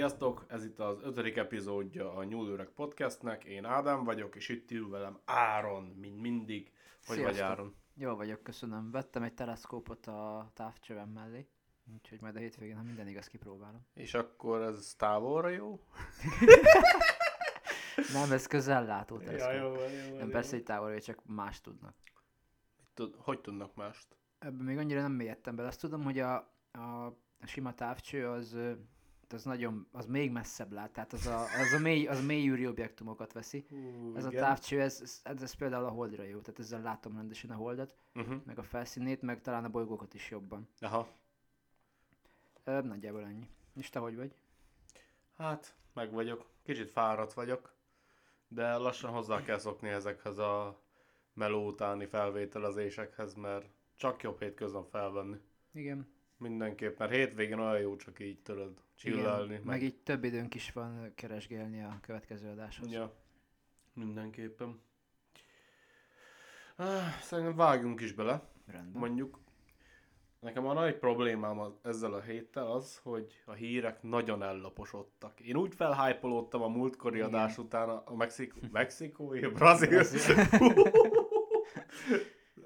Sziasztok! 0.00 0.44
Ez 0.48 0.64
itt 0.64 0.78
az 0.78 0.98
ötödik 1.02 1.36
epizódja 1.36 2.14
a 2.14 2.24
Nyúlőreg 2.24 2.68
Podcastnek. 2.68 3.44
Én 3.44 3.64
Ádám 3.64 4.04
vagyok, 4.04 4.36
és 4.36 4.48
itt 4.48 4.70
ül 4.70 4.88
velem 4.88 5.20
Áron, 5.24 5.84
mint 5.84 6.20
mindig. 6.20 6.72
Hogy 7.06 7.16
Sziasztok. 7.16 7.24
vagy 7.24 7.40
Áron? 7.40 7.74
Jó 7.94 8.14
vagyok, 8.14 8.42
köszönöm. 8.42 8.90
Vettem 8.90 9.22
egy 9.22 9.34
teleszkópot 9.34 10.06
a 10.06 10.50
távcsövem 10.54 11.08
mellé, 11.08 11.48
úgyhogy 11.94 12.20
majd 12.20 12.36
a 12.36 12.38
hétvégén, 12.38 12.76
ha 12.76 12.82
minden 12.82 13.08
igaz, 13.08 13.26
kipróbálom. 13.26 13.86
És 13.94 14.14
akkor 14.14 14.62
ez 14.62 14.94
távolra 14.96 15.48
jó? 15.48 15.80
Nem, 18.12 18.32
ez 18.32 18.46
közellátó 18.46 19.18
teleszkóp. 19.18 19.52
jó, 19.52 19.68
van, 19.68 19.90
jó, 19.90 20.16
Nem, 20.16 20.30
persze, 20.30 20.56
hogy 20.56 20.64
távolról, 20.64 21.00
csak 21.00 21.26
más 21.26 21.60
tudnak. 21.60 21.94
Tud, 22.94 23.14
hogy 23.18 23.40
tudnak 23.40 23.74
mást? 23.74 24.16
Ebben 24.38 24.64
még 24.64 24.78
annyira 24.78 25.00
nem 25.00 25.12
mélyedtem 25.12 25.56
bele. 25.56 25.68
Azt 25.68 25.80
tudom, 25.80 26.02
hogy 26.02 26.18
a, 26.18 26.34
a 26.72 27.16
sima 27.44 27.74
távcső 27.74 28.28
az, 28.28 28.56
ö, 29.32 29.36
az 29.36 29.44
nagyon, 29.44 29.86
az 29.92 30.06
még 30.06 30.30
messzebb 30.30 30.72
lát, 30.72 30.90
tehát 30.92 31.12
az 31.12 31.26
a, 31.26 31.40
az 31.42 31.72
a 31.72 31.78
mély, 31.78 32.06
az 32.06 32.24
mély 32.26 32.48
űri 32.48 32.66
objektumokat 32.66 33.32
veszi. 33.32 33.66
Hú, 33.68 34.16
Ez 34.16 34.24
a 34.24 34.28
igen. 34.30 34.42
távcső, 34.42 34.80
ez, 34.80 35.00
ez, 35.02 35.20
ez, 35.22 35.42
ez 35.42 35.54
például 35.54 35.84
a 35.84 35.88
holdra 35.90 36.22
jó, 36.22 36.38
tehát 36.40 36.60
ezzel 36.60 36.80
látom 36.80 37.16
rendesen 37.16 37.50
a 37.50 37.54
holdat, 37.54 37.96
Uh-huh. 38.14 38.40
meg 38.44 38.58
a 38.58 38.62
felszínét, 38.62 39.22
meg 39.22 39.40
talán 39.40 39.64
a 39.64 39.68
bolygókat 39.68 40.14
is 40.14 40.30
jobban. 40.30 40.68
Aha. 40.80 41.08
Ö, 42.64 42.80
nagyjából 42.80 43.24
ennyi. 43.24 43.48
És 43.74 43.88
te 43.90 43.98
hogy 43.98 44.16
vagy? 44.16 44.34
Hát, 45.36 45.74
meg 45.92 46.12
vagyok. 46.12 46.46
Kicsit 46.62 46.90
fáradt 46.90 47.32
vagyok, 47.32 47.72
de 48.48 48.76
lassan 48.76 49.10
hozzá 49.12 49.42
kell 49.42 49.58
szokni 49.58 49.88
ezekhez 49.88 50.38
a 50.38 50.80
meló 51.32 51.66
utáni 51.66 52.06
felvételezésekhez, 52.06 53.34
mert 53.34 53.66
csak 53.96 54.22
jobb 54.22 54.38
hétköznap 54.40 54.88
felvenni. 54.90 55.36
Igen. 55.72 56.08
Mindenképp, 56.40 56.98
mert 56.98 57.12
hétvégén 57.12 57.58
olyan 57.58 57.80
jó 57.80 57.96
csak 57.96 58.20
így 58.20 58.38
tudod 58.38 58.82
csillelni. 58.94 59.52
Igen, 59.52 59.62
meg 59.64 59.82
így 59.82 59.96
több 59.96 60.24
időnk 60.24 60.54
is 60.54 60.72
van 60.72 61.12
keresgélni 61.14 61.82
a 61.82 61.98
következő 62.00 62.48
adáshoz. 62.48 62.92
Ja, 62.92 63.14
mindenképpen. 63.92 64.80
Ah, 66.76 67.20
Szerintem 67.22 67.56
vágjunk 67.56 68.00
is 68.00 68.12
bele. 68.12 68.48
Rendben. 68.66 69.00
Mondjuk, 69.00 69.38
nekem 70.38 70.66
a 70.66 70.72
nagy 70.72 70.98
problémám 70.98 71.58
az, 71.58 71.72
ezzel 71.82 72.12
a 72.12 72.20
héttel 72.20 72.70
az, 72.70 73.00
hogy 73.02 73.42
a 73.44 73.52
hírek 73.52 74.02
nagyon 74.02 74.42
ellaposodtak. 74.42 75.40
Én 75.40 75.56
úgy 75.56 75.74
felhájpolódtam 75.74 76.62
a 76.62 76.68
múltkori 76.68 77.16
Igen. 77.16 77.28
adás 77.28 77.58
után 77.58 77.88
a, 77.88 78.02
a 78.06 78.14
Mexik- 78.14 78.70
mexikói, 78.70 79.40
brazil. 79.40 80.02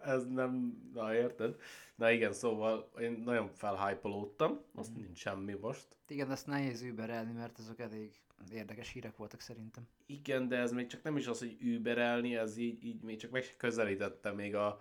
Ez 0.05 0.27
nem, 0.27 0.83
na 0.95 1.15
érted? 1.15 1.57
Na 1.95 2.11
igen, 2.11 2.33
szóval 2.33 2.91
én 3.01 3.23
nagyon 3.25 3.49
felhájpolódtam, 3.49 4.61
azt 4.75 4.91
Mhm. 4.93 5.01
nincs 5.01 5.19
semmi 5.19 5.53
most. 5.61 5.87
Igen, 6.09 6.31
azt 6.31 6.47
nehéz 6.47 6.83
überelni, 6.83 7.33
mert 7.33 7.59
azok 7.59 7.79
elég 7.81 8.13
érdekes 8.53 8.93
hírek 8.93 9.17
voltak 9.17 9.41
szerintem. 9.41 9.89
Igen, 10.07 10.49
de 10.49 10.57
ez 10.57 10.73
még 10.73 10.87
csak 10.87 11.03
nem 11.03 11.17
is 11.17 11.27
az, 11.27 11.39
hogy 11.39 11.57
überelni, 11.61 12.37
ez 12.37 12.57
így, 12.57 12.85
így 12.85 13.03
még 13.03 13.17
csak 13.19 13.31
meg 13.31 13.43
se 13.43 13.53
közelítette 13.57 14.33
még 14.33 14.55
a... 14.55 14.81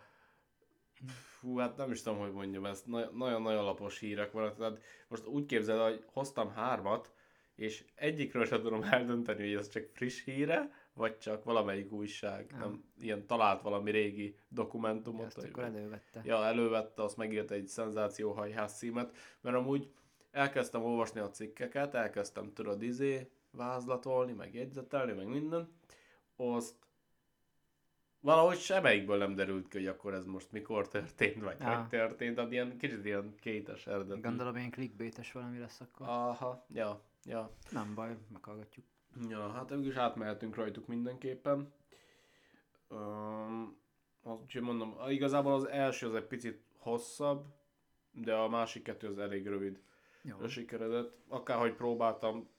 Fú, 1.08 1.58
hát 1.58 1.78
nem 1.78 1.92
is 1.92 2.02
tudom, 2.02 2.20
hogy 2.20 2.32
mondjam 2.32 2.66
ezt, 2.66 2.86
Na- 2.86 3.10
nagyon-nagyon 3.12 3.64
lapos 3.64 4.00
hírek 4.00 4.32
vannak. 4.32 4.58
Tehát 4.58 4.82
most 5.08 5.26
úgy 5.26 5.46
képzeld, 5.46 5.82
hogy 5.92 6.04
hoztam 6.12 6.50
hármat, 6.52 7.12
és 7.56 7.86
egyikről 7.96 8.46
sem 8.46 8.62
tudom 8.62 8.84
eldönteni, 8.84 9.42
hogy 9.48 9.54
ez 9.60 9.70
csak 9.70 9.90
friss 9.94 10.24
híre, 10.24 10.83
vagy 10.94 11.18
csak 11.18 11.44
valamelyik 11.44 11.92
újság, 11.92 12.52
Nem. 12.52 12.60
nem, 12.60 12.84
ilyen 13.00 13.26
talált 13.28 13.62
valami 13.62 13.92
régi 13.92 14.36
dokumentumot. 14.48 15.26
Ezt 15.26 15.38
akkor 15.38 15.64
elővette. 15.64 16.22
Ja, 16.24 16.46
elővette, 16.46 17.04
azt 17.04 17.18
megírt 17.18 17.52
egy 17.52 17.68
szenzációhajház 17.68 18.78
címet, 18.78 19.16
mert 19.42 19.56
amúgy 19.56 19.92
elkezdtem 20.32 20.84
olvasni 20.84 21.20
a 21.20 21.30
cikkeket, 21.30 21.94
elkezdtem 21.94 22.54
tudod 22.54 22.82
izé, 22.82 23.30
vázlatolni, 23.52 24.32
meg 24.32 24.54
jegyzetelni, 24.54 25.12
meg 25.12 25.28
minden, 25.28 25.72
azt 26.36 26.76
valahogy 28.20 28.58
semmelyikből 28.58 29.18
nem 29.18 29.36
derült 29.36 29.68
ki, 29.68 29.78
hogy 29.78 29.88
akkor 29.88 30.14
ez 30.14 30.26
most 30.26 30.52
mikor 30.52 30.88
történt, 30.88 31.44
vagy 31.44 31.56
Á. 31.60 31.76
hogy 31.76 31.88
történt, 31.88 32.36
tehát 32.36 32.52
ilyen 32.52 32.78
kicsit 32.78 33.06
ilyen 33.06 33.36
kétes 33.40 33.88
eredetű. 33.88 34.22
Gondolom 34.22 34.56
ilyen 34.56 34.72
clickbaites 34.72 35.32
valami 35.32 35.58
lesz 35.58 35.82
akkor. 35.82 36.08
Aha, 36.08 36.66
ja, 36.74 37.02
ja. 37.24 37.52
Nem 37.72 37.94
baj, 37.96 38.18
meghallgatjuk. 38.32 38.86
Ja, 39.30 39.52
hát 39.52 39.72
ők 39.72 39.86
is 39.86 39.96
átmehetünk 39.96 40.56
rajtuk 40.56 40.88
mindenképpen. 40.88 41.74
Um, 42.90 43.78
úgyhogy 44.24 44.62
mondom, 44.62 44.96
igazából 45.08 45.54
az 45.54 45.68
első 45.68 46.08
az 46.08 46.16
egy 46.16 46.28
picit 46.28 46.62
hosszabb, 46.78 47.46
de 48.12 48.34
a 48.34 48.48
másik 48.48 48.84
kettő 48.84 49.08
az 49.08 49.18
elég 49.18 49.48
rövid 49.48 49.82
Jó. 50.22 50.48
sikeredett. 50.48 51.18
Akárhogy 51.28 51.74
próbáltam 51.74 52.50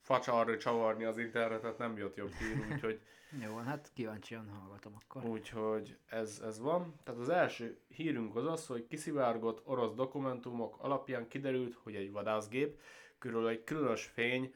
facsarni, 0.00 0.56
csavarni 0.56 1.04
az 1.04 1.18
internetet, 1.18 1.78
nem 1.78 1.96
jött 1.96 2.16
jobb 2.16 2.32
hír, 2.32 2.66
úgyhogy, 2.72 3.00
Jó, 3.40 3.56
hát 3.56 3.90
kíváncsian 3.94 4.48
hallgatom 4.48 4.94
akkor. 5.00 5.24
úgyhogy 5.24 5.96
ez, 6.06 6.40
ez 6.44 6.60
van. 6.60 6.94
Tehát 7.02 7.20
az 7.20 7.28
első 7.28 7.78
hírünk 7.88 8.36
az 8.36 8.46
az, 8.46 8.66
hogy 8.66 8.86
kiszivárgott 8.88 9.66
orosz 9.66 9.94
dokumentumok 9.94 10.76
alapján 10.78 11.28
kiderült, 11.28 11.74
hogy 11.74 11.94
egy 11.94 12.12
vadászgép 12.12 12.80
körül 13.18 13.48
egy 13.48 13.64
különös 13.64 14.04
fény 14.04 14.54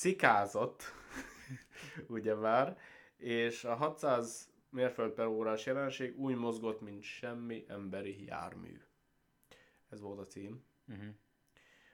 cikázott, 0.00 0.82
ugye 2.08 2.34
már, 2.34 2.78
és 3.16 3.64
a 3.64 3.74
600 3.74 4.52
mérföld 4.70 5.12
per 5.12 5.26
órás 5.26 5.66
jelenség 5.66 6.18
úgy 6.18 6.36
mozgott, 6.36 6.80
mint 6.80 7.02
semmi 7.02 7.64
emberi 7.68 8.24
jármű. 8.24 8.80
Ez 9.88 10.00
volt 10.00 10.18
a 10.18 10.26
cím. 10.26 10.64
Uh-huh. 10.88 11.04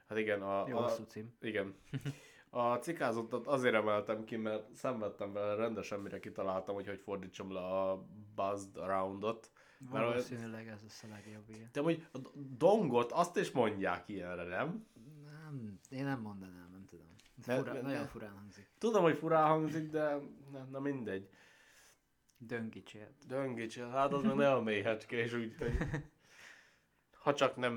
Hát 0.09 0.19
igen, 0.19 0.43
a, 0.43 0.69
Jó 0.69 0.79
a, 0.79 0.89
cím. 0.89 1.37
igen. 1.41 1.75
A 2.51 2.77
cikázottat 2.77 3.47
azért 3.47 3.75
emeltem 3.75 4.25
ki, 4.25 4.37
mert 4.37 4.75
szenvedtem 4.75 5.33
vele 5.33 5.55
rendesen, 5.55 6.01
mire 6.01 6.21
kitaláltam, 6.21 6.75
hogy 6.75 6.87
hogy 6.87 7.01
fordítsam 7.01 7.53
le 7.53 7.61
a 7.61 8.07
buzzed 8.35 8.77
olyan- 8.77 9.19
Valószínűleg 9.79 10.69
ez 10.69 10.83
lesz 10.83 11.03
a 11.03 11.09
legjobb, 11.09 11.49
igen. 11.49 11.69
De 11.73 11.81
hogy 11.81 12.07
a 12.13 12.19
dongot 12.57 13.13
azt 13.13 13.37
is 13.37 13.51
mondják 13.51 14.09
ilyenre, 14.09 14.45
nem? 14.45 14.87
Nem, 15.25 15.81
én 15.91 16.05
nem 16.05 16.21
mondanám, 16.21 16.66
Ne- 17.45 17.57
Fura, 17.57 17.73
ne- 17.73 17.81
nagyon 17.81 18.07
furán 18.07 18.33
hangzik. 18.33 18.69
Tudom, 18.79 19.03
hogy 19.03 19.17
furán 19.17 19.47
hangzik, 19.47 19.91
de 19.91 20.17
na, 20.53 20.65
na 20.71 20.81
mindegy. 20.81 21.29
Döngicsélt. 22.39 23.27
Döngicsél, 23.27 23.89
hát 23.89 24.13
az 24.13 24.23
meg 24.23 24.35
nagyon 24.35 24.63
méhecske, 24.63 25.17
és 25.17 25.33
úgy, 25.33 25.57
hogy 25.57 25.77
ha 27.23 27.35
csak 27.35 27.57
nem 27.57 27.73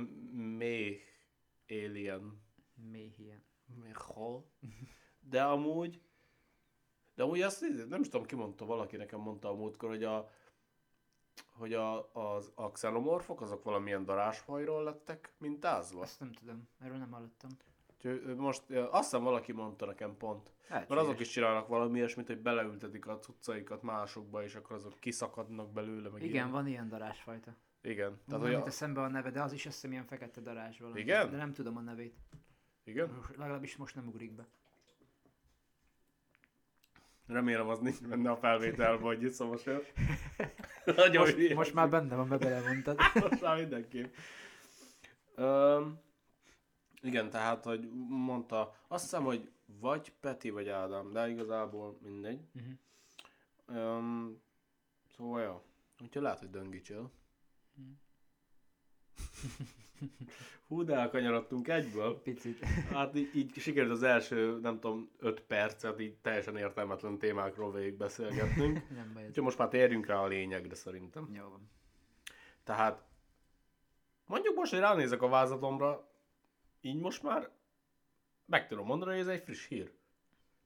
méh 0.58 1.02
alien. 1.68 2.42
Mély 2.92 3.14
ilyen. 3.18 3.44
De 5.20 5.44
amúgy, 5.44 6.02
de 7.16 7.24
amúgy 7.24 7.41
azt 7.41 7.66
nem 7.90 8.02
is 8.02 8.09
tudom, 8.09 8.26
ki 8.26 8.36
mondta, 8.36 8.66
valaki 8.66 8.97
nekem 8.97 9.20
mondta 9.20 9.50
a 9.50 9.53
múltkor, 9.53 9.90
hogy 9.90 10.03
a, 10.03 10.30
hogy 11.52 11.74
a, 11.74 12.14
az, 12.14 12.52
a 12.56 12.72
xenomorfok 12.72 13.41
azok 13.41 13.64
valamilyen 13.64 14.06
darásfajról 14.06 14.84
lettek 14.84 15.34
mintázva. 15.38 16.02
Azt 16.02 16.20
nem 16.20 16.31
tudom, 16.31 16.70
erről 16.80 16.97
nem 16.97 17.12
hallottam. 17.12 17.50
Most, 18.38 18.64
azt 18.70 19.04
hiszem 19.04 19.24
valaki 19.24 19.52
mondta 19.52 19.86
nekem 19.86 20.18
pont. 20.18 20.52
Mert 20.70 20.92
azok 20.92 21.20
is 21.20 21.30
csinálnak 21.30 21.68
valami 21.68 21.98
ilyesmit, 21.98 22.28
hogy 22.28 22.40
beleültetik 22.40 23.08
a 23.08 23.20
cuccaikat 23.20 23.82
másokba, 23.82 24.44
és 24.44 24.56
akkor 24.56 24.76
azok 24.76 25.00
kiszakadnak 25.00 25.72
belőle, 25.72 26.09
meg 26.09 26.22
Igen, 26.22 26.34
ilyen. 26.34 26.52
van 26.52 26.68
ilyen 26.68 26.90
darásfajta. 26.90 27.56
Igen. 27.82 28.20
Tehát, 28.28 28.44
hogy 28.44 28.54
a... 28.54 28.66
eszembe 28.66 29.02
a 29.02 29.08
neve, 29.08 29.32
de 29.32 29.42
az 29.42 29.54
is 29.54 29.66
azt 29.66 29.76
hiszem 29.76 29.92
ilyen 29.92 30.06
fekete 30.06 30.42
darázs 30.42 30.80
valami. 30.80 31.00
Igen? 31.00 31.30
De 31.30 31.38
nem 31.38 31.54
tudom 31.54 31.78
a 31.78 31.82
nevét. 31.82 32.16
Igen? 32.84 33.09
Most, 33.16 33.38
legalábbis 33.38 33.78
most 33.78 33.96
nem 33.96 34.08
ugrik 34.08 34.32
be. 34.32 34.48
Remélem 37.28 37.68
az 37.68 37.80
nincs 37.80 38.02
benne 38.02 38.32
a 38.32 38.36
felvételben, 38.36 39.02
hogy 39.02 39.23
iszom 39.23 39.58
sört. 39.58 39.94
Nagyon 40.85 41.22
Most, 41.22 41.53
most 41.53 41.73
már 41.73 41.90
benne 41.90 42.16
van, 42.16 42.28
mert 42.28 42.41
belemondtad. 42.41 43.00
Most 43.29 43.41
már 43.41 43.58
mindenképp. 43.58 44.14
Um, 45.38 46.00
igen, 47.01 47.29
tehát, 47.29 47.63
hogy 47.63 47.90
mondta, 48.07 48.75
azt 48.87 49.03
hiszem, 49.03 49.23
hogy 49.23 49.51
vagy 49.79 50.13
Peti, 50.19 50.49
vagy 50.49 50.69
Ádám, 50.69 51.11
de 51.11 51.29
igazából 51.29 51.97
mindegy. 52.01 52.40
Mhm. 52.51 53.78
Um, 53.78 54.41
szóval, 55.16 55.41
jó. 55.41 55.61
Úgyhogy 56.03 56.22
lehet, 56.22 56.40
hogy 56.40 56.49
döngicsél. 56.49 57.11
Mhm. 57.73 57.91
Hú, 60.67 60.84
de 60.84 60.96
elkanyarodtunk 60.96 61.67
egyből. 61.67 62.22
Picit. 62.22 62.63
Hát 62.66 63.16
így, 63.16 63.35
így 63.35 63.53
sikerült 63.57 63.91
az 63.91 64.03
első, 64.03 64.59
nem 64.59 64.79
tudom, 64.79 65.09
öt 65.17 65.41
percet 65.41 65.99
így 65.99 66.16
teljesen 66.16 66.57
értelmetlen 66.57 67.17
témákról 67.17 67.72
végig 67.72 67.97
beszélgetnünk. 67.97 68.90
nem 68.96 69.11
baj. 69.13 69.28
Úgyhogy 69.28 69.43
most 69.43 69.57
már 69.57 69.67
térjünk 69.67 70.05
rá 70.05 70.16
a 70.16 70.28
lényegre 70.28 70.75
szerintem. 70.75 71.29
Jó 71.34 71.49
van. 71.49 71.69
Tehát 72.63 73.03
mondjuk 74.25 74.55
most, 74.55 74.72
hogy 74.72 74.79
ránézek 74.79 75.22
a 75.22 75.28
vázlatomra, 75.28 76.09
így 76.81 76.99
most 76.99 77.23
már 77.23 77.49
meg 78.46 78.67
tudom 78.67 78.85
mondani, 78.85 79.11
hogy 79.11 79.20
ez 79.20 79.28
egy 79.28 79.43
friss 79.43 79.67
hír. 79.67 79.91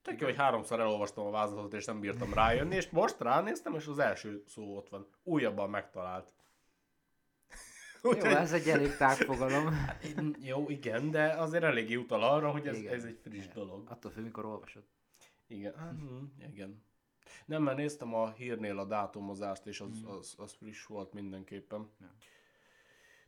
Tök 0.01 0.19
jó, 0.19 0.25
hogy 0.25 0.35
háromszor 0.35 0.79
elolvastam 0.79 1.25
a 1.25 1.29
vázlatot, 1.29 1.73
és 1.73 1.85
nem 1.85 1.99
bírtam 1.99 2.33
rájönni, 2.33 2.75
és 2.75 2.89
most 2.89 3.19
ránéztem, 3.19 3.75
és 3.75 3.87
az 3.87 3.99
első 3.99 4.43
szó 4.47 4.75
ott 4.75 4.89
van. 4.89 5.07
Újabban 5.23 5.69
megtalált. 5.69 6.31
Jó, 8.03 8.11
ez 8.11 8.53
egy 8.53 8.67
elég 8.67 8.95
tág 8.95 9.17
fogalom. 9.17 9.71
Hát, 9.73 10.05
Jó, 10.39 10.69
igen, 10.69 11.11
de 11.11 11.25
azért 11.27 11.63
elég 11.63 11.99
utal 11.99 12.23
arra, 12.23 12.51
hogy 12.51 12.67
ez, 12.67 12.77
Igen. 12.77 12.93
ez 12.93 13.03
egy 13.03 13.19
friss 13.23 13.43
Igen. 13.43 13.53
dolog. 13.53 13.89
Attól 13.89 14.11
függ, 14.11 14.23
mikor 14.23 14.45
olvasod. 14.45 14.83
Igen. 15.47 15.73
Hm, 15.73 16.43
igen. 16.47 16.83
Nem, 17.45 17.63
mert 17.63 17.77
néztem 17.77 18.13
a 18.13 18.31
hírnél 18.31 18.77
a 18.77 18.85
dátumozást, 18.85 19.65
és 19.65 19.81
az, 19.81 20.03
az, 20.05 20.35
az 20.37 20.53
friss 20.53 20.85
volt 20.85 21.13
mindenképpen. 21.13 21.89
Ja. 21.99 22.11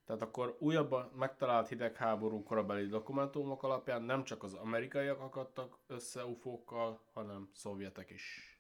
Tehát 0.05 0.21
akkor 0.21 0.55
újabban 0.59 1.11
megtalált 1.15 1.67
hidegháború 1.67 2.43
korabeli 2.43 2.87
dokumentumok 2.87 3.63
alapján 3.63 4.01
nem 4.01 4.23
csak 4.23 4.43
az 4.43 4.53
amerikaiak 4.53 5.19
akadtak 5.19 5.77
össze 5.87 6.25
ufókkal, 6.25 7.01
hanem 7.13 7.49
szovjetek 7.53 8.09
is. 8.09 8.59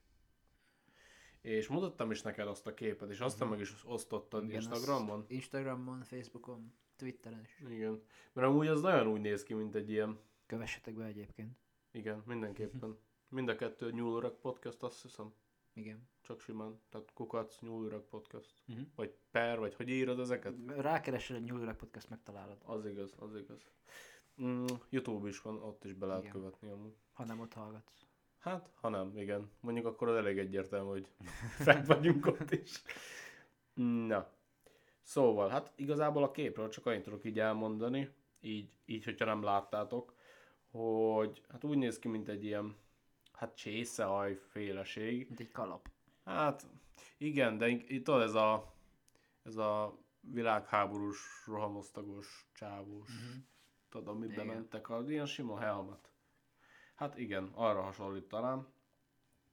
És 1.41 1.67
mutattam 1.67 2.11
is 2.11 2.21
neked 2.21 2.47
azt 2.47 2.67
a 2.67 2.73
képet, 2.73 3.09
és 3.09 3.19
aztán 3.19 3.47
meg 3.47 3.59
is 3.59 3.85
osztottad 3.85 4.43
Igen, 4.43 4.57
azt 4.57 4.67
Instagramon. 4.67 5.25
Instagramon, 5.27 6.03
Facebookon, 6.03 6.73
Twitteren 6.95 7.41
is. 7.43 7.63
Igen. 7.69 8.01
Mert 8.33 8.47
amúgy 8.47 8.67
az 8.67 8.81
nagyon 8.81 9.07
úgy 9.07 9.21
néz 9.21 9.43
ki, 9.43 9.53
mint 9.53 9.75
egy 9.75 9.89
ilyen... 9.89 10.19
Kövessetek 10.45 10.93
be 10.93 11.05
egyébként. 11.05 11.57
Igen, 11.91 12.23
mindenképpen. 12.25 12.97
Mind 13.29 13.49
a 13.49 13.55
kettő 13.55 13.91
nyúlöreg 13.91 14.31
podcast, 14.31 14.83
azt 14.83 15.01
hiszem. 15.01 15.33
Igen. 15.75 16.07
Csak 16.21 16.41
simán. 16.41 16.79
Tehát 16.89 17.13
kukac, 17.13 17.59
nyúlöreg 17.59 18.01
podcast. 18.01 18.53
Uh-huh. 18.67 18.85
Vagy 18.95 19.13
per, 19.31 19.59
vagy 19.59 19.75
hogy 19.75 19.89
írod 19.89 20.19
ezeket? 20.19 20.53
Rákeresel 20.67 21.35
egy 21.35 21.47
York 21.47 21.77
Podcast, 21.77 22.09
megtalálod. 22.09 22.57
Az 22.65 22.85
igaz, 22.85 23.13
az 23.19 23.35
igaz. 23.35 23.61
Mm, 24.41 24.65
Youtube 24.89 25.27
is 25.27 25.41
van, 25.41 25.63
ott 25.63 25.83
is 25.83 25.93
be 25.93 26.05
lehet 26.05 26.21
Igen. 26.21 26.33
követni 26.33 26.69
amúgy. 26.69 26.95
Ha 27.13 27.25
nem 27.25 27.39
ott 27.39 27.53
hallgatsz. 27.53 28.05
Hát, 28.39 28.71
ha 28.75 28.89
nem, 28.89 29.17
igen. 29.17 29.51
Mondjuk 29.59 29.85
akkor 29.85 30.07
az 30.07 30.15
elég 30.15 30.37
egyértelmű, 30.37 30.89
hogy 30.89 31.07
fent 31.67 31.85
vagyunk 31.85 32.25
ott 32.25 32.51
is. 32.51 32.81
Na. 34.07 34.29
Szóval, 35.01 35.49
hát 35.49 35.73
igazából 35.75 36.23
a 36.23 36.31
képről 36.31 36.69
csak 36.69 36.85
annyit 36.85 37.03
tudok 37.03 37.25
így 37.25 37.39
elmondani, 37.39 38.09
így, 38.39 38.69
így 38.85 39.03
hogyha 39.03 39.25
nem 39.25 39.43
láttátok, 39.43 40.15
hogy 40.71 41.41
hát 41.49 41.63
úgy 41.63 41.77
néz 41.77 41.99
ki, 41.99 42.07
mint 42.07 42.29
egy 42.29 42.43
ilyen, 42.43 42.75
hát 43.35 43.55
csészehaj 43.55 44.39
féleség. 44.49 45.27
Mint 45.27 45.39
egy 45.39 45.51
kalap. 45.51 45.89
Hát, 46.25 46.65
igen, 47.17 47.57
de 47.57 47.67
itt 47.67 48.07
ez 48.07 48.33
a, 48.33 48.73
ez 49.43 49.55
a 49.55 49.99
világháborús, 50.19 51.45
rohamosztagos, 51.45 52.49
csávós, 52.53 53.09
uh-huh. 53.09 53.43
tudod, 53.89 54.07
amiben 54.07 54.31
Igen. 54.31 54.45
mentek, 54.45 54.89
az 54.89 55.09
ilyen 55.09 55.25
sima 55.25 55.59
helmet. 55.59 56.11
Hát 56.95 57.17
igen, 57.17 57.51
arra 57.53 57.81
hasonlít 57.81 58.27
talán. 58.27 58.73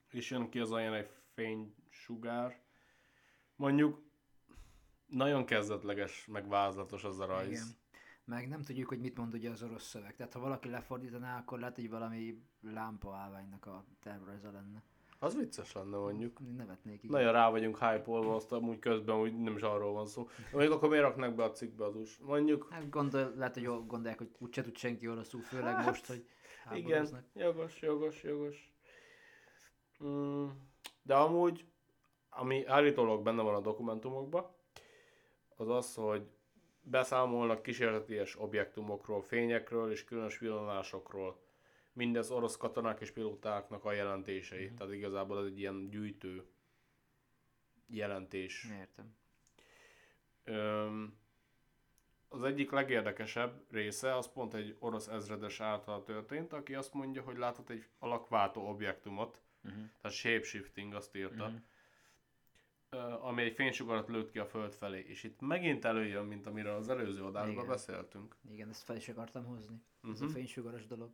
És 0.09 0.29
jön 0.29 0.49
ki 0.49 0.59
az 0.59 0.71
olyan 0.71 0.93
egy 0.93 1.09
fénysugár. 1.33 2.61
Mondjuk 3.55 4.01
nagyon 5.05 5.45
kezdetleges, 5.45 6.25
meg 6.25 6.47
vázlatos 6.47 7.03
az 7.03 7.19
a 7.19 7.25
rajz. 7.25 7.49
Igen. 7.49 7.81
Meg 8.25 8.47
nem 8.47 8.61
tudjuk, 8.61 8.87
hogy 8.87 8.99
mit 8.99 9.17
mond 9.17 9.33
ugye 9.33 9.49
az 9.49 9.63
orosz 9.63 9.83
szöveg. 9.83 10.15
Tehát 10.15 10.33
ha 10.33 10.39
valaki 10.39 10.69
lefordítaná, 10.69 11.37
akkor 11.39 11.59
lehet, 11.59 11.75
hogy 11.75 11.89
valami 11.89 12.43
lámpa 12.61 13.15
állványnak 13.15 13.65
a 13.65 13.85
tervrajza 14.01 14.51
lenne. 14.51 14.83
Az 15.19 15.35
vicces 15.35 15.71
lenne 15.73 15.97
mondjuk. 15.97 16.39
Nevetnék 16.55 17.03
így. 17.03 17.09
Nagyon 17.09 17.31
rá 17.31 17.49
vagyunk 17.49 17.77
hype-olva, 17.77 18.35
azt 18.35 18.51
amúgy 18.51 18.79
közben 18.79 19.15
úgy 19.15 19.39
nem 19.39 19.55
is 19.55 19.61
arról 19.61 19.93
van 19.93 20.05
szó. 20.05 20.27
Mondjuk 20.51 20.73
akkor 20.73 20.89
miért 20.89 21.03
raknak 21.03 21.35
be 21.35 21.43
a 21.43 21.51
cikkbe 21.51 21.85
az 21.85 21.95
us? 21.95 22.17
Mondjuk, 22.17 22.67
Hát 22.71 22.89
gondol, 22.89 23.33
lehet, 23.35 23.53
hogy 23.53 23.63
gondolják, 23.63 24.17
hogy 24.17 24.31
úgyse 24.37 24.63
tud 24.63 24.77
senki 24.77 25.07
oroszul, 25.07 25.41
főleg 25.41 25.75
Hát, 25.75 25.85
most, 25.85 26.05
hogy 26.05 26.27
igen, 26.73 26.89
háborúznak. 26.91 27.25
jogos, 27.33 27.81
jogos, 27.81 28.23
jogos. 28.23 28.73
Mm, 30.03 30.47
de 31.01 31.15
amúgy, 31.15 31.65
ami 32.29 32.65
állítólag 32.65 33.23
benne 33.23 33.41
van 33.41 33.55
a 33.55 33.61
dokumentumokban, 33.61 34.45
az 35.55 35.69
az, 35.69 35.95
hogy 35.95 36.29
beszámolnak 36.83 37.61
kísérleties 37.63 38.39
objektumokról, 38.39 39.21
fényekről 39.21 39.91
és 39.91 40.03
különös 40.03 40.37
villanásokról. 40.39 41.41
Mindez 41.93 42.31
orosz 42.31 42.57
katonák 42.57 42.99
és 43.01 43.11
pilótáknak 43.11 43.85
a 43.85 43.91
jelentései. 43.91 44.65
Mhm. 44.65 44.75
Tehát 44.75 44.93
igazából 44.93 45.39
ez 45.39 45.45
egy 45.45 45.59
ilyen 45.59 45.89
gyűjtő 45.89 46.45
jelentés. 47.87 48.67
Értem. 48.79 49.15
Öm, 50.43 51.17
az 52.29 52.43
egyik 52.43 52.71
legérdekesebb 52.71 53.65
része 53.71 54.15
az 54.15 54.31
pont 54.31 54.53
egy 54.53 54.75
orosz 54.79 55.07
ezredes 55.07 55.59
által 55.59 56.03
történt, 56.03 56.53
aki 56.53 56.75
azt 56.75 56.93
mondja, 56.93 57.21
hogy 57.21 57.37
látott 57.37 57.69
egy 57.69 57.85
alakváltó 57.99 58.67
objektumot, 58.67 59.41
Uh-huh. 59.65 59.83
tehát 60.01 60.17
shapeshifting 60.17 60.93
azt 60.93 61.15
írta, 61.15 61.47
Mhm. 61.47 61.55
Ami 63.21 63.41
egy 63.43 63.53
fénysugarat 63.53 64.07
lőtt 64.07 64.31
ki 64.31 64.39
a 64.39 64.45
föld 64.45 64.73
felé. 64.73 64.99
És 65.07 65.23
itt 65.23 65.39
megint 65.41 65.85
előjön, 65.85 66.25
mint 66.25 66.47
amiről 66.47 66.75
az 66.75 66.89
előző 66.89 67.23
adásban 67.23 67.51
Igen. 67.53 67.67
beszéltünk. 67.67 68.35
Igen, 68.49 68.69
ezt 68.69 68.83
fel 68.83 68.95
is 68.95 69.09
akartam 69.09 69.45
hozni. 69.45 69.81
Ez 70.11 70.21
a 70.21 70.25
Mhm. 70.25 70.33
fénysugaras 70.33 70.85
dolog. 70.87 71.09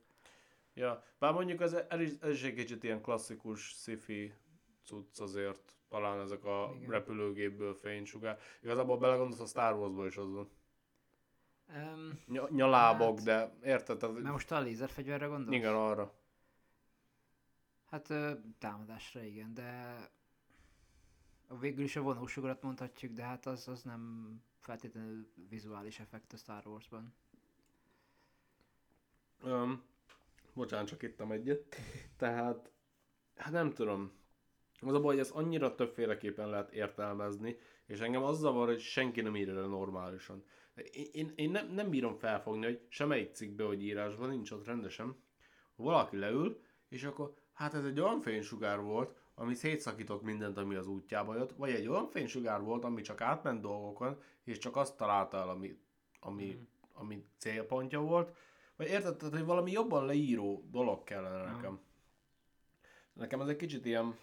Ja, 0.74 1.04
bár 1.20 1.34
mondjuk 1.34 1.62
ez, 1.62 1.74
ez, 1.74 2.00
is, 2.00 2.12
ez 2.22 2.44
egy 2.44 2.54
kicsit 2.54 2.84
ilyen 2.84 3.02
klasszikus 3.02 3.62
sci-fi 3.68 4.34
cucc 4.86 5.20
azért, 5.20 5.74
talán 5.90 6.20
ezek 6.20 6.44
a 6.46 6.74
Igen. 6.78 6.90
repülőgépből 6.90 7.74
fénysugár. 7.74 8.40
Igazából 8.62 8.98
belegondolsz, 8.98 9.40
a 9.40 9.46
Star 9.46 9.74
Warsból 9.76 10.08
is 10.08 10.18
az 10.18 10.32
van. 10.32 10.50
Um, 11.76 12.20
Ny- 12.26 12.50
nyalábok, 12.50 13.16
Hát- 13.16 13.26
de 13.26 13.54
érted? 13.64 13.98
Tehát, 13.98 14.16
mert 14.16 14.32
most 14.32 14.52
a 14.52 14.60
lézerfegyverre 14.60 15.26
gondolsz? 15.26 15.56
igen, 15.56 15.74
arra. 15.76 16.14
Hát 17.90 18.14
támadásra 18.60 19.24
igen, 19.24 19.54
de 19.54 19.98
végül 21.60 21.84
is 21.84 21.96
a 21.96 22.02
vonósugarat 22.02 22.62
mondhatjuk, 22.62 23.14
de 23.14 23.24
hát 23.24 23.46
az, 23.46 23.68
az 23.68 23.84
nem 23.84 24.34
feltétlenül 24.60 25.28
vizuális 25.50 26.00
effekt 26.00 26.34
a 26.34 26.38
Star 26.38 26.68
Warsban. 26.68 27.14
Um, 29.44 29.84
bocsánat, 30.54 30.88
csak 30.88 31.04
ittam 31.04 31.32
egyet. 31.32 31.76
Tehát, 32.18 32.72
hát 33.36 33.52
nem 33.52 33.74
tudom. 33.74 34.12
Az 34.82 34.94
a 34.94 35.00
baj, 35.00 35.12
hogy 35.12 35.20
ezt 35.20 35.36
annyira 35.36 35.76
többféleképpen 35.76 36.50
lehet 36.50 36.72
értelmezni, 36.72 37.58
és 37.86 38.00
engem 38.00 38.24
az 38.24 38.38
zavar, 38.38 38.68
hogy 38.68 38.80
senki 38.80 39.22
nem 39.22 39.36
írja 39.36 39.62
le 39.62 39.68
normálisan. 39.68 40.44
Én, 40.92 41.08
én, 41.12 41.34
én 41.36 41.52
nem, 41.52 41.72
nem 41.72 41.90
bírom 41.90 42.16
felfogni, 42.16 42.66
hogy 42.66 42.86
semmelyik 42.88 43.34
cikkbe, 43.34 43.64
hogy 43.64 43.84
írásban 43.84 44.30
nincs 44.30 44.52
ott 44.52 44.66
rendesen. 44.66 45.16
Valaki 45.76 46.18
leül, 46.18 46.62
és 46.90 47.04
akkor, 47.04 47.34
hát 47.54 47.74
ez 47.74 47.86
egy 47.86 48.00
olyan 48.00 48.20
fénysugár 48.20 48.82
volt, 48.82 49.18
ami 49.40 49.54
szétszakított 49.54 50.22
mindent, 50.22 50.58
ami 50.58 50.76
az 50.76 50.88
útjába 50.88 51.36
jött, 51.36 51.52
vagy 51.56 51.70
egy 51.70 51.88
olyan 51.88 52.08
fénysugár 52.08 52.62
volt, 52.62 52.84
ami 52.84 53.02
csak 53.02 53.22
átment 53.22 53.62
dolgokon, 53.62 54.22
és 54.44 54.58
csak 54.58 54.76
azt 54.76 54.98
találta 54.98 55.38
el, 55.38 55.50
ami, 55.50 55.78
ami, 56.20 56.46
Mhm. 56.46 56.62
ami 56.94 57.26
célpontja 57.38 58.00
volt, 58.02 58.36
vagy 58.76 58.88
érted, 58.88 59.22
hogy 59.22 59.46
valami 59.46 59.72
jobban 59.72 60.06
leíró 60.06 60.64
dolog 60.72 61.04
kellene 61.04 61.42
Aha. 61.42 61.56
nekem. 61.56 61.80
Nekem 63.14 63.42
ez 63.42 63.48
egy 63.48 63.56
kicsit 63.56 63.86
ilyen, 63.86 64.16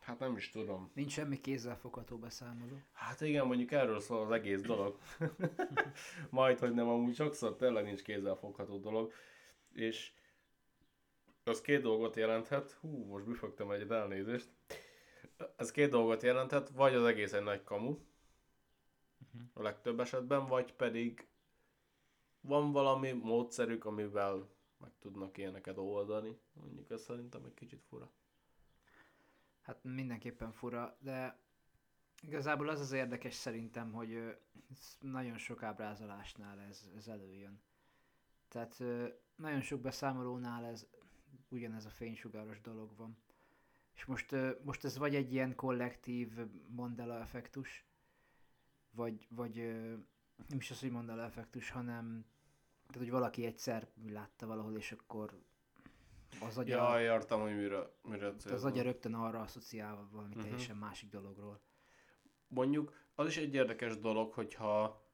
hát 0.00 0.18
nem 0.18 0.36
is 0.36 0.50
tudom. 0.50 0.90
Nincs 0.94 1.12
semmi 1.12 1.40
kézzelfogható 1.40 2.16
beszámoló. 2.18 2.80
Hát 2.92 3.20
igen, 3.20 3.46
mondjuk 3.46 3.72
erről 3.72 4.00
szól 4.00 4.22
az 4.24 4.30
egész 4.30 4.60
dolog. 4.60 4.98
Majd, 6.30 6.58
hogy 6.58 6.74
nem, 6.74 6.88
amúgy 6.88 7.14
sokszor 7.14 7.56
tényleg 7.56 7.84
nincs 7.84 8.02
kézzel 8.02 8.34
fogható 8.34 8.78
dolog. 8.78 9.12
És 9.72 10.12
az 11.44 11.60
két 11.60 11.82
dolgot 11.82 12.16
jelenthet. 12.16 12.72
Hú, 12.72 13.04
most 13.04 13.24
büfögtem 13.24 13.70
egyet 13.70 13.90
elnézést. 13.90 14.50
Ez 15.56 15.70
két 15.70 15.90
dolgot 15.90 16.22
jelenthet, 16.22 16.68
vagy 16.68 16.94
az 16.94 17.04
egész 17.04 17.32
egy 17.32 17.42
nagy 17.42 17.64
kamu, 17.64 17.98
a 19.52 19.62
legtöbb 19.62 20.00
esetben, 20.00 20.46
vagy 20.46 20.72
pedig 20.72 21.28
van 22.40 22.72
valami 22.72 23.12
módszerük, 23.12 23.84
amivel 23.84 24.48
meg 24.78 24.92
tudnak 24.98 25.38
ilyeneket 25.38 25.76
oldani. 25.78 26.38
Mondjuk 26.52 26.90
ez 26.90 27.02
szerintem 27.02 27.44
egy 27.44 27.54
kicsit 27.54 27.82
fura. 27.88 28.10
Hát 29.62 29.84
mindenképpen 29.84 30.52
fura, 30.52 30.96
de 31.00 31.38
igazából 32.22 32.68
az 32.68 32.80
az 32.80 32.92
érdekes 32.92 33.34
szerintem, 33.34 33.92
hogy 33.92 34.36
nagyon 35.00 35.38
sok 35.38 35.62
ábrázolásnál 35.62 36.60
ez, 36.60 36.90
ez 36.96 37.08
előjön. 37.08 37.62
Tehát 38.48 38.82
nagyon 39.36 39.60
sok 39.60 39.80
beszámolónál 39.80 40.64
ez 40.64 40.86
ugyanez 41.48 41.84
a 41.84 41.90
fénysugáros 41.90 42.60
dolog 42.60 42.96
van. 42.96 43.16
És 43.94 44.04
most, 44.04 44.36
most 44.62 44.84
ez 44.84 44.98
vagy 44.98 45.14
egy 45.14 45.32
ilyen 45.32 45.54
kollektív 45.54 46.32
Mandela 46.68 47.20
effektus, 47.20 47.84
vagy, 48.90 49.26
vagy 49.30 49.54
nem 50.48 50.58
is 50.58 50.70
az, 50.70 50.80
hogy 50.80 50.90
Mandela 50.90 51.22
effektus, 51.22 51.70
hanem 51.70 52.24
tehát, 52.86 53.02
hogy 53.02 53.10
valaki 53.10 53.44
egyszer 53.44 53.88
látta 54.08 54.46
valahol, 54.46 54.76
és 54.76 54.92
akkor 54.92 55.40
az 56.40 56.58
agya, 56.58 56.76
Ja, 56.76 57.00
értem, 57.00 57.40
hogy 57.40 57.56
mire, 57.56 57.90
mire 58.02 58.26
az 58.44 58.64
agya 58.64 58.82
rögtön 58.82 59.14
arra 59.14 59.40
asszociál 59.40 60.08
valami 60.10 60.34
Mhm. 60.34 60.42
teljesen 60.42 60.76
másik 60.76 61.10
dologról. 61.10 61.60
Mondjuk 62.48 62.92
az 63.14 63.26
is 63.26 63.36
egy 63.36 63.54
érdekes 63.54 63.98
dolog, 63.98 64.32
hogyha 64.32 65.04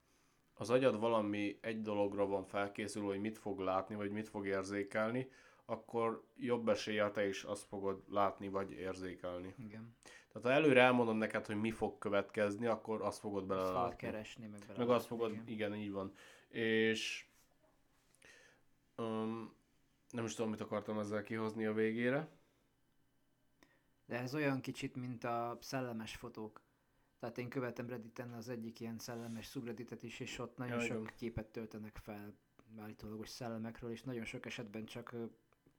az 0.55 0.71
agyad 0.71 0.99
valami 0.99 1.59
egy 1.61 1.83
dologra 1.83 2.27
van 2.27 2.45
felkészülve, 2.45 3.09
hogy 3.09 3.21
mit 3.21 3.39
fog 3.39 3.59
látni, 3.61 3.95
vagy 3.95 4.11
mit 4.11 4.29
fog 4.29 4.47
érzékelni, 4.47 5.31
akkor 5.67 6.27
jobb 6.37 6.69
eséllyel 6.69 7.11
te 7.11 7.29
is 7.29 7.43
azt 7.45 7.65
fogod 7.65 8.03
látni 8.09 8.49
vagy 8.49 8.71
érzékelni. 8.73 9.55
Igen. 9.59 9.97
Tehát 10.33 10.47
ha 10.49 10.51
előre 10.65 10.81
elmondom 10.81 11.17
neked, 11.17 11.47
hogy 11.47 11.61
mi 11.61 11.71
fog 11.71 11.99
következni, 11.99 12.67
akkor 12.67 13.03
azt 13.03 13.19
fogod 13.19 13.51
Azt 13.51 13.61
fogod 13.61 13.73
belelátni. 13.73 13.97
keresni, 13.97 14.47
meg 14.47 14.61
bele. 14.67 14.79
Meg 14.79 14.89
azt 14.89 15.07
fogod, 15.07 15.31
igen. 15.31 15.47
Igen. 15.47 15.75
így 15.75 15.91
van. 15.91 16.13
És 16.49 17.27
um, 18.97 19.55
nem 20.11 20.25
is 20.25 20.35
tudom, 20.35 20.51
mit 20.51 20.61
akartam 20.61 20.99
ezzel 20.99 21.23
kihozni 21.23 21.67
a 21.67 21.73
végére. 21.73 22.29
De 24.07 24.19
ez 24.19 24.35
olyan 24.35 24.61
kicsit, 24.61 24.97
mint 24.97 25.25
a 25.25 25.59
szellemes 25.61 26.17
fotók. 26.17 26.61
Tehát 27.19 27.39
én 27.39 27.49
követem 27.49 27.89
Redditen 27.89 28.33
az 28.33 28.49
egyik 28.49 28.81
ilyen 28.81 28.99
szellemes 28.99 29.47
subredditet 29.47 30.03
is, 30.03 30.21
és 30.21 30.39
ott 30.39 30.57
nagyon 30.57 30.79
Ja, 30.81 30.85
sok 30.87 31.01
igen. 31.01 31.15
képet 31.17 31.47
töltenek 31.47 31.97
fel 31.97 32.35
állítólagos 32.79 33.29
szellemekről, 33.29 33.91
és 33.91 34.03
nagyon 34.03 34.25
sok 34.25 34.47
esetben 34.47 34.85
csak 34.85 35.15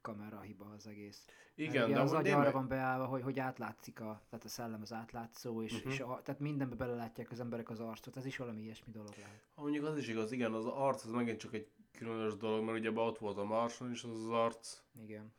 kamera 0.08 0.40
hiba 0.40 0.66
az 0.78 0.88
egész. 0.88 1.26
Mert 1.28 1.70
Igen, 1.70 1.84
ugye 1.84 1.94
de 1.94 2.02
az 2.02 2.14
agy 2.14 2.28
arra 2.28 2.52
van 2.52 2.68
beállva, 2.68 3.06
hogy, 3.06 3.22
hogy 3.22 3.40
átlátszik 3.40 4.00
a, 4.00 4.22
tehát 4.30 4.46
a 4.46 4.48
szellem 4.48 4.82
az 4.82 4.94
átlátszó, 4.94 5.64
és, 5.64 5.74
uh-huh. 5.74 5.94
és 5.94 6.00
a, 6.00 6.22
tehát 6.24 6.40
mindenbe 6.40 6.76
belelátják 6.76 7.32
az 7.32 7.40
emberek 7.40 7.70
az 7.70 7.80
arcot, 7.80 8.18
ez 8.18 8.26
is 8.26 8.38
valami 8.38 8.62
ilyesmi 8.62 8.92
dolog 8.92 9.14
lehet. 9.18 9.42
Ha 9.56 9.62
mondjuk 9.62 9.86
az 9.86 9.98
is 9.98 10.08
igaz, 10.08 10.32
igen, 10.32 10.54
az 10.54 10.66
arc 10.66 11.04
az 11.04 11.12
megint 11.12 11.40
csak 11.40 11.54
egy 11.54 11.68
különös 11.92 12.38
dolog, 12.38 12.64
mert 12.64 12.78
ugye 12.78 12.92
ott 12.92 13.18
volt 13.18 13.38
a 13.38 13.44
Marson 13.44 13.92
is 13.92 14.04
az 14.04 14.12
az 14.12 14.30
arc. 14.30 14.82
Igen. 15.02 15.34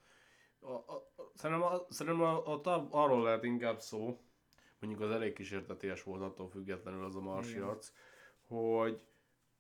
A, 0.61 0.73
a, 0.73 1.09
szerintem 1.35 1.67
a, 1.67 1.87
szerintem 1.89 2.23
a, 2.23 2.47
a, 2.47 2.61
a, 2.65 2.89
arról 2.91 3.23
lehet 3.23 3.45
inkább 3.45 3.81
szó, 3.81 4.21
mondjuk 4.79 5.03
az 5.03 5.11
elég 5.11 5.33
kísérteties 5.33 6.03
volt 6.03 6.23
attól 6.23 6.49
függetlenül 6.49 7.05
az 7.05 7.17
a 7.17 7.21
marsi 7.21 7.51
Igen. 7.51 7.63
arc, 7.63 7.93
hogy 8.47 9.01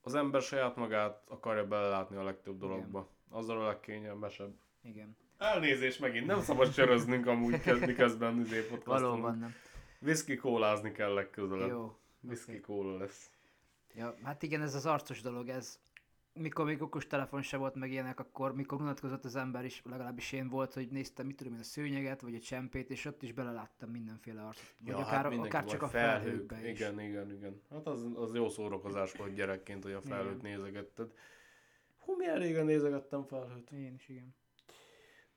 az 0.00 0.14
ember 0.14 0.42
saját 0.42 0.76
magát 0.76 1.22
akarja 1.28 1.66
belelátni 1.66 2.16
a 2.16 2.22
legtöbb 2.22 2.58
dologba. 2.58 3.08
Azzal 3.30 3.60
a 3.60 3.66
legkényelmesebb. 3.66 4.54
Igen. 4.88 5.16
Elnézést 5.38 6.00
megint, 6.00 6.26
nem 6.26 6.40
szabad 6.40 6.73
csöröznünk 6.73 7.26
amúgy 7.26 7.61
kez- 7.61 7.87
miközben 7.87 8.40
izé 8.40 8.61
podcastunk. 8.61 9.11
Valóban 9.11 9.38
nem. 9.38 9.54
Whisky 10.00 10.37
kólázni 10.37 10.92
kell 10.92 11.12
legközelebb. 11.12 11.68
Jó. 11.68 11.97
Whisky 12.21 12.50
oké. 12.50 12.61
kóla 12.61 12.97
lesz. 12.99 13.30
Ja, 13.95 14.14
hát 14.23 14.42
igen, 14.42 14.62
ez 14.62 14.75
az 14.75 14.87
arcos 14.87 15.21
dolog, 15.21 15.49
ez 15.49 15.80
mikor 16.33 16.64
még 16.64 16.83
okos 16.83 17.07
telefon 17.07 17.42
se 17.42 17.57
volt 17.57 17.75
meg 17.75 17.90
ilyenek, 17.90 18.21
akkor 18.21 18.54
mikor 18.54 18.80
unatkozott 18.80 19.25
az 19.25 19.37
ember 19.37 19.64
is, 19.64 19.83
legalábbis 19.85 20.33
én 20.33 20.49
volt, 20.49 20.75
hogy 20.75 20.88
néztem, 20.88 21.26
mit 21.26 21.37
tudom 21.37 21.52
én, 21.52 21.59
a 21.59 21.62
szőnyeget, 21.62 22.21
vagy 22.21 22.35
a 22.35 22.40
csempét, 22.40 22.90
és 22.90 23.04
ott 23.04 23.23
is 23.23 23.33
beleláttam 23.33 23.90
mindenféle 23.90 24.42
arcot. 24.42 24.75
Vagy 24.78 24.92
Ja, 24.92 24.97
akár, 24.99 25.25
hát 25.25 25.38
akár 25.38 25.64
csak 25.64 25.83
a 25.83 25.88
felhők. 25.88 26.23
felhőkbe 26.23 26.71
is. 26.71 26.80
Igen, 26.80 27.00
igen, 27.00 27.33
igen. 27.33 27.62
Hát 27.71 27.87
az, 27.87 28.07
az 28.14 28.35
jó 28.35 28.49
szórakozás 28.49 29.12
volt 29.12 29.35
gyerekként, 29.35 29.83
hogy 29.83 29.92
a 29.92 30.00
felhőt 30.00 30.42
nézegetted. 30.42 31.12
Hú, 31.99 32.16
milyen 32.16 32.38
régen 32.38 32.64
nézegettem 32.64 33.25
felhőt. 33.25 33.71
Én 33.71 33.95
is, 33.95 34.09
igen. 34.09 34.35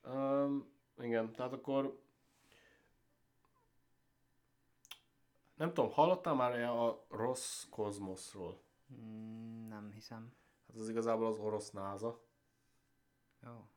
Um, 0.05 0.71
igen, 1.01 1.31
tehát 1.33 1.53
akkor 1.53 1.99
nem 5.55 5.73
tudom, 5.73 5.91
hallottál 5.91 6.33
már 6.33 6.59
a 6.63 7.05
rossz 7.09 7.63
kozmoszról? 7.69 8.61
Mm, 8.93 9.67
nem 9.67 9.91
hiszem. 9.93 10.33
Hát 10.67 10.77
az 10.77 10.89
igazából 10.89 11.27
az 11.27 11.37
orosz 11.37 11.71
NASA. 11.71 12.21
Jó. 13.43 13.67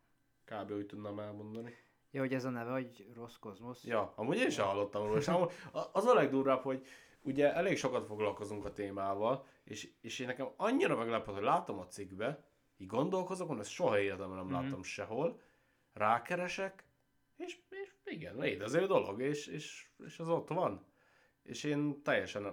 Kb. 0.45 0.71
úgy 0.71 0.87
tudnám 0.87 1.19
elmondani. 1.19 1.75
Ja, 2.11 2.21
hogy 2.21 2.35
ez 2.35 2.45
a 2.45 2.50
neve, 2.50 2.73
hogy 2.73 3.11
rossz 3.14 3.37
kozmosz. 3.37 3.85
Ja, 3.85 4.12
amúgy 4.16 4.37
én 4.37 4.50
sem 4.50 4.66
hallottam 4.66 5.04
róla, 5.07 5.16
és 5.19 5.28
amúgy 5.28 5.52
az 5.93 6.04
a 6.04 6.14
legdurvább, 6.14 6.62
hogy 6.62 6.87
ugye 7.23 7.54
elég 7.54 7.76
sokat 7.76 8.07
foglalkozunk 8.07 8.64
a 8.64 8.73
témával, 8.73 9.47
és, 9.64 9.93
és 10.00 10.19
én 10.19 10.26
nekem 10.26 10.49
annyira 10.57 10.97
meglepett, 10.97 11.35
hogy 11.35 11.43
látom 11.43 11.78
a 11.78 11.87
cikkbe, 11.87 12.45
így 12.76 12.87
gondolkozok, 12.87 13.49
hogy 13.49 13.59
ezt 13.59 13.71
soha 13.71 13.99
életemben 14.00 14.37
nem 14.37 14.45
Mhm. 14.47 14.54
láttam 14.54 14.83
sehol, 14.83 15.40
rákeresek, 15.94 16.84
és, 17.36 17.58
és 17.70 17.94
igen, 18.04 18.36
létező 18.36 18.86
dolog, 18.86 19.20
és, 19.20 19.46
és, 19.46 19.88
és 20.04 20.18
az 20.18 20.28
ott 20.28 20.48
van. 20.48 20.86
És 21.42 21.64
én 21.64 22.02
teljesen 22.02 22.44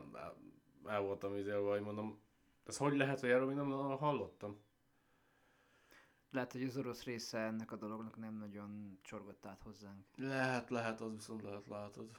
el, 0.85 1.01
voltam 1.01 1.35
izélve, 1.35 1.69
hogy 1.69 1.81
mondom, 1.81 2.21
ez 2.63 2.77
hogy 2.77 2.95
lehet, 2.95 3.19
hogy 3.19 3.29
erről 3.29 3.47
még 3.47 3.55
nem 3.55 3.71
hallottam? 3.71 4.59
Lehet, 6.31 6.51
hogy 6.51 6.63
az 6.63 6.77
orosz 6.77 7.03
része 7.03 7.39
ennek 7.39 7.71
a 7.71 7.75
dolognak 7.75 8.17
nem 8.17 8.37
nagyon 8.37 8.99
csorgott 9.01 9.45
át 9.45 9.61
hozzánk. 9.61 10.05
Lehet, 10.15 10.69
lehet, 10.69 11.01
az 11.01 11.13
viszont 11.13 11.41
lehet, 11.41 11.67
látod. 11.67 12.09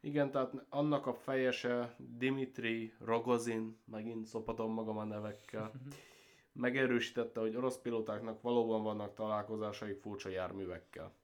Igen, 0.00 0.30
tehát 0.30 0.66
annak 0.68 1.06
a 1.06 1.14
fejese 1.14 1.96
Dimitri 1.98 2.94
Rogozin, 2.98 3.78
megint 3.84 4.26
szopatom 4.26 4.72
magam 4.72 4.98
a 4.98 5.04
nevekkel, 5.04 5.72
megerősítette, 6.52 7.40
hogy 7.40 7.56
orosz 7.56 7.78
pilótáknak 7.78 8.42
valóban 8.42 8.82
vannak 8.82 9.14
találkozásaik 9.14 10.00
furcsa 10.00 10.28
járművekkel. 10.28 11.14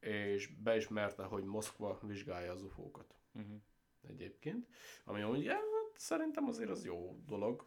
És 0.00 0.46
beismerte, 0.46 1.22
hogy 1.22 1.44
Moszkva 1.44 1.98
vizsgálja 2.02 2.52
az 2.52 2.62
ufókat 2.62 3.14
Uh-huh. 3.34 3.60
egyébként. 4.08 4.66
Ami 5.04 5.22
amúgy 5.22 5.44
ja, 5.44 5.52
hát 5.52 5.92
szerintem 5.96 6.44
azért 6.46 6.70
az 6.70 6.84
jó 6.84 7.16
dolog. 7.26 7.66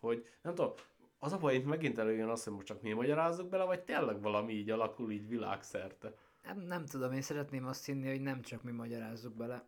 Hogy 0.00 0.26
nem 0.42 0.54
tudom, 0.54 0.72
az 1.18 1.32
a 1.32 1.38
baj, 1.38 1.54
itt 1.54 1.64
megint 1.64 1.98
előjön 1.98 2.28
azt, 2.28 2.44
hogy 2.44 2.52
most 2.52 2.66
csak 2.66 2.82
mi 2.82 2.92
magyarázzuk 2.92 3.48
bele, 3.48 3.64
vagy 3.64 3.84
tényleg 3.84 4.20
valami 4.20 4.52
így 4.52 4.70
alakul 4.70 5.10
így 5.10 5.28
világszerte. 5.28 6.14
Nem, 6.42 6.58
nem 6.58 6.86
tudom, 6.86 7.12
én 7.12 7.22
szeretném 7.22 7.66
azt 7.66 7.84
hinni, 7.84 8.08
hogy 8.08 8.20
nem 8.20 8.42
csak 8.42 8.62
mi 8.62 8.70
magyarázzuk 8.70 9.34
bele. 9.34 9.64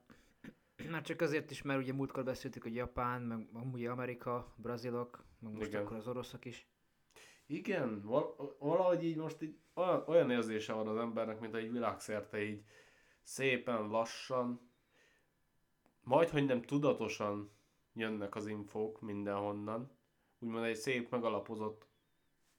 Már 0.91 1.03
csak 1.03 1.21
azért 1.21 1.51
is, 1.51 1.63
mert 1.63 1.81
ugye 1.81 1.93
múltkor 1.93 2.25
beszéltük, 2.25 2.63
hogy 2.63 2.75
Japán, 2.75 3.23
meg 3.23 3.49
amúgy 3.53 3.87
Amerika, 3.87 4.55
brazilok, 4.57 5.25
meg 5.39 5.53
most 5.53 5.67
Igen. 5.67 5.83
akkor 5.83 5.97
az 5.97 6.07
oroszok 6.09 6.45
is. 6.45 6.69
Igen, 7.47 8.01
val- 8.03 8.57
valahogy 8.59 9.05
így 9.05 9.17
most 9.17 9.43
így 9.43 9.59
olyan, 9.75 10.05
olyan 10.07 10.31
érzése 10.31 10.73
van 10.73 10.89
az 10.89 10.97
embernek, 10.97 11.41
mint 11.41 11.55
egy 11.55 11.73
világszerte 11.73 12.43
így 12.43 12.65
szépen 13.23 13.87
lassan, 13.89 14.71
majd 16.03 16.29
hogy 16.29 16.45
nem 16.45 16.63
tudatosan 16.63 17.51
jönnek 17.93 18.35
az 18.35 18.47
infók 18.47 19.01
mindenhonnan, 19.01 19.91
úgymond 20.39 20.65
egy 20.65 20.77
szép 20.77 21.11
megalapozott 21.11 21.87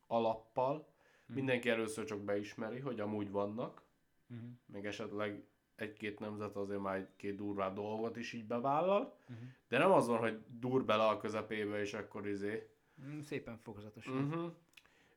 alappal, 0.08 0.94
mindenki 1.26 1.70
először 1.70 2.06
csak 2.06 2.20
beismeri, 2.22 2.80
hogy 2.80 3.00
amúgy 3.00 3.32
vannak, 3.32 3.84
Uh-huh. 4.30 4.50
meg 4.66 4.86
esetleg 4.86 5.48
egy-két 5.76 6.20
nemzet 6.20 6.56
azért 6.56 6.80
már 6.82 6.96
egy-két 6.96 7.36
durvá 7.36 7.74
dolgot 7.74 8.18
is 8.18 8.34
így 8.34 8.46
bevállal, 8.46 9.18
Uh-huh. 9.30 9.48
de 9.68 9.78
nem 9.78 9.92
az 9.92 10.08
van, 10.08 10.18
hogy 10.18 10.40
dur 10.60 10.86
bele 10.86 11.08
a 11.08 11.18
közepébe, 11.18 11.80
és 11.80 11.94
akkor 11.94 12.28
izé, 12.28 12.70
Mm, 13.06 13.20
Szépen 13.20 13.58
fokozatosan. 13.58 14.24
Uh-huh. 14.26 14.52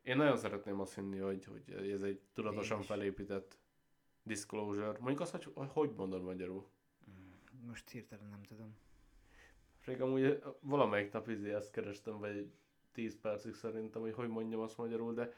Én 0.02 0.16
nagyon 0.16 0.36
szeretném 0.36 0.80
azt 0.80 0.94
hinni, 0.94 1.18
hogy, 1.18 1.44
hogy 1.44 1.90
ez 1.90 2.02
egy 2.02 2.20
tudatosan 2.34 2.82
felépített 2.82 3.58
disclosure. 4.22 4.86
Mondjuk 4.98 5.20
azt, 5.20 5.30
hogy 5.30 5.68
hogy, 5.68 5.90
mondod 5.96 6.22
magyarul? 6.22 6.66
Most 7.66 7.88
hirtelen 7.90 8.28
nem 8.28 8.42
tudom. 8.42 8.76
Rég 9.84 10.00
amúgy 10.00 10.42
valamelyik 10.60 11.12
nap 11.12 11.28
izé 11.28 11.52
ezt 11.54 11.70
kerestem, 11.70 12.18
vagy 12.18 12.50
10 12.92 13.20
percig 13.20 13.54
szerintem, 13.54 14.02
hogy 14.02 14.14
hogy 14.14 14.28
mondjam 14.28 14.60
azt 14.60 14.76
magyarul, 14.76 15.14
de 15.14 15.32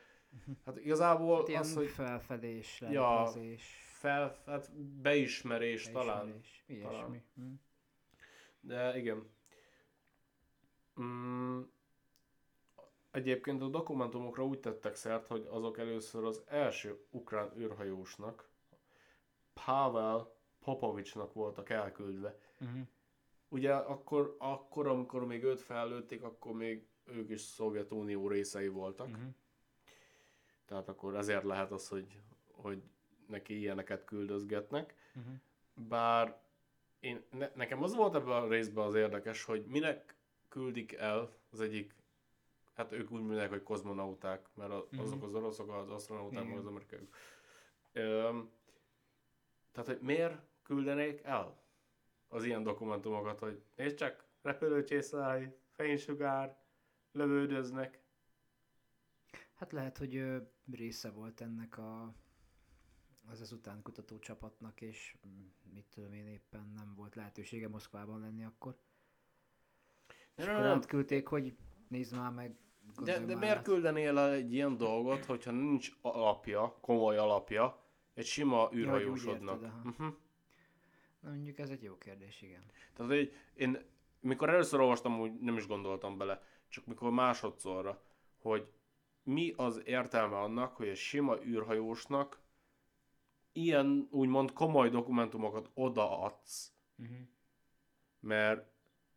hát 0.65 0.79
igazából 0.79 1.37
Hát 1.47 1.61
az, 1.61 1.75
hogy 1.75 1.89
felfedés, 1.89 2.81
Ja, 2.81 2.89
leleplezés, 2.89 3.79
fel, 4.01 4.43
hát 4.47 4.73
beismerés 4.83 5.91
talán. 5.91 6.19
beismerés, 6.19 6.65
ilyesmi. 6.67 7.23
Mm. 7.41 7.53
De 8.61 8.99
igen. 8.99 9.31
Mm, 11.01 11.61
egyébként 13.11 13.63
a 13.63 13.69
dokumentumokra 13.69 14.45
úgy 14.45 14.61
tettek 14.61 14.95
szert, 14.95 15.27
hogy 15.27 15.47
azok 15.51 15.79
először 15.79 16.25
az 16.25 16.43
első 16.47 17.05
ukrán 17.11 17.53
űrhajósnak, 17.59 18.49
Pavel 19.65 20.35
Popovicsnak 20.61 21.33
voltak 21.33 21.71
elküldve. 21.71 22.39
Uh-huh. 22.61 22.81
Ugye 23.49 23.75
akkor, 23.75 24.37
akkor, 24.39 24.87
amikor 24.87 25.27
még 25.27 25.43
őt 25.45 25.61
fellőtték, 25.61 26.23
akkor 26.23 26.53
még 26.53 26.87
ők 27.05 27.31
is 27.31 27.41
Szovjetunió 27.41 28.29
részei 28.29 28.69
voltak. 28.69 29.07
Uh-huh. 29.07 29.35
Tehát 30.65 30.89
akkor 30.89 31.17
ezért 31.17 31.45
lehet 31.45 31.73
az, 31.73 31.89
hogy, 31.89 32.21
hogy 32.53 32.83
neki 33.31 33.59
ilyeneket 33.59 34.05
küldözgetnek. 34.05 34.95
Uh-huh. 35.15 35.35
Bár 35.89 36.41
én, 37.01 37.23
ne, 37.31 37.51
nekem 37.55 37.83
az 37.83 37.95
volt 37.95 38.15
ebben 38.15 38.43
a 38.43 38.49
részben 38.49 38.85
az 38.87 38.95
érdekes, 38.95 39.45
hogy 39.45 39.65
minek 39.67 40.15
küldik 40.49 40.93
el 40.93 41.33
az 41.51 41.61
egyik, 41.61 41.95
hát 42.75 42.93
ők 42.93 43.11
úgy 43.11 43.23
mondják, 43.23 43.49
hogy 43.51 43.63
kozmonauták, 43.63 44.49
mert 44.55 44.91
Mhm. 44.91 45.01
azok 45.01 45.23
az 45.23 45.35
oroszok, 45.35 45.73
az 45.73 45.91
asztronauták, 45.91 46.35
meg 46.39 46.47
Igen. 46.47 46.59
az 46.59 46.67
amerikaiak. 46.67 47.17
Öm, 47.93 48.51
tehát, 49.73 49.89
hogy 49.89 50.01
miért 50.01 50.41
küldenék 50.63 51.23
el 51.23 51.63
az 52.29 52.45
ilyen 52.45 52.63
dokumentumokat, 52.63 53.39
hogy 53.39 53.63
nézd 53.77 53.97
csak, 53.97 54.25
repülőcsészáj, 54.43 55.57
fénysugár, 55.71 56.59
lövődöznek. 57.13 58.01
Hát 59.55 59.73
lehet, 59.73 59.99
hogy 59.99 60.25
része 60.73 61.11
volt 61.11 61.41
ennek 61.41 61.79
a 61.79 62.15
az 63.31 63.41
ezután 63.41 63.83
kutató 63.83 64.19
csapatnak, 64.19 64.81
és 64.81 65.17
mit 65.75 65.87
tudom 65.95 66.13
én 66.13 66.27
éppen 66.27 66.73
nem 66.77 66.95
volt 66.95 67.15
lehetősége 67.15 67.69
Moszkvában 67.69 68.21
lenni 68.21 68.45
akkor. 68.45 68.77
És 70.37 70.45
Nem, 70.45 70.55
akkor 70.55 71.05
nem, 71.09 71.23
hogy 71.25 71.57
nézd 71.89 72.17
már 72.17 72.33
meg, 72.33 72.57
De, 73.03 73.25
de 73.25 73.37
miért 73.37 73.63
küldenél 73.63 74.19
el 74.19 74.33
egy 74.33 74.53
ilyen 74.53 74.77
dolgot, 74.77 75.25
hogyha 75.25 75.51
nincs 75.51 75.93
alapja, 76.01 76.77
komoly 76.81 77.17
alapja, 77.17 77.83
egy 78.15 78.27
sima 78.27 78.71
űrhajósodnak? 78.75 79.63
aha. 79.63 79.89
uh-huh. 79.89 80.15
Na 81.21 81.31
mondjuk 81.31 81.59
ez 81.59 81.71
egy 81.71 81.83
jó 81.83 81.99
kérdés, 81.99 82.43
igen. 82.43 82.63
Tehát 82.95 83.13
egy, 83.13 83.33
én, 83.55 83.79
mikor 84.21 84.49
először 84.49 84.81
olvastam, 84.81 85.21
úgy 85.21 85.41
nem 85.41 85.57
is 85.57 85.67
gondoltam 85.67 86.19
bele, 86.19 86.43
csak 86.69 86.87
mikor 86.87 87.11
másodszorra, 87.11 88.03
hogy 88.39 88.69
mi 89.23 89.53
az 89.57 89.83
értelme 89.85 90.39
annak, 90.39 90.77
hogy 90.77 90.89
egy 90.89 90.97
sima 90.97 91.43
űrhajósnak 91.45 92.40
ilyen 93.53 94.09
úgymond 94.11 94.53
komoly 94.53 94.89
dokumentumokat 94.89 95.71
odaadsz, 95.75 96.73
Uh-huh. 96.99 97.17
mert 98.21 98.67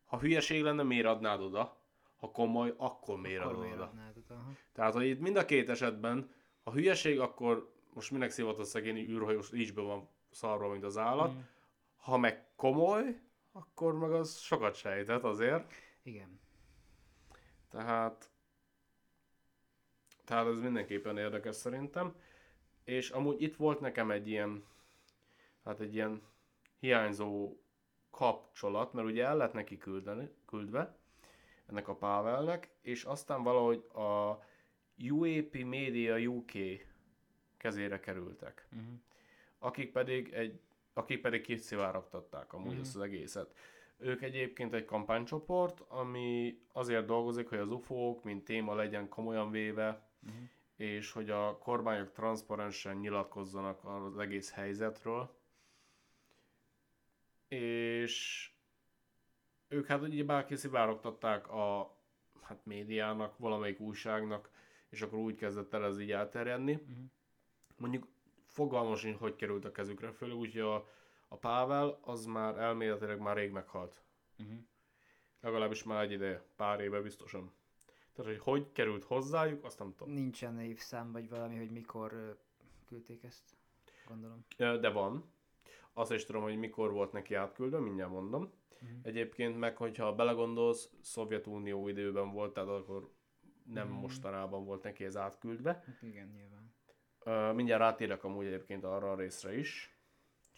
ha 0.04 0.18
hülyeség 0.18 0.62
lenne, 0.62 0.82
miért 0.82 1.06
adnád 1.06 1.40
oda? 1.40 1.80
Ha 2.16 2.30
komoly, 2.30 2.74
akkor 2.76 3.20
miért 3.20 3.40
Akkor 3.40 3.52
adod 3.52 3.62
miért 3.64 3.76
oda? 3.78 3.86
adnád 3.88 4.16
oda? 4.16 4.42
Tehát, 4.72 4.92
hogy 4.92 5.06
itt 5.06 5.20
mind 5.20 5.36
a 5.36 5.44
két 5.44 5.68
esetben, 5.68 6.32
ha 6.62 6.72
hülyeség, 6.72 7.20
akkor 7.20 7.72
most 7.94 8.10
minek 8.10 8.30
szivatott 8.30 8.64
szegény 8.66 8.96
űrhajós, 8.96 9.52
így 9.52 9.74
be 9.74 9.80
van 9.82 10.08
szarva, 10.30 10.68
mint 10.68 10.84
az 10.84 10.96
állat. 10.98 11.32
Mhm. 11.32 11.40
Ha 11.96 12.16
meg 12.16 12.46
komoly, 12.56 13.20
akkor 13.52 13.94
meg 13.98 14.12
az 14.12 14.38
sokat 14.38 14.74
sejtett 14.74 15.22
azért. 15.22 15.72
Igen. 16.02 16.40
Tehát, 17.70 18.30
tehát 20.24 20.46
ez 20.46 20.58
mindenképpen 20.60 21.16
érdekes 21.18 21.56
szerintem. 21.56 22.14
És 22.84 23.10
amúgy 23.10 23.42
itt 23.42 23.56
volt 23.56 23.80
nekem 23.80 24.10
egy 24.10 24.28
ilyen, 24.28 24.64
hát 25.64 25.80
egy 25.80 25.94
ilyen 25.94 26.22
hiányzó 26.80 27.56
kapcsolat, 28.10 28.92
mert 28.92 29.06
ugye 29.08 29.24
el 29.24 29.36
lett 29.36 29.52
neki 29.52 29.76
küldeni, 29.78 30.28
küldve, 30.46 30.96
ennek 31.66 31.88
a 31.88 31.94
Pavelnek, 31.96 32.68
és 32.80 33.04
aztán 33.04 33.42
valahogy 33.42 33.84
a 33.94 34.38
UAP 35.10 35.54
Media 35.64 36.16
UK 36.30 36.50
kezére 37.56 38.00
kerültek, 38.00 38.68
Uh-huh. 38.72 38.94
akik 39.58 39.92
pedig 39.92 40.32
egy 40.32 40.60
akik 40.96 41.20
pedig 41.20 41.40
kiszivárogtatták 41.42 42.52
amúgy 42.52 42.72
Mhm. 42.72 42.80
ezt 42.80 42.96
az 42.96 43.02
egészet. 43.02 43.54
Ők 43.98 44.22
egyébként 44.22 44.72
egy 44.72 44.84
kampánycsoport, 44.84 45.80
ami 45.80 46.58
azért 46.72 47.06
dolgozik, 47.06 47.48
hogy 47.48 47.58
az 47.58 47.70
UFO-k, 47.70 48.24
mint 48.24 48.44
téma 48.44 48.74
legyen 48.74 49.08
komolyan 49.08 49.50
véve, 49.50 50.08
Uh-huh. 50.26 50.42
És 50.76 51.12
hogy 51.12 51.30
a 51.30 51.58
kormányok 51.58 52.12
transzparensen 52.12 52.96
nyilatkozzanak 52.96 53.84
az 53.84 54.18
egész 54.18 54.52
helyzetről. 54.52 55.34
És 57.48 58.48
ők 59.68 59.86
hát 59.86 60.02
ugye 60.02 60.24
bár 60.24 60.44
kiszivárogtatták 60.44 61.48
a 61.48 61.96
hát 62.42 62.64
médiának, 62.64 63.38
valamelyik 63.38 63.80
újságnak, 63.80 64.50
és 64.88 65.02
akkor 65.02 65.18
úgy 65.18 65.34
kezdett 65.36 65.72
el 65.72 65.84
ez 65.84 66.00
így 66.00 66.12
elterjedni. 66.12 66.72
Uh-huh. 66.72 66.96
Mondjuk 67.76 68.06
fogalmas 68.46 69.00
sincs, 69.00 69.18
hogy 69.18 69.36
került 69.36 69.64
a 69.64 69.72
kezükre, 69.72 70.12
főleg 70.12 70.36
úgy, 70.36 70.52
hogy 70.52 70.60
a, 70.60 70.88
a 71.28 71.36
Pável 71.36 71.98
az 72.02 72.24
már 72.24 72.58
elméletileg 72.58 73.18
már 73.18 73.36
rég 73.36 73.50
meghalt. 73.50 74.02
Uh-huh. 74.38 74.58
Legalábbis 75.40 75.82
már 75.82 76.02
egy 76.02 76.12
ideje, 76.12 76.44
pár 76.56 76.80
éve 76.80 77.00
biztosan. 77.00 77.52
Tehát, 78.14 78.30
hogy 78.30 78.40
hogy 78.40 78.72
került 78.72 79.04
hozzájuk, 79.04 79.64
azt 79.64 79.78
nem 79.78 79.94
tudom. 79.96 80.12
Nincsen 80.14 80.60
évszám, 80.60 81.12
vagy 81.12 81.28
valami, 81.28 81.56
hogy 81.56 81.70
mikor 81.70 82.38
küldték 82.86 83.22
ezt, 83.22 83.56
gondolom. 84.08 84.44
De 84.56 84.90
van. 84.90 85.32
Azt 85.92 86.12
is 86.12 86.24
tudom, 86.24 86.42
hogy 86.42 86.56
mikor 86.56 86.92
volt 86.92 87.12
neki 87.12 87.34
átküldve, 87.34 87.78
mindjárt 87.78 88.10
mondom. 88.10 88.52
Mhm. 88.80 88.92
Egyébként 89.02 89.58
meg, 89.58 89.76
hogyha 89.76 90.14
belegondolsz, 90.14 90.90
Szovjetunió 91.00 91.88
időben 91.88 92.30
volt, 92.32 92.52
tehát 92.54 92.68
akkor 92.68 93.10
nem 93.64 93.88
Mhm. 93.88 93.96
mostanában 93.96 94.64
volt 94.64 94.82
neki 94.82 95.04
ez 95.04 95.16
átküldve. 95.16 95.82
Hát 95.86 96.02
Igen, 96.02 96.28
nyilván. 96.28 96.74
Ö, 97.24 97.52
mindjárt 97.52 97.80
rátérek 97.80 98.24
amúgy 98.24 98.46
egyébként 98.46 98.84
arra 98.84 99.12
a 99.12 99.16
részre 99.16 99.58
is. 99.58 99.98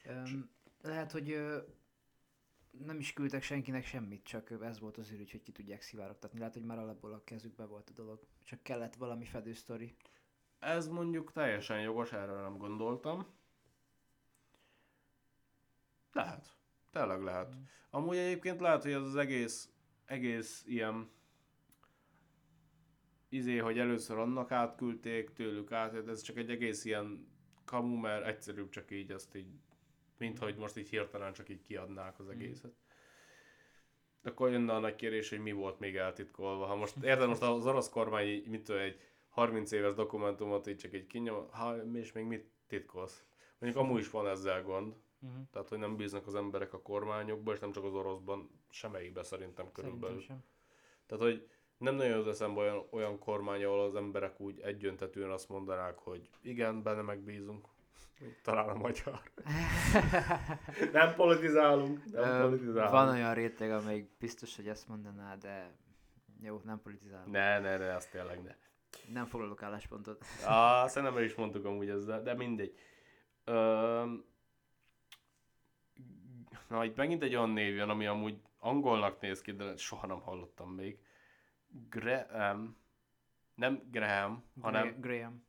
Um, 0.09 0.51
lehet, 0.83 1.13
hogy 1.13 1.37
nem 2.85 2.99
is 2.99 3.12
küldtek 3.12 3.42
senkinek 3.42 3.85
semmit, 3.85 4.25
csak 4.25 4.50
ez 4.62 4.80
volt 4.80 4.97
az 4.97 5.10
ürügy, 5.10 5.30
hogy 5.30 5.43
ki 5.43 5.52
tudják 5.52 5.82
szivárogtatni. 5.82 6.39
Lehet, 6.39 6.54
hogy 6.54 6.65
már 6.65 6.78
alapból 6.78 7.12
a 7.12 7.25
kezükbe 7.25 7.65
volt 7.65 7.91
a 7.91 7.93
dolog. 7.93 8.26
Csak 8.45 8.62
kellett 8.62 8.95
valami 8.95 9.25
fedősztori. 9.25 9.97
Ez 10.58 10.89
mondjuk 10.89 11.32
teljesen 11.32 11.80
jogos, 11.80 12.12
erre 12.12 12.41
nem 12.41 12.56
gondoltam. 12.56 13.26
Lehet. 16.12 16.56
Tényleg 16.91 17.23
lehet. 17.23 17.54
Mhm. 17.54 17.62
Amúgy 17.91 18.17
egyébként 18.17 18.60
lehet, 18.60 18.82
hogy 18.82 18.93
ez 18.93 19.02
az 19.02 19.17
egész, 19.17 19.71
egész 20.04 20.65
ilyen 20.67 21.10
izé, 23.28 23.56
hogy 23.56 23.78
először 23.78 24.19
annak 24.19 24.52
átküldték, 24.52 25.32
tőlük 25.32 25.73
át, 25.73 26.08
ez 26.08 26.21
csak 26.21 26.36
egy 26.36 26.50
egész 26.50 26.84
ilyen 26.84 27.28
kamu, 27.65 27.97
mert 27.97 28.26
egyszerűbb 28.26 28.69
csak 28.69 28.91
így 28.91 29.10
ezt 29.10 29.34
így, 29.34 29.60
mint 30.19 30.39
hogy 30.39 30.57
most 30.57 30.76
így 30.76 30.89
hirtelen 30.89 31.33
csak 31.33 31.49
így 31.49 31.63
kiadnák 31.63 32.19
az 32.19 32.29
egészet. 32.29 32.73
Akkor 34.23 34.50
jönne 34.50 34.73
a 34.75 34.79
nagy 34.79 34.95
kérdés, 34.95 35.29
hogy 35.29 35.39
mi 35.39 35.52
volt 35.52 35.79
még 35.79 35.97
eltitkolva. 35.97 36.67
Ha 36.67 36.76
most 36.76 36.97
érted, 37.02 37.29
most 37.29 37.43
az 37.43 37.67
orosz 37.67 37.89
kormány 37.89 38.45
mit 38.47 38.71
egy 38.71 39.00
30 39.29 39.73
éves 39.73 39.95
dokumentumot 39.95 40.67
így 40.67 40.76
csak 40.76 40.93
egy 40.93 41.07
kinyom, 41.07 41.50
ha, 41.50 41.76
és 41.95 42.13
még 42.13 42.25
mit 42.25 42.50
titkolsz? 42.67 43.25
Mondjuk 43.59 43.85
amúgy 43.85 44.00
is 44.00 44.11
van 44.11 44.29
ezzel 44.29 44.63
gond. 44.63 44.95
Uh-huh. 45.21 45.41
Tehát, 45.50 45.69
hogy 45.69 45.79
nem 45.79 45.97
bíznak 45.97 46.26
az 46.26 46.35
emberek 46.35 46.73
a 46.73 46.83
kormányokban, 46.83 47.55
és 47.55 47.61
nem 47.61 47.73
csak 47.73 47.85
az 47.85 47.95
oroszban, 47.95 48.50
semmelyikben 48.71 49.25
szerintem 49.25 49.69
Szerintem 49.75 49.85
körülbelül. 49.85 50.21
sem. 50.21 50.45
Tehát, 51.07 51.25
hogy 51.25 51.49
nem 51.79 51.95
nagyon 51.95 52.19
jut 52.19 52.26
eszembe 52.26 52.61
olyan, 52.61 52.87
olyan 52.91 53.19
kormány, 53.19 53.65
ahol 53.65 53.81
az 53.81 53.95
emberek 53.95 54.41
úgy 54.41 54.61
egyöntetően 54.61 55.31
azt 55.31 55.49
mondanák, 55.49 55.99
hogy 55.99 56.31
igen, 56.43 56.83
benne 56.83 57.02
megbízunk. 57.02 57.69
Talán 58.43 58.69
a 58.69 58.75
magyar. 58.75 59.21
nem 60.93 61.15
politizálunk, 61.15 62.05
nem 62.13 62.23
Ö, 62.25 62.41
politizálunk. 62.43 62.91
Van 62.91 63.09
olyan 63.09 63.35
réteg, 63.35 63.71
amelyik 63.71 64.11
biztos, 64.19 64.57
hogy 64.57 64.69
ezt 64.69 64.89
mondaná, 64.89 65.35
de 65.35 65.75
jó, 66.43 66.61
nem 66.65 66.81
politizálok. 66.83 67.31
Ne, 67.31 67.59
ne, 67.59 67.76
ne, 67.76 67.95
azt 67.95 68.11
tényleg 68.11 68.43
ne. 68.43 68.55
Nem 69.13 69.26
foglalok 69.26 69.63
álláspontot. 69.63 70.25
Á, 70.45 70.87
szerintem 70.87 71.17
el 71.19 71.25
is 71.25 71.35
mondtuk 71.35 71.65
amúgy 71.65 71.89
ezzel, 71.89 72.23
de 72.23 72.35
mindegy. 72.35 72.79
Öm, 73.45 74.25
na, 76.69 76.85
itt 76.85 76.97
megint 76.97 77.23
egy 77.23 77.35
olyan 77.35 77.50
név 77.50 77.75
jön, 77.75 77.89
ami 77.89 78.07
amúgy 78.07 78.41
angolnak 78.59 79.21
néz 79.21 79.41
ki, 79.41 79.52
de 79.52 79.76
soha 79.76 80.07
nem 80.07 80.21
hallottam 80.21 80.71
még. 80.71 80.99
Graham. 81.91 82.76
Nem 83.55 83.83
Graham, 83.91 84.45
hanem 84.61 84.87
Gra- 84.87 85.00
Graham. 85.00 85.46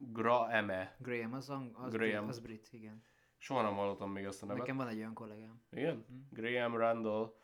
Graham-e. 0.00 0.96
Graham, 0.98 1.32
az, 1.32 1.50
ang- 1.50 1.76
az, 1.78 1.92
Graham. 1.92 2.10
Graham. 2.10 2.28
az 2.28 2.40
brit, 2.40 2.68
igen. 2.72 3.02
Soha 3.38 3.62
nem 3.62 3.74
hallottam 3.74 4.10
még 4.12 4.24
ezt 4.24 4.42
a 4.42 4.46
nevet. 4.46 4.60
Nekem 4.60 4.76
van 4.76 4.88
egy 4.88 4.96
olyan 4.98 5.14
kollégám. 5.14 5.62
Igen? 5.70 6.04
Mm. 6.12 6.18
Graham 6.30 6.76
Randall 6.76 7.34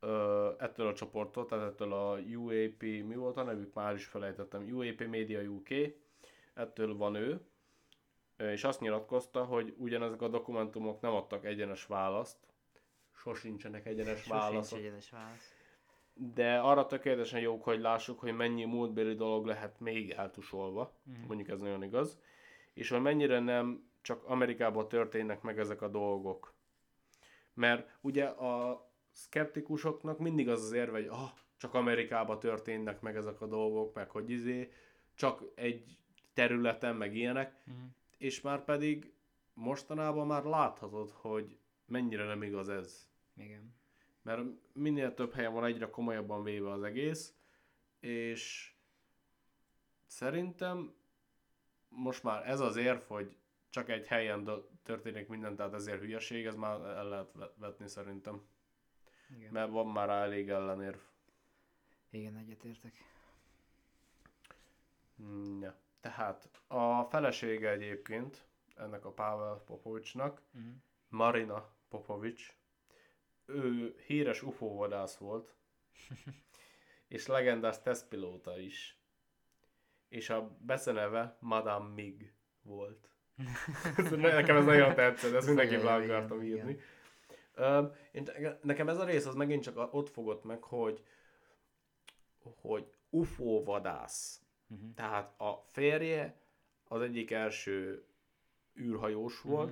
ö, 0.00 0.50
ettől 0.58 0.86
a 0.86 0.94
csoporttól, 0.94 1.46
tehát 1.46 1.70
ettől 1.70 1.92
a 1.92 2.18
UAP, 2.18 2.82
mi 2.82 3.14
volt 3.14 3.36
a 3.36 3.42
nevük? 3.42 3.74
Már 3.74 3.94
is 3.94 4.04
felejtettem. 4.06 4.62
UAP 4.72 5.00
Media 5.06 5.40
UK, 5.42 5.68
ettől 6.54 6.96
van 6.96 7.14
ő, 7.14 7.40
és 8.36 8.64
azt 8.64 8.80
nyilatkozta, 8.80 9.44
hogy 9.44 9.74
ugyanezek 9.78 10.22
a 10.22 10.28
dokumentumok 10.28 11.00
nem 11.00 11.12
adtak 11.12 11.44
egyenes 11.44 11.86
választ, 11.86 12.38
sosincsenek 13.14 13.86
egyenes 13.86 14.18
Sosincs 14.18 14.38
válaszok, 14.40 14.78
egyenes 14.78 15.10
válasz. 15.10 15.54
De 16.14 16.58
arra 16.58 16.86
tökéletesen 16.86 17.40
jók, 17.40 17.62
hogy 17.64 17.80
lássuk, 17.80 18.20
hogy 18.20 18.32
mennyi 18.36 18.64
múltbéli 18.64 19.14
dolog 19.14 19.46
lehet 19.46 19.80
még 19.80 20.10
eltusolva, 20.10 20.92
Mhm. 21.04 21.26
mondjuk 21.26 21.48
ez 21.48 21.60
nagyon 21.60 21.82
igaz, 21.82 22.20
és 22.74 22.88
hogy 22.88 23.00
mennyire 23.00 23.38
nem 23.40 23.90
csak 24.00 24.24
Amerikában 24.24 24.88
történnek 24.88 25.42
meg 25.42 25.58
ezek 25.58 25.82
a 25.82 25.88
dolgok. 25.88 26.54
Mert 27.54 27.96
ugye 28.00 28.24
a 28.24 28.84
szkeptikusoknak 29.10 30.18
mindig 30.18 30.48
az 30.48 30.62
az 30.64 30.72
érve, 30.72 30.98
hogy 30.98 31.06
ah, 31.06 31.30
csak 31.56 31.74
Amerikában 31.74 32.38
történnek 32.38 33.00
meg 33.00 33.16
ezek 33.16 33.40
a 33.40 33.46
dolgok, 33.46 33.94
meg 33.94 34.10
hogy 34.10 34.30
izé, 34.30 34.72
csak 35.14 35.42
egy 35.54 35.96
területen, 36.34 36.96
meg 36.96 37.14
ilyenek, 37.16 37.62
Mhm. 37.64 37.76
és 38.18 38.40
már 38.40 38.64
pedig 38.64 39.12
mostanában 39.54 40.26
már 40.26 40.44
láthatod, 40.44 41.10
hogy 41.10 41.58
mennyire 41.86 42.24
nem 42.24 42.42
igaz 42.42 42.68
ez. 42.68 43.08
Igen. 43.36 43.74
Mert 44.22 44.42
minél 44.72 45.14
több 45.14 45.32
helyen 45.32 45.52
van 45.52 45.64
egyre 45.64 45.90
komolyabban 45.90 46.42
véve 46.42 46.70
az 46.70 46.82
egész, 46.82 47.34
és 48.00 48.72
szerintem 50.06 50.94
most 51.88 52.22
már 52.22 52.48
ez 52.48 52.60
az 52.60 52.76
érv, 52.76 53.00
hogy 53.06 53.36
csak 53.70 53.88
egy 53.88 54.06
helyen 54.06 54.50
történik 54.82 55.28
minden, 55.28 55.56
tehát 55.56 55.74
ezért 55.74 56.00
hülyeség, 56.00 56.46
ez 56.46 56.54
már 56.54 56.80
el 56.80 57.08
lehet 57.08 57.32
vet- 57.32 57.56
vetni 57.56 57.88
szerintem. 57.88 58.42
Igen. 59.36 59.52
Mert 59.52 59.70
van 59.70 59.86
már 59.86 60.08
rá 60.08 60.22
elég 60.22 60.48
ellenérv. 60.48 60.98
Igen, 62.10 62.36
egyetértek. 62.36 62.94
Mm, 65.22 65.60
Ja. 65.62 65.76
Tehát 66.00 66.48
a 66.66 67.04
felesége 67.04 67.70
egyébként 67.70 68.46
ennek 68.76 69.04
a 69.04 69.10
Pavel 69.12 69.62
Popovicsnak, 69.66 70.42
Mhm. 70.50 70.68
Marina 71.08 71.70
Popovics, 71.88 72.56
ő 73.54 73.96
híres 74.06 74.42
UFO 74.42 74.74
vadász 74.74 75.16
volt, 75.16 75.54
és 77.08 77.26
legendás 77.26 77.82
tesztpilóta 77.82 78.58
is. 78.58 78.96
És 80.08 80.30
a 80.30 80.56
beceneve 80.60 81.36
Madame 81.40 81.88
Mig 81.94 82.32
volt. 82.62 83.08
Nekem 84.10 84.56
ez 84.56 84.64
nagyon 84.64 84.94
tetszett, 84.94 85.32
ezt 85.32 85.46
mindenképp 85.46 85.82
le 85.82 85.92
akartam 85.92 86.42
írni. 86.42 86.78
Én, 88.12 88.28
nekem 88.62 88.88
ez 88.88 88.98
a 88.98 89.04
rész 89.04 89.26
az 89.26 89.34
megint 89.34 89.62
csak 89.62 89.94
ott 89.94 90.08
fogott 90.08 90.44
meg, 90.44 90.62
hogy 90.62 91.02
hogy 92.60 92.92
UFO 93.10 93.64
vadász. 93.64 94.42
Uh-huh. 94.68 94.94
Tehát 94.94 95.40
a 95.40 95.64
férje 95.66 96.40
az 96.88 97.00
egyik 97.00 97.30
első 97.30 98.04
űrhajós 98.80 99.44
uh-huh. 99.44 99.70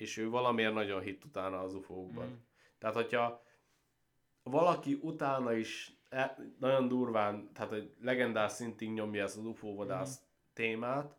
És 0.00 0.16
ő 0.16 0.28
valamiért 0.28 0.74
nagyon 0.74 1.00
hitt 1.00 1.24
utána 1.24 1.60
az 1.60 1.74
UFO-kban. 1.74 2.24
Uh-huh. 2.24 2.38
Tehát, 2.78 2.94
hogyha 2.94 3.42
valaki 4.42 4.98
utána 5.02 5.52
is 5.52 5.98
e, 6.08 6.36
nagyon 6.58 6.88
durván, 6.88 7.52
tehát 7.52 7.72
egy 7.72 7.94
legendás 8.00 8.52
szintig 8.52 8.92
nyomja 8.92 9.22
ezt 9.22 9.36
az 9.36 9.44
UFO 9.44 9.74
vadász 9.74 10.14
uh-huh. 10.14 10.28
témát, 10.52 11.16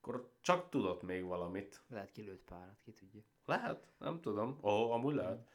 akkor 0.00 0.32
csak 0.40 0.68
tudott 0.68 1.02
még 1.02 1.24
valamit. 1.24 1.82
Lehet 1.88 2.12
kilőtt 2.12 2.44
párat, 2.44 2.80
ki 2.84 2.92
tudja. 2.92 3.20
Lehet, 3.44 3.88
nem 3.98 4.20
tudom. 4.20 4.58
Ó, 4.62 4.68
oh, 4.70 4.92
amúgy 4.92 5.14
lehet. 5.14 5.48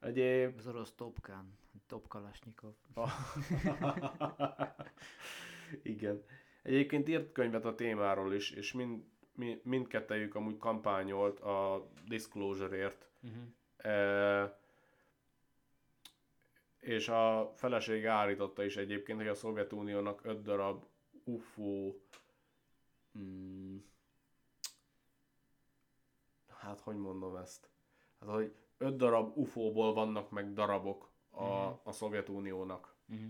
Egyéb... 0.00 0.56
Az 0.58 0.66
orosz 0.66 0.92
Topkán, 0.94 1.58
Top 1.86 2.08
Kalasnyikov. 2.08 2.74
Igen. 5.82 6.24
Egyébként 6.62 7.08
írt 7.08 7.32
könyvet 7.32 7.64
a 7.64 7.74
témáról 7.74 8.34
is, 8.34 8.50
és 8.50 8.72
mind, 8.72 9.04
mind, 9.40 9.60
mindkettejük 9.64 10.34
amúgy 10.34 10.56
kampányolt 10.56 11.40
a 11.40 11.88
Disclosure-ért. 12.06 13.08
Uh-huh. 13.22 13.92
E, 13.94 14.58
és 16.78 17.08
a 17.08 17.52
feleség 17.54 18.06
állította 18.06 18.64
is 18.64 18.76
egyébként, 18.76 19.18
hogy 19.18 19.28
a 19.28 19.34
Szovjetuniónak 19.34 20.20
öt 20.24 20.42
darab 20.42 20.84
UFO 21.24 21.94
mm, 23.18 23.76
hát 26.58 26.80
hogy 26.80 26.96
mondom 26.96 27.36
ezt? 27.36 27.68
Hát, 28.20 28.28
hogy 28.28 28.54
öt 28.78 28.96
darab 28.96 29.36
UFO-ból 29.36 29.92
vannak 29.92 30.30
meg 30.30 30.52
darabok 30.52 31.10
a, 31.30 31.44
uh-huh. 31.44 31.78
a 31.82 31.92
Szovjetuniónak. 31.92 32.94
Uh-huh. 33.08 33.28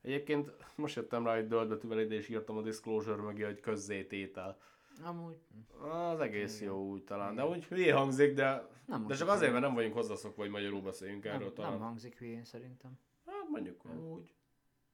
Egyébként 0.00 0.50
most 0.76 0.96
jöttem 0.96 1.26
rá, 1.26 1.34
hogy 1.34 1.46
döldbetűvel 1.46 2.00
ide 2.00 2.14
és 2.14 2.28
írtam 2.28 2.56
a 2.56 2.62
disclosure 2.62 3.22
mögé, 3.22 3.42
hogy 3.42 3.60
közzététel. 3.60 4.58
Amúgy. 5.02 5.36
Az 5.78 6.20
egész 6.20 6.60
Igen. 6.60 6.72
jó 6.72 6.88
úgy 6.88 7.04
talán, 7.04 7.34
de 7.34 7.46
úgy 7.46 7.64
hülye 7.64 7.94
hangzik, 7.94 8.34
de, 8.34 8.68
nem 8.86 9.06
de 9.06 9.14
csak 9.14 9.28
azért, 9.28 9.52
mert 9.52 9.64
nem 9.64 9.74
vagyunk 9.74 9.94
hozzászokva, 9.94 10.42
hogy 10.42 10.50
magyarul 10.50 10.82
beszéljünk 10.82 11.24
nem, 11.24 11.34
erről 11.34 11.52
talán. 11.52 11.70
Nem 11.70 11.80
hangzik 11.80 12.18
hülyén 12.18 12.44
szerintem. 12.44 12.98
Hát 13.26 13.48
mondjuk 13.48 13.82
nem. 13.82 14.08
úgy. 14.08 14.34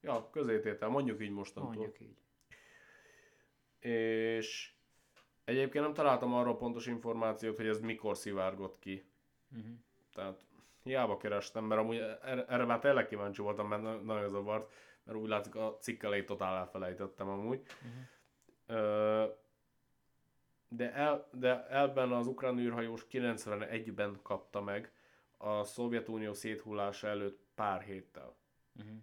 Ja, 0.00 0.30
közététel, 0.30 0.88
mondjuk 0.88 1.22
így 1.22 1.30
mostantól. 1.30 1.74
Mondjuk 1.74 2.00
így. 2.00 2.16
És 3.90 4.74
egyébként 5.44 5.84
nem 5.84 5.94
találtam 5.94 6.34
arról 6.34 6.56
pontos 6.56 6.86
információt, 6.86 7.56
hogy 7.56 7.66
ez 7.66 7.80
mikor 7.80 8.16
szivárgott 8.16 8.78
ki. 8.78 9.10
Uh-huh. 9.56 9.74
Tehát 10.14 10.44
hiába 10.82 11.16
kerestem, 11.16 11.64
mert 11.64 11.80
amúgy 11.80 11.96
erre, 11.96 12.46
erre 12.46 12.64
már 12.64 12.78
tényleg 12.78 13.06
kíváncsi 13.06 13.42
voltam, 13.42 13.68
mert 13.68 14.02
nagyon 14.04 14.28
zavart, 14.28 14.72
mert 15.04 15.18
úgy 15.18 15.28
látszik 15.28 15.54
a 15.54 15.76
cikk 15.80 16.02
elejé 16.02 16.24
totál 16.24 16.56
elfelejtettem 16.56 17.28
amúgy. 17.28 17.62
Uh-huh. 18.66 19.44
De, 20.76 20.92
el, 20.92 21.28
de 21.32 21.66
elben 21.66 22.12
az 22.12 22.26
ukrán 22.26 22.58
űrhajós 22.58 23.06
91-ben 23.10 24.18
kapta 24.22 24.60
meg 24.60 24.92
a 25.36 25.64
Szovjetunió 25.64 26.32
széthullása 26.32 27.06
előtt 27.08 27.44
pár 27.54 27.82
héttel. 27.82 28.36
Uh-huh. 28.76 28.96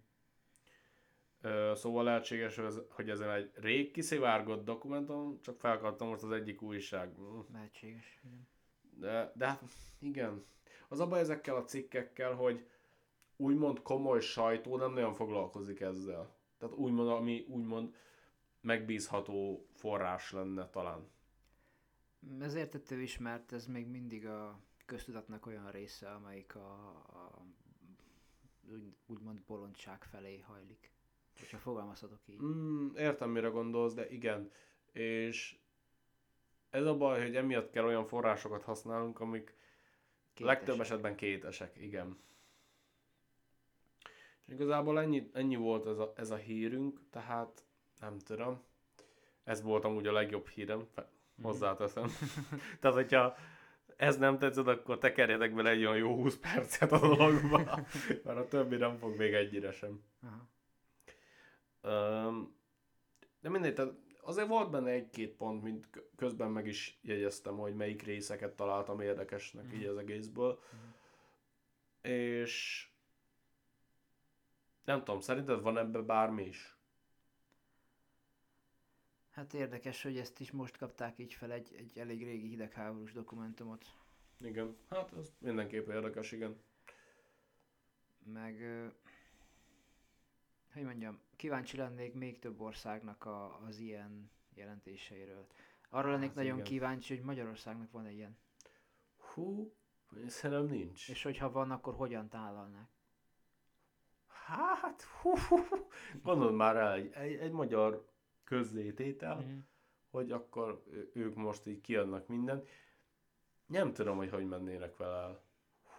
Szóval 1.75 2.03
lehetséges, 2.03 2.59
hogy 2.89 3.09
ezen 3.09 3.29
egy 3.29 3.51
rég 3.55 3.91
kiszivárgott 3.91 4.65
dokumentum, 4.65 5.41
csak 5.41 5.59
felkaptam 5.59 6.07
most 6.07 6.23
az 6.23 6.31
egyik 6.31 6.61
újság. 6.61 7.11
Lehetséges, 7.53 8.19
igen. 8.23 8.47
De, 8.97 9.31
de 9.35 9.45
hát 9.45 9.63
igen, 9.99 10.45
az 10.87 10.99
a 10.99 11.07
baj 11.07 11.19
ezekkel 11.19 11.55
a 11.55 11.63
cikkekkel, 11.63 12.33
hogy 12.33 12.67
úgymond 13.35 13.81
komoly 13.81 14.19
sajtó 14.19 14.77
nem 14.77 14.93
nagyon 14.93 15.13
foglalkozik 15.13 15.79
ezzel. 15.79 16.35
Tehát 16.57 16.75
úgymond, 16.75 17.09
ami 17.09 17.45
úgymond 17.49 17.95
megbízható 18.61 19.67
forrás 19.73 20.31
lenne 20.31 20.69
talán. 20.69 21.11
Ez 22.39 22.55
értető 22.55 23.01
is, 23.01 23.17
mert 23.17 23.51
ez 23.51 23.65
még 23.65 23.87
mindig 23.87 24.27
a 24.27 24.59
köztudatnak 24.85 25.45
olyan 25.45 25.71
része, 25.71 26.11
amelyik 26.11 26.55
a, 26.55 26.87
a 26.89 27.45
úgy, 28.71 28.95
úgymond 29.05 29.39
bolondság 29.39 30.03
felé 30.03 30.39
hajlik. 30.39 30.91
Hogyha 31.39 31.57
fogalmazhatok 31.57 32.19
így. 32.25 32.41
Mm, 32.41 32.95
értem, 32.95 33.29
mire 33.29 33.47
gondolsz, 33.47 33.93
de 33.93 34.09
igen. 34.09 34.51
És 34.91 35.57
ez 36.69 36.85
a 36.85 36.97
baj, 36.97 37.21
hogy 37.21 37.35
emiatt 37.35 37.71
kell 37.71 37.85
olyan 37.85 38.05
forrásokat 38.05 38.63
használnunk, 38.63 39.19
amik 39.19 39.55
Kétesek. 40.33 40.57
Legtöbb 40.57 40.79
esetben 40.79 41.15
kétesek, 41.15 41.77
igen. 41.77 42.17
És 44.45 44.53
igazából 44.53 44.99
ennyi, 44.99 45.29
ennyi 45.33 45.55
volt 45.55 45.87
ez 45.87 45.97
a, 45.97 46.13
ez 46.15 46.29
a 46.31 46.35
hírünk, 46.35 47.01
tehát 47.09 47.65
nem 47.99 48.19
tudom. 48.19 48.63
Ez 49.43 49.61
volt 49.61 49.83
amúgy 49.83 50.07
a 50.07 50.11
legjobb 50.11 50.47
hírem. 50.47 50.87
Hozzáteszem. 51.41 52.07
tehát, 52.79 52.95
hogyha 52.95 53.35
ez 53.95 54.17
nem 54.17 54.37
tetszett, 54.37 54.67
akkor 54.67 54.97
tekerjetek 54.97 55.53
bele 55.53 55.69
egy 55.69 55.85
olyan 55.85 55.97
jó 55.97 56.15
20 56.15 56.37
percet 56.37 56.91
a 56.91 56.99
dologba, 56.99 57.57
mert 58.23 58.37
a 58.37 58.47
többi 58.47 58.75
nem 58.75 58.97
fog 58.97 59.17
még 59.17 59.33
egyire 59.33 59.71
sem. 59.71 60.03
Aha. 60.21 60.51
Um, 62.27 62.55
de 63.41 63.49
mindegy, 63.49 63.73
tehát 63.73 63.93
azért 64.21 64.47
volt 64.47 64.69
benne 64.69 64.89
egy-két 64.89 65.35
pont, 65.35 65.63
mint 65.63 65.89
közben 66.15 66.51
meg 66.51 66.67
is 66.67 66.99
jegyeztem, 67.01 67.57
hogy 67.57 67.75
melyik 67.75 68.01
részeket 68.01 68.55
találtam 68.55 69.01
érdekesnek 69.01 69.65
mm. 69.65 69.75
így 69.75 69.85
az 69.85 69.97
egészből. 69.97 70.59
Mm. 70.75 70.89
És 72.11 72.87
nem 74.85 75.03
tudom, 75.03 75.19
szerinted 75.19 75.61
van 75.61 75.77
ebbe 75.77 75.99
bármi 75.99 76.43
is? 76.43 76.77
Hát 79.33 79.53
érdekes, 79.53 80.03
hogy 80.03 80.17
ezt 80.17 80.39
is 80.39 80.51
most 80.51 80.77
kapták 80.77 81.19
így 81.19 81.33
fel 81.33 81.51
egy, 81.51 81.75
egy 81.77 81.97
elég 81.97 82.23
régi 82.23 82.47
hidegháborús 82.47 83.11
dokumentumot. 83.11 83.85
Igen, 84.39 84.77
hát 84.89 85.13
ez 85.13 85.33
mindenképp 85.39 85.87
érdekes, 85.87 86.31
igen. 86.31 86.61
Meg 88.23 88.55
hogy 90.73 90.83
mondjam, 90.83 91.19
kíváncsi 91.35 91.77
lennék 91.77 92.13
még 92.13 92.39
több 92.39 92.61
országnak 92.61 93.25
a, 93.25 93.61
az 93.65 93.79
ilyen 93.79 94.31
jelentéseiről. 94.53 95.47
Arra 95.89 96.11
lennék 96.11 96.27
hát 96.27 96.35
nagyon 96.35 96.53
igen. 96.53 96.65
kíváncsi, 96.65 97.15
hogy 97.15 97.25
Magyarországnak 97.25 97.91
van-e 97.91 98.11
ilyen. 98.11 98.37
Hú, 99.17 99.73
szerintem 100.27 100.65
nincs. 100.65 101.09
És 101.09 101.23
hogyha 101.23 101.51
van, 101.51 101.71
akkor 101.71 101.93
hogyan 101.93 102.29
tálalnák? 102.29 102.89
Hát, 104.27 105.01
hú, 105.01 105.37
hú, 105.37 105.57
hú. 105.57 105.87
gondold 106.23 106.55
már 106.55 106.75
el, 106.75 106.93
egy, 106.93 107.11
egy, 107.13 107.33
egy 107.33 107.51
magyar 107.51 108.12
közzététel, 108.53 109.41
mm. 109.41 109.57
hogy 110.09 110.31
akkor 110.31 110.83
ők 111.13 111.35
most 111.35 111.67
így 111.67 111.81
kiadnak 111.81 112.27
mindent. 112.27 112.69
Nem 113.65 113.93
tudom, 113.93 114.17
hogy 114.17 114.29
hogy 114.29 114.47
mennének 114.47 114.97
vele 114.97 115.15
el. 115.15 115.41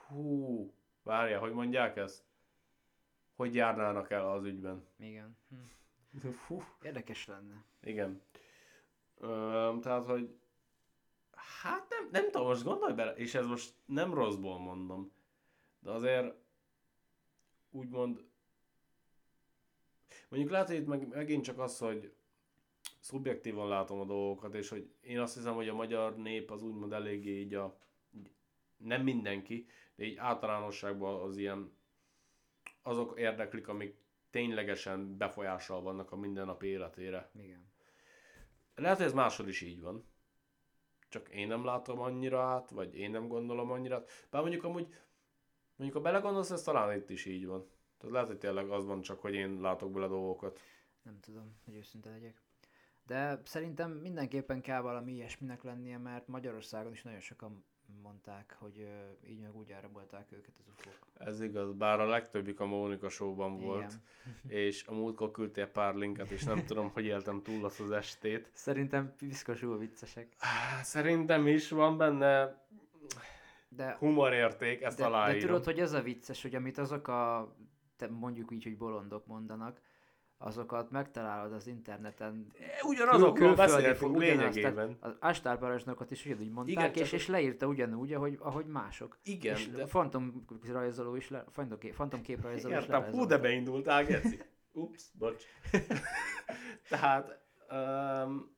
Hú, 0.07 0.73
várja, 1.03 1.39
hogy 1.39 1.53
mondják 1.53 1.97
ezt? 1.97 2.25
hogy 3.37 3.55
járnának 3.55 4.11
el 4.11 4.31
az 4.31 4.45
ügyben. 4.45 4.87
Igen. 4.97 5.37
Hm. 5.49 6.29
Fú. 6.29 6.63
Érdekes 6.83 7.27
lenne. 7.27 7.65
Igen. 7.81 8.23
Ö, 9.19 9.73
tehát, 9.81 10.07
hogy 10.07 10.39
hát 11.61 11.87
nem, 11.89 12.09
nem 12.11 12.31
tudom, 12.31 12.47
most 12.47 12.65
gondolj 12.65 12.93
bele, 12.95 13.15
és 13.15 13.35
ez 13.35 13.47
most 13.47 13.75
nem 13.85 14.15
rosszból 14.15 14.59
mondom, 14.59 15.13
de 15.79 15.91
azért 15.91 16.35
úgymond 17.71 18.25
mondjuk 20.29 20.53
lehet, 20.53 20.67
hogy 20.67 20.77
itt 20.77 20.87
meg, 20.87 21.09
megint 21.09 21.45
csak 21.45 21.59
az, 21.59 21.79
hogy 21.79 22.15
szubjektívan 23.05 23.69
látom 23.69 24.01
a 24.01 24.05
dolgokat, 24.05 24.55
és 24.55 24.69
hogy 24.69 24.91
én 25.01 25.21
azt 25.21 25.35
hiszem, 25.35 25.55
hogy 25.55 25.69
a 25.69 25.75
magyar 25.75 26.17
nép 26.17 26.51
az 26.51 26.63
úgymond 26.63 26.93
eléggé 26.93 27.41
így 27.41 27.55
a 27.55 27.79
nem 28.77 29.03
mindenki, 29.03 29.67
de 29.95 30.05
így 30.05 30.17
általánosságban 30.17 31.21
az 31.21 31.37
ilyen 31.37 31.73
azok 32.83 33.19
érdeklik, 33.19 33.69
amik 33.69 33.97
ténylegesen 34.31 35.17
befolyással 35.17 35.83
vannak 35.83 36.13
a 36.13 36.17
mindennapi 36.17 36.67
életére. 36.67 37.31
Igen. 37.41 37.73
Lehet, 38.75 38.97
hogy 38.97 39.07
ez 39.07 39.13
máshol 39.13 39.49
is 39.49 39.61
így 39.61 39.81
van. 39.81 40.05
Csak 41.09 41.29
én 41.29 41.47
nem 41.47 41.65
látom 41.65 42.01
annyira 42.01 42.43
át, 42.43 42.71
vagy 42.71 42.97
én 42.97 43.11
nem 43.11 43.29
gondolom 43.29 43.71
annyira 43.71 43.97
át. 43.97 44.27
Bár 44.31 44.43
mondjuk 44.43 44.65
amúgy, 44.65 44.95
mondjuk 45.77 46.03
ha 46.03 46.11
belegondolsz, 46.11 46.51
ez 46.51 46.63
talán 46.63 46.97
itt 46.97 47.11
is 47.11 47.25
így 47.25 47.47
van. 47.47 47.69
Tehát 47.99 48.15
lehet, 48.15 48.29
hogy 48.29 48.39
tényleg 48.39 48.71
az 48.71 48.87
van 48.87 49.01
csak, 49.01 49.21
hogy 49.21 49.35
én 49.35 49.61
látok 49.61 49.93
bele 49.93 50.07
dolgokat. 50.07 50.61
Nem 51.03 51.21
tudom, 51.21 51.57
hogy 51.65 51.75
őszinte 51.75 52.11
legyek. 52.11 52.44
De 53.07 53.41
szerintem 53.45 53.91
mindenképpen 53.91 54.61
kell 54.61 54.81
valami 54.81 55.13
ilyesminek 55.13 55.63
lennie, 55.63 55.99
mert 55.99 56.29
Magyarországon 56.29 56.93
is 56.93 57.03
nagyon 57.03 57.21
sokan 57.21 57.65
mondták, 58.03 58.57
hogy 58.59 58.89
így 59.29 59.41
meg 59.41 59.57
úgy 59.57 59.71
elrabolták 59.71 60.33
őket 60.33 60.55
az 60.59 60.65
ufók. 60.69 61.07
Ez 61.19 61.41
igaz, 61.41 61.73
bár 61.73 62.01
a 62.01 62.07
legtöbbik 62.07 62.61
a 62.61 62.67
Mónika 62.67 63.09
showban 63.09 63.59
volt, 63.59 63.93
Igen. 63.93 64.03
és 64.67 64.87
a 64.87 64.93
múltkor 64.95 65.31
küldtél 65.31 65.67
pár 65.67 65.95
linket, 65.95 66.31
és 66.31 66.45
nem 66.45 66.65
tudom, 66.65 66.91
hogy 66.91 67.05
éltem 67.05 67.43
túl 67.43 67.65
azt 67.65 67.81
az 67.81 67.91
estét. 67.91 68.51
Szerintem 68.53 69.15
piszkosul 69.17 69.79
viccesek. 69.79 70.29
Á, 70.39 70.83
Szerintem 70.83 71.47
is 71.47 71.71
van 71.71 71.97
benne 71.97 72.63
De, 73.69 73.97
humorérték, 73.99 74.83
ezt 74.83 74.97
de, 74.97 75.03
de 75.03 75.09
aláírom. 75.09 75.41
tudod, 75.41 75.65
hogy 75.65 75.79
ez 75.79 75.93
a 75.93 76.03
vicces, 76.03 76.43
hogy 76.43 76.55
amit 76.55 76.79
azok 76.79 77.09
a, 77.09 77.55
te 77.97 78.09
mondjuk 78.09 78.51
így, 78.51 78.63
hogy 78.63 78.77
bolondok 78.77 79.27
mondanak, 79.27 79.81
azokat 80.45 80.91
megtalálod 80.91 81.53
az 81.53 81.67
interneten. 81.67 82.53
Ugyanazokról 82.83 83.55
beszéltünk 83.55 84.17
lényegében. 84.17 84.97
Az 85.01 85.17
Ástárparasnokot 85.21 86.11
is 86.11 86.25
ugyanúgy 86.25 86.51
mondták, 86.51 86.91
Igen, 86.91 87.05
és, 87.05 87.13
és 87.13 87.27
leírta 87.27 87.67
ugyanúgy, 87.67 88.13
ahogy, 88.13 88.39
ahogy 88.41 88.67
mások. 88.67 89.19
Igen, 89.23 89.57
és 89.57 89.71
de... 89.71 89.87
fantom 89.87 90.45
rajzoló 90.67 91.17
is, 91.17 91.31
le, 91.31 91.45
fantomkép, 91.51 91.95
fantomképrajzoló 91.95 92.75
is 92.75 92.81
Értem, 92.81 93.03
hú, 93.03 93.27
de 93.27 93.39
beindultál, 93.39 94.05
Geci. 94.05 94.43
Ups, 94.73 95.05
bocs. 95.13 95.45
Tehát, 96.89 97.41
um, 97.71 98.57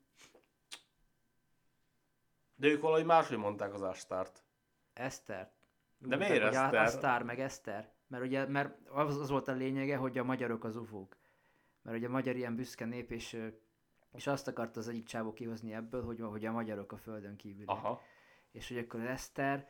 de 2.56 2.68
ők 2.68 2.80
valahogy 2.80 3.04
máshogy 3.04 3.38
mondták 3.38 3.74
az 3.74 3.82
Astárt. 3.82 4.44
Eszter. 4.92 5.50
De 5.98 6.16
miért 6.16 6.42
a- 6.42 6.46
Eszter? 6.46 6.74
Asztár 6.74 7.22
meg 7.22 7.40
Eszter. 7.40 7.94
Mert 8.06 8.24
ugye, 8.24 8.46
mert 8.46 8.88
az, 8.88 9.20
az 9.20 9.30
volt 9.30 9.48
a 9.48 9.52
lényege, 9.52 9.96
hogy 9.96 10.18
a 10.18 10.24
magyarok 10.24 10.64
az 10.64 10.76
ufók. 10.76 11.16
Mert 11.86 11.98
ugye 11.98 12.06
a 12.06 12.10
magyar 12.10 12.36
ilyen 12.36 12.56
büszke 12.56 12.84
nép, 12.84 13.10
és, 13.10 13.38
és 14.12 14.26
azt 14.26 14.48
akarta 14.48 14.80
az 14.80 14.88
egyik 14.88 15.04
csávó 15.04 15.32
kihozni 15.32 15.74
ebből, 15.74 16.04
hogy, 16.04 16.20
hogy 16.20 16.44
a 16.44 16.52
magyarok 16.52 16.92
a 16.92 16.96
földön 16.96 17.36
kívül. 17.36 17.64
Aha. 17.66 18.02
És 18.50 18.68
hogy 18.68 18.78
akkor 18.78 19.00
Eszter, 19.00 19.68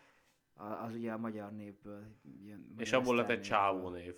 az 0.55 0.95
ugye 0.95 1.13
a 1.13 1.19
magyar 1.19 1.53
népből 1.53 2.05
jön. 2.45 2.75
És 2.79 2.91
magyar 2.91 3.01
abból 3.01 3.17
lett 3.17 3.29
egy 3.31 3.43
csávó 3.43 3.89
név. 3.89 4.15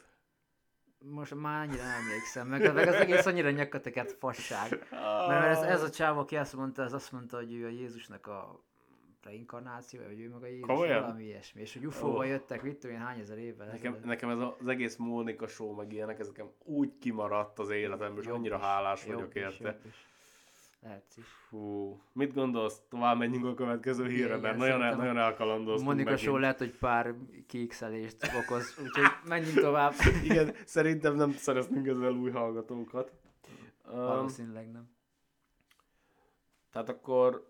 Most 0.99 1.35
már 1.35 1.67
annyira 1.67 1.83
nem 1.83 2.01
emlékszem, 2.03 2.49
meg, 2.49 2.75
meg 2.75 2.89
az 2.89 2.95
egész 2.95 3.27
annyira 3.27 3.51
nyakateket 3.51 4.13
fasság. 4.13 4.87
Mert, 4.91 5.29
mert 5.29 5.45
ez, 5.45 5.63
ez 5.63 5.83
a 5.83 5.91
csávó, 5.91 6.21
aki 6.21 6.37
azt 6.37 6.57
mondta, 6.57 6.83
az 6.83 6.93
azt 6.93 7.13
mondta, 7.13 7.37
hogy 7.37 7.53
ő 7.53 7.67
a 7.67 7.69
Jézusnak 7.69 8.27
a 8.27 8.65
reinkarnáció, 9.29 10.01
vagy 10.07 10.21
ő 10.21 10.31
maga 10.31 10.47
Jézus, 10.47 10.67
Komolyan? 10.67 11.01
valami 11.01 11.25
ilyesmi. 11.25 11.61
És 11.61 11.73
hogy 11.73 11.87
ufóval 11.87 12.19
Ó. 12.19 12.23
jöttek, 12.23 12.63
mit 12.63 12.77
tudom 12.79 12.97
én, 12.97 13.03
hány 13.03 13.21
ezer 13.21 13.39
évvel 13.39 13.67
Nekem, 13.67 13.93
ezelőtt. 13.93 14.05
nekem 14.05 14.31
ez 14.31 14.39
az 14.39 14.69
egész 14.69 14.97
Mónika 14.97 15.47
show, 15.47 15.75
meg 15.75 15.93
ilyenek, 15.93 16.19
ez 16.19 16.27
nekem 16.27 16.51
úgy 16.65 16.99
kimaradt 16.99 17.59
az 17.59 17.71
életemből, 17.71 18.23
és 18.23 18.29
annyira 18.29 18.59
hálás 18.59 19.07
jobb 19.07 19.15
vagyok 19.15 19.35
is, 19.35 19.43
érte. 19.43 19.81
is. 19.89 20.07
Lehetsz 20.83 21.17
is. 21.17 21.27
Fú, 21.49 22.01
mit 22.13 22.35
gondolsz? 22.35 22.81
Tovább 22.89 23.19
menjünk 23.19 23.45
a 23.47 23.55
következő 23.55 24.07
hírre, 24.07 24.27
Igen, 24.27 24.41
mert 24.41 24.57
nagyon, 24.57 24.83
el, 24.83 24.97
nagyon 24.97 25.19
elkalandoztunk 25.19 25.89
Monika 25.89 26.11
megint. 26.11 26.29
Show 26.29 26.37
lehet, 26.37 26.59
hogy 26.59 26.79
pár 26.79 27.15
kiixelést 27.47 28.17
okoz, 28.43 28.79
úgyhogy 28.83 29.05
menjünk 29.25 29.61
tovább. 29.61 29.93
Igen, 30.29 30.55
szerintem 30.65 31.15
nem 31.15 31.31
szereztünk 31.33 31.87
ezzel 31.87 32.13
új 32.13 32.31
hallgatókat. 32.31 33.13
Valószínűleg 33.85 34.71
nem. 34.71 34.91
tehát 36.73 36.89
akkor 36.89 37.48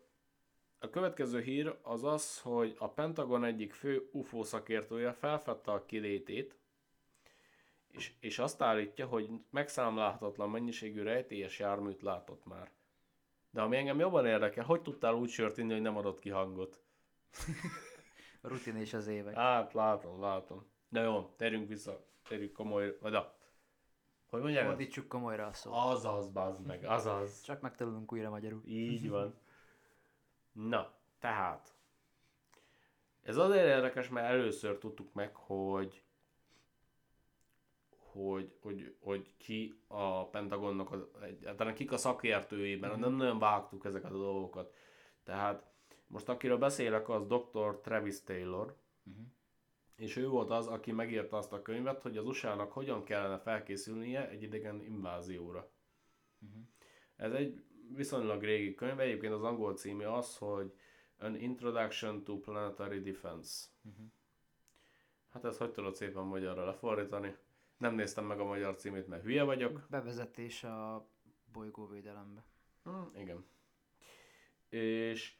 a 0.79 0.91
következő 0.91 1.41
hír 1.41 1.79
az 1.83 2.05
az, 2.05 2.41
hogy 2.41 2.77
a 2.79 2.89
Pentagon 2.89 3.45
egyik 3.45 3.73
fő 3.73 4.09
UFO 4.13 4.45
szakértője 4.45 5.13
felfedte 5.13 5.73
a 5.73 5.85
kilétét, 5.85 6.57
és, 7.91 8.13
és 8.21 8.39
azt 8.39 8.63
állítja, 8.63 9.07
hogy 9.07 9.31
megszámlálhatatlan 9.51 10.51
mennyiségű 10.51 11.03
rejtélyes 11.03 11.59
járműt 11.59 12.03
látott 12.03 12.47
már. 12.47 12.71
De 13.51 13.61
ami 13.61 13.77
engem 13.77 13.99
jobban 13.99 14.27
érdekel, 14.27 14.65
hogy 14.65 14.83
tudtál 14.83 15.15
úgy 15.15 15.29
sört 15.29 15.59
inni, 15.59 15.73
hogy 15.73 15.83
nem 15.83 15.97
adott 15.97 16.19
ki 16.19 16.31
hangot? 16.31 16.81
Rutin 18.43 18.77
és 18.77 18.95
az 18.95 19.07
évek. 19.07 19.35
Hát, 19.35 19.73
látom, 19.73 20.21
látom. 20.21 20.67
De 20.89 21.01
jó, 21.01 21.35
térjünk 21.37 21.69
vissza, 21.69 22.05
térjünk 22.29 22.53
komoly, 22.53 22.97
vagy 23.01 23.15
a... 23.15 23.37
Hogy 24.31 24.41
mondják? 24.41 24.67
Fordítsuk 24.67 25.09
komolyra 25.09 25.47
a 25.47 25.53
szót. 25.53 25.73
Azaz, 25.77 26.29
bazd 26.29 26.67
meg, 26.67 26.85
azaz. 26.85 27.43
Csak 27.43 27.61
megtanulunk 27.61 28.13
újra 28.13 28.31
magyarul. 28.31 28.63
Így 28.65 29.09
van. 29.09 29.35
Na, 30.67 30.95
tehát. 31.19 31.75
Ez 33.23 33.37
azért 33.37 33.67
érdekes, 33.67 34.09
mert 34.09 34.27
először 34.27 34.79
tudtuk 34.79 35.13
meg, 35.13 35.35
hogy 35.35 36.03
hogy, 37.97 38.57
hogy, 38.61 38.97
hogy 39.01 39.37
ki 39.37 39.83
a 39.87 40.29
Pentagonnak, 40.29 40.91
az, 40.93 41.07
egyáltalán 41.23 41.75
kik 41.75 41.93
a 41.93 41.97
szakértőiben, 41.97 42.99
nem 42.99 43.13
nagyon 43.13 43.39
vágtuk 43.39 43.85
ezeket 43.85 44.11
a 44.11 44.19
dolgokat. 44.19 44.75
Tehát 45.25 45.67
most 46.07 46.29
akiről 46.29 46.59
beszélek, 46.59 47.09
az 47.09 47.27
dr. 47.27 47.81
Travis 47.83 48.23
Taylor, 48.23 48.77
Mhm. 49.03 49.21
és 49.97 50.17
ő 50.17 50.29
volt 50.29 50.51
az, 50.51 50.67
aki 50.67 50.93
megírta 50.93 51.37
azt 51.37 51.53
a 51.53 51.63
könyvet, 51.63 52.03
hogy 52.03 52.17
az 52.17 52.27
USA-nak 52.27 52.73
hogyan 52.73 53.05
kellene 53.05 53.39
felkészülnie 53.39 54.29
egy 54.29 54.43
idegen 54.43 54.83
invázióra. 54.83 55.71
Ez 57.17 57.33
egy 57.33 57.65
viszonylag 57.95 58.43
régi 58.43 58.75
könyv, 58.75 59.01
egyébként 59.01 59.33
az 59.33 59.43
angol 59.43 59.75
címe 59.75 60.13
az, 60.15 60.37
hogy 60.37 60.73
An 61.19 61.37
Introduction 61.37 62.25
to 62.25 62.39
Planetary 62.39 63.01
Defense. 63.01 63.67
Hát 65.33 65.45
ezt 65.45 65.59
hogy 65.59 65.71
tudod 65.73 65.95
szépen 65.95 66.23
magyarra 66.23 66.65
lefordítani? 66.65 67.37
Nem 67.77 67.95
néztem 67.95 68.25
meg 68.25 68.41
a 68.41 68.45
magyar 68.45 68.77
címét, 68.77 69.07
mert 69.07 69.23
hülye 69.23 69.43
vagyok. 69.43 69.87
Bevezetés 69.91 70.65
a 70.65 71.09
bolygóvédelembe. 71.53 72.45
Hm, 72.85 73.17
igen. 73.17 73.47
És 74.69 75.37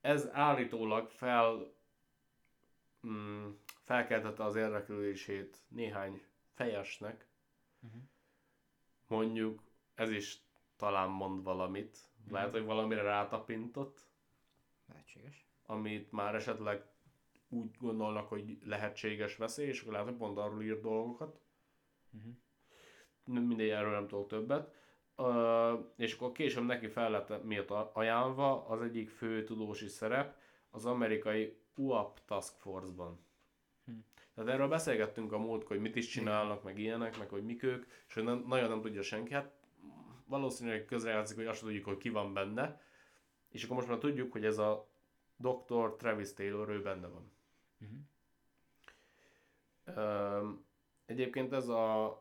ez 0.00 0.28
állítólag 0.32 1.10
fel, 1.10 1.74
mm, 3.06 3.50
felkeltette 3.82 4.44
az 4.44 4.56
érdeklődését 4.56 5.56
néhány 5.68 6.22
fejesnek. 6.54 7.26
Mondjuk 9.06 9.62
ez 9.94 10.10
is 10.10 10.42
talán 10.82 11.08
mond 11.08 11.42
valamit. 11.42 11.98
Lehet, 12.30 12.50
hogy 12.50 12.64
valamire 12.64 13.02
rátapintott, 13.02 14.06
Lehetséges. 14.88 15.46
amit 15.66 16.12
már 16.12 16.34
esetleg 16.34 16.84
úgy 17.48 17.76
gondolnak, 17.78 18.28
hogy 18.28 18.58
lehetséges 18.64 19.36
veszély, 19.36 19.66
és 19.66 19.80
akkor 19.80 19.92
lehet, 19.92 20.08
hogy 20.08 20.16
pont 20.16 20.38
arról 20.38 20.62
ír 20.62 20.80
dolgokat. 20.80 21.40
Nem 23.24 23.42
mindegy, 23.42 23.68
erről 23.68 23.90
nem 23.90 24.08
tudok 24.08 24.28
többet. 24.28 24.74
Uh, 25.16 25.92
és 25.96 26.14
akkor 26.14 26.32
később 26.32 26.64
neki 26.64 26.88
fel 26.88 27.10
lett 27.10 27.44
miatt 27.44 27.70
ajánlva 27.70 28.66
az 28.66 28.82
egyik 28.82 29.10
fő 29.10 29.44
tudósi 29.44 29.88
szerep 29.88 30.36
az 30.70 30.86
amerikai 30.86 31.56
UAP 31.74 32.20
Task 32.24 32.56
Force-ban. 32.60 33.26
Tehát 34.34 34.50
erről 34.50 34.68
beszélgettünk 34.68 35.32
a 35.32 35.38
múltkor, 35.38 35.76
hogy 35.76 35.80
mit 35.80 35.96
is 35.96 36.06
csinálnak, 36.06 36.62
meg 36.62 36.78
ilyenek, 36.78 37.18
meg 37.18 37.28
hogy 37.28 37.44
mik 37.44 37.62
ők, 37.62 37.86
és 38.08 38.14
hogy 38.14 38.24
nem, 38.24 38.44
nagyon 38.46 38.68
nem 38.68 38.80
tudja 38.80 39.02
senki. 39.02 39.32
Hát 39.32 39.61
valószínűleg 40.32 40.84
közrejátszik, 40.84 41.36
hogy 41.36 41.46
azt 41.46 41.60
tudjuk, 41.60 41.84
hogy 41.84 41.96
ki 41.96 42.08
van 42.08 42.32
benne. 42.32 42.80
És 43.50 43.64
akkor 43.64 43.76
most 43.76 43.88
már 43.88 43.98
tudjuk, 43.98 44.32
hogy 44.32 44.44
ez 44.44 44.58
a 44.58 44.88
Dr. 45.36 45.96
Travis 45.96 46.32
Taylor, 46.32 46.68
ő 46.68 46.82
benne 46.82 47.06
van. 47.06 47.32
Um, 49.96 50.64
egyébként 51.06 51.52
ez 51.52 51.68
a 51.68 52.16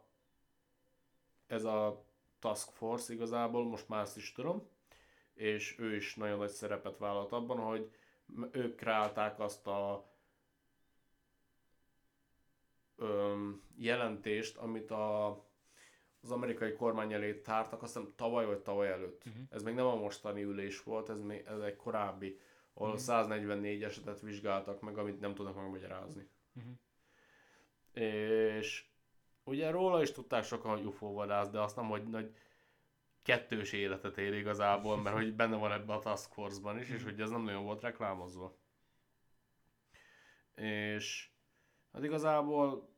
ez 1.48 1.64
a 1.64 2.06
Task 2.40 2.72
Force 2.72 3.14
igazából, 3.14 3.64
most 3.64 3.88
már 3.88 4.02
ezt 4.02 4.18
is 4.18 4.32
tudom, 4.32 4.68
és 5.34 5.80
ő 5.80 5.96
is 5.96 6.16
nagyon 6.16 6.38
nagy 6.38 6.50
szerepet 6.50 6.98
vállalt 6.98 7.32
abban, 7.32 7.58
hogy 7.58 7.92
ők 8.52 8.76
kreálták 8.76 9.40
azt 9.40 9.68
a 9.68 10.10
öm, 12.96 13.64
jelentést, 13.76 14.58
amit 14.58 14.92
a, 14.92 15.28
az 16.24 16.32
amerikai 16.32 16.74
kormány 16.74 17.14
elé 17.14 17.34
tártak, 17.34 17.84
azt 17.84 17.94
hiszem 17.94 18.14
tavaly 18.16 18.46
vagy 18.46 18.60
tavaly 18.60 18.92
előtt. 18.92 19.24
Uh-huh. 19.26 19.44
Ez 19.50 19.64
még 19.64 19.74
nem 19.74 19.86
a 19.86 19.96
mostani 19.96 20.44
ülés 20.44 20.84
volt, 20.84 21.10
ez, 21.10 21.22
még, 21.22 21.44
ez 21.46 21.60
egy 21.60 21.76
korábbi, 21.76 22.40
ahol 22.74 22.90
uh-huh. 22.90 23.04
144 23.04 23.84
esetet 23.84 24.22
vizsgáltak 24.22 24.82
meg, 24.82 24.98
amit 24.98 25.20
nem 25.20 25.34
tudnak 25.36 25.56
megmagyarázni. 25.56 26.28
Uh-huh. 26.56 26.74
És 27.94 28.86
ugye 29.44 29.70
róla 29.70 30.02
is 30.02 30.12
tudták 30.12 30.44
sokan, 30.44 30.72
hogy 30.72 30.86
UFO 30.86 31.14
vadász, 31.14 31.50
de 31.50 31.60
azt 31.60 31.76
nem, 31.76 31.88
hogy 31.88 32.10
nagy 32.10 32.36
kettős 33.24 33.72
életet 33.72 34.18
él 34.18 34.34
igazából, 34.34 34.98
mert 35.02 35.16
hogy 35.16 35.36
benne 35.36 35.56
van 35.56 35.72
ebbe 35.72 35.94
a 35.94 36.00
Task 36.00 36.34
Force-ban 36.34 36.80
is, 36.80 36.90
és 36.90 37.04
hogy 37.04 37.22
ez 37.22 37.30
nem 37.30 37.44
nagyon 37.44 37.64
volt 37.64 37.82
reklámozva. 37.82 38.58
És 40.56 41.30
hát 41.94 42.04
igazából 42.04 42.91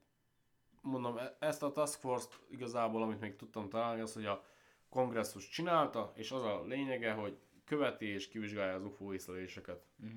mondom, 0.84 1.18
e- 1.18 1.36
ezt 1.40 1.64
a 1.64 1.72
Task 1.72 2.00
Force-t 2.00 2.40
igazából, 2.50 3.02
amit 3.02 3.20
még 3.20 3.36
tudtam 3.36 3.70
találni, 3.70 4.02
az, 4.02 4.14
hogy 4.14 4.26
a 4.26 4.44
kongresszus 4.90 5.48
csinálta, 5.48 6.12
és 6.16 6.32
az 6.32 6.44
a 6.44 6.64
lényege, 6.64 7.12
hogy 7.12 7.38
követi 7.66 8.06
és 8.06 8.28
kivizsgálja 8.28 8.76
az 8.76 8.84
UFO 8.84 9.14
észleléseket. 9.14 9.86
Mhm. 9.96 10.12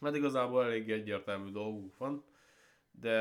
Hát 0.00 0.16
igazából 0.16 0.64
elég 0.64 0.90
egyértelmű 0.90 1.50
dolguk 1.50 1.96
van, 1.96 2.24
de 2.90 3.18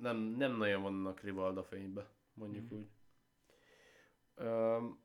nem, 0.00 0.16
nem 0.16 0.56
nagyon 0.56 0.82
vannak 0.82 1.20
rivalda 1.20 1.62
fénybe, 1.62 2.10
mondjuk 2.34 2.72
úgy. 2.72 2.88
Öm, 4.34 4.98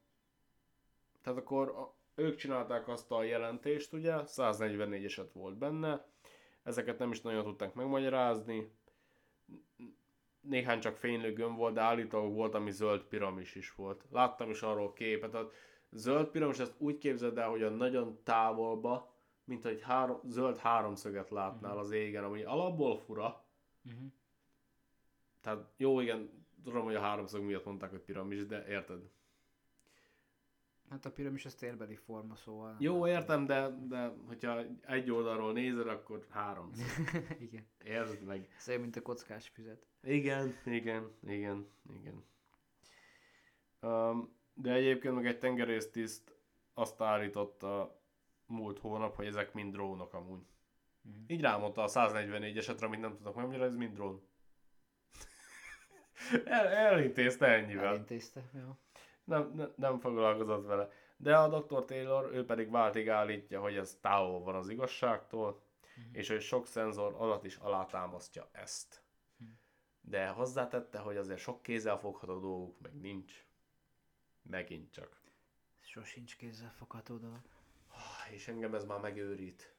tehát 1.21 1.39
akkor 1.39 1.69
a, 1.69 1.93
ők 2.15 2.35
csinálták 2.35 2.87
azt 2.87 3.11
a 3.11 3.23
jelentést, 3.23 3.93
ugye, 3.93 4.25
144 4.25 5.05
eset 5.05 5.31
volt 5.31 5.57
benne, 5.57 6.05
ezeket 6.63 6.99
nem 6.99 7.11
is 7.11 7.21
nagyon 7.21 7.43
tudták 7.43 7.73
megmagyarázni, 7.73 8.71
néhány 10.41 10.79
csak 10.79 10.95
fénylő 10.95 11.33
gömb 11.33 11.57
volt, 11.57 11.73
de 11.73 11.81
állítólag 11.81 12.33
volt, 12.33 12.55
ami 12.55 12.71
zöld 12.71 13.01
piramis 13.01 13.55
is 13.55 13.75
volt. 13.75 14.05
Láttam 14.11 14.49
is 14.49 14.61
arról 14.61 14.93
képet, 14.93 15.31
tehát 15.31 15.51
zöld 15.91 16.27
piramis, 16.27 16.59
ezt 16.59 16.75
úgy 16.77 16.97
képzeld 16.97 17.37
el, 17.37 17.49
hogy 17.49 17.63
a 17.63 17.69
nagyon 17.69 18.19
távolba, 18.23 19.13
mint 19.43 19.65
egy 19.65 19.81
három, 19.81 20.19
zöld 20.25 20.57
háromszöget 20.57 21.29
látnál 21.29 21.77
az 21.77 21.91
égen, 21.91 22.23
ami 22.23 22.43
alapból 22.43 22.97
fura. 22.97 23.43
Uh-huh. 23.85 24.11
Tehát 25.41 25.65
jó, 25.77 25.99
igen, 25.99 26.45
tudom, 26.63 26.83
hogy 26.83 26.95
a 26.95 27.01
háromszög 27.01 27.43
miatt 27.43 27.65
mondták, 27.65 27.89
hogy 27.89 27.99
piramis, 27.99 28.45
de 28.45 28.67
érted? 28.67 28.99
Hát 30.89 31.05
a 31.05 31.11
piramis 31.11 31.45
az 31.45 31.55
térbeli 31.55 31.95
forma, 31.95 32.35
szóval... 32.35 32.75
Jó, 32.79 33.07
értem, 33.07 33.45
de, 33.45 33.69
de 33.87 34.13
hogyha 34.27 34.61
egy 34.81 35.11
oldalról 35.11 35.53
nézed, 35.53 35.87
akkor 35.87 36.25
három. 36.29 36.71
igen. 37.47 37.67
Érted 37.83 38.23
meg? 38.23 38.47
Olyan, 38.67 38.81
mint 38.81 38.95
a 38.95 39.01
kockás 39.01 39.47
füzet. 39.47 39.85
Igen, 40.03 40.55
igen, 40.65 41.11
igen, 41.27 41.67
igen. 41.93 42.23
Um, 43.81 44.37
de 44.53 44.71
egyébként 44.71 45.15
meg 45.15 45.25
egy 45.25 45.39
tengerésztiszt 45.39 46.35
azt 46.73 47.01
állította 47.01 48.01
múlt 48.45 48.79
hónap, 48.79 49.15
hogy 49.15 49.25
ezek 49.25 49.53
mind 49.53 49.73
drónok 49.73 50.13
amúgy. 50.13 50.45
Mhm. 51.01 51.23
Így 51.27 51.41
rámondta 51.41 51.83
a 51.83 51.87
144 51.87 52.57
esetre, 52.57 52.85
amit 52.85 52.99
nem 52.99 53.15
tudok 53.15 53.35
megmondani, 53.35 53.63
ez 53.63 53.75
mind 53.75 53.93
drón. 53.93 54.27
El, 56.45 56.67
elintézte 56.67 57.45
ennyivel. 57.45 57.85
Elintézte, 57.85 58.49
jó. 58.53 58.77
Nem, 59.29 59.51
nem, 59.55 59.71
nem 59.75 59.99
foglalkozott 59.99 60.65
vele. 60.65 60.91
De 61.17 61.37
a 61.37 61.59
Dr. 61.59 61.85
Taylor, 61.85 62.29
ő 62.33 62.45
pedig 62.45 62.69
váltig 62.71 63.09
állítja, 63.09 63.61
hogy 63.61 63.75
ez 63.75 63.97
távol 64.01 64.39
van 64.43 64.55
az 64.55 64.69
igazságtól, 64.69 65.61
Mhm. 65.95 66.15
és 66.15 66.27
hogy 66.29 66.41
sok 66.41 66.65
szenzor 66.67 67.13
adat 67.17 67.43
is 67.43 67.55
alátámasztja 67.55 68.49
ezt. 68.51 69.01
Mhm. 69.37 69.49
De 70.01 70.27
hozzátette, 70.27 70.99
hogy 70.99 71.17
azért 71.17 71.39
sok 71.39 71.61
kézzelfogható 71.61 72.39
dolguk 72.39 72.79
meg 72.81 72.93
nincs. 72.99 73.45
Megint 74.41 74.91
csak. 74.91 75.17
Sosincs 75.79 76.35
kézzel 76.37 76.73
fogható 76.77 77.17
dolog. 77.17 77.41
Ah, 77.91 78.33
És 78.33 78.47
engem 78.47 78.75
ez 78.75 78.85
már 78.85 78.99
megőrít. 78.99 79.73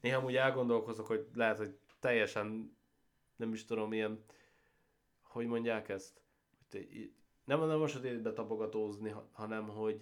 Néha 0.00 0.24
úgy 0.24 0.36
elgondolkozok, 0.36 1.06
hogy 1.06 1.28
lehet, 1.34 1.56
hogy 1.58 1.78
teljesen, 1.98 2.76
nem 3.36 3.52
is 3.52 3.64
tudom, 3.64 3.92
ilyen, 3.92 4.24
hogy 5.22 5.46
mondják 5.46 5.88
ezt? 5.88 6.20
Hogy 6.70 7.12
nem, 7.50 7.66
nem 7.66 7.82
a 7.82 7.86
sötétbe 7.86 8.32
tapogatózni, 8.32 9.10
ha- 9.10 9.28
hanem 9.32 9.68
hogy 9.68 10.00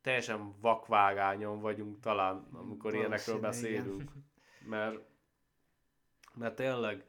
teljesen 0.00 0.54
vakvágányon 0.60 1.60
vagyunk 1.60 2.00
talán, 2.00 2.46
amikor 2.52 2.94
ilyenekről 2.94 3.40
Valószínű, 3.40 3.68
igen. 3.70 3.82
beszélünk. 3.84 4.12
Mert, 4.68 4.98
mert 6.34 6.54
tényleg 6.56 7.06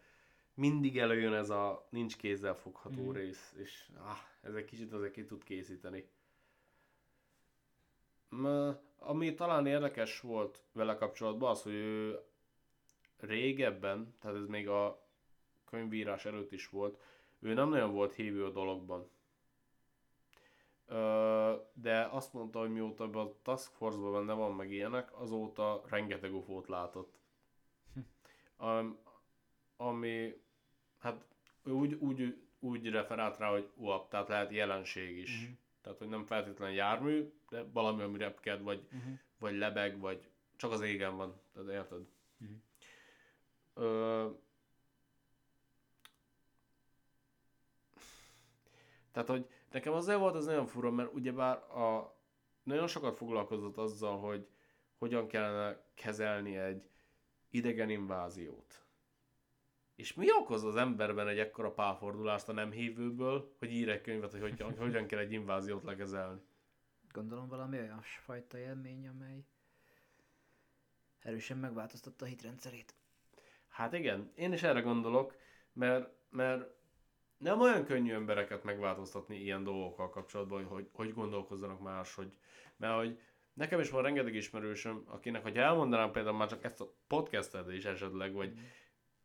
mindig 0.53 0.97
előjön 0.97 1.33
ez 1.33 1.49
a 1.49 1.87
nincs 1.89 2.17
kézzel 2.17 2.55
fogható 2.55 3.01
Mhm. 3.03 3.11
rész, 3.11 3.53
és 3.57 3.89
ah, 3.97 4.17
ez 4.41 4.53
egy 4.53 4.65
kicsit 4.65 4.93
azért 4.93 5.13
ki 5.13 5.25
tud 5.25 5.43
készíteni. 5.43 6.07
Ami 8.97 9.33
talán 9.33 9.65
érdekes 9.65 10.19
volt 10.19 10.63
vele 10.71 10.95
kapcsolatban 10.95 11.49
az, 11.49 11.61
hogy 11.63 11.73
ő 11.73 12.19
régebben, 13.17 14.15
tehát 14.19 14.37
ez 14.37 14.45
még 14.47 14.67
a 14.67 15.07
könyvírás 15.65 16.25
előtt 16.25 16.51
is 16.51 16.69
volt, 16.69 16.99
ő 17.43 17.53
nem 17.53 17.69
nagyon 17.69 17.93
volt 17.93 18.13
hívő 18.13 18.45
a 18.45 18.51
dologban. 18.51 19.09
De 21.73 22.07
azt 22.11 22.33
mondta, 22.33 22.59
hogy 22.59 22.71
mióta 22.71 23.03
a 23.03 23.35
Task 23.41 23.73
Force-ban 23.73 24.11
benne 24.11 24.33
van 24.33 24.55
meg 24.55 24.71
ilyenek, 24.71 25.19
azóta 25.19 25.81
rengeteg 25.89 26.33
ufót 26.33 26.67
látott. 26.67 27.13
Am, 28.57 28.97
ami, 29.77 30.41
hát 30.99 31.25
úgy, 31.63 31.93
úgy, 31.93 32.41
úgy 32.59 32.89
referált 32.89 33.37
rá, 33.37 33.49
hogy 33.49 33.69
UAP, 33.75 34.09
tehát 34.09 34.27
lehet 34.27 34.51
jelenség 34.51 35.17
is. 35.17 35.41
Mhm. 35.41 35.51
Tehát, 35.81 35.97
hogy 35.97 36.07
nem 36.07 36.25
feltétlenül 36.25 36.75
jármű, 36.75 37.33
de 37.49 37.63
valami, 37.63 38.01
ami 38.01 38.17
repked, 38.17 38.61
vagy, 38.61 38.87
Uh-huh. 38.93 39.19
vagy 39.39 39.57
lebeg, 39.57 39.99
vagy 39.99 40.29
csak 40.55 40.71
az 40.71 40.81
égen 40.81 41.15
van. 41.15 41.41
Tehát 41.53 41.69
érted? 41.69 42.05
Mhm. 42.37 42.51
Ö, 43.73 44.29
tehát, 49.13 49.29
hogy 49.29 49.49
nekem 49.71 49.93
azért 49.93 50.19
volt 50.19 50.35
az 50.35 50.45
nagyon 50.45 50.65
fura, 50.65 50.91
mert 50.91 51.13
ugyebár 51.13 51.57
a, 51.57 52.15
nagyon 52.63 52.87
sokat 52.87 53.17
foglalkozott 53.17 53.77
azzal, 53.77 54.19
hogy 54.19 54.47
hogyan 54.97 55.27
kellene 55.27 55.83
kezelni 55.93 56.57
egy 56.57 56.89
idegen 57.49 57.89
inváziót. 57.89 58.85
És 59.95 60.13
mi 60.13 60.25
okoz 60.31 60.63
az 60.63 60.75
emberben 60.75 61.27
egy 61.27 61.39
ekkora 61.39 61.71
pálfordulást 61.71 62.49
a 62.49 62.53
nem 62.53 62.71
hívőből, 62.71 63.55
hogy 63.59 63.71
ír 63.71 63.89
egy 63.89 64.01
könyvet, 64.01 64.31
hogy 64.31 64.41
hogyan, 64.41 64.77
hogyan 64.77 65.07
kell 65.07 65.19
egy 65.19 65.31
inváziót 65.31 65.83
lekezelni? 65.83 66.41
Gondolom 67.11 67.47
valami 67.47 67.79
olyan 67.79 68.01
fajta 68.01 68.57
élmény, 68.57 69.07
amely 69.07 69.45
erősen 71.19 71.57
megváltoztatta 71.57 72.25
a 72.25 72.27
hitrendszerét. 72.27 72.95
Hát 73.67 73.93
igen, 73.93 74.31
én 74.35 74.53
is 74.53 74.63
erre 74.63 74.81
gondolok, 74.81 75.35
mert, 75.73 76.09
mert 76.29 76.69
nem 77.43 77.61
olyan 77.61 77.85
könnyű 77.85 78.13
embereket 78.13 78.63
megváltoztatni 78.63 79.35
ilyen 79.35 79.63
dolgokkal 79.63 80.09
kapcsolatban, 80.09 80.65
hogy 80.65 80.89
hogy 80.93 81.13
gondolkozzanak 81.13 81.81
máshogy. 81.81 82.37
Mert 82.77 82.95
hogy 82.95 83.19
nekem 83.53 83.79
is 83.79 83.89
van 83.89 84.01
rengeteg 84.01 84.35
ismerősöm, 84.35 85.03
akinek, 85.05 85.43
ha 85.43 85.49
elmondanám 85.49 86.11
például 86.11 86.37
már 86.37 86.47
csak 86.47 86.63
ezt 86.63 86.81
a 86.81 86.93
podcastet 87.07 87.71
is 87.71 87.85
esetleg, 87.85 88.33
vagy 88.33 88.57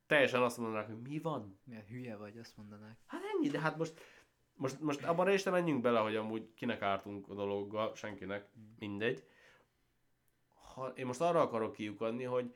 teljesen 0.06 0.42
azt 0.42 0.58
mondanák, 0.58 0.86
hogy 0.86 1.00
mi 1.00 1.18
van? 1.18 1.60
Milyen 1.64 1.84
hülye 1.84 2.16
vagy, 2.16 2.38
azt 2.38 2.56
mondanák. 2.56 2.98
Hát 3.06 3.22
ennyi, 3.34 3.48
de 3.48 3.60
hát 3.60 3.76
most, 3.76 4.00
most, 4.54 4.80
most 4.80 5.04
abban 5.04 5.32
is 5.32 5.42
nem 5.42 5.54
menjünk 5.54 5.82
bele, 5.82 6.00
hogy 6.00 6.16
amúgy 6.16 6.54
kinek 6.54 6.82
ártunk 6.82 7.28
a 7.28 7.34
dologgal, 7.34 7.94
senkinek, 7.94 8.48
mindegy. 8.78 9.24
Ha, 10.74 10.88
én 10.88 11.06
most 11.06 11.20
arra 11.20 11.40
akarok 11.40 11.72
kiukadni, 11.72 12.24
hogy 12.24 12.54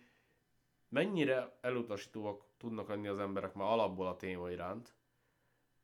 mennyire 0.89 1.59
elutasítóak 1.61 2.45
tudnak 2.57 2.89
lenni 2.89 3.09
az 3.09 3.19
emberek 3.19 3.55
már 3.55 3.69
alapból 3.69 4.07
a 4.07 4.17
téma 4.17 4.51
iránt, 4.51 4.95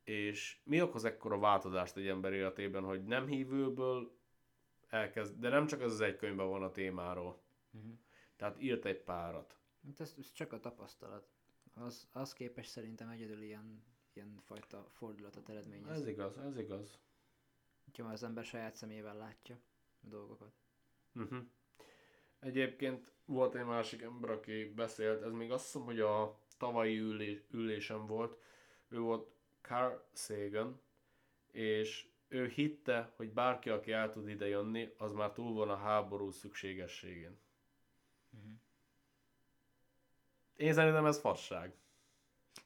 és 0.03 0.59
mi 0.63 0.81
okoz 0.81 1.03
ekkora 1.03 1.39
változást 1.39 1.97
egy 1.97 2.07
ember 2.07 2.33
életében, 2.33 2.83
hogy 2.83 3.03
nem 3.03 3.27
hívőből 3.27 4.17
elkezd, 4.87 5.39
de 5.39 5.49
nem 5.49 5.65
csak 5.65 5.81
ez 5.81 5.91
az 5.91 6.01
egy 6.01 6.15
könyvben 6.15 6.49
van 6.49 6.63
a 6.63 6.71
témáról. 6.71 7.41
Uh-huh. 7.71 7.91
Tehát 8.35 8.61
írt 8.61 8.85
egy 8.85 9.01
párat. 9.01 9.57
Hát 9.85 9.99
ez, 9.99 10.15
ez 10.17 10.31
csak 10.31 10.53
a 10.53 10.59
tapasztalat. 10.59 11.29
Az, 11.73 12.07
az 12.11 12.33
képes 12.33 12.67
szerintem 12.67 13.09
egyedül 13.09 13.41
ilyen, 13.41 13.83
ilyen 14.13 14.39
fajta 14.45 14.87
fordulatot 14.89 15.49
eredményezni. 15.49 15.91
Ez 15.93 16.07
igaz, 16.07 16.37
ez 16.37 16.57
igaz. 16.57 16.99
Ha 17.97 18.03
az 18.03 18.23
ember 18.23 18.43
saját 18.43 18.75
szemével 18.75 19.17
látja 19.17 19.59
a 20.03 20.07
dolgokat. 20.07 20.53
Uh-huh. 21.15 21.39
Egyébként 22.39 23.11
volt 23.25 23.55
egy 23.55 23.65
másik 23.65 24.01
ember, 24.01 24.29
aki 24.29 24.73
beszélt, 24.75 25.23
ez 25.23 25.31
még 25.31 25.51
azt 25.51 25.63
hiszem, 25.63 25.81
hogy 25.81 25.99
a 25.99 26.39
tavalyi 26.57 26.97
ülés, 26.97 27.43
ülésen 27.51 28.05
volt, 28.05 28.37
ő 28.87 28.99
volt 28.99 29.31
Carl 29.69 29.93
Sagan, 30.13 30.81
és 31.51 32.07
ő 32.27 32.47
hitte, 32.47 33.11
hogy 33.15 33.31
bárki, 33.31 33.69
aki 33.69 33.91
el 33.91 34.09
tud 34.11 34.27
ide 34.29 34.47
jönni, 34.47 34.93
az 34.97 35.11
már 35.13 35.31
túl 35.31 35.53
van 35.53 35.69
a 35.69 35.77
háború 35.77 36.31
szükségességén. 36.31 37.37
Uh-huh. 38.31 38.51
Én 40.55 40.73
szerintem 40.73 41.05
ez 41.05 41.19
fasság. 41.19 41.73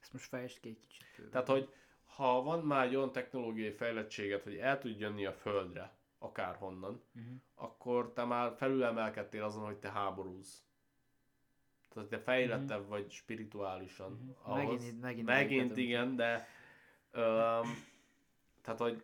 Ezt 0.01 0.13
most 0.13 0.25
fejtsd 0.27 0.59
ki 0.59 0.69
egy 0.69 0.79
kicsit. 0.79 1.29
Tehát, 1.31 1.47
hogy 1.47 1.73
ha 2.05 2.41
van 2.41 2.59
már 2.65 2.85
egy 2.85 2.95
olyan 2.95 3.11
technológiai 3.11 3.71
fejlettséget, 3.71 4.43
hogy 4.43 4.55
el 4.57 4.79
tud 4.79 4.99
jönni 4.99 5.25
a 5.25 5.33
Földre, 5.33 5.93
akárhonnan, 6.17 7.01
Uh-huh. 7.15 7.33
akkor 7.55 8.13
te 8.13 8.23
már 8.23 8.53
felülemelkedtél 8.57 9.43
azon, 9.43 9.65
hogy 9.65 9.77
te 9.77 9.91
háborúz. 9.91 10.63
Tehát 11.89 12.09
te 12.09 12.19
fejlettebb 12.19 12.87
vagy 12.87 13.11
spirituálisan. 13.11 14.11
Mhm. 14.11 14.29
ahhoz. 14.51 14.81
Megint- 14.83 15.01
megint 15.01 15.25
megint 15.27 15.77
igen, 15.77 16.15
de 16.15 16.47
öm, 17.13 17.85
tehát, 18.61 18.79
hogy 18.79 19.03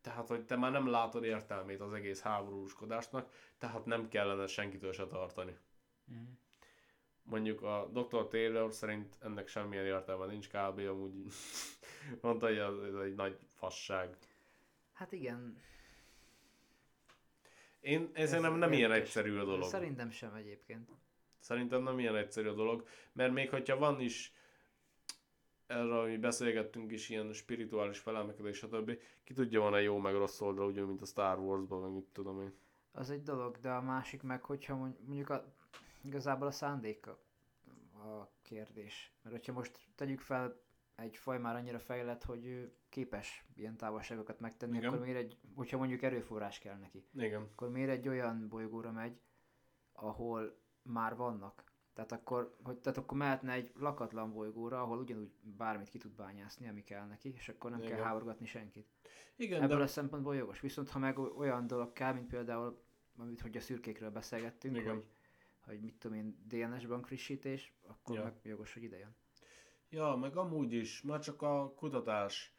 tehát, 0.00 0.28
hogy 0.28 0.44
te 0.44 0.56
már 0.56 0.70
nem 0.70 0.90
látod 0.90 1.24
értelmét 1.24 1.80
az 1.80 1.92
egész 1.92 2.20
háborúskodásnak, 2.20 3.32
tehát 3.58 3.84
nem 3.84 4.08
kellene 4.08 4.46
senkitől 4.46 4.92
se 4.92 5.06
tartani. 5.06 5.56
Uh-huh. 6.08 6.28
Mondjuk 7.22 7.62
a 7.62 7.88
Dr. 7.92 8.28
Taylor 8.28 8.72
szerint 8.72 9.16
ennek 9.20 9.48
semmilyen 9.48 9.84
értelme 9.84 10.26
nincs 10.26 10.48
kb. 10.48 10.78
amúgy 10.78 11.12
mondta, 12.22 12.46
hogy 12.46 12.58
ez 12.58 12.94
ez 12.94 12.94
egy 12.94 13.14
nagy 13.14 13.38
fasság. 13.46 14.16
Hát 14.92 15.12
igen. 15.12 15.62
Én, 17.80 18.10
ez 18.12 18.30
nem, 18.30 18.54
nem 18.54 18.72
ilyen 18.72 18.92
egyszerű 18.92 19.38
a 19.38 19.44
dolog. 19.44 19.68
Szerintem 19.68 20.10
sem 20.10 20.34
egyébként. 20.34 20.90
Szerintem 21.38 21.82
nem 21.82 21.98
ilyen 21.98 22.16
egyszerű 22.16 22.48
a 22.48 22.54
dolog, 22.54 22.86
mert 23.12 23.32
még 23.32 23.50
hogyha 23.50 23.78
van 23.78 24.00
is 24.00 24.32
erről 25.70 26.06
mi 26.06 26.16
beszélgettünk 26.16 26.92
is, 26.92 27.08
ilyen 27.08 27.32
spirituális 27.32 27.98
felemelkedés, 27.98 28.56
stb. 28.56 28.98
Ki 29.24 29.32
tudja, 29.32 29.60
van-e 29.60 29.80
jó 29.80 29.98
meg 29.98 30.14
rossz 30.14 30.40
oldal, 30.40 30.66
ugyanúgy, 30.66 30.88
mint 30.88 31.02
a 31.02 31.04
Star 31.06 31.38
Wars-ban, 31.38 31.82
meg 31.82 31.92
mit 31.92 32.06
tudom 32.12 32.40
én. 32.40 32.52
Az 32.92 33.10
egy 33.10 33.22
dolog, 33.22 33.58
de 33.58 33.70
a 33.70 33.82
másik 33.82 34.22
meg, 34.22 34.44
hogyha 34.44 34.76
mond- 34.76 35.06
mondjuk 35.06 35.30
a, 35.30 35.44
igazából 36.02 36.46
a 36.46 36.50
szándék 36.50 37.06
a, 37.06 37.18
a 38.08 38.30
kérdés. 38.42 39.14
Mert 39.22 39.36
hogyha 39.36 39.52
most 39.52 39.78
tegyük 39.94 40.20
fel, 40.20 40.60
egy 40.94 41.16
faj 41.16 41.38
már 41.38 41.56
annyira 41.56 41.78
fejlett, 41.78 42.24
hogy 42.24 42.46
ő 42.46 42.72
képes 42.88 43.44
ilyen 43.54 43.76
távolságokat 43.76 44.40
megtenni, 44.40 44.76
Igen. 44.76 44.88
akkor 44.88 45.04
miért 45.04 45.18
egy, 45.18 45.38
hogyha 45.54 45.76
mondjuk 45.76 46.02
erőforrás 46.02 46.58
kell 46.58 46.76
neki, 46.76 47.04
Igen. 47.14 47.42
akkor 47.42 47.70
miért 47.70 47.90
egy 47.90 48.08
olyan 48.08 48.48
bolygóra 48.48 48.92
megy, 48.92 49.20
ahol 49.92 50.58
már 50.82 51.16
vannak. 51.16 51.69
Tehát 52.00 52.24
akkor, 52.24 52.56
hogy, 52.62 52.78
tehát 52.78 52.98
akkor 52.98 53.18
mehetne 53.18 53.52
egy 53.52 53.72
lakatlan 53.78 54.32
bolygóra, 54.32 54.82
ahol 54.82 54.98
ugyanúgy 54.98 55.30
bármit 55.42 55.88
ki 55.88 55.98
tud 55.98 56.12
bányászni, 56.12 56.68
ami 56.68 56.82
kell 56.82 57.06
neki, 57.06 57.32
és 57.36 57.48
akkor 57.48 57.70
nem 57.70 57.82
Igen. 57.82 57.90
kell 57.90 58.04
háborgatni 58.04 58.46
senkit. 58.46 58.86
Igen, 59.36 59.62
Ebből 59.62 59.76
de... 59.76 59.82
a 59.82 59.86
szempontból 59.86 60.36
jogos. 60.36 60.60
Viszont 60.60 60.90
ha 60.90 60.98
meg 60.98 61.18
olyan 61.18 61.66
dolog 61.66 61.92
kell, 61.92 62.12
mint 62.12 62.26
például, 62.26 62.82
amit 63.16 63.40
hogy 63.40 63.56
a 63.56 63.60
szürkékről 63.60 64.10
beszélgettünk, 64.10 64.76
Igen. 64.76 64.94
hogy, 64.94 65.04
hogy 65.60 65.80
mit 65.80 65.94
tudom 65.94 66.16
én, 66.16 66.44
DNS-ban 66.48 67.02
frissítés, 67.02 67.74
akkor 67.86 68.16
Ja. 68.16 68.22
meg 68.22 68.34
jogos, 68.42 68.72
hogy 68.72 68.82
ide 68.82 68.98
jön. 68.98 69.14
Ja, 69.88 70.14
meg 70.14 70.36
amúgy 70.36 70.72
is, 70.72 71.02
már 71.02 71.20
csak 71.20 71.42
a 71.42 71.74
kutatás. 71.76 72.54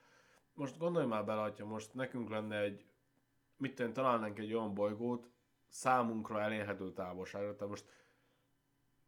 Most 0.53 0.77
gondolj 0.77 1.05
már 1.05 1.25
bele, 1.25 1.41
hogyha 1.41 1.65
most 1.65 1.93
nekünk 1.93 2.29
lenne 2.29 2.59
egy, 2.59 2.85
mit 3.57 3.79
én, 3.79 3.93
találnánk 3.93 4.39
egy 4.39 4.53
olyan 4.53 4.73
bolygót, 4.73 5.29
számunkra 5.67 6.41
elérhető 6.41 6.93
távolságra, 6.93 7.55
tehát 7.55 7.69
most, 7.69 7.85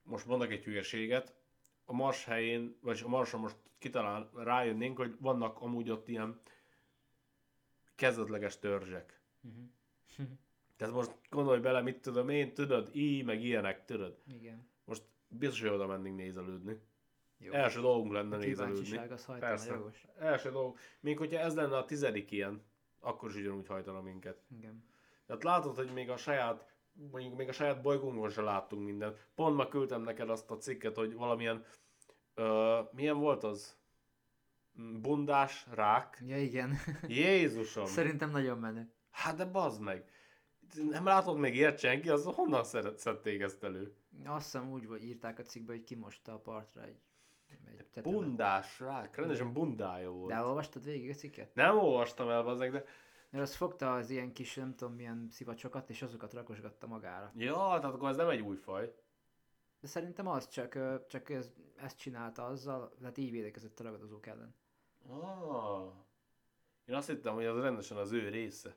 most 0.04 0.26
mondok 0.26 0.51
egy 0.51 0.64
hülyeséget, 0.64 1.34
a 1.86 1.93
Mars 1.93 2.26
helyén, 2.26 2.78
vagy 2.82 3.01
a 3.04 3.08
Marson 3.08 3.39
most 3.39 3.58
kitalál, 3.78 4.30
rájönnénk, 4.36 4.97
hogy 4.97 5.16
vannak 5.20 5.62
amúgy 5.62 5.89
ott 5.89 6.08
ilyen 6.08 6.39
kezdetleges 7.95 8.60
törzsek. 8.60 9.20
Uh-huh. 9.41 10.28
Tehát 10.76 10.93
most 10.93 11.12
gondolj 11.30 11.60
bele, 11.60 11.82
mit 11.82 12.01
tudom 12.01 12.30
én, 12.30 12.54
tudod, 12.54 12.89
így, 12.95 13.26
meg 13.26 13.43
ilyenek, 13.43 13.86
tudod. 13.86 14.18
Igen. 14.28 14.68
Most 14.86 15.04
biztos, 15.28 15.62
hogy 15.62 15.70
oda 15.70 15.88
mennénk 15.88 16.16
nézelődni. 16.16 16.80
Jó. 17.38 17.51
Első 17.51 17.82
dolgunk 17.82 18.14
lenne 18.14 18.36
a 18.36 18.39
nézelődni. 18.39 18.97
az 18.97 19.26
Persze. 19.39 19.74
jogos. 19.74 20.06
Első 20.18 20.51
dolog. 20.51 20.78
Még 20.99 21.18
hogyha 21.18 21.39
ez 21.39 21.56
lenne 21.56 21.78
a 21.78 21.86
tizedik 21.86 22.32
ilyen, 22.32 22.64
akkor 22.99 23.30
is 23.30 23.36
ugyanúgy 23.36 23.68
hajtana 23.68 24.01
minket. 24.01 24.41
Igen. 24.58 24.84
Tehát 25.26 25.43
látod, 25.43 25.76
hogy 25.76 25.93
még 25.93 26.10
a 26.10 26.18
saját, 26.18 26.72
mondjuk 26.94 27.38
még 27.38 27.48
a 27.48 27.52
saját 27.52 27.82
bolygónkon 27.82 28.30
sem 28.30 28.44
láttunk 28.44 28.86
mindent. 28.86 29.28
Pont 29.36 29.56
ma 29.56 29.68
küldtem 29.68 30.02
neked 30.02 30.30
azt 30.30 30.52
a 30.52 30.58
cikket, 30.58 30.96
hogy 30.96 31.14
valamilyen, 31.14 31.66
ö, 32.34 32.80
milyen 32.91 33.20
volt 33.20 33.44
az? 33.44 33.78
Bundás 35.02 35.66
rák. 35.74 36.24
Ja 36.26 36.38
igen. 36.38 36.76
Jézusom! 37.08 37.86
Szerintem 37.86 38.30
nagyon 38.30 38.58
menő. 38.58 38.94
Hát 39.12 39.36
de 39.36 39.46
bazd 39.46 39.82
meg! 39.82 40.12
Nem 40.89 41.06
látod 41.06 41.38
még 41.38 41.56
ilyet 41.56 41.80
senki, 41.80 42.10
az 42.10 42.26
honnan 42.26 42.64
szed- 42.64 42.98
szedték 43.00 43.41
ezt 43.41 43.64
elő? 43.64 43.96
Azt 44.26 44.44
hiszem 44.44 44.72
úgy 44.72 44.88
vagy 44.88 45.04
írták 45.04 45.39
a 45.39 45.44
cikkbe, 45.44 45.72
hogy 45.72 45.84
kimosta 45.84 46.34
a 46.34 46.39
partra 46.39 46.84
egy. 46.84 47.02
Bundás 48.04 48.80
rák, 48.80 49.16
rendesen 49.16 49.54
bundája 49.54 50.10
volt. 50.12 50.30
De 50.30 50.36
elolvastad 50.36 50.84
végig 50.84 51.10
a 51.10 51.14
cikket? 51.14 51.56
Nem 51.56 51.78
olvastam 51.78 52.30
el, 52.30 52.44
bazdmeg, 52.44 52.72
de... 52.72 52.86
Mert 53.34 53.45
az 53.45 53.55
fogta 53.55 53.93
az 53.93 54.09
ilyen 54.09 54.34
kis, 54.34 54.55
nem 54.55 54.75
tudom 54.75 54.93
milyen 54.93 55.27
szivacsokat, 55.31 55.89
és 55.89 56.01
azokat 56.01 56.34
rakosgatta 56.34 56.88
magára. 56.88 57.31
Ja, 57.36 57.53
tehát 57.55 57.84
akkor 57.84 58.09
ez 58.09 58.15
nem 58.15 58.29
egy 58.29 58.41
új 58.41 58.55
faj. 58.55 58.93
De 59.79 59.88
szerintem 59.88 60.27
az 60.27 60.47
csak, 60.49 60.77
csak 61.07 61.29
ez, 61.29 61.51
ezt 61.75 61.97
csinálta 61.97 62.45
azzal, 62.45 62.93
tehát 62.99 63.17
így 63.17 63.31
védekezett 63.31 63.79
a 63.79 63.84
ragadozók 63.84 64.25
ellen. 64.27 64.55
Ah. 65.09 65.91
Én 66.86 66.95
azt 66.95 67.07
hittem, 67.09 67.34
hogy 67.34 67.45
az 67.45 67.61
rendesen 67.61 67.97
az 67.97 68.11
ő 68.11 68.29
része. 68.29 68.75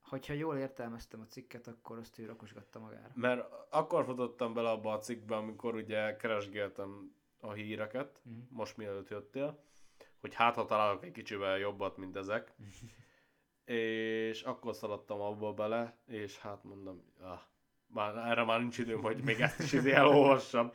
Hogyha 0.00 0.32
jól 0.32 0.56
értelmeztem 0.56 1.20
a 1.20 1.26
cikket, 1.26 1.66
akkor 1.66 1.98
azt 1.98 2.18
ő 2.18 2.26
rakosgatta 2.26 2.78
magára. 2.78 3.10
Mert 3.14 3.52
akkor 3.70 4.04
futottam 4.04 4.54
bele 4.54 4.70
abba 4.70 4.92
a 4.92 4.98
cikkbe, 4.98 5.36
amikor 5.36 5.74
ugye 5.74 6.16
keresgéltem 6.16 7.14
a 7.40 7.52
híreket, 7.52 8.20
Mhm. 8.24 8.36
most 8.50 8.76
mielőtt 8.76 9.08
jöttél, 9.08 9.62
hogy 10.20 10.34
hát 10.34 10.54
ha 10.54 10.64
találok 10.64 11.04
egy 11.04 11.12
kicsivel 11.12 11.58
jobbat, 11.58 11.96
mint 11.96 12.16
ezek. 12.16 12.54
és 13.74 14.42
akkor 14.42 14.74
szaladtam 14.74 15.20
abba 15.20 15.52
bele, 15.52 15.96
és 16.06 16.38
hát 16.38 16.64
mondom, 16.64 17.02
ah, 17.20 17.40
már, 17.86 18.16
erre 18.16 18.44
már 18.44 18.60
nincs 18.60 18.78
időm, 18.78 19.02
hogy 19.02 19.22
még 19.24 19.40
ezt 19.40 19.60
is 19.60 19.72
izé 19.72 19.92
elolvassam. 19.92 20.70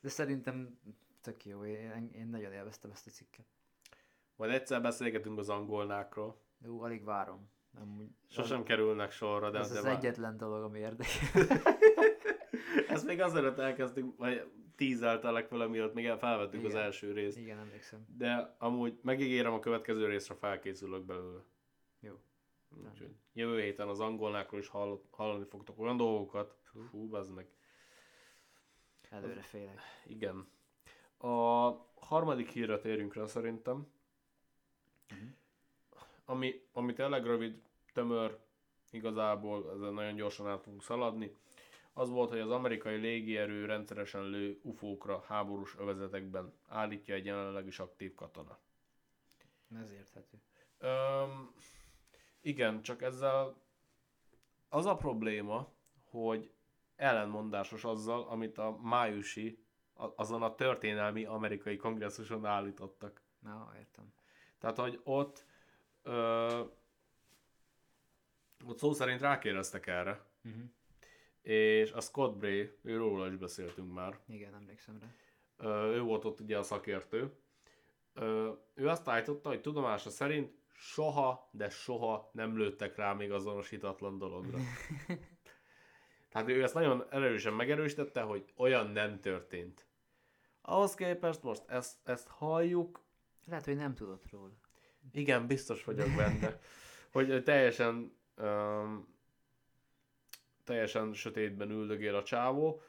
De 0.00 0.08
szerintem 0.08 0.78
tök 1.20 1.44
jó, 1.44 1.64
én, 1.64 2.10
én 2.14 2.26
nagyon 2.26 2.52
élveztem 2.52 2.90
ezt 2.90 3.06
a 3.06 3.10
cikket. 3.10 3.46
Majd 4.36 4.50
egyszer 4.50 4.82
beszélgetünk 4.82 5.38
az 5.38 5.48
angolnákról. 5.48 6.40
Jó, 6.64 6.82
alig 6.82 7.04
várom. 7.04 7.50
Amúgy, 7.80 8.08
Sosem 8.28 8.62
kerülnek 8.62 9.10
sorra, 9.10 9.50
de, 9.50 9.58
ez 9.58 9.72
de 9.72 9.78
az 9.78 9.84
vár- 9.84 9.96
egyetlen 9.96 10.36
dolog, 10.36 10.62
ami 10.62 10.78
érdekel. 10.78 11.46
Ezt 12.88 13.06
még 13.06 13.20
azért 13.20 13.58
elkezdtünk, 13.58 14.16
vagy 14.16 14.50
tízeltelek 14.76 15.48
vele, 15.48 15.66
mielőtt 15.66 15.94
még 15.94 16.10
felvettük 16.18 16.64
az 16.64 16.70
Igen. 16.70 16.82
első 16.82 17.12
részt. 17.12 17.38
Igen, 17.38 17.58
emlékszem. 17.58 18.06
De 18.16 18.56
amúgy 18.58 18.98
megígérem, 19.02 19.52
a 19.52 19.58
következő 19.58 20.06
részre 20.06 20.34
felkészülök 20.34 21.04
belőle. 21.04 21.40
Jó. 22.00 22.20
Úgyhogy 22.68 23.16
jövő 23.32 23.60
héten 23.60 23.88
az 23.88 24.00
angolnákról 24.00 24.60
is 24.60 24.68
hall, 24.68 25.00
hallani 25.10 25.44
fogtok 25.44 25.78
olyan 25.78 25.96
dolgokat. 25.96 26.58
Hú, 26.90 27.14
az 27.14 27.28
meg. 27.28 27.48
Előre 29.08 29.40
félek. 29.40 29.80
Igen. 30.06 30.48
A 31.16 31.28
harmadik 31.94 32.48
hírre 32.48 32.78
térjünk 32.78 33.14
rá 33.14 33.26
szerintem. 33.26 33.92
Mhm. 35.08 35.28
Ami, 36.24 36.62
ami 36.72 36.92
tényleg 36.92 37.24
rövid, 37.24 37.62
tömör, 37.92 38.38
igazából 38.90 39.72
ezen 39.72 39.92
nagyon 39.92 40.14
gyorsan 40.14 40.48
át 40.48 40.62
fogunk 40.62 40.82
szaladni. 40.82 41.36
Az 41.92 42.08
volt, 42.08 42.30
hogy 42.30 42.38
az 42.38 42.50
amerikai 42.50 42.96
légierő 42.96 43.64
rendszeresen 43.64 44.24
lő 44.24 44.60
ufókra 44.62 45.24
háborús 45.26 45.76
övezetekben 45.78 46.52
állítja 46.66 47.14
egy 47.14 47.24
jelenleg 47.24 47.66
is 47.66 47.78
aktív 47.78 48.14
katona. 48.14 48.58
Ez 49.80 49.90
érthető. 49.90 50.38
Öm, 50.78 51.54
igen, 52.40 52.82
csak 52.82 53.02
ezzel 53.02 53.56
az 54.68 54.86
a 54.86 54.96
probléma, 54.96 55.72
hogy 56.10 56.50
ellenmondásos 56.96 57.84
azzal, 57.84 58.22
amit 58.28 58.58
a 58.58 58.78
májusi, 58.82 59.64
azon 59.94 60.42
a 60.42 60.54
történelmi 60.54 61.24
amerikai 61.24 61.76
kongresszuson 61.76 62.44
állítottak. 62.44 63.22
Na, 63.38 63.72
értem. 63.78 64.12
Tehát, 64.58 64.76
hogy 64.76 65.00
ott, 65.04 65.44
ö, 66.02 66.60
ott 68.66 68.78
szó 68.78 68.92
szerint 68.92 69.20
rákérdeztek 69.20 69.86
erre, 69.86 70.28
Uh-huh. 70.44 70.62
és 71.42 71.92
a 71.92 72.00
Scott 72.00 72.36
Bray, 72.36 72.70
őróla 72.82 73.28
is 73.28 73.36
beszéltünk 73.36 73.92
már, 73.92 74.18
Igen, 74.26 74.54
emlékszem 74.54 74.98
rá. 75.00 75.06
Ö, 75.56 75.94
ő 75.94 76.00
volt 76.00 76.24
ott 76.24 76.40
ugye 76.40 76.58
a 76.58 76.62
szakértő, 76.62 77.32
Ö, 78.14 78.52
ő 78.74 78.88
azt 78.88 79.08
állította, 79.08 79.48
hogy 79.48 79.60
tudomása 79.60 80.10
szerint 80.10 80.54
soha, 80.80 81.48
de 81.50 81.68
soha 81.70 82.30
nem 82.32 82.56
lőttek 82.56 82.96
rá 82.96 83.12
még 83.12 83.32
azonosítatlan 83.32 84.18
dologra. 84.18 84.58
Tehát 86.30 86.48
ő 86.48 86.62
ezt 86.62 86.74
nagyon 86.74 87.04
erősen 87.10 87.52
megerősítette, 87.52 88.20
hogy 88.20 88.52
olyan 88.56 88.90
nem 88.90 89.20
történt. 89.20 89.86
Ahhoz 90.62 90.94
képest 90.94 91.42
most 91.42 91.62
ezt, 91.66 91.96
ezt 92.04 92.28
halljuk, 92.28 93.00
Lehet, 93.46 93.64
hogy 93.64 93.76
nem 93.76 93.94
tudott 93.94 94.30
róla. 94.30 94.52
igen, 95.12 95.46
biztos 95.46 95.84
vagyok 95.84 96.08
benne, 96.16 96.60
hogy 97.12 97.42
teljesen 97.42 98.16
um, 98.36 99.08
teljesen 100.64 101.12
sötétben 101.12 101.70
üldögél 101.70 102.14
a 102.14 102.22
csávó, 102.22 102.82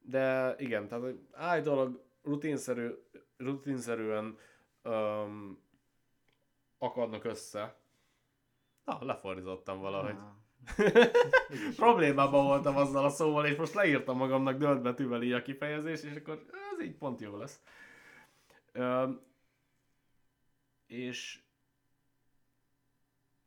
de 0.00 0.54
igen, 0.58 0.88
tehát 0.88 1.14
állítólag 1.32 2.04
rutinszerű, 2.22 2.90
rutinszerűen 3.36 4.38
um, 4.84 5.63
akadnak 6.84 7.24
össze. 7.24 7.76
Na, 8.84 8.98
lefordítottam 9.00 9.80
valahogy. 9.80 10.14
Ah, 10.14 10.32
Problémában 11.76 12.44
voltam 12.44 12.76
azzal 12.76 13.04
a 13.04 13.08
szóval, 13.08 13.46
és 13.46 13.56
most 13.56 13.74
leírtam 13.74 14.16
magamnak 14.16 14.58
döntbetűvel 14.58 15.22
így 15.22 15.32
a 15.32 15.42
kifejezés, 15.42 16.02
és 16.02 16.16
akkor 16.16 16.44
ez 16.72 16.84
így 16.84 16.96
pont 16.96 17.20
jó 17.20 17.36
lesz. 17.36 17.62
Öm, 18.72 19.20
és 20.86 21.42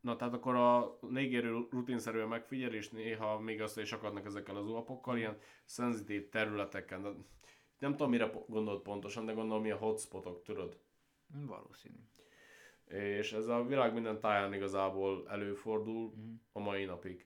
na 0.02 0.16
tehát 0.16 0.34
akkor 0.34 0.56
a 0.56 0.98
légérő 1.02 1.68
rutinszerűen 1.70 2.28
megfigyel, 2.28 2.74
és 2.74 2.90
néha 2.90 3.40
még 3.40 3.60
össze 3.60 3.82
is 3.82 3.92
akadnak 3.92 4.26
ezekkel 4.26 4.56
az 4.56 4.66
uapokkal, 4.66 5.18
ilyen 5.18 5.38
szenzitív 5.66 6.30
területeken. 6.30 7.02
De 7.02 7.10
nem 7.80 7.92
tudom, 7.92 8.10
mire 8.10 8.32
gondolt 8.48 8.82
pontosan, 8.82 9.26
de 9.26 9.34
gondolom, 9.34 9.62
milyen 9.62 9.78
hotspotok, 9.78 10.44
tudod? 10.44 10.78
valószínű. 11.46 12.00
És 12.88 13.34
ez 13.34 13.48
a 13.48 13.64
világ 13.64 13.94
minden 13.94 14.20
táján 14.20 14.54
igazából 14.54 15.30
előfordul 15.30 16.10
Mhm. 16.10 16.34
a 16.52 16.60
mai 16.60 16.86
napig. 16.86 17.26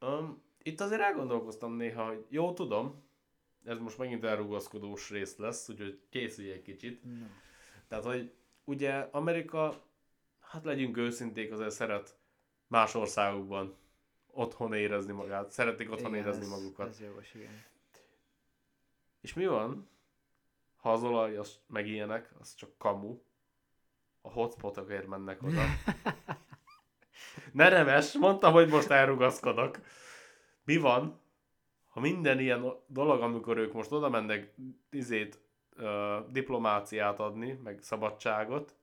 Um, 0.00 0.42
itt 0.62 0.80
azért 0.80 1.00
elgondolkoztam 1.00 1.72
néha, 1.72 2.06
hogy 2.06 2.24
jó, 2.28 2.52
tudom, 2.52 3.04
ez 3.64 3.78
most 3.78 3.98
megint 3.98 4.24
elrugaszkodós 4.24 5.10
rész 5.10 5.36
lesz, 5.36 5.68
úgyhogy 5.68 6.00
készülj 6.10 6.50
egy 6.50 6.62
kicsit. 6.62 7.04
No. 7.04 7.26
Tehát, 7.88 8.04
hogy 8.04 8.32
ugye 8.64 8.92
Amerika, 8.94 9.82
hát 10.40 10.64
legyünk 10.64 10.96
őszinték, 10.96 11.52
azért 11.52 11.70
szeret 11.70 12.18
más 12.66 12.94
országokban 12.94 13.76
otthon 14.30 14.72
érezni 14.72 15.12
magát. 15.12 15.50
Szeretik 15.50 15.90
otthon 15.90 16.10
Igen, 16.10 16.22
érezni 16.22 16.42
ez, 16.42 16.48
magukat. 16.48 16.88
Ez 16.88 17.00
jogos, 17.00 17.34
igen. 17.34 17.64
És 19.20 19.34
mi 19.34 19.46
van, 19.46 19.88
ha 20.76 20.92
az 20.92 21.02
olaj, 21.02 21.36
az, 21.36 21.60
meg 21.66 21.86
ilyenek, 21.86 22.34
az 22.38 22.54
csak 22.54 22.78
kamu, 22.78 23.18
a 24.26 24.30
hotspotokért 24.30 25.06
mennek 25.06 25.42
oda. 25.42 25.62
Ne 27.52 27.68
neves, 27.68 28.12
mondtam, 28.12 28.52
hogy 28.52 28.68
most 28.68 28.90
elrugaszkodok. 28.90 29.78
Mi 30.64 30.76
van, 30.76 31.20
ha 31.88 32.00
minden 32.00 32.40
ilyen 32.40 32.72
dolog, 32.86 33.20
amikor 33.20 33.56
ők 33.56 33.72
most 33.72 33.92
oda 33.92 34.08
mennek 34.08 34.54
izét, 34.90 35.40
ö, 35.76 36.18
diplomáciát 36.28 37.18
adni, 37.18 37.52
meg 37.52 37.78
szabadságot, 37.82 38.76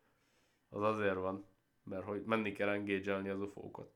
az 0.69 0.81
azért 0.81 1.15
van, 1.15 1.45
mert 1.83 2.03
hogy 2.03 2.23
menni 2.25 2.51
kell 2.51 2.69
engage 2.69 3.31
az 3.31 3.41
ufókat. 3.41 3.91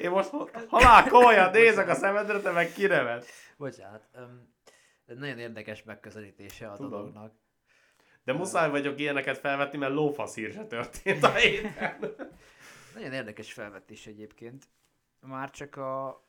Én 0.00 0.10
most 0.10 0.30
halál 0.68 1.08
komolyan 1.08 1.50
nézek 1.50 1.88
a 1.88 1.94
szemedre, 1.94 2.40
te 2.40 2.50
meg 2.50 2.72
kinevet. 2.72 3.26
Bocsánat. 3.56 4.08
Um, 4.14 4.54
nagyon 5.04 5.38
érdekes 5.38 5.82
megközelítése 5.82 6.70
a 6.70 6.76
Tudom. 6.76 6.90
dolognak. 6.90 7.32
De 8.24 8.32
muszáj 8.32 8.70
vagyok 8.70 9.00
ilyeneket 9.00 9.38
felvetni, 9.38 9.78
mert 9.78 9.92
lófasz 9.92 10.34
hír 10.34 10.52
se 10.52 10.66
történt 10.66 11.22
a 11.22 11.34
héten. 11.34 12.14
Nagyon 12.94 13.12
érdekes 13.12 13.52
felvetés 13.52 14.06
egyébként. 14.06 14.68
Már 15.20 15.50
csak 15.50 15.76
a, 15.76 16.24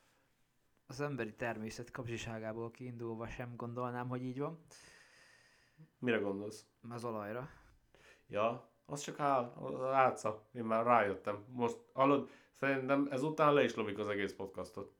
az 0.86 1.00
emberi 1.00 1.34
természet 1.34 1.90
kapcsiságából 1.90 2.70
kiindulva 2.70 3.26
sem 3.26 3.56
gondolnám, 3.56 4.08
hogy 4.08 4.22
így 4.22 4.38
van. 4.38 4.64
Mire 5.98 6.16
gondolsz? 6.16 6.66
Az 6.90 7.04
olajra. 7.04 7.48
Ja, 8.28 8.70
az 8.86 9.00
csak 9.00 9.20
áll, 9.20 9.52
az 9.54 9.80
álca. 9.80 10.46
Én 10.54 10.64
már 10.64 10.84
rájöttem. 10.84 11.44
Most 11.48 11.76
hallod, 11.92 12.30
szerintem 12.54 13.08
ezután 13.10 13.54
le 13.54 13.64
is 13.64 13.74
lovik 13.74 13.98
az 13.98 14.08
egész 14.08 14.32
podcastot. 14.32 14.94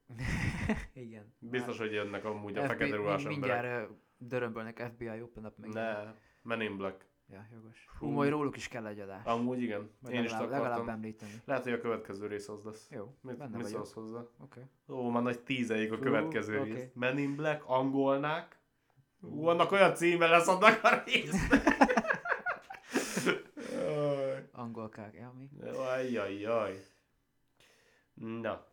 Igen. 0.93 1.34
Biztos, 1.38 1.78
hogy 1.78 1.93
jönnek 1.93 2.24
amúgy 2.24 2.57
a 2.57 2.66
fekete 2.66 2.97
ruhás 2.97 3.24
emberek. 3.24 3.62
Mindjárt 3.62 3.90
dörömbölnek 4.18 4.90
FBI 4.93 5.22
Open 5.22 5.45
Up 5.45 5.57
meg. 5.59 5.72
Ne, 5.72 6.14
Men 6.43 6.61
in 6.61 6.76
Black. 6.76 7.05
Ja, 7.28 7.47
jogos. 7.53 7.86
Hú. 7.99 8.07
Hú, 8.07 8.12
majd 8.12 8.30
róluk 8.30 8.57
is 8.57 8.68
kell 8.68 8.86
egy 8.86 9.01
adás. 9.01 9.24
Amúgy 9.24 9.62
igen. 9.62 9.90
Vagy 10.01 10.12
Én 10.12 10.24
is 10.24 10.30
legalább, 10.30 10.51
legalább 10.51 10.72
akartam. 10.72 10.95
említeni. 10.95 11.32
Lehet, 11.45 11.62
hogy 11.62 11.72
a 11.72 11.80
következő 11.80 12.26
rész 12.26 12.49
az 12.49 12.62
lesz. 12.64 12.88
Jó, 12.90 13.14
Mit, 13.20 13.36
benne 13.36 13.57
mit 13.57 13.66
szólsz 13.66 13.93
hozzá? 13.93 14.20
Oké. 14.38 14.61
Ó, 14.88 15.09
már 15.11 15.22
nagy 15.22 15.40
tízeik 15.40 15.93
a 15.93 15.97
Hú, 15.97 16.03
következő 16.03 16.61
oké. 16.61 16.72
rész. 16.72 16.88
Men 16.95 17.18
in 17.18 17.36
Black, 17.36 17.68
angolnák. 17.68 18.59
Hú, 19.20 19.47
annak 19.47 19.72
olyan 19.72 19.95
címe 19.95 20.26
lesz 20.26 20.49
annak 20.49 20.80
a 20.82 21.03
résznek. 21.07 21.62
Jaj. 23.72 24.49
Angolkák, 24.53 25.14
ja 25.14 25.32
mi? 25.38 25.49
Ajjajjaj. 25.76 26.84
Na. 28.14 28.66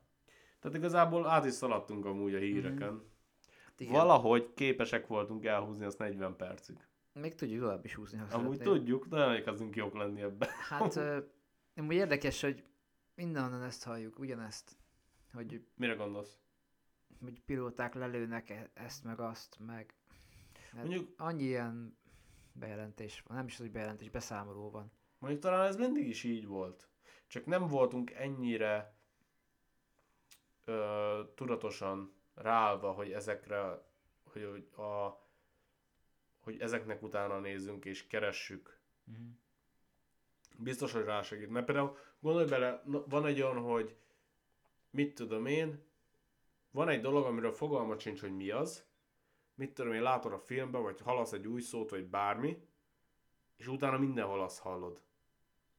Tehát 0.59 0.77
igazából 0.77 1.27
át 1.27 1.45
is 1.45 1.53
szaladtunk 1.53 2.05
amúgy 2.05 2.33
a 2.35 2.37
híreken. 2.39 2.93
Mhm. 2.93 3.01
Igen. 3.77 3.93
Valahogy 3.93 4.53
képesek 4.53 5.07
voltunk 5.07 5.45
elhúzni 5.45 5.85
azt 5.85 5.97
40 5.97 6.35
percig. 6.35 6.77
Még 7.19 7.35
tudjuk 7.35 7.61
tovább 7.61 7.85
is 7.85 7.95
húzni, 7.95 8.17
ha 8.17 8.23
Amúgy 8.23 8.57
szeretnéd. 8.57 8.77
tudjuk, 8.77 9.05
de 9.07 9.17
elkezdünk 9.17 9.75
jók 9.75 9.93
lenni 9.93 10.21
ebben. 10.21 10.49
Hát, 10.69 10.99
amúgy 11.75 11.95
érdekes, 11.95 12.41
hogy 12.41 12.63
mindenhonnan 13.15 13.63
ezt 13.63 13.83
halljuk, 13.83 14.19
ugyanezt. 14.19 14.77
Hogy, 15.33 15.65
Mire 15.75 15.93
gondolsz? 15.93 16.37
hogy 17.23 17.41
pilóták 17.41 17.93
lelőnek 17.93 18.49
e- 18.49 18.69
ezt, 18.73 19.03
meg 19.03 19.19
azt, 19.19 19.57
meg... 19.65 19.93
Hát 20.71 20.81
Mondjuk, 20.83 21.13
Annyi 21.17 21.43
ilyen 21.43 21.97
bejelentés 22.53 23.23
van, 23.27 23.37
nem 23.37 23.45
is 23.45 23.53
az, 23.53 23.59
hogy 23.59 23.71
bejelentés, 23.71 24.09
beszámoló 24.09 24.69
van. 24.69 24.91
mondjuk 25.17 25.41
talán 25.43 25.67
ez 25.67 25.75
mindig 25.75 26.07
is 26.07 26.23
így 26.23 26.47
volt. 26.47 26.87
Csak 27.27 27.45
nem 27.45 27.67
voltunk 27.67 28.11
ennyire 28.11 28.93
ö, 30.65 31.21
tudatosan 31.35 32.13
ráállva, 32.35 32.91
hogy 32.91 33.11
ezekre, 33.11 33.83
hogy, 34.23 34.43
hogy, 34.51 34.83
a, 34.85 35.19
hogy 36.51 36.61
ezeknek 36.61 37.03
utána 37.03 37.39
nézzünk 37.39 37.85
és 37.85 38.07
keressük 38.07 38.79
Uh-huh. 39.09 39.27
Biztos, 40.57 40.91
hogy 40.91 41.03
rásegít. 41.03 41.49
Mert 41.49 41.65
például 41.65 41.97
gondolj 42.19 42.49
bele, 42.49 42.83
van 42.85 43.25
egy 43.25 43.41
olyan, 43.41 43.61
hogy 43.61 43.95
mit 44.89 45.15
tudom 45.15 45.45
én, 45.45 45.83
van 46.71 46.89
egy 46.89 47.01
dolog, 47.01 47.25
amiről 47.25 47.51
fogalmat 47.51 47.99
sincs, 47.99 48.21
hogy 48.21 48.35
mi 48.35 48.49
az, 48.49 48.87
mit 49.55 49.73
tudom 49.73 49.93
én, 49.93 50.01
látod 50.01 50.33
a 50.33 50.39
filmben, 50.39 50.81
vagy 50.81 51.01
hallasz 51.01 51.31
egy 51.31 51.47
új 51.47 51.61
szót, 51.61 51.89
vagy 51.89 52.05
bármi, 52.05 52.57
és 53.57 53.67
utána 53.67 53.97
mindenhol 53.97 54.41
azt 54.41 54.59
hallod. 54.59 55.01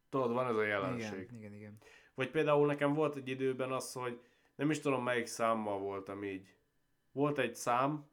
Tudod, 0.08 0.32
van 0.32 0.46
ez 0.46 0.56
a 0.56 0.62
jelenség. 0.62 1.20
Igen, 1.20 1.34
igen, 1.34 1.54
igen. 1.54 1.78
Vagy 2.14 2.30
például 2.30 2.66
nekem 2.66 2.94
volt 2.94 3.16
egy 3.16 3.28
időben 3.28 3.72
az, 3.72 3.92
hogy 3.92 4.20
nem 4.54 4.70
is 4.70 4.80
tudom 4.80 5.02
melyik 5.02 5.26
számmal 5.26 5.78
voltam 5.78 6.24
így. 6.24 6.54
Volt 7.12 7.38
egy 7.38 7.54
szám, 7.54 8.08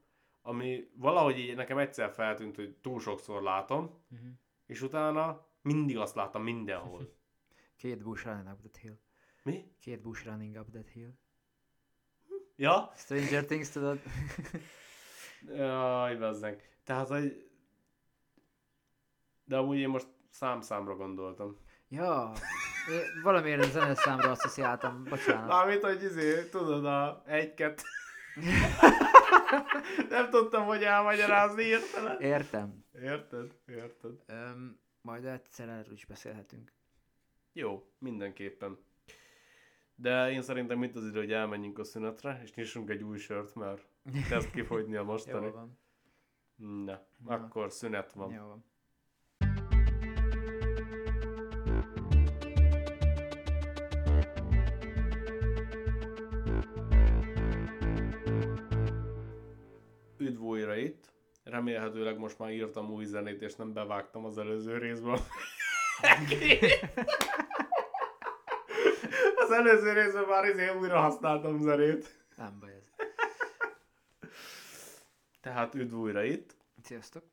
ami 0.47 0.89
valahogy 0.95 1.37
így 1.39 1.55
nekem 1.55 1.77
egyszer 1.77 2.11
feltűnt, 2.11 2.55
hogy 2.55 2.75
túl 2.81 2.99
sokszor 2.99 3.41
látom, 3.41 4.05
Uh-huh. 4.11 4.27
és 4.65 4.81
utána 4.81 5.45
mindig 5.61 5.97
azt 5.97 6.15
láttam 6.15 6.43
mindenhol. 6.43 7.15
Kate 7.81 7.95
Bush 8.03 8.25
running 8.25 8.47
up 8.47 8.59
that 8.61 8.77
hill. 8.77 8.97
Mi? 9.43 9.71
Kate 9.85 9.97
Bush 10.01 10.25
running 10.25 10.55
up 10.55 10.69
that 10.71 10.89
hill. 10.89 11.09
Ja? 12.55 12.91
Stranger 12.95 13.45
Things, 13.45 13.69
tudod? 13.69 13.99
Jaj, 15.57 16.15
bezzeg. 16.15 16.79
Tehát, 16.83 17.07
hogy... 17.07 17.49
De 19.43 19.57
amúgy 19.57 19.77
én 19.77 19.89
most 19.89 20.07
szám-számra 20.29 20.95
gondoltam. 20.95 21.57
ja, 21.87 22.31
én 22.91 23.21
valamiért 23.23 23.63
a 23.63 23.67
zeneszámra 23.67 24.31
asszociáltam, 24.31 25.03
bocsánat. 25.03 25.47
Mármint, 25.47 25.83
hogy 25.83 26.03
izé, 26.03 26.49
tudod, 26.49 26.85
a 26.85 27.23
egy-kettő... 27.25 27.83
Nem 30.09 30.29
tudtam, 30.29 30.65
hogy 30.65 30.83
elmagyarázni 30.83 31.63
értelen. 31.63 32.21
Értem. 32.21 32.85
Érted? 32.93 33.55
Érted. 33.67 34.23
Öm, 34.25 34.79
majd 35.01 35.25
egyszer 35.25 35.69
erről 35.69 35.93
is 35.93 36.05
beszélhetünk. 36.05 36.73
Jó, 37.53 37.91
mindenképpen. 37.99 38.77
De 39.95 40.31
én 40.31 40.41
szerintem 40.41 40.83
itt 40.83 40.95
az 40.95 41.05
idő, 41.05 41.19
hogy 41.19 41.31
elmenjünk 41.31 41.79
a 41.79 41.83
szünetre, 41.83 42.39
és 42.43 42.53
nyissunk 42.53 42.89
egy 42.89 43.03
új 43.03 43.17
sört, 43.17 43.55
mert 43.55 43.87
kezd 44.29 44.51
kifogyni 44.51 44.95
a 44.95 45.03
mostani. 45.13 45.45
Jó 45.45 45.51
van. 45.51 45.79
Na, 46.55 47.07
Na. 47.17 47.33
akkor 47.33 47.71
szünet 47.71 48.13
van. 48.13 48.31
Jó 48.31 48.47
van. 48.47 48.65
Üdv 60.27 60.41
újra 60.41 60.75
itt. 60.75 61.11
Remélhetőleg 61.43 62.17
most 62.17 62.39
már 62.39 62.51
írtam 62.51 62.91
új 62.91 63.05
zenét, 63.05 63.41
és 63.41 63.55
nem 63.55 63.73
bevágtam 63.73 64.25
az 64.25 64.37
előző 64.37 64.77
részből. 64.77 65.19
az 69.43 69.51
előző 69.51 69.93
részben 69.93 70.25
már 70.27 70.45
izé 70.45 70.69
újra 70.69 70.99
használtam 70.99 71.61
zenét. 71.61 72.25
Nem 72.35 72.57
baj 72.59 72.71
ez. 72.71 72.91
Tehát 75.41 75.75
üdv 75.75 75.93
újra 75.93 76.23
itt. 76.23 76.55
Sziasztok. 76.83 77.23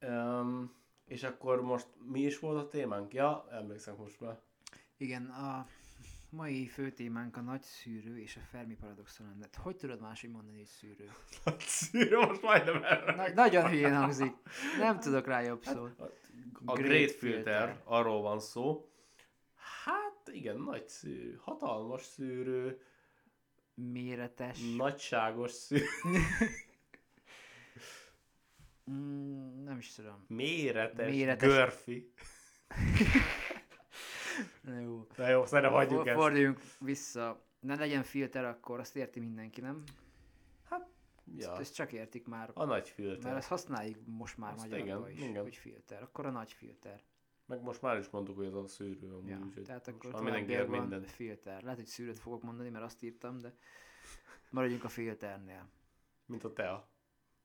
Um, 0.00 0.74
és 1.06 1.22
akkor 1.22 1.60
most 1.60 1.86
mi 2.08 2.20
is 2.20 2.38
volt 2.38 2.58
a 2.58 2.68
témánk? 2.68 3.14
Ja, 3.14 3.46
emlékszem 3.50 3.94
most 3.94 4.20
már. 4.20 4.38
Igen, 4.96 5.24
a 5.24 5.66
mai 6.32 6.66
fő 6.66 6.90
témánk 6.90 7.36
a 7.36 7.40
nagy 7.40 7.62
szűrő 7.62 8.20
és 8.20 8.36
a 8.36 8.40
Fermi 8.50 8.74
paradoxon 8.74 9.36
lett. 9.40 9.56
Hogy 9.56 9.76
tudod 9.76 10.00
máshogy 10.00 10.30
mondani, 10.30 10.56
hogy 10.56 10.66
szűrő? 10.66 11.10
Szűrő, 11.58 12.18
most 12.18 12.42
majdnem 12.42 12.82
erre. 12.84 13.14
Na, 13.14 13.28
nagyon 13.34 13.68
hülyén 13.68 13.96
hangzik. 13.96 14.32
Nem 14.78 15.00
tudok 15.00 15.26
rá 15.26 15.40
jobb 15.40 15.62
szót. 15.64 16.00
A 16.64 16.72
Great 16.72 16.88
Great, 16.88 17.10
Filter. 17.10 17.34
Filter, 17.42 17.80
arról 17.84 18.22
van 18.22 18.40
szó. 18.40 18.90
Hát 19.84 20.28
igen, 20.34 20.60
nagy 20.60 20.88
szűrő, 20.88 21.38
hatalmas 21.42 22.02
szűrő, 22.02 22.80
Méretes. 23.74 24.58
nagyságos 24.76 25.50
szűrő, 25.50 25.86
Mm, 28.90 29.64
nem 29.64 29.78
is 29.78 29.94
tudom. 29.94 30.24
méretes, 30.28 31.10
Méretes. 31.10 31.48
görfi. 31.48 32.12
Na 34.62 34.78
Jó. 34.78 35.06
Na 35.16 35.28
jó, 35.28 35.44
szerintem 35.44 35.72
hagyjuk 35.72 35.98
For- 35.98 36.08
ezt. 36.08 36.16
Forduljunk 36.18 36.60
vissza. 36.78 37.42
Ne 37.60 37.74
legyen 37.74 38.02
filter, 38.02 38.44
akkor 38.44 38.80
azt 38.80 38.96
érti 38.96 39.20
mindenki, 39.20 39.60
nem? 39.60 39.82
Ja, 41.36 41.58
Ezt 41.58 41.74
csak 41.74 41.92
értik 41.92 42.26
már. 42.26 42.50
a 42.54 42.58
nagy 42.64 42.68
Mert 42.68 42.88
filter. 42.88 43.36
ezt 43.36 43.48
használjuk 43.48 43.98
most 44.06 44.38
már 44.38 44.52
Azt 44.52 44.62
magyarban 44.62 45.10
igen, 45.10 45.10
is, 45.10 45.28
igen. 45.28 45.42
hogy 45.42 45.56
filter. 45.56 46.02
Akkor 46.02 46.26
a 46.26 46.30
nagy 46.30 46.52
filter. 46.52 47.02
Meg 47.46 47.62
most 47.62 47.82
már 47.82 47.98
is 47.98 48.08
mondtuk, 48.10 48.36
hogy 48.36 48.46
ez 48.46 48.54
a 48.54 48.66
szűrő 48.66 49.08
amúgy. 49.12 49.28
Ja, 49.28 49.38
úgyhogy 49.46 49.62
tehát 49.62 49.88
akkor 49.88 50.22
mindenki 50.22 50.52
ér 50.52 50.66
mindent. 50.66 51.10
filter. 51.10 51.62
Lehet, 51.62 51.78
hogy 51.78 51.86
szűrőt 51.86 52.18
fogok 52.18 52.42
mondani, 52.42 52.68
mert 52.70 52.84
azt 52.84 53.02
írtam, 53.02 53.38
de 53.38 53.54
maradjunk 54.50 54.84
a 54.84 54.88
filternél. 54.88 55.68
Mint 56.26 56.44
a 56.44 56.52
tea. 56.52 56.88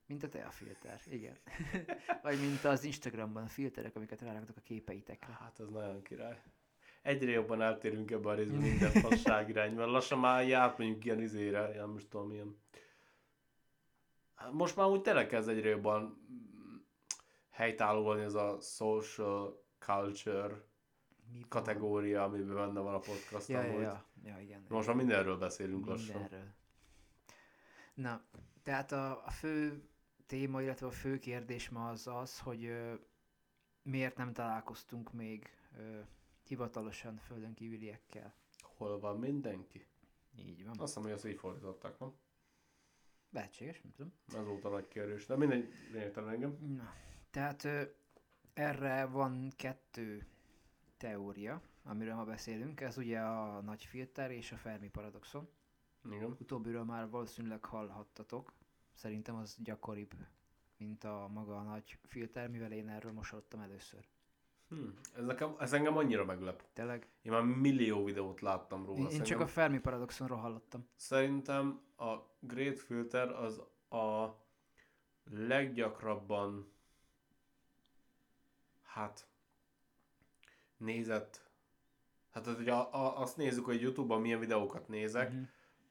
Mint 0.05 0.23
a 0.23 0.29
te 0.29 0.45
a 0.45 0.51
filter, 0.51 1.01
igen. 1.05 1.37
Vagy 2.23 2.39
mint 2.39 2.63
az 2.63 2.83
Instagramban 2.83 3.43
a 3.43 3.47
filterek, 3.47 3.95
amiket 3.95 4.21
ráraktok 4.21 4.57
a 4.57 4.61
képeitekre. 4.61 5.33
Hát 5.33 5.59
ez 5.59 5.69
nagyon 5.69 6.01
király. 6.01 6.41
Egyre 7.07 7.31
jobban 7.31 7.61
eltérünk 7.61 8.11
ebben 8.11 8.31
a 8.31 8.35
részben 8.35 8.59
minden 8.59 8.91
fasság 8.91 9.49
irányba. 9.49 9.85
Lassan 9.85 10.19
már 10.19 10.43
így 10.43 10.51
átmegyünk 10.51 11.05
ilyen 11.05 11.21
izére, 11.21 11.71
ilyen 11.73 11.89
most 11.89 12.07
tudom 12.09 12.27
milyen. 12.27 12.57
Hát 14.35 14.51
Most 14.51 14.75
már 14.75 14.87
úgy 14.87 15.01
tényleg 15.01 15.27
kezd 15.27 15.49
egyre 15.49 15.69
jobban 15.69 16.25
helytállóan 17.49 18.19
ez 18.19 18.33
a 18.33 18.57
social 18.61 19.63
culture 19.79 20.65
Mi 21.31 21.45
kategória, 21.47 22.23
amiben 22.23 22.55
benne 22.55 22.79
van 22.79 22.93
a 22.93 22.99
podcast 22.99 23.47
Ja, 23.47 23.59
amúgy. 23.59 23.81
ja, 23.81 24.05
ja, 24.23 24.39
igen. 24.39 24.65
Most 24.69 24.87
már 24.87 24.95
mindenről 24.95 25.37
beszélünk 25.37 25.85
lassan. 25.85 26.19
Mindenről. 26.19 26.53
Na, 27.93 28.21
tehát 28.63 28.91
a, 28.91 29.25
a 29.25 29.31
fő 29.31 29.83
téma, 30.25 30.61
illetve 30.61 30.87
a 30.87 30.91
fő 30.91 31.19
kérdés 31.19 31.69
ma 31.69 31.89
az 31.89 32.07
az, 32.07 32.39
hogy 32.39 32.65
ö, 32.65 32.93
miért 33.81 34.17
nem 34.17 34.33
találkoztunk 34.33 35.13
még 35.13 35.49
ö, 35.77 35.99
hivatalosan 36.47 37.17
földön 37.17 37.53
kívüliekkel. 37.53 38.33
Hol 38.61 38.99
van 38.99 39.19
mindenki? 39.19 39.85
Így 40.35 40.65
van. 40.65 40.79
Azt 40.79 40.87
hiszem, 40.87 41.03
hogy 41.03 41.11
ezt 41.11 41.25
így 41.25 41.39
fordították, 41.39 41.99
nem? 41.99 42.13
Lehetséges, 43.29 43.81
nem 43.81 43.91
tudom. 43.91 44.13
Ez 44.27 44.45
volt 44.45 44.65
a 44.65 44.69
nagy 44.69 44.87
kérdés. 44.87 45.25
De 45.25 45.35
mindegy, 45.35 45.73
lényegtelen 45.91 46.29
engem. 46.29 46.75
Na, 46.75 46.93
tehát 47.29 47.63
ö, 47.63 47.83
erre 48.53 49.05
van 49.05 49.51
kettő 49.55 50.27
teória, 50.97 51.61
amiről 51.83 52.15
ma 52.15 52.23
beszélünk. 52.23 52.81
Ez 52.81 52.97
ugye 52.97 53.19
a 53.19 53.61
nagy 53.61 53.83
filter 53.83 54.31
és 54.31 54.51
a 54.51 54.57
Fermi 54.57 54.89
paradoxon. 54.89 55.49
Igen. 56.11 56.35
Utóbbiről 56.39 56.83
már 56.83 57.09
valószínűleg 57.09 57.65
hallhattatok. 57.65 58.53
Szerintem 58.93 59.35
az 59.35 59.55
gyakoribb, 59.63 60.13
mint 60.77 61.03
a 61.03 61.27
maga 61.33 61.57
a 61.57 61.63
nagy 61.63 61.97
filter, 62.03 62.49
mivel 62.49 62.71
én 62.71 62.89
erről 62.89 63.11
most 63.11 63.29
hallottam 63.29 63.59
először. 63.59 64.07
Hm. 64.69 64.87
Ez, 65.17 65.25
nekem, 65.25 65.55
ez 65.59 65.73
engem 65.73 65.97
annyira 65.97 66.25
meglep. 66.25 66.63
Tényleg? 66.73 67.07
Én 67.21 67.31
már 67.31 67.41
millió 67.43 68.03
videót 68.03 68.41
láttam 68.41 68.85
róla. 68.85 68.99
Én, 68.99 69.15
én 69.15 69.23
csak 69.23 69.39
a 69.39 69.47
Fermi 69.47 69.79
paradoxonról 69.79 70.37
hallottam. 70.37 70.87
Szerintem 70.95 71.81
a 71.97 72.15
Great 72.39 72.79
Filter 72.79 73.29
az 73.29 73.61
a 73.89 74.35
leggyakrabban 75.31 76.71
hát 78.83 79.27
nézett 80.77 81.45
hát 82.31 82.45
hogy 82.45 82.69
a, 82.69 82.93
a, 82.93 83.19
azt 83.21 83.37
nézzük, 83.37 83.65
hogy 83.65 83.81
Youtube-ban 83.81 84.21
milyen 84.21 84.39
videókat 84.39 84.87
nézek, 84.87 85.31
Mhm. 85.31 85.41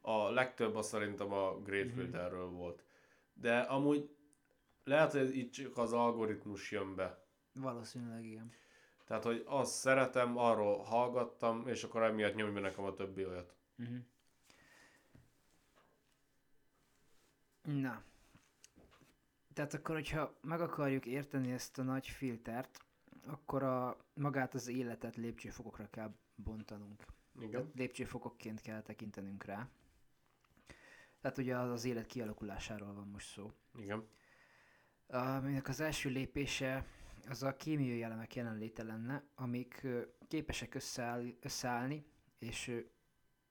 a 0.01 0.31
legtöbb 0.31 0.75
az 0.75 0.87
szerintem 0.87 1.33
a 1.33 1.59
Great. 1.59 1.91
Filterről 1.93 2.49
volt. 2.49 2.85
De 3.35 3.59
amúgy 3.59 4.17
lehet, 4.85 5.13
hogy 5.13 5.37
itt 5.37 5.53
csak 5.53 5.77
az 5.79 5.93
algoritmus 5.93 6.71
jön 6.71 6.95
be. 6.95 7.25
Valószínűleg 7.55 8.25
igen. 8.25 8.53
Tehát, 9.07 9.25
hogy 9.25 9.43
azt 9.47 9.73
szeretem, 9.73 10.39
arról 10.39 10.83
hallgattam, 10.83 11.69
és 11.69 11.83
akkor 11.83 12.03
emiatt 12.03 12.35
nyomja 12.35 12.61
nekem 12.61 12.85
a 12.85 12.95
többi 12.95 13.27
olyat. 13.27 13.55
Uh-huh. 13.79 13.99
Na. 17.63 18.03
Tehát 19.55 19.75
akkor, 19.75 19.95
hogyha 19.95 20.35
meg 20.41 20.61
akarjuk 20.61 21.07
érteni 21.07 21.53
ezt 21.53 21.79
a 21.79 21.83
nagy 21.83 22.07
filtert, 22.07 22.85
akkor 23.27 23.63
a, 23.63 23.97
magát 24.15 24.55
az 24.55 24.69
életet 24.69 25.17
lépcsőfokokra 25.17 25.91
kell 25.91 26.15
bontanunk. 26.35 27.05
Igen. 27.39 27.51
Tehát 27.51 27.67
lépcsőfokokként 27.75 28.61
kell 28.61 28.83
tekintenünk 28.83 29.45
rá. 29.45 29.69
Tehát 31.21 31.39
ugye 31.39 31.57
az, 31.57 31.71
az 31.71 31.85
élet 31.85 32.07
kialakulásáról 32.07 32.95
van 32.95 33.09
most 33.09 33.29
szó. 33.29 33.53
Igen. 33.79 34.09
Aminek 35.07 35.69
az 35.69 35.81
első 35.81 36.11
lépése 36.11 36.87
az 37.29 37.43
a 37.43 37.57
kémiai 37.57 38.03
elemek 38.03 38.35
jelenléte 38.35 38.83
lenne, 38.83 39.25
amik 39.35 39.87
képesek 40.29 40.75
összeáll, 40.75 41.25
összeállni, 41.41 42.07
és 42.39 42.85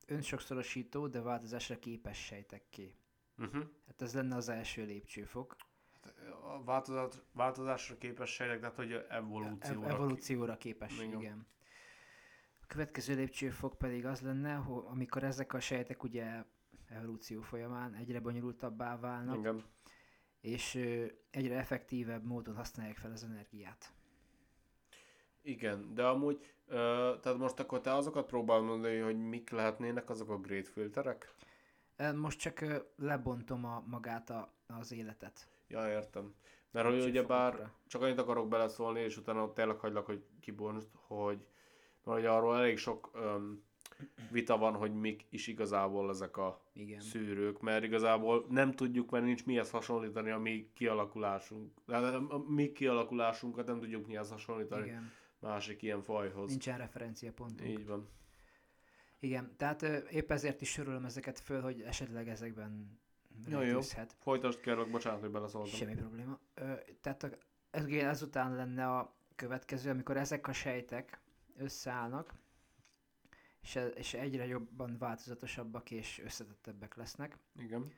önsokszorosító, 0.07 1.07
de 1.07 1.21
változásra 1.21 1.79
képes 1.79 2.25
sejtekké. 2.25 2.95
Uh-huh. 3.37 3.63
Hát 3.87 4.01
ez 4.01 4.13
lenne 4.13 4.35
az 4.35 4.49
első 4.49 4.85
lépcsőfok. 4.85 5.55
A 6.43 6.63
változat, 6.63 7.25
változásra 7.31 7.97
képes 7.97 8.33
sejtek, 8.33 8.59
tehát 8.59 8.75
hogy 8.75 9.05
evolúcióra. 9.09 9.85
Ev- 9.85 9.93
evolúcióra 9.93 10.57
képes, 10.57 10.99
igen. 10.99 11.19
igen. 11.19 11.47
A 12.61 12.65
következő 12.67 13.15
lépcsőfok 13.15 13.77
pedig 13.77 14.05
az 14.05 14.21
lenne, 14.21 14.53
hogy 14.53 14.83
amikor 14.85 15.23
ezek 15.23 15.53
a 15.53 15.59
sejtek 15.59 16.03
ugye 16.03 16.43
evolúció 16.87 17.41
folyamán 17.41 17.93
egyre 17.93 18.19
bonyolultabbá 18.19 18.99
válnak, 18.99 19.37
Igen. 19.37 19.63
És 20.45 20.75
egyre 21.29 21.57
effektívebb 21.57 22.25
módon 22.25 22.55
használják 22.55 22.97
fel 22.97 23.11
az 23.11 23.23
energiát. 23.23 23.93
Igen, 25.41 25.93
de 25.93 26.05
amúgy, 26.07 26.53
tehát 27.21 27.37
most 27.37 27.59
akkor 27.59 27.81
te 27.81 27.93
azokat 27.93 28.25
próbál 28.25 28.59
mondani, 28.59 28.97
hogy 28.97 29.17
mik 29.17 29.49
lehetnének 29.49 30.09
azok 30.09 30.29
a 30.29 30.37
great 30.37 30.67
filterek? 30.67 31.33
Most 32.15 32.39
csak 32.39 32.65
lebontom 32.95 33.65
a, 33.65 33.83
magát 33.87 34.29
a, 34.29 34.53
az 34.67 34.91
életet. 34.91 35.47
Ja, 35.67 35.89
értem. 35.89 36.33
Mert 36.71 36.85
hogy 36.85 36.95
ugye 36.95 37.03
Lépcsőfokokra. 37.03 37.57
bár 37.57 37.71
csak 37.87 38.01
annyit 38.01 38.19
akarok 38.19 38.47
beleszólni, 38.47 38.99
és 38.99 39.17
utána 39.17 39.53
tényleg 39.53 39.77
hagylak, 39.77 40.05
hogy 40.05 40.23
kibontsd, 40.39 40.89
hogy, 40.93 41.47
mert 42.03 42.17
hogy 42.17 42.25
arról 42.25 42.55
elég 42.55 42.77
sok 42.77 43.09
öm, 43.13 43.63
vita 44.31 44.57
van, 44.57 44.73
hogy 44.73 44.93
mik 44.93 45.25
is 45.29 45.47
igazából 45.47 46.09
ezek 46.09 46.37
a 46.37 46.61
Igen. 46.73 46.99
szűrők, 46.99 47.61
mert 47.61 47.83
igazából 47.83 48.45
nem 48.49 48.71
tudjuk, 48.71 49.09
mert 49.11 49.25
nincs 49.25 49.45
mihez 49.45 49.69
hasonlítani 49.69 50.29
a 50.29 50.37
mi 50.37 50.69
kialakulásunk. 50.73 51.71
A 52.29 52.37
mi 52.37 52.71
kialakulásunkat 52.71 53.67
nem 53.67 53.79
tudjuk 53.79 54.07
mihez 54.07 54.29
hasonlítani 54.29 54.85
Igen. 54.85 55.11
másik 55.39 55.81
ilyen 55.81 56.01
fajhoz. 56.01 56.49
Nincsen 56.49 56.77
referenciapontunk. 56.77 57.69
Így 57.69 57.85
van. 57.85 58.07
Igen, 59.19 59.53
tehát 59.57 59.81
épp 60.11 60.31
ezért 60.31 60.61
is 60.61 60.69
sorolom 60.69 61.05
ezeket 61.05 61.39
föl, 61.39 61.61
hogy 61.61 61.81
esetleg 61.81 62.29
ezekben 62.29 62.99
Jó, 63.47 63.61
jó. 63.61 63.79
Folytasd 64.19 64.59
kérlek, 64.59 64.89
bocsánat, 64.89 65.19
hogy 65.19 65.31
beleszóltam. 65.31 65.71
Semmi 65.71 65.95
probléma. 65.95 66.39
Ö, 66.53 66.73
tehát 67.01 67.37
ezután 67.89 68.55
lenne 68.55 68.87
a 68.87 69.15
következő, 69.35 69.89
amikor 69.89 70.17
ezek 70.17 70.47
a 70.47 70.53
sejtek 70.53 71.19
összeállnak, 71.57 72.33
és, 73.65 73.75
e- 73.75 73.87
és 73.87 74.13
egyre 74.13 74.45
jobban 74.45 74.97
változatosabbak 74.97 75.91
és 75.91 76.19
összetettebbek 76.19 76.95
lesznek. 76.95 77.37
Igen. 77.55 77.91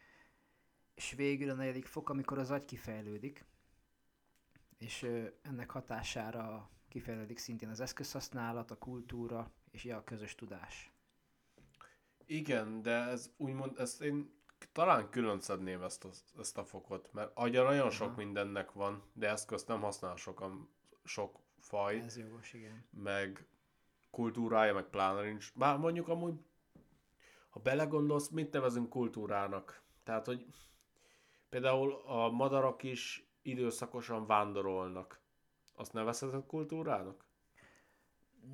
És 0.93 1.13
végül 1.13 1.49
a 1.49 1.53
negyedik 1.53 1.85
fok, 1.85 2.09
amikor 2.09 2.37
az 2.37 2.51
agy 2.51 2.65
kifejlődik, 2.65 3.45
és 4.77 5.07
ennek 5.41 5.69
hatására 5.69 6.69
kifejlődik 6.89 7.37
szintén 7.37 7.69
az 7.69 7.79
eszközhasználat, 7.79 8.71
a 8.71 8.77
kultúra 8.77 9.51
és 9.71 9.85
a 9.85 10.03
közös 10.03 10.35
tudás. 10.35 10.91
Igen, 12.25 12.81
de 12.81 12.91
ez 12.91 13.33
úgymond, 13.37 13.79
ezt 13.79 14.01
én 14.01 14.35
talán 14.71 15.09
külön 15.09 15.39
szedném 15.39 15.81
ezt 15.81 16.05
a, 16.05 16.09
ezt 16.39 16.57
a 16.57 16.65
fokot, 16.65 17.13
mert 17.13 17.31
agya 17.33 17.63
nagyon 17.63 17.89
sok 17.89 18.07
Aha. 18.07 18.17
mindennek 18.17 18.71
van, 18.71 19.03
de 19.13 19.29
eszközt 19.29 19.67
nem 19.67 19.81
használ 19.81 20.15
sokan, 20.15 20.69
sok 21.03 21.39
faj, 21.59 21.99
Ez 21.99 22.17
jogos, 22.17 22.53
igen. 22.53 22.85
meg 22.89 23.47
kultúrája, 24.17 24.73
meg 24.73 24.85
pláne 24.85 25.21
nincs. 25.21 25.53
Bár 25.55 25.77
mondjuk 25.77 26.07
amúgy, 26.07 26.39
ha 27.49 27.59
belegondolsz, 27.59 28.29
mit 28.29 28.51
nevezünk 28.51 28.89
kultúrának? 28.89 29.81
Tehát, 30.03 30.25
hogy 30.25 30.45
például 31.49 31.93
a 32.05 32.29
madarak 32.29 32.83
is 32.83 33.29
időszakosan 33.41 34.25
vándorolnak. 34.25 35.19
Azt 35.75 35.93
nevezheted 35.93 36.45
kultúrának? 36.45 37.25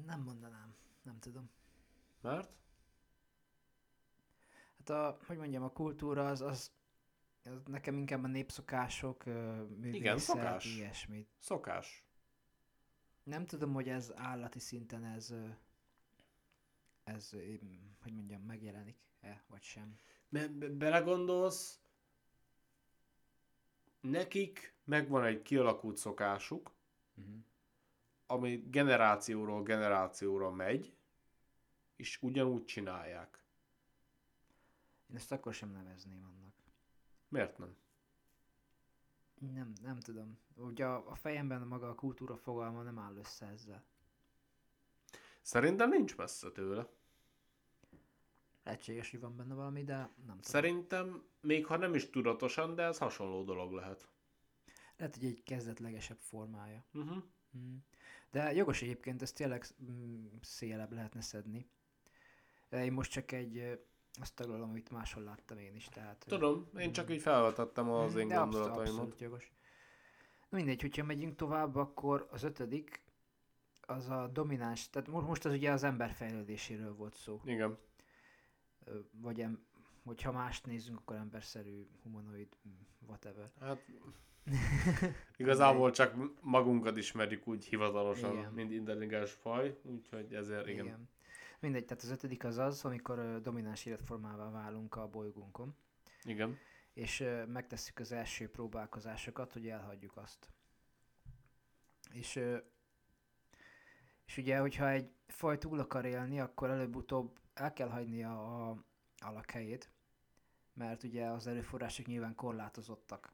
Nem 0.06 0.22
mondanám, 0.22 0.76
nem 1.02 1.20
tudom. 1.20 1.50
Mert? 2.22 2.52
Hát 4.78 4.90
a, 4.90 5.18
hogy 5.28 5.38
mondjam, 5.38 5.64
a 5.64 5.72
kultúra 5.72 6.28
az, 6.28 6.42
az, 6.42 6.72
az 7.44 7.62
nekem 7.66 7.98
inkább 7.98 8.24
a 8.24 8.28
népszokások, 8.28 9.26
művészet, 9.78 10.20
szokás. 10.20 10.76
ilyesmit. 10.76 11.30
Szokás. 11.40 12.03
Nem 13.24 13.46
tudom, 13.46 13.74
hogy 13.74 13.90
ez 13.90 14.12
állati 14.16 14.60
szinten 14.60 15.04
ez, 15.06 15.34
ez, 17.04 17.30
hogy 18.02 18.14
mondjam, 18.14 18.42
megjelenik-e, 18.42 19.44
vagy 19.48 19.62
sem. 19.62 19.98
Be- 20.30 20.48
be- 20.48 20.70
belegondolsz, 20.70 21.80
nekik 24.02 24.76
megvan 24.84 25.24
egy 25.24 25.42
kialakult 25.42 25.98
szokásuk, 25.98 26.72
Uh-huh. 27.16 27.36
ami 28.26 28.56
generációról 28.70 29.64
generációra 29.64 30.52
megy, 30.52 30.96
és 31.96 32.22
ugyanúgy 32.22 32.66
csinálják. 32.66 33.44
Én 35.10 35.16
ezt 35.16 35.32
akkor 35.32 35.54
sem 35.54 35.72
nevezném 35.72 36.24
annak. 36.26 36.54
Miért 37.28 37.58
nem? 37.58 37.76
Nem, 39.52 39.74
nem 39.82 40.00
tudom. 40.00 40.38
Ugye 40.56 40.86
a, 40.86 41.10
a 41.10 41.16
fejemben 41.16 41.62
maga 41.62 41.90
a 41.90 41.96
kultúra 41.96 42.38
fogalma 42.38 42.82
nem 42.82 43.00
áll 43.00 43.16
össze 43.16 43.46
ezzel. 43.46 43.84
Szerintem 45.42 45.90
nincs 45.90 46.16
messze 46.16 46.52
tőle. 46.52 46.88
Lehetséges, 48.64 49.12
hogy 49.12 49.20
van 49.20 49.36
benne 49.36 49.54
valami, 49.54 49.84
de 49.84 49.96
nem 49.96 50.10
tudom. 50.16 50.42
Szerintem, 50.42 51.24
még 51.42 51.66
ha 51.66 51.78
nem 51.78 51.96
is 51.96 52.10
tudatosan, 52.10 52.76
de 52.76 52.84
ez 52.84 52.98
hasonló 52.98 53.44
dolog 53.44 53.72
lehet. 53.72 54.08
Lehet, 54.98 55.16
hogy 55.16 55.26
egy 55.26 55.44
kezdetlegesebb 55.44 56.20
formája. 56.20 56.84
Uh-huh. 56.94 57.24
De 58.32 58.54
jogos 58.54 58.82
egyébként, 58.82 59.22
ez 59.22 59.32
tényleg 59.32 59.66
mm, 59.84 60.26
szélebb 60.42 60.92
lehetne 60.92 61.22
szedni. 61.22 61.70
Én 62.72 62.92
most 62.92 63.12
csak 63.12 63.32
egy, 63.32 63.80
azt 64.20 64.36
taglalom, 64.36 64.70
amit 64.70 64.92
máshol 64.92 65.24
láttam 65.24 65.58
én 65.58 65.76
is, 65.76 65.86
tehát... 65.86 66.26
Tudom, 66.28 66.70
én 66.78 66.92
csak 66.92 67.12
így 67.12 67.22
felvetettem 67.22 67.90
az 67.90 68.16
én 68.16 68.32
abszolút, 68.32 68.52
gondolataimat. 68.52 68.88
abszolút 68.88 69.20
jogos. 69.20 69.52
Na 70.50 70.58
Mindegy, 70.58 70.82
hogyha 70.82 71.04
megyünk 71.04 71.36
tovább, 71.36 71.76
akkor 71.76 72.28
az 72.32 72.44
ötödik, 72.44 73.04
az 73.82 74.10
a 74.10 74.28
domináns, 74.28 74.90
tehát 74.90 75.08
mo- 75.08 75.28
most 75.28 75.46
az 75.46 75.54
ugye 75.54 75.72
az 75.72 75.84
ember 75.84 76.12
fejlődéséről 76.12 76.96
volt 76.96 77.16
szó. 77.16 77.42
Igen. 77.46 77.78
Vagy 79.12 79.42
em, 79.42 79.66
hogyha 80.04 80.32
mást 80.32 80.66
nézzünk, 80.66 81.00
akkor 81.00 81.16
emberszerű, 81.16 81.88
humanoid, 82.04 82.58
whatever. 83.08 83.52
Hát 83.60 83.86
igazából 85.38 85.92
csak 85.92 86.16
magunkat 86.42 86.98
ismerjük 86.98 87.48
úgy 87.48 87.66
hivatalosan, 87.66 88.38
Igen. 88.38 88.54
mint 88.54 88.72
intelligens 88.72 89.32
faj, 89.32 89.80
úgyhogy 89.84 90.34
ezért 90.34 90.68
igen. 90.68 90.86
igen. 90.86 91.10
Mindegy, 91.64 91.86
tehát 91.86 92.04
az 92.04 92.10
ötödik 92.10 92.44
az 92.44 92.58
az, 92.58 92.86
amikor 92.86 93.42
domináns 93.42 93.86
életformává 93.86 94.50
válunk 94.50 94.96
a 94.96 95.08
bolygónkon, 95.08 95.76
igen. 96.24 96.58
és 96.94 97.26
megtesszük 97.48 98.00
az 98.00 98.12
első 98.12 98.50
próbálkozásokat, 98.50 99.54
hogy 99.54 99.68
elhagyjuk 99.68 100.18
azt. 100.18 100.50
És, 102.12 102.40
és 104.26 104.38
ugye, 104.38 104.60
hogyha 104.60 104.90
egy 104.90 105.12
faj 105.28 105.58
túl 105.58 105.80
akar 105.80 106.06
élni, 106.06 106.40
akkor 106.40 106.70
előbb-utóbb 106.70 107.40
el 107.54 107.74
kell 107.74 107.90
hagynia 107.90 108.68
a, 108.70 108.70
a 109.18 109.32
lakhelyét, 109.32 109.90
mert 110.74 111.04
ugye 111.04 111.26
az 111.26 111.48
erőforrások 111.48 112.06
nyilván 112.06 112.36
korlátozottak. 112.36 113.34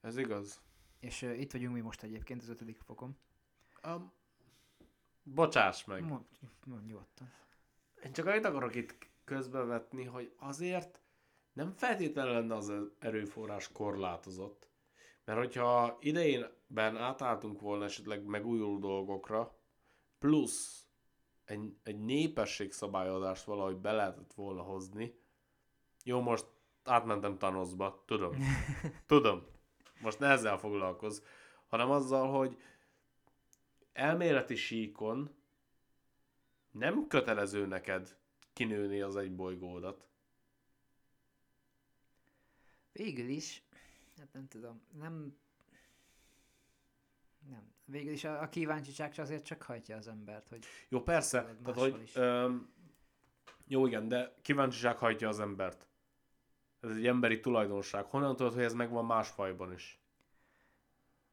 Ez 0.00 0.16
igaz. 0.16 0.60
És 1.00 1.22
ö, 1.22 1.32
itt 1.32 1.52
vagyunk 1.52 1.74
mi 1.74 1.80
most 1.80 2.02
egyébként 2.02 2.42
az 2.42 2.48
ötödik 2.48 2.78
fokon. 2.78 3.16
Um, 3.84 4.12
bocsáss 5.34 5.84
meg. 5.84 6.04
Mond, 6.04 6.24
mond 6.64 6.86
nyugodtan. 6.86 7.32
Én 8.04 8.12
csak 8.12 8.26
annyit 8.26 8.44
akarok 8.44 8.74
itt 8.74 8.96
közbevetni, 9.24 10.04
hogy 10.04 10.32
azért 10.38 11.00
nem 11.52 11.72
feltétlenül 11.72 12.32
lenne 12.32 12.54
az 12.54 12.72
erőforrás 12.98 13.72
korlátozott. 13.72 14.68
Mert 15.24 15.38
hogyha 15.38 15.96
idejénben 16.00 16.96
átálltunk 16.96 17.60
volna 17.60 17.84
esetleg 17.84 18.24
megújuló 18.24 18.78
dolgokra, 18.78 19.56
plusz 20.18 20.86
egy, 21.44 21.76
egy 21.82 21.98
népességszabályozást 21.98 23.44
valahogy 23.44 23.76
be 23.76 23.92
lehetett 23.92 24.32
volna 24.32 24.62
hozni. 24.62 25.14
Jó, 26.04 26.20
most 26.20 26.46
átmentem 26.84 27.38
Thanosba, 27.38 28.02
tudom. 28.06 28.32
tudom. 29.06 29.46
Most 30.00 30.18
ne 30.18 30.26
ezzel 30.26 30.58
foglalkoz, 30.58 31.22
hanem 31.66 31.90
azzal, 31.90 32.38
hogy 32.38 32.56
elméleti 33.98 34.54
síkon 34.54 35.34
nem 36.70 37.06
kötelező 37.06 37.66
neked 37.66 38.16
kinőni 38.52 39.00
az 39.00 39.16
egy 39.16 39.34
bolygódat. 39.34 40.08
Végül 42.92 43.28
is, 43.28 43.62
hát 44.18 44.32
nem 44.32 44.48
tudom, 44.48 44.80
nem... 44.98 45.36
Nem. 47.50 47.72
Végül 47.84 48.12
is 48.12 48.24
a, 48.24 48.42
a 48.42 48.48
kíváncsiság 48.48 49.12
azért 49.16 49.44
csak 49.44 49.62
hajtja 49.62 49.96
az 49.96 50.08
embert, 50.08 50.48
hogy 50.48 50.64
Jó, 50.88 51.02
persze, 51.02 51.56
tehát 51.64 51.78
hogy... 51.80 52.02
is. 52.02 52.16
Öm, 52.16 52.72
jó, 53.66 53.86
igen, 53.86 54.08
de 54.08 54.34
kíváncsiság 54.42 54.96
hajtja 54.96 55.28
az 55.28 55.40
embert. 55.40 55.86
Ez 56.80 56.90
egy 56.90 57.06
emberi 57.06 57.40
tulajdonság. 57.40 58.04
Honnan 58.04 58.36
tudod, 58.36 58.54
hogy 58.54 58.62
ez 58.62 58.74
megvan 58.74 59.04
más 59.04 59.28
fajban 59.28 59.72
is? 59.72 59.97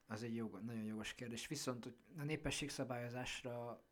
Az 0.08 0.24
egy 0.24 0.36
jog, 0.36 0.62
nagyon 0.62 0.84
jogos 0.84 1.14
kérdés. 1.14 1.47
Viszont 1.47 1.93
a 2.18 2.24
népességszabályozásra 2.24 3.84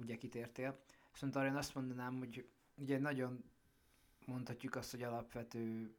ugye 0.00 0.16
kitértél, 0.16 0.80
viszont 1.12 1.36
arra 1.36 1.46
én 1.46 1.56
azt 1.56 1.74
mondanám, 1.74 2.18
hogy 2.18 2.48
ugye 2.74 2.98
nagyon 2.98 3.44
mondhatjuk 4.26 4.74
azt, 4.74 4.90
hogy 4.90 5.02
alapvető 5.02 5.94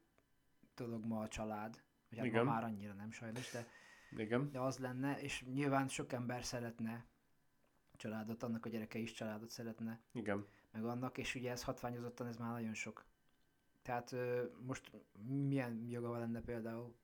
dolog 0.74 1.04
ma 1.04 1.20
a 1.20 1.28
család, 1.28 1.82
vagy 2.08 2.18
hát 2.18 2.26
ma 2.26 2.32
Igen. 2.32 2.44
már 2.44 2.64
annyira 2.64 2.92
nem 2.92 3.10
sajnos, 3.10 3.50
de 3.50 3.66
Igen. 4.16 4.50
de 4.50 4.60
az 4.60 4.78
lenne, 4.78 5.20
és 5.20 5.44
nyilván 5.52 5.88
sok 5.88 6.12
ember 6.12 6.44
szeretne 6.44 7.06
családot, 7.96 8.42
annak 8.42 8.66
a 8.66 8.68
gyereke 8.68 8.98
is 8.98 9.12
családot 9.12 9.50
szeretne, 9.50 10.00
Igen. 10.12 10.46
meg 10.70 10.84
annak, 10.84 11.18
és 11.18 11.34
ugye 11.34 11.50
ez 11.50 11.62
hatványozottan, 11.62 12.26
ez 12.26 12.36
már 12.36 12.50
nagyon 12.50 12.74
sok. 12.74 13.04
Tehát 13.82 14.14
most 14.60 14.90
milyen 15.26 15.86
joga 15.88 16.18
lenne 16.18 16.40
például 16.40 16.94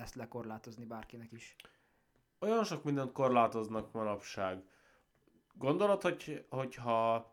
ezt 0.00 0.14
lekorlátozni 0.14 0.84
bárkinek 0.84 1.32
is? 1.32 1.56
Olyan 2.38 2.64
sok 2.64 2.84
mindent 2.84 3.12
korlátoznak 3.12 3.92
manapság. 3.92 4.62
Gondolod, 5.54 6.02
hogy, 6.02 6.46
hogyha 6.48 7.32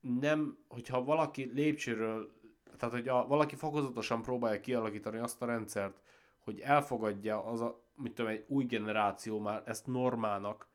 nem, 0.00 0.58
hogyha 0.68 1.04
valaki 1.04 1.44
lépcsőről, 1.44 2.32
tehát 2.76 2.94
hogy 2.94 3.08
a, 3.08 3.26
valaki 3.26 3.54
fokozatosan 3.54 4.22
próbálja 4.22 4.60
kialakítani 4.60 5.18
azt 5.18 5.42
a 5.42 5.46
rendszert, 5.46 6.02
hogy 6.38 6.60
elfogadja 6.60 7.44
az 7.44 7.60
a, 7.60 7.82
mit 7.94 8.14
tudom, 8.14 8.30
egy 8.30 8.44
új 8.48 8.64
generáció 8.64 9.38
már 9.38 9.62
ezt 9.66 9.86
normának, 9.86 10.68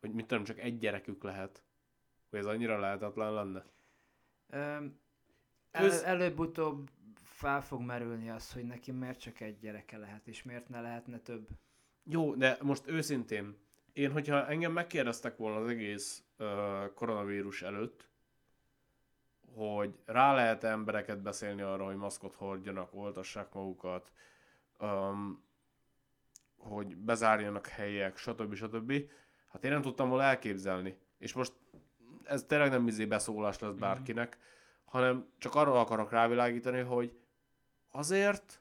hogy 0.00 0.12
mit 0.12 0.26
tudom, 0.26 0.44
csak 0.44 0.58
egy 0.58 0.78
gyerekük 0.78 1.22
lehet, 1.22 1.62
hogy 2.30 2.38
ez 2.38 2.46
annyira 2.46 2.78
lehetetlen 2.78 3.32
lenne. 3.32 3.64
El, 4.50 5.82
Köz- 5.82 6.02
előbb-utóbb 6.02 6.90
fel 7.42 7.60
fog 7.62 7.80
merülni 7.80 8.30
az, 8.30 8.52
hogy 8.52 8.64
neki 8.64 8.92
miért 8.92 9.20
csak 9.20 9.40
egy 9.40 9.58
gyereke 9.58 9.98
lehet, 9.98 10.26
és 10.26 10.42
miért 10.42 10.68
ne 10.68 10.80
lehetne 10.80 11.18
több. 11.18 11.48
Jó, 12.04 12.34
de 12.34 12.56
most 12.60 12.88
őszintén, 12.88 13.56
én, 13.92 14.12
hogyha 14.12 14.46
engem 14.46 14.72
megkérdeztek 14.72 15.36
volna 15.36 15.58
az 15.58 15.68
egész 15.68 16.24
uh, 16.38 16.46
koronavírus 16.94 17.62
előtt, 17.62 18.08
hogy 19.54 19.98
rá 20.04 20.34
lehet 20.34 20.64
embereket 20.64 21.22
beszélni 21.22 21.62
arra, 21.62 21.84
hogy 21.84 21.96
maszkot 21.96 22.34
hordjanak, 22.34 22.94
oltassák 22.94 23.52
magukat, 23.52 24.12
um, 24.78 25.44
hogy 26.56 26.96
bezárjanak 26.96 27.66
helyek, 27.66 28.16
stb. 28.16 28.54
stb. 28.54 28.92
Hát 29.48 29.64
én 29.64 29.70
nem 29.70 29.82
tudtam 29.82 30.08
volna 30.08 30.24
elképzelni. 30.24 30.98
És 31.18 31.32
most 31.32 31.52
ez 32.24 32.44
tényleg 32.44 32.70
nem 32.70 32.86
izé 32.86 33.06
beszólás 33.06 33.58
lesz 33.58 33.74
bárkinek, 33.74 34.38
hanem 34.84 35.26
csak 35.38 35.54
arra 35.54 35.80
akarok 35.80 36.10
rávilágítani, 36.10 36.80
hogy 36.80 37.20
azért 37.92 38.60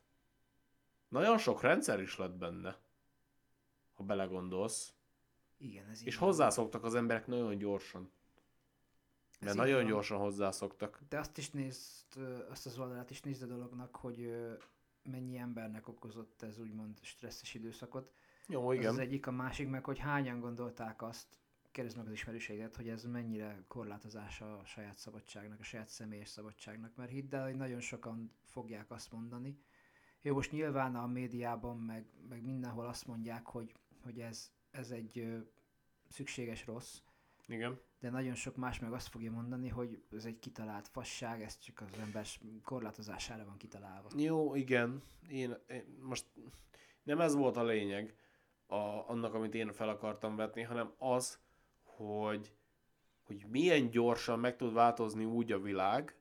nagyon 1.08 1.38
sok 1.38 1.62
rendszer 1.62 2.00
is 2.00 2.18
lett 2.18 2.36
benne, 2.36 2.78
ha 3.94 4.04
belegondolsz. 4.04 4.94
Igen, 5.58 5.90
ez 5.90 6.06
És 6.06 6.16
hozzászoktak 6.16 6.84
az 6.84 6.96
emberek 6.96 7.28
nagyon 7.28 7.58
gyorsan. 7.58 8.12
Mert 9.40 9.56
így 9.56 9.62
nagyon 9.62 9.86
gyorsan 9.86 10.18
hozzászoktak. 10.20 11.02
De 11.10 11.20
azt 11.20 11.38
is 11.38 11.50
nézd, 11.50 12.18
azt 12.50 12.66
az 12.66 12.80
oldalát 12.80 13.10
is 13.10 13.22
nézd 13.22 13.44
a 13.44 13.46
dolognak, 13.46 13.96
hogy 13.96 14.34
mennyi 15.04 15.38
embernek 15.38 15.88
okozott 15.88 16.42
ez 16.42 16.60
úgymond 16.60 17.00
stresszes 17.02 17.54
időszakot. 17.54 18.12
Jó, 18.48 18.70
Az 18.70 18.76
igen. 18.76 18.92
az 18.92 18.98
egyik, 18.98 19.28
a 19.28 19.32
másik 19.32 19.70
meg, 19.70 19.86
hogy 19.86 20.00
hányan 20.00 20.40
gondolták 20.40 21.02
azt, 21.02 21.28
kérdezd 21.72 21.98
meg 21.98 22.06
az 22.06 22.12
ismerőseidet, 22.12 22.76
hogy 22.76 22.90
ez 22.90 23.04
mennyire 23.04 23.64
korlátozása 23.68 24.58
a 24.58 24.66
saját 24.66 24.98
szabadságnak, 24.98 25.60
a 25.60 25.64
saját 25.64 25.88
személyes 25.88 26.30
szabadságnak, 26.30 26.96
mert 26.96 27.12
hidd 27.12 27.36
el, 27.36 27.44
hogy 27.44 27.56
nagyon 27.56 27.80
sokan 27.80 28.32
fogják 28.46 28.92
azt 28.92 29.12
mondani. 29.12 29.60
Jó, 30.22 30.34
most 30.34 30.52
nyilván 30.52 30.96
a 30.96 31.08
médiában, 31.08 31.78
meg, 31.78 32.06
meg 32.30 32.46
mindenhol 32.46 32.86
azt 32.86 33.08
mondják, 33.08 33.46
hogy, 33.46 33.76
hogy 34.04 34.20
ez, 34.20 34.52
ez 34.72 34.92
egy 34.92 35.20
ö, 35.20 35.38
szükséges 36.10 36.66
rossz, 36.66 37.02
Igen. 37.48 37.80
de 38.00 38.10
nagyon 38.10 38.36
sok 38.36 38.56
más 38.56 38.80
meg 38.80 38.92
azt 38.92 39.08
fogja 39.08 39.32
mondani, 39.32 39.68
hogy 39.68 40.04
ez 40.12 40.26
egy 40.26 40.40
kitalált 40.40 40.88
fasság, 40.88 41.42
ez 41.42 41.60
csak 41.60 41.82
az 41.82 42.00
ember 42.00 42.26
korlátozására 42.64 43.46
van 43.46 43.58
kitalálva. 43.58 44.10
Jó, 44.16 44.56
igen. 44.56 45.04
Én, 45.30 45.58
én 45.68 45.98
most 46.02 46.26
nem 47.04 47.22
ez 47.22 47.36
volt 47.36 47.58
a 47.58 47.64
lényeg 47.64 48.16
a, 48.68 49.10
annak, 49.10 49.34
amit 49.34 49.56
én 49.56 49.74
fel 49.74 49.90
akartam 49.90 50.36
vetni, 50.36 50.62
hanem 50.62 50.94
az, 50.98 51.40
hogy, 52.08 52.54
hogy 53.24 53.46
milyen 53.50 53.90
gyorsan 53.90 54.40
meg 54.40 54.56
tud 54.56 54.74
változni 54.74 55.26
úgy 55.26 55.52
a 55.52 55.60
világ, 55.60 56.16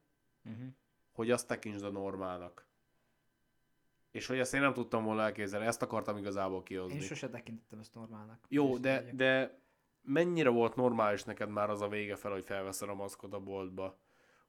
Uh-huh. 0.44 0.68
hogy 1.12 1.30
azt 1.30 1.46
tekintsd 1.46 1.84
a 1.84 1.90
normának. 1.90 2.66
És 4.10 4.26
hogy 4.26 4.38
ezt 4.38 4.54
én 4.54 4.60
nem 4.60 4.72
tudtam 4.72 5.04
volna 5.04 5.22
elképzelni, 5.22 5.66
ezt 5.66 5.82
akartam 5.82 6.16
igazából 6.16 6.62
kihozni. 6.62 6.94
Én 6.94 7.00
sose 7.00 7.28
tekintettem 7.28 7.78
ezt 7.78 7.94
normálnak. 7.94 8.44
Jó, 8.48 8.76
de, 8.78 9.10
de 9.12 9.60
mennyire 10.02 10.48
volt 10.48 10.76
normális 10.76 11.24
neked 11.24 11.48
már 11.48 11.70
az 11.70 11.80
a 11.80 11.88
vége 11.88 12.16
fel, 12.16 12.30
hogy 12.32 12.44
felveszed 12.44 12.88
a 12.88 12.94
maszkot 12.94 13.32
a 13.32 13.40
boltba, 13.40 13.98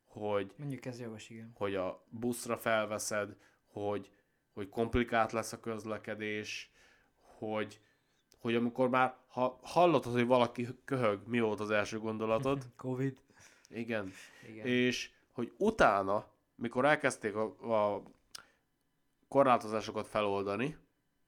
hogy, 0.05 0.53
Mondjuk 0.57 0.85
ez 0.85 0.99
jogos, 0.99 1.29
igen. 1.29 1.51
hogy 1.55 1.75
a 1.75 2.03
buszra 2.09 2.57
felveszed, 2.57 3.35
hogy, 3.65 4.11
hogy 4.53 4.69
komplikált 4.69 5.31
lesz 5.31 5.53
a 5.53 5.59
közlekedés, 5.59 6.71
hogy, 7.19 7.81
hogy 8.41 8.55
amikor 8.55 8.89
már, 8.89 9.15
ha 9.27 9.59
hallod, 9.61 10.03
hogy 10.03 10.25
valaki 10.25 10.67
köhög, 10.85 11.19
mi 11.27 11.39
volt 11.39 11.59
az 11.59 11.69
első 11.71 11.99
gondolatod? 11.99 12.63
Covid. 12.75 13.17
Igen. 13.69 14.11
Igen. 14.49 14.65
És 14.65 15.11
hogy 15.31 15.51
utána, 15.57 16.25
mikor 16.55 16.85
elkezdték 16.85 17.35
a, 17.35 17.43
a 17.93 18.03
korlátozásokat 19.27 20.07
feloldani, 20.07 20.77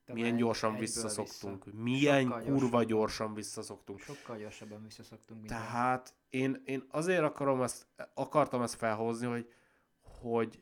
De 0.06 0.14
milyen 0.14 0.36
gyorsan 0.36 0.78
visszaszoktunk. 0.78 1.66
vissza. 1.66 1.78
Milyen 1.78 2.22
Sokkal 2.24 2.40
kurva 2.42 2.60
gyorsabban. 2.60 2.86
gyorsan 2.86 3.34
visszaszoktunk. 3.34 4.00
Sokkal 4.00 4.38
gyorsabban 4.38 4.84
visszaszoktunk 4.84 5.40
minden. 5.40 5.58
Tehát 5.58 6.14
én, 6.30 6.62
én 6.66 6.84
azért 6.90 7.24
akarom 7.24 7.62
ezt, 7.62 7.86
akartam 8.14 8.62
ezt 8.62 8.76
felhozni, 8.76 9.28
hogy, 9.28 9.54
hogy 10.02 10.62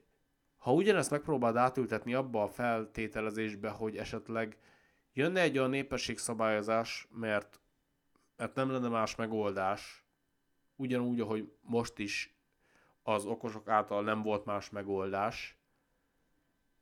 ha 0.57 0.73
ugyanezt 0.73 1.11
megpróbáld 1.11 1.55
átültetni 1.55 2.13
abba 2.13 2.43
a 2.43 2.47
feltételezésbe, 2.47 3.69
hogy 3.69 3.97
esetleg 3.97 4.57
jönne 5.13 5.41
egy 5.41 5.57
olyan 5.57 5.69
népességszabályozás, 5.69 7.07
mert, 7.11 7.59
mert 8.35 8.55
nem 8.55 8.69
lenne 8.69 8.87
más 8.87 9.15
megoldás, 9.15 10.05
ugyanúgy, 10.75 11.19
ahogy 11.19 11.53
most 11.61 11.99
is 11.99 12.35
az 13.03 13.25
okosok 13.25 13.67
által 13.67 14.03
nem 14.03 14.21
volt 14.21 14.45
más 14.45 14.69
megoldás, 14.69 15.57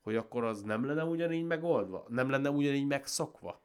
hogy 0.02 0.16
akkor 0.16 0.44
az 0.44 0.62
nem 0.62 0.86
lenne 0.86 1.04
ugyanígy 1.04 1.46
megoldva? 1.46 2.06
Nem 2.08 2.30
lenne 2.30 2.50
ugyanígy 2.50 2.88
megszokva? 2.88 3.62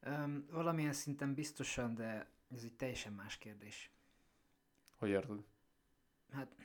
Öm, 0.00 0.46
valamilyen 0.50 0.92
szinten 0.92 1.34
biztosan, 1.34 1.94
de 1.94 2.30
ez 2.54 2.62
egy 2.62 2.72
teljesen 2.72 3.12
más 3.12 3.38
kérdés. 3.38 3.90
Hogy 4.96 5.08
érted? 5.08 5.44
Hát 6.32 6.56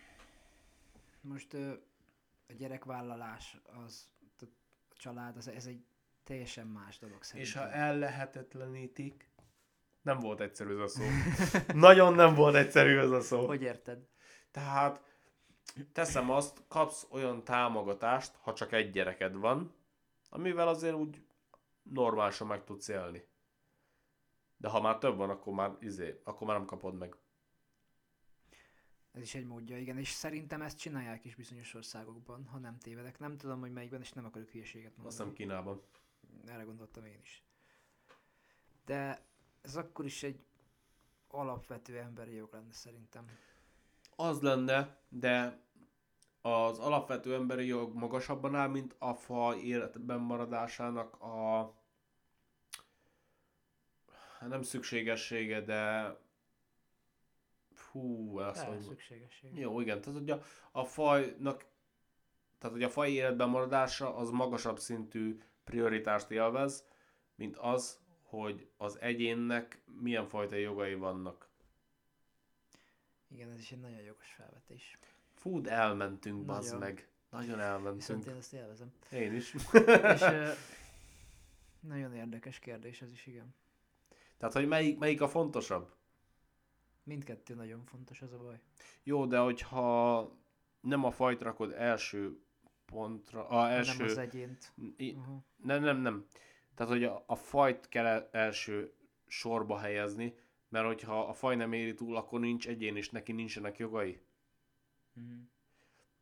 most 1.21 1.53
ö, 1.53 1.71
a 2.47 2.53
gyerekvállalás, 2.53 3.57
az, 3.85 4.09
a 4.39 4.45
család, 4.97 5.37
az, 5.37 5.47
ez 5.47 5.65
egy 5.65 5.85
teljesen 6.23 6.67
más 6.67 6.99
dolog 6.99 7.23
szerintem. 7.23 7.53
És 7.53 7.53
ha 7.53 7.71
ellehetetlenítik, 7.71 9.31
nem 10.01 10.19
volt 10.19 10.39
egyszerű 10.39 10.73
ez 10.73 10.79
a 10.79 10.87
szó. 10.87 11.03
Nagyon 11.87 12.13
nem 12.13 12.35
volt 12.35 12.55
egyszerű 12.55 12.97
ez 12.97 13.11
a 13.11 13.21
szó. 13.21 13.45
Hogy 13.45 13.61
érted? 13.61 14.07
Tehát 14.51 15.01
teszem 15.91 16.29
azt, 16.29 16.63
kapsz 16.67 17.07
olyan 17.09 17.43
támogatást, 17.43 18.35
ha 18.41 18.53
csak 18.53 18.71
egy 18.71 18.91
gyereked 18.91 19.35
van, 19.35 19.73
amivel 20.29 20.67
azért 20.67 20.95
úgy 20.95 21.21
normálisan 21.83 22.47
meg 22.47 22.63
tudsz 22.63 22.87
élni. 22.87 23.27
De 24.57 24.69
ha 24.69 24.81
már 24.81 24.97
több 24.97 25.17
van, 25.17 25.29
akkor 25.29 25.53
már, 25.53 25.71
izé, 25.79 26.21
akkor 26.23 26.47
már 26.47 26.57
nem 26.57 26.65
kapod 26.65 26.97
meg. 26.97 27.15
Ez 29.11 29.21
is 29.21 29.35
egy 29.35 29.45
módja, 29.45 29.77
igen, 29.77 29.97
és 29.97 30.09
szerintem 30.09 30.61
ezt 30.61 30.77
csinálják 30.77 31.25
is 31.25 31.35
bizonyos 31.35 31.73
országokban, 31.73 32.45
ha 32.45 32.57
nem 32.57 32.77
tévedek. 32.77 33.19
Nem 33.19 33.37
tudom, 33.37 33.59
hogy 33.59 33.71
melyikben, 33.71 34.01
és 34.01 34.11
nem 34.11 34.25
akarok 34.25 34.49
hülyeséget 34.49 34.91
Azt 34.91 34.97
mondani. 34.97 35.13
hiszem 35.17 35.33
Kínában. 35.33 35.81
Erre 36.45 36.63
gondoltam 36.63 37.05
én 37.05 37.19
is. 37.21 37.43
De 38.85 39.25
ez 39.61 39.75
akkor 39.75 40.05
is 40.05 40.23
egy 40.23 40.45
alapvető 41.27 41.97
emberi 41.97 42.33
jog 42.33 42.53
lenne 42.53 42.73
szerintem. 42.73 43.25
Az 44.15 44.41
lenne, 44.41 44.97
de 45.09 45.61
az 46.41 46.79
alapvető 46.79 47.33
emberi 47.33 47.65
jog 47.65 47.93
magasabban 47.93 48.55
áll, 48.55 48.67
mint 48.67 48.95
a 48.99 49.13
fa 49.13 49.55
életben 49.55 50.19
maradásának 50.19 51.21
a 51.21 51.73
hát 54.39 54.49
nem 54.49 54.61
szükségessége, 54.61 55.61
de 55.61 56.15
fú, 57.73 58.37
azt 58.37 58.65
mondom. 58.65 58.83
szükségesség. 58.83 59.57
Jó, 59.57 59.79
igen, 59.79 60.01
tehát 60.01 60.19
hogy 60.19 60.29
a, 60.29 60.41
a 60.71 60.85
fajnak, 60.85 61.65
tehát 62.57 62.75
hogy 62.75 62.83
a 62.83 62.89
faj 62.89 63.11
életben 63.11 63.49
maradása 63.49 64.15
az 64.15 64.29
magasabb 64.29 64.79
szintű 64.79 65.41
prioritást 65.63 66.31
élvez, 66.31 66.85
mint 67.35 67.57
az, 67.57 67.99
hogy 68.23 68.67
az 68.77 68.99
egyénnek 68.99 69.81
milyen 70.01 70.27
fajta 70.27 70.55
jogai 70.55 70.95
vannak. 70.95 71.49
Igen, 73.27 73.49
ez 73.51 73.59
is 73.59 73.71
egy 73.71 73.79
nagyon 73.79 74.01
jogos 74.01 74.33
felvetés. 74.35 74.97
De 75.43 75.71
elmentünk, 75.71 76.45
bazd 76.45 76.73
Nagyon. 76.73 76.79
meg. 76.87 77.07
Nagyon 77.29 77.45
Viszont 77.55 77.61
elmentünk. 77.61 78.25
én 78.25 78.35
ezt 78.35 78.53
élvezem. 78.53 78.93
Én 79.11 79.33
is. 79.35 79.53
És 80.13 80.23
nagyon 81.79 82.13
érdekes 82.13 82.59
kérdés 82.59 83.01
ez 83.01 83.11
is, 83.11 83.25
igen. 83.25 83.55
Tehát, 84.37 84.53
hogy 84.53 84.67
melyik, 84.67 84.99
melyik 84.99 85.21
a 85.21 85.27
fontosabb? 85.27 85.93
Mindkettő 87.03 87.53
nagyon 87.53 87.85
fontos, 87.85 88.21
az 88.21 88.33
a 88.33 88.37
baj. 88.37 88.59
Jó, 89.03 89.25
de 89.25 89.39
hogyha 89.39 90.31
nem 90.81 91.03
a 91.03 91.11
fajt 91.11 91.41
rakod 91.41 91.71
első 91.71 92.39
pontra, 92.93 93.47
a 93.47 93.69
első... 93.69 93.97
Nem 93.97 94.05
az 94.05 94.17
egyént. 94.17 94.73
Uh-huh. 94.97 95.43
Nem, 95.55 95.83
nem, 95.83 95.97
nem. 95.97 96.25
Tehát, 96.75 96.91
hogy 96.91 97.03
a, 97.03 97.23
a 97.25 97.35
fajt 97.35 97.89
kell 97.89 98.05
el- 98.05 98.29
első 98.31 98.93
sorba 99.27 99.77
helyezni, 99.77 100.35
mert 100.69 100.85
hogyha 100.85 101.23
a 101.23 101.33
faj 101.33 101.55
nem 101.55 101.73
éri 101.73 101.93
túl, 101.93 102.15
akkor 102.15 102.39
nincs 102.39 102.67
egyén, 102.67 102.95
és 102.95 103.09
neki 103.09 103.31
nincsenek 103.31 103.77
jogai. 103.77 104.21
Uh-huh. 105.15 105.31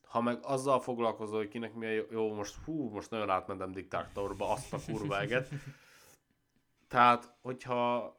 Ha 0.03 0.22
meg 0.22 0.39
azzal 0.43 0.80
foglalkozol, 0.80 1.38
hogy 1.38 1.47
kinek 1.47 1.74
mi 1.74 1.86
a 1.86 1.89
jó, 1.89 2.05
jó 2.09 2.34
most 2.34 2.55
hú, 2.55 2.89
most 2.89 3.09
nagyon 3.09 3.30
átmentem 3.30 3.72
diktátorba, 3.72 4.49
azt 4.51 4.74
a 4.74 4.80
kurva 4.86 5.19
eget. 5.19 5.49
Tehát, 6.88 7.34
hogyha 7.41 8.15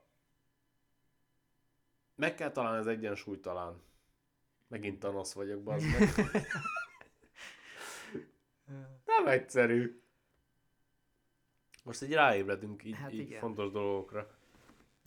meg 2.14 2.34
kell 2.34 2.50
találni 2.50 2.78
az 2.78 2.86
egyensúlyt 2.86 3.42
talán. 3.42 3.82
Megint 4.68 4.98
tanasz 4.98 5.32
vagyok, 5.32 5.62
bazd 5.62 5.86
meg. 5.86 6.08
Nem 9.04 9.26
egyszerű. 9.26 10.02
Most 11.84 12.02
egy 12.02 12.12
ráébredünk 12.12 12.84
így, 12.84 12.94
Hát 12.94 13.12
így 13.12 13.18
igen. 13.18 13.40
fontos 13.40 13.70
dolgokra. 13.70 14.38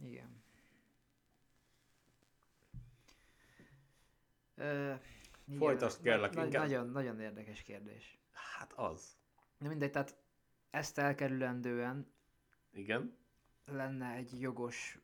Igen. 0.03 0.43
Ö, 4.55 4.93
igen, 5.45 5.59
Folytasd, 5.59 6.01
kérlek, 6.01 6.33
na- 6.33 6.43
inkább. 6.45 6.61
Nagyon, 6.63 6.89
nagyon 6.89 7.19
érdekes 7.19 7.61
kérdés. 7.61 8.19
Hát 8.31 8.73
az. 8.73 9.17
De 9.57 9.67
mindegy, 9.67 9.91
tehát 9.91 10.15
ezt 10.69 10.97
elkerülendően 10.97 12.11
Igen. 12.73 13.17
lenne 13.65 14.11
egy 14.13 14.41
jogos 14.41 14.99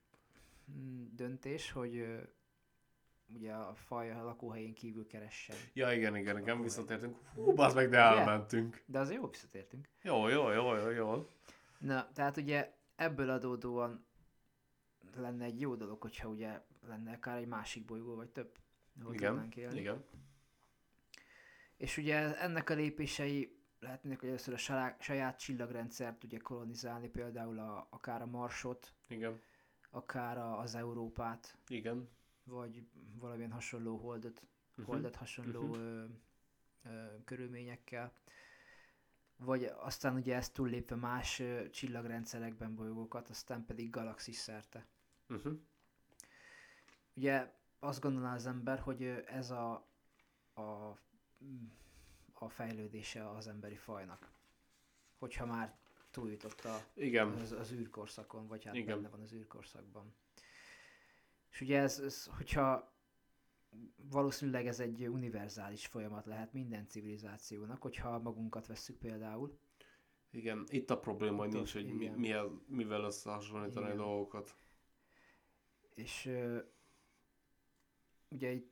mm, 0.72 1.06
döntés, 1.16 1.72
hogy 1.72 2.20
ugye 3.36 3.54
a 3.54 3.74
faj 3.76 4.12
a 4.12 4.24
lakóhelyén 4.24 4.74
kívül 4.74 5.08
keressen. 5.08 5.56
Ja, 5.74 5.94
igen, 5.94 6.16
igen, 6.16 6.38
igen, 6.38 6.50
Akkor 6.50 6.64
visszatértünk. 6.64 7.18
Hú, 7.34 7.54
bazd 7.54 7.76
meg, 7.76 7.90
de 7.90 7.98
elmentünk. 7.98 8.84
De 8.86 9.00
azért 9.00 9.22
jó 9.22 9.28
visszatértünk. 9.28 9.88
Jó, 10.02 10.28
jó, 10.28 10.52
jó, 10.52 10.76
jó, 10.76 10.90
jó. 10.90 11.28
Na, 11.78 12.10
tehát 12.14 12.38
ugye 12.38 12.74
ebből 12.96 13.30
adódóan 13.30 14.06
lenne 15.16 15.46
egy 15.46 15.60
jó 15.60 15.76
dolog, 15.76 16.02
hogyha 16.02 16.28
ugye 16.28 16.62
lenne 16.88 17.12
akár 17.12 17.38
egy 17.38 17.48
másik 17.48 17.86
bolygó, 17.86 18.16
vagy 18.16 18.30
több, 18.30 18.58
ahol 19.02 19.14
Igen, 19.14 19.30
tudnánk 19.30 19.56
élni. 19.56 19.80
igen. 19.80 20.04
És 21.78 21.98
ugye 21.98 22.40
ennek 22.40 22.70
a 22.70 22.74
lépései 22.74 23.60
lehetnének, 23.80 24.20
hogy 24.20 24.30
először 24.30 24.54
a 24.54 24.58
saját, 24.58 25.02
saját 25.02 25.40
csillagrendszert 25.40 26.24
ugye 26.24 26.38
kolonizálni, 26.38 27.10
például 27.10 27.60
a, 27.60 27.88
akár 27.90 28.22
a 28.22 28.26
Marsot, 28.26 28.94
Igen, 29.08 29.42
akár 29.90 30.38
a, 30.38 30.60
az 30.60 30.76
Európát, 30.76 31.58
igen. 31.68 32.10
Vagy 32.44 32.88
valamilyen 33.20 33.52
hasonló 33.52 33.98
holdat, 33.98 34.42
Uh-huh. 34.72 34.86
holdat 34.86 35.16
hasonló 35.16 35.62
Mhm. 35.62 35.74
ö, 35.80 36.06
ö, 36.84 37.06
körülményekkel. 37.26 38.14
Vagy 39.38 39.64
aztán 39.64 40.16
ugye 40.16 40.36
ezt 40.36 40.54
túllépve 40.54 40.96
más 40.96 41.40
ö, 41.40 41.70
csillagrendszerekben 41.70 42.76
bolygókat, 42.76 43.30
aztán 43.30 43.66
pedig 43.66 43.90
galaxis 43.90 44.36
szerte. 44.36 44.86
Uh-huh. 45.30 45.60
Ugye 47.14 47.54
azt 47.80 48.02
gondolná 48.02 48.34
az 48.34 48.46
ember, 48.46 48.80
hogy 48.80 49.04
ez 49.26 49.52
a, 49.52 49.88
a, 50.54 50.62
a 52.34 52.50
fejlődése 52.50 53.30
az 53.30 53.48
emberi 53.48 53.76
fajnak. 53.76 54.32
Hogyha 55.18 55.46
már 55.46 55.76
túljutott 56.12 56.60
a, 56.66 56.86
Igen. 56.94 57.28
az, 57.28 57.52
az 57.52 57.72
űrkorszakon, 57.72 58.48
vagy 58.48 58.64
hát 58.64 58.76
Igen. 58.76 58.96
benne 58.96 59.10
van 59.10 59.22
az 59.22 59.34
űrkorszakban. 59.34 60.14
És 61.52 61.62
ugye 61.62 61.80
ez, 61.80 62.00
ez, 62.00 62.26
hogyha 62.26 62.94
valószínűleg 63.96 64.68
ez 64.68 64.80
egy 64.80 65.08
univerzális 65.08 65.86
folyamat 65.88 66.26
lehet 66.26 66.54
minden 66.54 66.88
civilizációnak, 66.88 67.82
hogyha 67.82 68.20
magunkat 68.20 68.68
vesszük 68.68 68.98
például. 68.98 69.60
Igen, 70.32 70.66
itt 70.70 70.90
a 70.90 71.00
probléma, 71.00 71.38
hogy 71.38 71.52
nincs, 71.52 71.68
az- 71.68 71.74
hogy 71.74 71.94
mi, 71.94 72.04
igen. 72.04 72.18
mihez, 72.20 72.48
mivel 72.68 73.04
összehasonlítani 73.04 73.86
a 73.86 73.94
Igen. 73.94 73.98
dolgokat. 74.02 74.56
És 75.96 76.26
ö, 76.26 76.60
ugye 78.30 78.52
itt, 78.52 78.70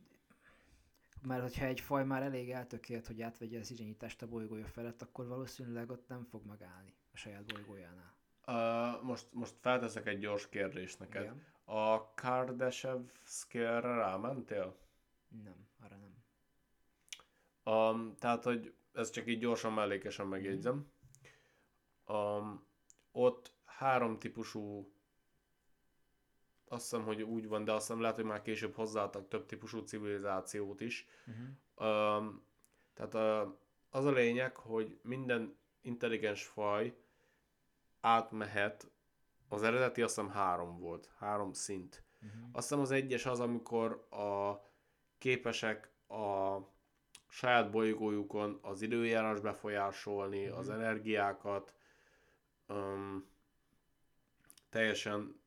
mert 1.22 1.42
hogyha 1.42 1.66
egy 1.66 1.80
faj 1.80 2.06
már 2.06 2.22
elég 2.24 2.52
eltökélt, 2.52 3.08
hogy 3.08 3.22
átvegye 3.22 3.60
az 3.60 3.72
irányítást 3.72 4.22
a 4.22 4.28
bolygója 4.28 4.68
felett, 4.68 5.02
akkor 5.02 5.28
valószínűleg 5.28 5.90
ott 5.90 6.08
nem 6.08 6.24
fog 6.24 6.46
megállni 6.46 6.94
a 7.14 7.18
saját 7.18 7.46
bolygójánál. 7.46 8.18
Uh, 8.48 9.04
most, 9.04 9.34
most 9.34 9.56
felteszek 9.60 10.08
egy 10.08 10.20
gyors 10.20 10.50
kérdést 10.50 11.00
neked. 11.00 11.22
Igen? 11.22 11.44
A 11.72 12.14
Kardashev 12.14 13.02
scale 13.24 13.80
rámentél? 13.80 14.76
Nem, 15.44 15.68
arra 15.84 15.96
nem. 15.96 16.24
Um, 17.74 18.16
tehát, 18.16 18.44
hogy 18.44 18.74
ez 18.94 19.10
csak 19.10 19.28
így 19.28 19.40
gyorsan 19.40 19.74
mellékesen 19.74 20.28
megjegyzem. 20.28 20.92
Um, 22.06 22.68
ott 23.12 23.54
három 23.66 24.20
típusú 24.20 24.94
azt 26.68 26.90
hiszem, 26.90 27.06
hogy 27.06 27.22
úgy 27.22 27.48
van, 27.48 27.64
de 27.64 27.72
azt 27.72 27.88
hiszem 27.88 28.02
lehet, 28.02 28.16
hogy 28.16 28.26
már 28.26 28.42
később 28.42 28.74
hozzáadtak 28.74 29.28
több 29.28 29.46
típusú 29.46 29.80
civilizációt 29.80 30.82
is. 30.82 31.08
Uh-huh. 31.28 32.18
Um, 32.18 32.46
tehát 32.94 33.14
uh, 33.48 33.54
az 33.90 34.06
a 34.06 34.12
lényeg, 34.12 34.56
hogy 34.56 35.00
minden 35.02 35.58
intelligens 35.82 36.46
faj 36.46 36.98
átmehet, 38.02 38.92
az 39.50 39.64
eredeti 39.64 40.02
azt 40.02 40.16
hiszem 40.16 40.32
három 40.32 40.80
volt, 40.80 41.10
három 41.18 41.54
szint. 41.54 42.04
Uh-huh. 42.22 42.50
Azt 42.52 42.68
hiszem 42.68 42.84
az 42.84 42.92
egyes 42.92 43.26
az, 43.26 43.40
amikor 43.40 44.08
a 44.10 44.62
képesek 45.18 45.92
a 46.08 46.58
saját 47.28 47.72
bolygójukon 47.72 48.60
az 48.62 48.82
időjárás 48.82 49.40
befolyásolni, 49.40 50.46
Mhm. 50.46 50.58
az 50.58 50.70
energiákat, 50.70 51.74
um, 52.68 53.28
teljesen 54.70 55.42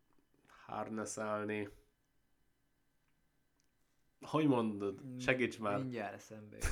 harnesselni. 0.66 1.68
Hogy 4.20 4.46
mondod? 4.46 5.00
Segíts 5.20 5.58
már! 5.58 5.78
Mindjárt 5.78 6.14
eszembe. 6.14 6.56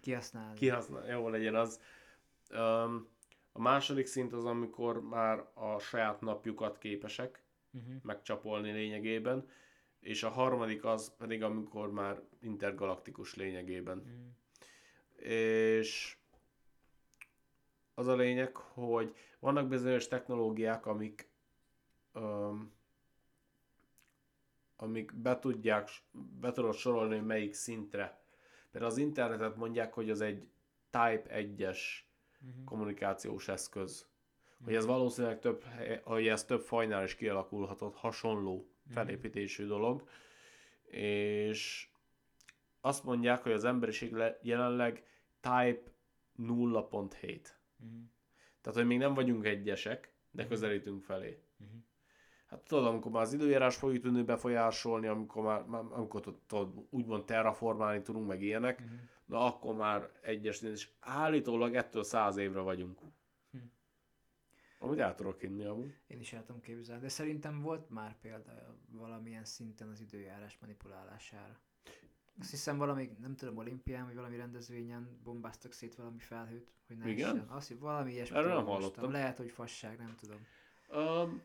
Kihasználni. 0.00 0.58
Kihasznál, 0.58 1.06
jó 1.06 1.28
legyen 1.28 1.54
az. 1.54 1.80
Um, 2.50 3.08
a 3.52 3.60
második 3.60 4.06
szint 4.06 4.32
az, 4.32 4.44
amikor 4.44 5.02
már 5.02 5.48
a 5.54 5.78
saját 5.78 6.20
napjukat 6.20 6.78
képesek 6.78 7.42
Uh-huh. 7.72 7.94
megcsapolni 8.02 8.72
lényegében, 8.72 9.48
és 10.00 10.22
a 10.22 10.28
harmadik 10.28 10.84
az 10.84 11.16
pedig, 11.16 11.42
amikor 11.42 11.92
már 11.92 12.22
intergalaktikus 12.40 13.34
lényegében. 13.34 13.98
Uh-huh. 13.98 15.32
És 15.32 16.16
az 17.94 18.06
a 18.06 18.16
lényeg, 18.16 18.56
hogy 18.56 19.14
vannak 19.38 19.68
bizonyos 19.68 20.08
technológiák, 20.08 20.86
amik 20.86 21.28
um, 22.14 22.72
amik 24.76 25.14
be 25.14 25.38
tudják, 25.38 25.88
be 26.40 26.52
tudod 26.52 26.74
sorolni, 26.74 27.16
hogy 27.16 27.26
melyik 27.26 27.54
szintre. 27.54 28.20
Például 28.70 28.92
az 28.92 28.98
internetet 28.98 29.56
mondják, 29.56 29.92
hogy 29.92 30.10
az 30.10 30.20
egy 30.20 30.48
Type 30.90 31.24
1-es 31.28 31.78
Uh-huh. 32.48 32.64
kommunikációs 32.64 33.48
eszköz. 33.48 34.08
Hogy 34.64 34.74
ez 34.74 34.86
valószínűleg 34.86 35.38
több, 35.38 35.64
hogy 36.02 36.26
ez 36.26 36.44
több 36.44 36.60
fajnál 36.60 37.04
is 37.04 37.14
kialakulhatott 37.14 37.94
hasonló 37.94 38.70
felépítésű 38.88 39.66
dolog. 39.66 40.08
És 40.84 41.88
azt 42.80 43.04
mondják, 43.04 43.42
hogy 43.42 43.52
az 43.52 43.64
emberiség 43.64 44.12
le- 44.12 44.38
jelenleg 44.42 45.04
Type 45.40 45.80
0.7. 46.38 47.56
Uh-huh. 47.78 48.00
Tehát, 48.60 48.78
hogy 48.78 48.86
még 48.86 48.98
nem 48.98 49.14
vagyunk 49.14 49.46
egyesek, 49.46 50.12
de 50.30 50.46
közelítünk 50.46 51.02
felé. 51.04 51.42
Mhm. 51.56 51.68
Hát 52.46 52.60
tudod, 52.60 52.86
amikor 52.86 53.10
már 53.10 53.22
az 53.22 53.32
időjárás 53.32 53.76
fogjuk 53.76 54.02
tudni 54.02 54.22
befolyásolni, 54.22 55.06
amikor 55.06 55.42
már, 55.42 55.64
már 55.64 55.82
amikor 55.90 56.20
tud- 56.20 56.40
tudod, 56.46 56.86
úgymond 56.90 57.24
terraformálni 57.24 58.02
tudunk, 58.02 58.26
meg 58.26 58.42
ilyenek, 58.42 58.80
Mhm. 58.80 58.94
Na 59.30 59.44
akkor 59.46 59.74
már 59.74 60.10
egyes, 60.20 60.60
és 60.60 60.88
állítólag 61.00 61.74
ettől 61.74 62.02
száz 62.04 62.36
évre 62.36 62.60
vagyunk. 62.60 62.98
Hm. 63.50 63.58
Amit 64.78 64.98
el 64.98 65.14
tudok 65.14 65.40
hinni 65.40 65.64
amúgy. 65.64 65.94
Én 66.06 66.20
is 66.20 66.32
el 66.32 66.44
tudom 66.44 66.60
képzelni, 66.60 67.02
de 67.02 67.08
szerintem 67.08 67.60
volt 67.60 67.90
már 67.90 68.18
példa 68.20 68.76
valamilyen 68.90 69.44
szinten 69.44 69.88
az 69.88 70.00
időjárás 70.00 70.58
manipulálására. 70.60 71.58
Azt 72.40 72.50
hiszem 72.50 72.78
valami, 72.78 73.16
nem 73.20 73.36
tudom, 73.36 73.56
olimpián, 73.56 74.04
vagy 74.04 74.14
valami 74.14 74.36
rendezvényen 74.36 75.20
bombáztak 75.24 75.72
szét 75.72 75.94
valami 75.94 76.18
felhőt, 76.18 76.72
hogy 76.86 76.96
ne 76.96 77.08
Igen? 77.08 77.36
essen. 77.36 77.48
Azt, 77.48 77.74
valami 77.78 78.12
ilyesmit 78.12 78.38
Erről 78.38 78.54
nem 78.54 78.64
hallottam. 78.64 79.10
Lehet, 79.10 79.36
hogy 79.36 79.50
fasság, 79.50 79.98
nem 79.98 80.14
tudom. 80.20 80.46
Um, 80.88 81.42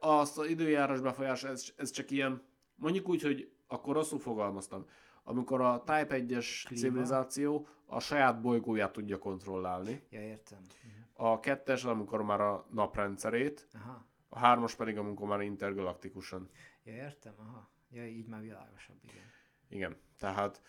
azt 0.00 0.38
az 0.38 0.46
időjárás 0.46 1.00
befolyás, 1.00 1.44
ez, 1.44 1.72
ez 1.76 1.90
csak 1.90 2.10
ilyen, 2.10 2.42
mondjuk 2.74 3.08
úgy, 3.08 3.22
hogy 3.22 3.52
akkor 3.66 3.94
rosszul 3.94 4.18
fogalmaztam. 4.18 4.86
Amikor 5.28 5.60
a 5.60 5.78
Type 5.84 6.06
1-es 6.18 6.62
Klíma. 6.66 6.80
civilizáció 6.82 7.66
a 7.86 8.00
saját 8.00 8.40
bolygóját 8.40 8.92
tudja 8.92 9.18
kontrollálni, 9.18 10.02
Ja, 10.10 10.20
értem. 10.20 10.58
Uh-huh. 11.16 11.32
a 11.32 11.40
kettes, 11.40 11.84
amikor 11.84 12.22
már 12.22 12.40
a 12.40 12.66
naprendszerét, 12.70 13.68
Aha. 13.74 14.06
a 14.28 14.38
hármas 14.38 14.74
pedig, 14.74 14.98
amikor 14.98 15.28
már 15.28 15.40
intergalaktikusan. 15.40 16.48
Ja, 16.84 16.92
értem, 16.92 17.32
aha. 17.38 17.70
Ja, 17.90 18.06
így 18.06 18.26
már 18.26 18.40
világosabb, 18.40 18.96
igen. 19.02 19.24
Igen, 19.68 19.96
tehát 20.18 20.62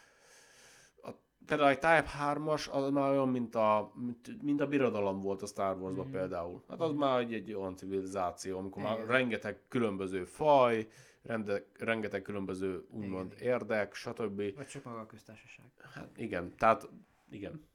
a, 1.02 1.10
például 1.46 1.70
egy 1.70 1.80
Type 1.80 2.06
3-as 2.24 2.70
az 2.72 2.90
már 2.90 3.10
olyan, 3.12 3.30
mint 3.30 3.56
a, 3.56 3.92
mint, 3.96 4.42
mint 4.42 4.62
a 4.62 4.68
birodalom 4.68 5.20
volt 5.20 5.42
a 5.42 5.46
Star 5.46 5.78
Warsban 5.78 6.06
Mhm. 6.06 6.16
például. 6.16 6.64
Hát 6.70 6.80
az 6.82 6.94
már 6.94 7.20
egy, 7.20 7.34
egy 7.34 7.54
olyan 7.54 7.76
civilizáció, 7.76 8.58
amikor 8.58 8.84
már 8.84 8.96
Igen. 8.96 9.08
rengeteg 9.08 9.60
különböző 9.68 10.24
faj, 10.24 10.88
rende, 11.22 11.66
rengeteg 11.78 12.22
különböző 12.22 12.86
úgymond 12.90 13.34
Igen, 13.38 13.44
érdek, 13.44 13.94
stb. 13.94 14.56
Vagy 14.56 14.68
csak 14.68 14.84
maga 14.84 15.00
a 15.00 15.06
köztársaság. 15.06 15.66
Hát 15.94 16.18
igen, 16.18 16.56
tehát 16.58 16.90
igen. 17.30 17.68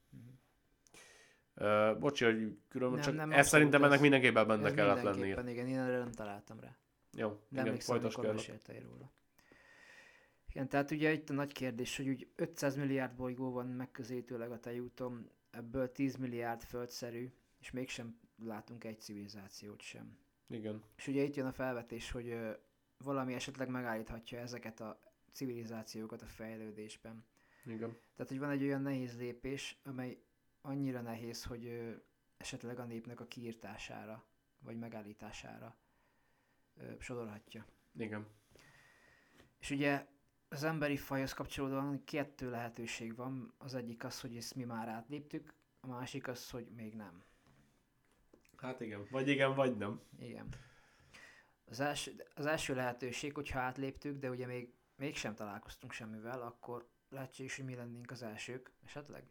Uh, 1.57 1.99
bocsi, 1.99 2.25
hogy 2.25 2.59
különben 2.69 2.99
Nem, 2.99 3.09
csak 3.09 3.15
nem, 3.17 3.33
ez 3.33 3.49
szerintem 3.49 3.85
ennek 3.85 4.01
mindenképpen 4.01 4.47
benne 4.47 4.67
Ez 4.67 4.75
kellett 4.75 5.03
lennie. 5.03 5.51
igen, 5.51 5.67
én 5.67 5.79
erre 5.79 5.99
nem 5.99 6.13
találtam 6.13 6.61
rá. 6.61 6.77
Jó, 7.17 7.41
Nem 7.49 7.67
igen, 7.67 7.79
folytasd 7.79 8.21
kell. 8.21 8.81
róla. 8.83 9.13
Igen, 10.49 10.69
tehát 10.69 10.91
ugye 10.91 11.13
itt 11.13 11.31
a 11.31 11.33
nagy 11.33 11.53
kérdés, 11.53 11.97
hogy 11.97 12.09
úgy 12.09 12.29
500 12.37 12.77
milliárd 12.77 13.17
bolygó 13.17 13.53
van 13.53 13.67
megközelítőleg 13.67 14.51
a 14.51 14.61
tejúton, 14.61 15.31
ebből 15.51 15.93
10 15.93 16.17
milliárd 16.17 16.63
földszerű, 16.63 17.33
és 17.61 17.71
mégsem 17.71 18.19
látunk 18.45 18.85
egy 18.85 19.01
civilizációt 19.01 19.81
sem. 19.81 20.19
Igen, 20.49 20.83
És 20.97 21.07
ugye 21.07 21.23
itt 21.23 21.35
jön 21.35 21.47
a 21.47 21.53
felvetés, 21.53 22.11
hogy 22.11 22.37
valami 22.99 23.35
esetleg 23.35 23.69
megállíthatja 23.69 24.39
ezeket 24.39 24.81
a 24.81 25.01
civilizációkat 25.33 26.23
a 26.23 26.27
fejlődésben. 26.27 27.25
igen. 27.65 27.97
Tehát, 28.15 28.31
hogy 28.31 28.39
van 28.39 28.51
egy 28.51 28.63
olyan 28.63 28.83
nehéz 28.83 29.17
lépés, 29.17 29.81
amely 29.85 30.23
annyira 30.61 31.01
nehéz, 31.01 31.45
hogy 31.45 31.67
ö, 31.67 31.93
esetleg 32.37 32.79
a 32.79 32.85
népnek 32.85 33.21
a 33.21 33.27
kiírtására, 33.27 34.25
vagy 34.59 34.79
megállítására 34.79 35.77
ö, 36.77 36.93
sodorhatja. 36.99 37.67
Igen. 37.97 38.27
És 39.59 39.71
ugye 39.71 40.07
az 40.49 40.65
emberi 40.65 40.97
fajhoz 40.97 41.33
kapcsolódóan 41.33 42.05
kettő 42.05 42.51
lehetőség 42.51 43.17
van. 43.17 43.55
Az 43.59 43.75
egyik 43.75 44.05
az, 44.05 44.21
hogy 44.21 44.37
ezt 44.37 44.55
mi 44.55 44.65
már 44.65 44.89
átléptük, 44.89 45.55
a 45.81 45.87
másik 45.87 46.29
az, 46.29 46.51
hogy 46.51 46.67
még 46.77 46.95
nem. 46.95 47.23
Hát 48.57 48.81
igen. 48.81 49.07
Vagy 49.11 49.29
igen, 49.29 49.55
vagy 49.55 49.77
nem. 49.77 50.01
Igen. 50.19 50.49
Az 51.65 51.81
első, 51.81 52.25
az 52.35 52.47
első 52.47 52.75
lehetőség, 52.75 53.35
hogyha 53.35 53.61
átléptük, 53.61 54.19
de 54.19 54.31
ugye 54.31 54.47
még 54.47 54.75
mégsem 54.97 55.35
találkoztunk 55.35 55.93
semmivel, 55.93 56.43
akkor 56.43 56.89
lehetséges, 57.09 57.57
hogy 57.57 57.65
mi 57.65 57.75
lennénk 57.75 58.11
az 58.11 58.23
elsők, 58.23 58.73
esetleg, 58.85 59.25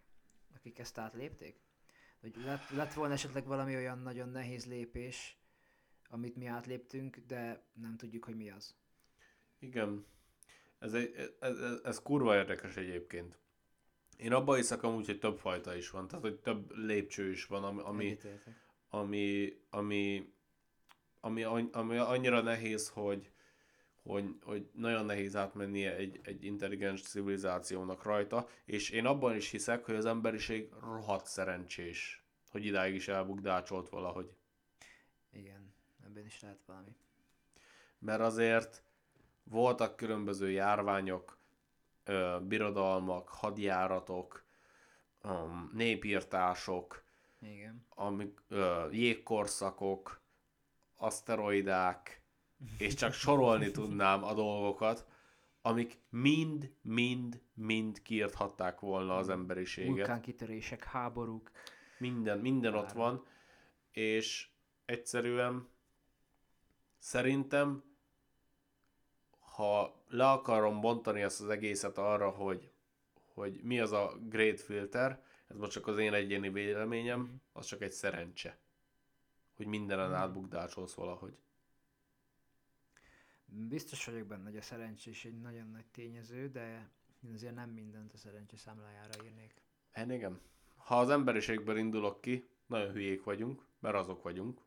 akik 0.56 0.80
ezt 0.80 0.98
átlépték. 0.98 1.62
Hogy 2.22 2.36
lett, 2.46 2.70
lett 2.70 2.94
volna 2.94 3.14
esetleg 3.14 3.46
valami 3.46 3.76
olyan 3.76 4.00
nagyon 4.00 4.30
nehéz 4.30 4.66
lépés, 4.66 5.38
amit 6.10 6.36
mi 6.36 6.46
átléptünk, 6.46 7.18
de 7.28 7.64
nem 7.74 7.98
tudjuk, 7.98 8.26
hogy 8.26 8.36
mi 8.36 8.50
az. 8.50 8.76
Igen. 9.60 10.06
Ez, 10.80 10.94
egy, 10.94 11.36
ez, 11.40 11.58
ez, 11.58 11.80
ez 11.84 12.02
kurva 12.02 12.36
érdekes 12.36 12.76
egyébként. 12.76 13.38
Én 14.18 14.34
abban 14.34 14.56
hiszek 14.56 14.84
amúgy, 14.84 15.06
hogy 15.06 15.20
több 15.20 15.38
fajta 15.38 15.76
is 15.76 15.90
van, 15.90 16.08
tehát 16.08 16.24
hogy 16.24 16.40
több 16.40 16.72
lépcső 16.78 17.30
is 17.30 17.46
van, 17.46 17.64
ami, 17.64 17.82
ami, 17.82 18.18
ami, 18.90 19.54
ami, 19.70 20.33
ami, 21.26 21.44
ami, 21.72 21.98
annyira 21.98 22.42
nehéz, 22.42 22.90
hogy, 22.90 23.32
hogy, 24.04 24.26
hogy 24.44 24.70
nagyon 24.74 25.06
nehéz 25.06 25.36
átmennie 25.36 25.96
egy, 25.96 26.20
egy 26.24 26.44
intelligens 26.44 27.02
civilizációnak 27.02 28.04
rajta, 28.04 28.48
és 28.66 28.90
én 28.90 29.06
abban 29.06 29.36
is 29.36 29.50
hiszek, 29.50 29.86
hogy 29.86 29.96
az 29.96 30.06
emberiség 30.06 30.70
rohadt 30.82 31.26
szerencsés, 31.26 32.24
hogy 32.52 32.66
idáig 32.66 32.96
is 32.96 33.08
elbukdácsolt 33.08 33.90
valahogy. 33.90 34.36
Igen, 35.32 35.74
ebben 36.06 36.26
is 36.26 36.42
lehet 36.42 36.64
valami. 36.66 36.96
mert 38.00 38.22
azért 38.22 38.84
voltak 39.44 39.96
különböző 39.96 40.52
járványok, 40.52 41.38
ö, 42.04 42.38
birodalmak, 42.42 43.30
hadjáratok, 43.30 44.46
um, 45.24 45.72
népírtások, 45.74 47.04
Igen. 47.42 47.86
amik, 47.90 48.40
ö, 48.48 48.90
jégkorszakok, 48.92 50.23
aszteroidák, 51.04 52.22
és 52.78 52.94
csak 52.94 53.14
sorolni 53.14 53.72
tudnám 53.72 54.24
a 54.24 54.34
dolgokat, 54.34 55.08
amik 55.62 55.98
mind, 56.10 56.72
mind, 56.82 57.42
mind 57.54 58.02
kiirthatták 58.02 58.80
volna 58.80 59.18
az 59.18 59.30
emberiséget. 59.30 59.96
Vulkánkitörések, 59.96 60.84
háborúk. 60.84 61.52
Minden, 61.98 62.40
minden 62.40 62.76
ott 62.76 62.92
van, 62.92 63.26
és 63.92 64.50
egyszerűen 64.86 65.68
szerintem, 66.98 67.84
ha 69.40 70.04
le 70.08 70.30
akarom 70.30 70.82
bontani 70.82 71.22
ezt 71.22 71.42
az 71.42 71.50
egészet 71.50 71.98
arra, 71.98 72.30
hogy, 72.30 72.72
hogy 73.34 73.60
mi 73.64 73.80
az 73.80 73.92
a 73.92 74.18
great 74.30 74.60
filter, 74.62 75.24
ez 75.48 75.58
most 75.58 75.72
csak 75.72 75.88
az 75.88 75.98
én 75.98 76.14
egyéni 76.14 76.50
véleményem, 76.50 77.20
Mhm. 77.20 77.34
az 77.54 77.66
csak 77.66 77.82
egy 77.82 77.92
szerencse, 77.92 78.58
hogy 79.64 79.72
mindenen 79.72 80.10
Mhm. 80.10 80.18
átbukdácsolsz 80.20 80.94
valahogy. 80.94 81.38
Biztos 83.46 84.06
vagyok 84.06 84.28
benne, 84.28 84.44
hogy 84.44 84.58
a 84.58 84.62
szerencsé 84.62 85.10
is 85.10 85.26
egy 85.26 85.40
nagyon 85.42 85.68
nagy 85.68 85.86
tényező, 85.86 86.50
de 86.50 86.92
én 87.22 87.34
azért 87.34 87.56
nem 87.56 87.70
mindent 87.70 88.14
a 88.14 88.18
szerencsé 88.18 88.56
számlájára 88.56 89.24
írnék. 89.26 89.62
Én 89.96 90.10
igen. 90.12 90.40
Ha 90.76 91.00
az 91.00 91.10
emberiségből 91.10 91.78
indulok 91.78 92.22
ki, 92.22 92.50
nagyon 92.66 92.92
hülyék 92.92 93.24
vagyunk, 93.24 93.66
mert 93.80 93.96
azok 93.96 94.24
vagyunk. 94.24 94.62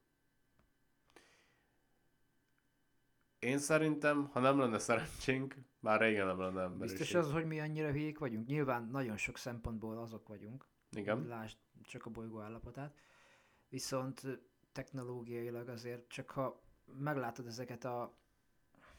Én 3.39 3.59
szerintem, 3.59 4.25
ha 4.33 4.41
nem 4.41 4.59
lenne 4.59 4.79
szerencsénk, 4.79 5.55
már 5.81 6.01
régen 6.01 6.27
nem 6.27 6.41
lenne 6.41 6.63
emberiség. 6.63 6.99
Biztos 6.99 7.25
az, 7.25 7.33
hogy 7.33 7.47
mi 7.47 7.61
annyira 7.61 7.91
hülyék 7.91 8.19
vagyunk? 8.19 8.47
Nyilván 8.47 8.89
nagyon 8.89 9.17
sok 9.17 9.37
szempontból 9.37 9.99
azok 9.99 10.29
vagyunk. 10.29 10.67
Igen. 10.91 11.27
Lásd 11.27 11.57
csak 11.83 12.07
a 12.07 12.11
bolygó 12.11 12.41
állapotát. 12.41 12.97
Viszont 13.69 14.23
technológiailag 14.77 15.69
azért 15.69 16.09
csak 16.09 16.31
ha 16.31 16.61
meglátod 16.99 17.47
ezeket 17.47 17.85
a 17.85 18.15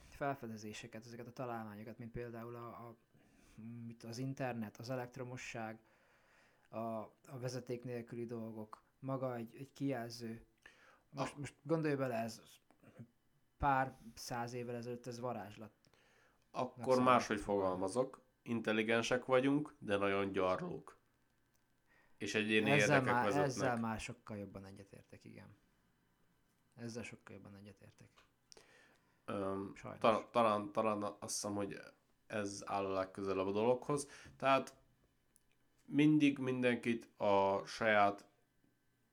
felfedezéseket, 0.08 1.06
ezeket 1.06 1.28
a 1.28 1.32
találmányokat, 1.34 1.98
mint 1.98 2.12
például 2.12 2.56
a, 2.56 2.68
a 2.68 2.96
mit 3.86 4.04
az 4.04 4.18
internet, 4.18 4.78
az 4.78 4.90
elektromosság, 4.90 5.80
a, 6.70 6.78
a 6.78 7.40
vezeték 7.40 7.84
nélküli 7.84 8.26
dolgok, 8.26 8.82
maga 9.00 9.36
egy, 9.36 9.56
egy 9.56 9.74
kijelző. 9.74 10.46
Most, 11.10 11.34
A- 11.34 11.40
most 11.40 11.54
gondolj 11.64 11.96
bele, 11.96 12.16
ez 12.16 12.42
pár 13.58 13.98
száz 14.16 14.54
évvel 14.54 14.76
ezelőtt 14.76 15.08
ez 15.08 15.20
varázslat. 15.20 15.72
Akkor 16.52 17.02
máshogy 17.02 17.40
fogalmazok. 17.40 18.22
Intelligensek 18.42 19.26
vagyunk, 19.26 19.76
de 19.80 19.98
nagyon 19.98 20.32
gyarlók. 20.32 20.98
És 22.18 22.36
egyéni 22.36 22.70
Ezzel 22.72 22.96
érdekek 22.98 23.14
már, 23.14 23.24
vezetnek. 23.24 23.48
ezzel 23.50 23.78
már 23.78 24.00
sokkal 24.00 24.38
jobban 24.38 24.66
egyetértek, 24.66 25.26
igen. 25.26 25.56
Ezzel 26.78 27.04
sokkal 27.04 27.36
jobban 27.36 27.56
egyetértek. 27.56 28.10
Öm, 29.26 29.72
Sajnos. 29.76 30.00
ta- 30.00 30.28
talán, 30.32 30.72
talán 30.72 31.02
azt 31.04 31.18
hiszem, 31.20 31.56
hogy 31.56 31.80
ez 32.28 32.64
áll 32.66 32.86
a 32.86 32.94
legközelebb 32.94 33.48
a 33.48 33.52
dologhoz. 33.52 34.08
Tehát 34.38 34.76
mindig 35.86 36.38
mindenkit 36.38 37.10
a 37.18 37.66
saját 37.66 38.26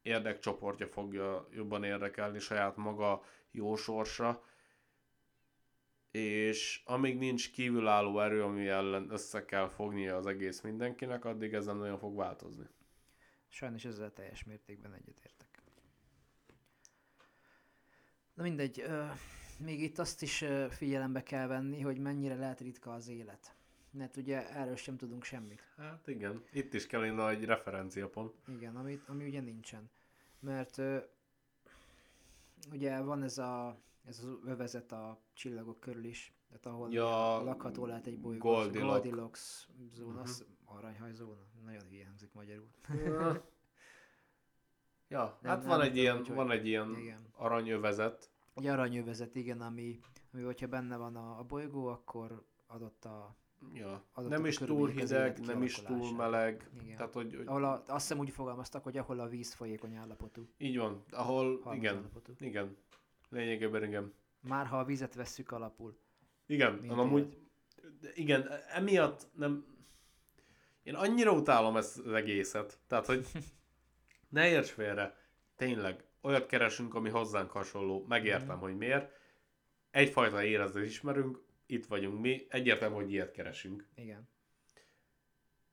érdekcsoportja 0.02 0.86
fogja 0.86 1.48
jobban 1.50 1.84
érdekelni, 1.84 2.38
saját 2.38 2.76
maga 2.76 3.22
jó 3.50 3.76
sorsa, 3.76 4.42
és 6.10 6.82
amíg 6.84 7.18
nincs 7.18 7.50
kívülálló 7.52 8.20
erő, 8.20 8.42
ami 8.42 8.68
ellen 8.68 9.10
össze 9.10 9.44
kell 9.44 9.68
fognia 9.68 10.16
az 10.16 10.26
egész 10.26 10.60
mindenkinek, 10.60 11.24
addig 11.24 11.54
ez 11.54 11.64
nem 11.64 11.78
nagyon 11.78 11.98
fog 11.98 12.16
változni. 12.16 12.66
Sajnos 13.48 13.84
ezzel 13.84 14.12
teljes 14.12 14.44
mértékben 14.44 14.92
egyetértek. 14.94 15.43
Na 18.34 18.42
mindegy, 18.42 18.80
ö, 18.80 19.04
még 19.58 19.82
itt 19.82 19.98
azt 19.98 20.22
is 20.22 20.44
figyelembe 20.70 21.22
kell 21.22 21.46
venni, 21.46 21.80
hogy 21.80 21.98
mennyire 21.98 22.34
lehet 22.34 22.60
ritka 22.60 22.92
az 22.92 23.08
élet. 23.08 23.54
Mert 23.90 24.16
ugye 24.16 24.48
erről 24.50 24.76
sem 24.76 24.96
tudunk 24.96 25.24
semmit. 25.24 25.72
Hát 25.76 26.06
igen, 26.08 26.42
itt 26.52 26.74
is 26.74 26.86
kell 26.86 27.02
egy 27.02 27.36
egy 27.36 27.44
referenciapont. 27.44 28.34
Igen, 28.48 28.76
ami, 28.76 29.00
ami 29.06 29.24
ugye 29.26 29.40
nincsen. 29.40 29.90
Mert 30.40 30.78
ö, 30.78 30.98
ugye 32.72 33.00
van 33.00 33.22
ez 33.22 33.38
a 33.38 33.78
ez 34.04 34.18
az 34.18 34.36
övezet 34.44 34.92
a 34.92 35.18
csillagok 35.32 35.80
körül 35.80 36.04
is, 36.04 36.32
tehát 36.48 36.66
ahol 36.66 36.92
Ja, 36.92 37.42
lakható 37.42 37.86
lehet 37.86 38.06
egy 38.06 38.20
bolygó. 38.20 38.50
Goldilocks. 38.50 38.90
Goldilocks 39.02 39.68
zóna, 39.92 40.20
Mhm. 40.20 40.30
uh-huh. 40.30 40.46
aranyhajzóna, 40.64 41.46
nagyon 41.64 41.82
hülye 41.88 42.06
hangzik 42.06 42.32
magyarul. 42.32 42.68
Ja, 45.14 45.38
Nem- 45.40 45.50
hát 45.50 45.58
nem 45.60 45.68
van 45.68 45.80
egy 45.80 45.86
tudom, 45.92 46.02
ilyen, 46.02 46.34
van 46.34 46.50
egy 46.50 46.66
ilyen 46.66 46.94
Igen. 46.98 47.18
aranyövezet, 47.36 48.30
Egy 48.54 48.66
aranyövezet, 48.66 49.34
igen, 49.34 49.60
ami, 49.60 49.98
ami 50.32 50.42
hogyha 50.42 50.66
benne 50.66 50.96
van 50.96 51.16
a, 51.16 51.38
a 51.38 51.42
bolygó, 51.42 51.86
akkor 51.86 52.44
adott 52.66 53.04
a... 53.04 53.36
ja, 53.72 54.04
nem 54.14 54.44
is 54.46 54.56
túl 54.56 54.88
hideg, 54.88 55.40
nem 55.40 55.62
is 55.62 55.74
túl 55.74 56.14
meleg, 56.16 56.70
Igen. 56.82 56.96
tehát 56.96 57.12
hogy, 57.12 57.34
hogy 57.36 57.46
Ahol 57.46 57.64
a, 57.64 57.82
azt 57.86 58.06
hiszem 58.08 58.18
úgy 58.18 58.30
fogalmaztak, 58.30 58.82
hogy 58.82 58.96
ahol 58.96 59.20
a 59.20 59.28
víz 59.28 59.54
folyékony 59.54 59.94
állapotú. 59.94 60.48
így 60.58 60.78
van, 60.78 61.04
ahol, 61.10 61.44
halmaz 61.62 61.76
igen, 61.76 61.96
állapotú. 61.96 62.32
igen, 62.38 62.76
lényegében 63.28 63.84
igen. 63.84 64.12
Már 64.40 64.66
ha 64.66 64.78
a 64.78 64.84
vizet 64.84 65.14
vesszük 65.14 65.50
alapul. 65.50 65.98
Igen, 66.46 66.72
Mint 66.74 66.92
amúgy, 66.92 67.38
igen, 68.14 68.48
emiatt 68.72 69.26
nem, 69.34 69.64
én 70.82 70.94
annyira 70.94 71.32
utálom 71.32 71.76
ezt 71.76 71.98
az 71.98 72.12
egészet, 72.12 72.78
tehát 72.86 73.06
hogy 73.06 73.26
ne 74.34 74.48
érts 74.48 74.70
félre, 74.70 75.16
tényleg, 75.56 76.04
olyat 76.20 76.46
keresünk, 76.46 76.94
ami 76.94 77.08
hozzánk 77.08 77.50
hasonló, 77.50 78.04
megértem, 78.08 78.58
hogy 78.58 78.76
miért, 78.76 79.12
egyfajta 79.90 80.42
érezet 80.42 80.84
ismerünk, 80.84 81.42
itt 81.66 81.86
vagyunk 81.86 82.20
mi, 82.20 82.46
egyértelmű, 82.48 82.94
hogy 82.94 83.12
ilyet 83.12 83.30
keresünk. 83.30 83.88
Igen. 83.94 84.28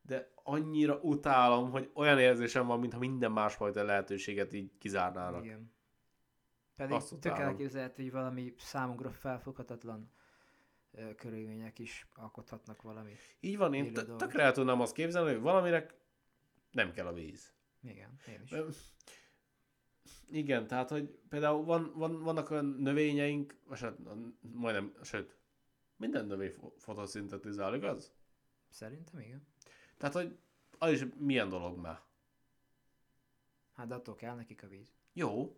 De 0.01 0.31
annyira 0.43 0.99
utálom, 0.99 1.71
hogy 1.71 1.89
olyan 1.93 2.19
érzésem 2.19 2.67
van, 2.67 2.79
mintha 2.79 2.99
minden 2.99 3.31
másfajta 3.31 3.83
lehetőséget 3.83 4.53
így 4.53 4.71
kizárnának. 4.77 5.43
Igen. 5.43 5.73
Pedig 6.75 6.95
Azt 6.95 7.19
tök 7.19 7.37
elképzelhető, 7.37 8.03
hogy 8.03 8.11
valami 8.11 8.53
számunkra 8.57 9.11
felfoghatatlan 9.11 10.11
ö, 10.91 11.15
körülmények 11.15 11.79
is 11.79 12.07
alkothatnak 12.15 12.81
valami. 12.81 13.11
Így 13.39 13.57
van, 13.57 13.73
én 13.73 13.93
tökre 13.93 14.43
el 14.43 14.51
tudnám 14.51 14.81
azt 14.81 14.93
képzelni, 14.93 15.31
hogy 15.31 15.41
valaminek 15.41 15.93
nem 16.71 16.91
kell 16.91 17.05
a 17.05 17.13
víz. 17.13 17.53
Igen, 17.83 18.19
én 18.27 18.41
is. 18.41 18.51
Igen, 20.29 20.67
tehát, 20.67 20.89
hogy 20.89 21.19
például 21.29 21.63
van, 21.63 21.91
van, 21.95 22.23
vannak 22.23 22.49
olyan 22.49 22.65
növényeink, 22.65 23.55
vagy 23.67 23.79
hát 23.79 23.97
majdnem, 24.41 24.93
sőt, 25.03 25.37
minden 25.95 26.25
növény 26.25 26.51
fo- 26.51 26.81
fotoszintetizál, 26.81 27.75
igaz? 27.75 28.13
Szerintem 28.69 29.19
igen. 29.19 29.47
Tehát, 29.97 30.15
hogy 30.15 30.37
az 30.77 30.91
is 30.91 31.05
milyen 31.17 31.49
dolog 31.49 31.77
már. 31.77 32.01
Hát 33.73 33.87
de 33.87 33.95
attól 33.95 34.15
kell 34.15 34.35
nekik 34.35 34.63
a 34.63 34.67
víz. 34.67 34.93
Jó, 35.13 35.55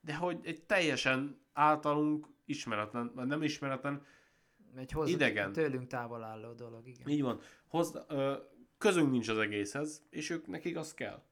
de 0.00 0.16
hogy 0.16 0.38
egy 0.42 0.62
teljesen 0.64 1.40
általunk 1.52 2.26
ismeretlen, 2.44 3.12
vagy 3.14 3.26
nem 3.26 3.42
ismeretlen, 3.42 4.04
Egy 4.76 4.92
hozzá, 4.92 5.10
Idegen. 5.10 5.52
tőlünk 5.52 5.86
távol 5.86 6.22
álló 6.24 6.52
dolog, 6.52 6.86
igen. 6.88 7.08
így 7.08 7.22
van, 7.22 7.40
hoz, 7.66 7.98
ö, 8.08 8.36
közünk 8.78 9.10
nincs 9.10 9.28
az 9.28 9.38
egészhez, 9.38 10.02
és 10.10 10.30
ők 10.30 10.46
nekik 10.46 10.76
az 10.76 10.94
kell. 10.94 11.22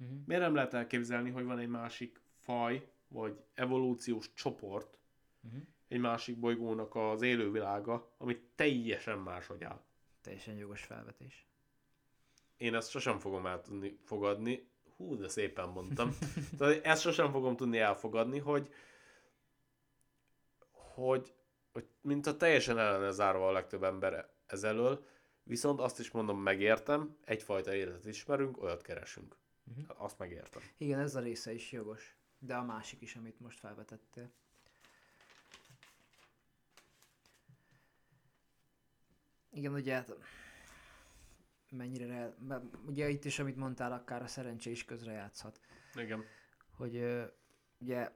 Uh-huh. 0.00 0.16
Miért 0.26 0.42
nem 0.42 0.54
lehet 0.54 0.74
elképzelni, 0.74 1.30
hogy 1.30 1.44
van 1.44 1.58
egy 1.58 1.68
másik 1.68 2.20
faj, 2.40 2.88
vagy 3.08 3.40
evolúciós 3.54 4.32
csoport, 4.34 5.00
Uh-huh. 5.44 5.62
egy 5.88 6.00
másik 6.00 6.38
bolygónak 6.38 6.94
az 6.94 7.22
élővilága, 7.22 8.14
ami 8.18 8.40
teljesen 8.54 9.18
máshogy 9.18 9.64
áll. 9.64 9.80
Teljesen 10.20 10.54
jogos 10.54 10.82
felvetés. 10.84 11.46
Én 12.56 12.74
ezt 12.74 12.90
sosem 12.90 13.18
fogom 13.18 13.46
el 13.46 13.60
tudni 13.60 13.98
fogadni. 14.04 14.70
Hú, 14.96 15.16
de 15.16 15.28
szépen 15.28 15.68
mondtam. 15.68 16.16
Tehát 16.58 16.84
ezt 16.84 17.02
sosem 17.02 17.30
fogom 17.30 17.56
tudni 17.56 17.78
elfogadni, 17.78 18.38
hogy, 18.38 18.68
hogy, 20.70 21.34
hogy 21.72 21.86
mint 22.00 22.26
a 22.26 22.36
teljesen 22.36 22.78
ellene 22.78 23.10
zárva 23.10 23.48
a 23.48 23.52
legtöbb 23.52 23.82
ember 23.82 24.30
ez 24.46 24.64
elől, 24.64 25.06
viszont 25.42 25.80
azt 25.80 25.98
is 25.98 26.10
mondom, 26.10 26.40
megértem, 26.40 27.16
egyfajta 27.24 27.74
életet 27.74 28.06
ismerünk, 28.06 28.62
olyat 28.62 28.82
keresünk. 28.82 29.36
Mhm. 29.64 29.80
Azt 29.96 30.18
megértem. 30.18 30.62
Igen, 30.76 30.98
ez 30.98 31.14
a 31.14 31.20
része 31.20 31.52
is 31.52 31.72
jogos. 31.72 32.16
De 32.38 32.54
a 32.54 32.62
másik 32.62 33.00
is, 33.00 33.16
amit 33.16 33.40
most 33.40 33.58
felvetettél. 33.58 34.30
Igen, 39.50 39.72
ugye 39.72 39.94
hát 39.94 40.16
mennyire, 41.70 42.06
re- 42.06 42.34
mert 42.46 42.64
ugye 42.86 43.08
itt 43.08 43.24
is, 43.24 43.38
amit 43.38 43.56
mondtál, 43.56 43.92
akár 43.92 44.22
a 44.22 44.26
szerencsé 44.26 44.70
is 44.70 44.84
közrejátszhat. 44.84 45.60
Igen. 45.94 46.24
Hogy 46.76 47.04
ugye 47.78 48.10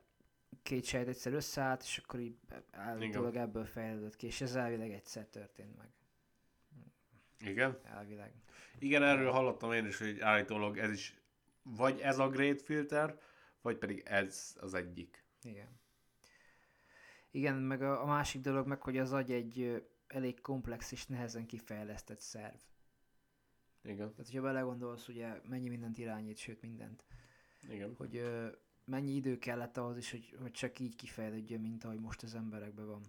két 0.62 0.84
sejt 0.84 1.08
egyszer 1.08 1.32
összeállt, 1.32 1.82
és 1.82 1.98
akkor 1.98 2.20
így 2.20 2.38
állítólag 2.70 3.36
ebből 3.36 3.64
fejlődött 3.64 4.16
ki, 4.16 4.26
és 4.26 4.40
ez 4.40 4.54
elvileg 4.54 4.92
egyszer 4.92 5.26
történt 5.26 5.76
meg. 5.76 5.90
Igen? 7.40 7.78
Elvileg. 7.84 8.32
Igen, 8.78 9.02
erről 9.02 9.30
hallottam 9.30 9.72
én 9.72 9.86
is, 9.86 9.98
hogy 9.98 10.20
állítólag 10.20 10.78
ez 10.78 10.90
is, 10.90 11.20
vagy 11.62 12.00
ez 12.00 12.18
a 12.18 12.28
Great 12.28 12.62
Filter, 12.62 13.18
vagy 13.60 13.76
pedig 13.76 14.02
ez 14.04 14.56
az 14.60 14.74
egyik. 14.74 15.24
Igen. 15.42 15.80
Igen, 17.30 17.54
meg 17.54 17.82
a, 17.82 18.02
a 18.02 18.06
másik 18.06 18.40
dolog 18.40 18.66
meg, 18.66 18.82
hogy 18.82 18.98
az 18.98 19.12
agy 19.12 19.32
egy 19.32 19.84
elég 20.06 20.40
komplex 20.40 20.92
és 20.92 21.06
nehezen 21.06 21.46
kifejlesztett 21.46 22.20
szerv. 22.20 22.56
Igen, 23.82 23.96
Tehát, 23.96 24.16
hogyha 24.16 24.42
belegondolsz, 24.42 25.08
ugye 25.08 25.40
mennyi 25.48 25.68
mindent 25.68 25.98
irányít, 25.98 26.36
sőt 26.36 26.60
mindent, 26.60 27.04
igen. 27.68 27.94
hogy 27.96 28.16
ö, 28.16 28.48
mennyi 28.84 29.14
idő 29.14 29.38
kellett 29.38 29.76
ahhoz 29.76 29.96
is, 29.96 30.10
hogy, 30.10 30.36
hogy 30.40 30.50
csak 30.50 30.78
így 30.78 30.96
kifejlődjön, 30.96 31.60
mint 31.60 31.84
ahogy 31.84 32.00
most 32.00 32.22
az 32.22 32.34
emberekben 32.34 32.86
van. 32.86 33.02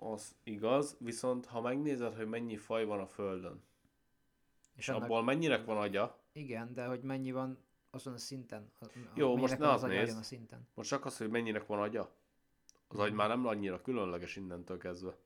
Az 0.00 0.34
igaz, 0.42 0.96
viszont 1.00 1.46
ha 1.46 1.60
megnézed, 1.60 2.14
hogy 2.16 2.26
mennyi 2.28 2.56
faj 2.56 2.84
van 2.84 3.00
a 3.00 3.06
Földön, 3.06 3.62
És 4.74 4.88
és 4.88 4.88
abból 4.88 5.22
mennyinek 5.22 5.64
van 5.64 5.76
agya, 5.76 6.18
Igen, 6.32 6.74
de 6.74 6.86
hogy 6.86 7.00
mennyi 7.02 7.32
van 7.32 7.58
azon 7.90 8.12
a 8.12 8.18
szinten. 8.18 8.70
A, 8.80 8.86
Jó, 9.14 9.36
most 9.36 9.58
ne 9.58 9.70
az 9.70 9.82
nézd. 9.82 10.18
a 10.18 10.22
szinten. 10.22 10.68
most 10.74 10.88
csak 10.88 11.04
az, 11.04 11.16
hogy 11.18 11.30
mennyinek 11.30 11.66
van 11.66 11.78
agya, 11.80 12.10
Az 12.88 12.98
agy 12.98 13.12
már 13.12 13.28
nem 13.28 13.46
annyira 13.46 13.80
különleges 13.82 14.36
innentől 14.36 14.78
kezdve. 14.78 15.16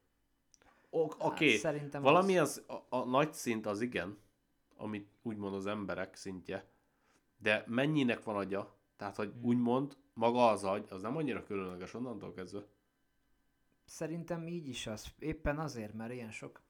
Ok- 0.91 1.23
Hát 1.23 1.31
Oké, 1.31 1.45
okay. 1.45 1.57
szerintem 1.57 2.03
valami 2.03 2.39
az, 2.39 2.63
a, 2.67 2.97
a 2.97 3.05
nagy 3.05 3.33
szint 3.33 3.67
az 3.67 3.81
igen, 3.81 4.19
amit 4.77 5.09
úgymond 5.23 5.55
az 5.55 5.67
emberek 5.67 6.15
szintje, 6.15 6.67
de 7.37 7.65
mennyinek 7.67 8.23
van 8.25 8.37
agya? 8.37 8.75
Tehát, 8.97 9.17
hogy 9.17 9.31
Hmm. 9.33 9.45
úgymond 9.45 9.97
maga 10.15 10.49
az 10.49 10.65
agy, 10.65 10.87
az 10.91 11.03
nem 11.03 11.17
annyira 11.17 11.43
különleges 11.45 11.95
onnantól 11.95 12.33
kezdve. 12.33 12.65
Szerintem 13.93 14.47
így 14.47 14.69
is 14.69 14.87
az. 14.87 15.07
Éppen 15.19 15.59
azért, 15.59 15.93
mert 15.93 16.13
ilyen 16.13 16.31
sok 16.31 16.63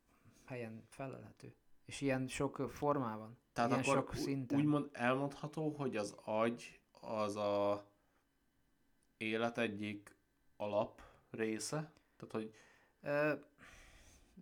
helyen 0.45 0.83
felelhető. 0.89 1.55
És 1.85 2.01
ilyen 2.01 2.29
sok 2.29 2.71
formában. 2.71 3.39
Tehát 3.53 3.71
ilyen 3.71 3.83
akkor 3.83 3.95
sok 3.95 4.15
szinten. 4.15 4.59
úgymond 4.59 4.89
elmondható, 4.93 5.71
hogy 5.71 5.97
az 5.97 6.17
agy 6.25 6.81
az 7.01 7.37
a 7.37 7.87
élet 9.17 9.59
egyik 9.59 10.17
alap 10.57 11.03
része? 11.31 11.93
Tehát, 12.17 12.33
hogy 12.35 12.55
Ö, 13.01 13.35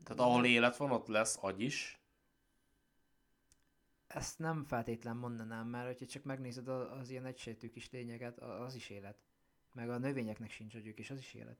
tehát 0.04 0.20
ahol 0.20 0.44
élet 0.44 0.76
van, 0.76 0.90
ott 0.90 1.06
lesz 1.06 1.38
agy 1.40 1.60
is. 1.60 2.00
ezt 4.06 4.38
nem 4.38 4.64
feltétlen 4.64 5.16
mondanám, 5.16 5.66
mert 5.66 5.86
hogyha 5.86 6.06
csak 6.06 6.22
megnézed 6.24 6.68
a- 6.68 6.92
az 6.92 7.10
ilyen 7.10 7.24
egysejtű 7.26 7.68
kis 7.68 7.90
lényeket, 7.90 8.38
az 8.38 8.74
is 8.74 8.90
élet. 8.90 9.18
Meg 9.72 9.90
a 9.90 9.98
növényeknek 9.98 10.50
sincs 10.50 10.74
agyuk, 10.74 10.98
és 10.98 11.10
az 11.10 11.18
is 11.18 11.34
élet. 11.34 11.58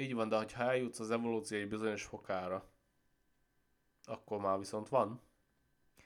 Így 0.00 0.14
van, 0.14 0.28
de 0.28 0.36
ha 0.36 0.62
eljutsz 0.62 1.00
az 1.00 1.10
evolúció 1.10 1.58
egy 1.58 1.68
bizonyos 1.68 2.04
fokára, 2.04 2.70
akkor 4.04 4.40
már 4.40 4.58
viszont 4.58 4.88
van. 4.88 5.20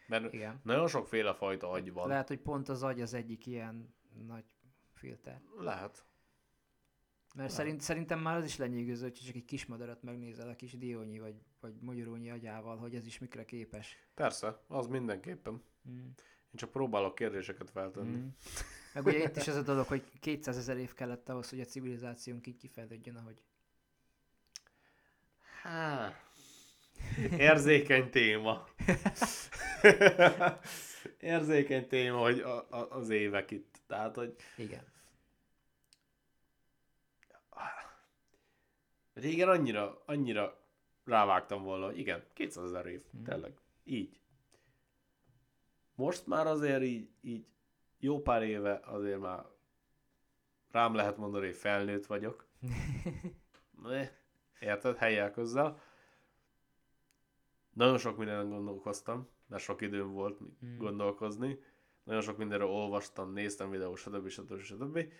Mert 0.07 0.33
Igen. 0.33 0.61
nagyon 0.62 0.89
sokféle 0.89 1.35
fajta 1.35 1.71
agy 1.71 1.93
van. 1.93 2.09
Lehet, 2.09 2.29
hogy 2.29 2.41
pont 2.41 2.69
az 2.69 2.83
agy 2.83 3.01
az 3.01 3.15
egyik 3.15 3.47
ilyen 3.47 3.95
nagy 4.27 4.45
filter. 4.93 5.43
Lehet. 5.59 6.05
Mert 7.35 7.53
szerint, 7.53 7.81
szerintem 7.81 8.21
már 8.21 8.37
az 8.37 8.45
is 8.45 8.57
lenyűgöző, 8.57 9.03
hogy 9.03 9.12
csak 9.12 9.35
egy 9.35 9.45
kis 9.45 9.66
madarat 9.66 10.03
megnézel 10.03 10.49
a 10.49 10.57
kis 10.57 10.79
diónyi 10.79 11.19
vagy, 11.19 11.35
vagy 11.61 11.75
magyarónyi 11.81 12.31
agyával, 12.31 12.77
hogy 12.77 12.95
ez 12.95 13.07
is 13.07 13.19
mikre 13.19 13.45
képes. 13.45 13.97
Persze, 14.15 14.61
az 14.66 14.87
mindenképpen. 14.87 15.62
Mm. 15.89 15.99
Én 15.99 16.61
csak 16.61 16.71
próbálok 16.71 17.15
kérdéseket 17.15 17.71
feltenni. 17.71 18.16
Mm. 18.16 18.27
Meg 18.95 19.07
ugye 19.07 19.23
itt 19.23 19.37
is 19.37 19.49
az 19.49 19.57
a 19.57 19.62
dolog, 19.62 19.87
hogy 19.87 20.19
200 20.21 20.57
ezer 20.57 20.77
év 20.77 20.93
kellett 20.93 21.29
ahhoz, 21.29 21.51
hogy 21.51 21.61
a 21.61 21.65
civilizációnk 21.65 22.47
így 22.47 22.57
kifejlődjön, 22.57 23.16
ahogy. 23.16 23.43
Há. 25.65 26.15
Érzékeny 27.39 28.11
téma. 28.11 28.66
Érzékeny 31.20 31.89
téma, 31.89 32.19
hogy 32.19 32.41
a, 32.41 32.66
a, 32.70 32.91
az 32.91 33.09
évek 33.11 33.51
itt. 33.51 33.78
Tehát, 33.86 34.15
hogy 34.16 34.36
Igen. 34.57 34.85
régen 39.15 39.49
annyira, 39.49 40.03
annyira 40.07 40.61
rávágtam 41.05 41.62
volna, 41.62 41.85
hogy 41.86 41.99
igen, 41.99 42.24
200 42.32 42.65
ezer 42.65 42.86
év, 42.86 43.03
Mhm. 43.11 43.24
tényleg, 43.24 43.53
így. 43.85 44.20
Most 45.95 46.27
már 46.27 46.47
azért 46.47 46.82
így, 46.82 47.09
így 47.20 47.47
jó 47.99 48.20
pár 48.23 48.43
éve 48.43 48.81
azért 48.85 49.20
már 49.20 49.45
rám 50.70 50.95
lehet 50.95 51.16
mondani, 51.16 51.47
hogy 51.47 51.57
felnőtt 51.57 52.07
vagyok. 52.07 52.47
Érted? 54.65 54.97
Helyel 54.97 55.31
közel. 55.31 55.81
Nagyon 57.73 57.99
sok 57.99 58.16
mindenen 58.16 58.49
gondolkoztam, 58.49 59.28
mert 59.47 59.62
sok 59.62 59.81
időm 59.81 60.12
volt 60.12 60.41
Mm. 60.65 60.77
gondolkozni. 60.77 61.59
Nagyon 62.05 62.23
sok 62.23 62.36
mindenről 62.36 62.69
olvastam, 62.69 63.32
néztem 63.32 63.70
videót, 63.70 63.97
stb. 63.97 64.28
stb. 64.28 64.59
stb. 64.61 65.12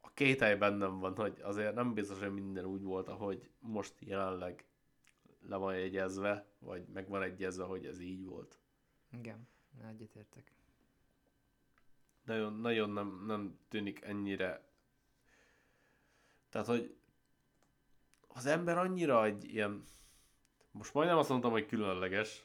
A 0.00 0.12
kételj 0.12 0.54
bennem 0.54 0.98
van, 0.98 1.16
hogy 1.16 1.40
azért 1.42 1.74
nem 1.74 1.94
biztos, 1.94 2.18
hogy 2.18 2.32
minden 2.32 2.64
úgy 2.64 2.82
volt, 2.82 3.08
ahogy 3.08 3.50
most 3.58 3.94
jelenleg 3.98 4.64
le 5.48 5.56
van 5.56 5.78
jegyezve, 5.78 6.46
vagy 6.58 6.86
meg 6.86 7.08
van 7.08 7.22
egyezve, 7.22 7.64
hogy 7.64 7.86
ez 7.86 8.00
így 8.00 8.24
volt. 8.24 8.58
Igen, 9.12 9.48
egyetértek. 9.88 10.52
Nagyon, 12.24 12.52
nagyon 12.52 12.90
nem, 12.90 13.24
nem 13.26 13.58
tűnik 13.68 14.00
ennyire. 14.00 14.68
Tehát, 16.48 16.66
hogy 16.66 16.99
az 18.34 18.46
ember 18.46 18.78
annyira 18.78 19.24
egy 19.24 19.44
ilyen, 19.44 19.84
most 20.70 20.94
majdnem 20.94 21.18
azt 21.18 21.28
mondtam, 21.28 21.50
hogy 21.50 21.66
különleges. 21.66 22.44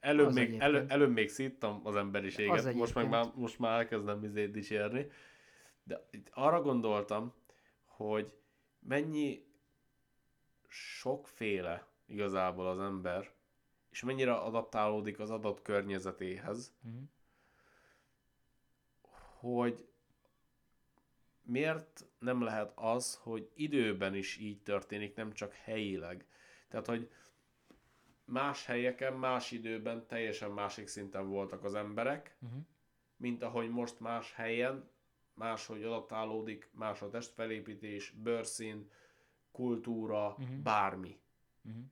Előbb, 0.00 0.26
Az 0.26 0.34
még, 0.34 0.42
egyébként. 0.42 0.62
elő, 0.62 0.84
előbb 0.88 1.12
még 1.12 1.28
szíttam 1.28 1.80
az 1.84 1.96
emberiséget, 1.96 2.64
Az 2.64 2.74
most 2.74 2.94
meg 2.94 3.08
már, 3.08 3.32
most 3.34 3.58
már 3.58 3.78
elkezdem 3.78 4.24
izét 4.24 4.50
dicsérni. 4.50 5.10
De 5.82 6.08
itt 6.10 6.30
arra 6.32 6.62
gondoltam, 6.62 7.34
hogy 7.84 8.32
mennyi 8.78 9.44
sokféle 10.68 11.86
igazából 12.06 12.66
az 12.68 12.78
ember, 12.78 13.32
és 13.90 14.02
mennyire 14.02 14.34
adaptálódik 14.34 15.18
az 15.18 15.30
adott 15.30 15.62
környezetéhez, 15.62 16.74
Mm. 16.88 17.02
hogy 19.38 19.88
miért 21.44 22.06
nem 22.18 22.42
lehet 22.42 22.72
az, 22.74 23.16
hogy 23.22 23.50
időben 23.54 24.14
is 24.14 24.36
így 24.36 24.62
történik, 24.62 25.14
nem 25.14 25.32
csak 25.32 25.52
helyileg. 25.52 26.26
Tehát, 26.68 26.86
hogy 26.86 27.10
más 28.24 28.66
helyeken, 28.66 29.12
más 29.14 29.50
időben 29.50 30.06
teljesen 30.06 30.50
másik 30.50 30.86
szinten 30.86 31.28
voltak 31.28 31.64
az 31.64 31.74
emberek, 31.74 32.36
Uh-huh. 32.42 32.58
mint 33.16 33.42
ahogy 33.42 33.68
most 33.70 34.00
más 34.00 34.32
helyen, 34.34 34.90
máshogy 35.34 35.82
adaptálódik, 35.84 36.68
más 36.72 37.02
a 37.02 37.08
testfelépítés, 37.08 38.10
bőrszín, 38.10 38.90
kultúra, 39.52 40.34
Mhm. 40.38 40.62
bármi. 40.62 41.20
Uh-huh. 41.64 41.82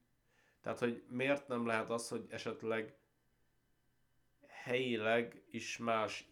Tehát, 0.61 0.79
hogy 0.79 1.03
miért 1.09 1.49
nem 1.49 1.67
lehet 1.67 1.91
az, 1.91 2.09
hogy 2.09 2.27
esetleg 2.29 2.97
helyileg 4.47 5.43
is 5.51 5.79
más 5.79 6.29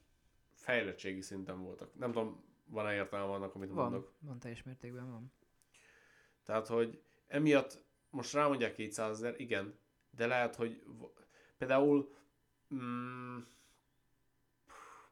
fejlettségi 0.52 1.20
szinten 1.20 1.62
voltak. 1.62 1.94
Nem 1.94 2.12
tudom, 2.12 2.44
van-e 2.70 2.94
értelme 2.94 3.32
annak, 3.32 3.54
amit 3.54 3.70
Van, 3.70 3.90
mondok. 3.90 4.12
van 4.18 4.38
teljes 4.38 4.62
mértékben 4.62 5.10
van. 5.10 5.32
Tehát, 6.44 6.66
hogy 6.66 7.02
emiatt 7.26 7.84
most 8.10 8.32
rámondják 8.32 8.74
200 8.74 9.10
ezer, 9.16 9.40
igen, 9.40 9.78
de 10.10 10.26
lehet, 10.26 10.54
hogy 10.54 10.82
például 11.58 12.14
mm, 12.74 13.38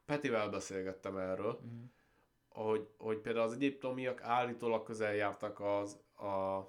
Petivel 0.05 0.49
beszélgettem 0.49 1.17
erről, 1.17 1.53
Uh-huh. 1.53 1.89
hogy, 2.47 2.89
hogy 2.97 3.17
például 3.19 3.45
az 3.45 3.53
egyiptomiak 3.53 4.21
állítólag 4.21 4.83
közel 4.83 5.13
jártak 5.13 5.59
az 5.59 5.93
a 6.15 6.59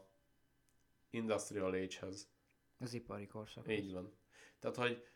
industrial 1.11 1.73
age-hez. 1.73 2.31
Az 2.79 2.95
ipari 2.95 3.27
korszak. 3.27 3.69
Így 3.69 3.93
van. 3.93 4.13
Tehát, 4.59 4.77
hogy 4.77 5.07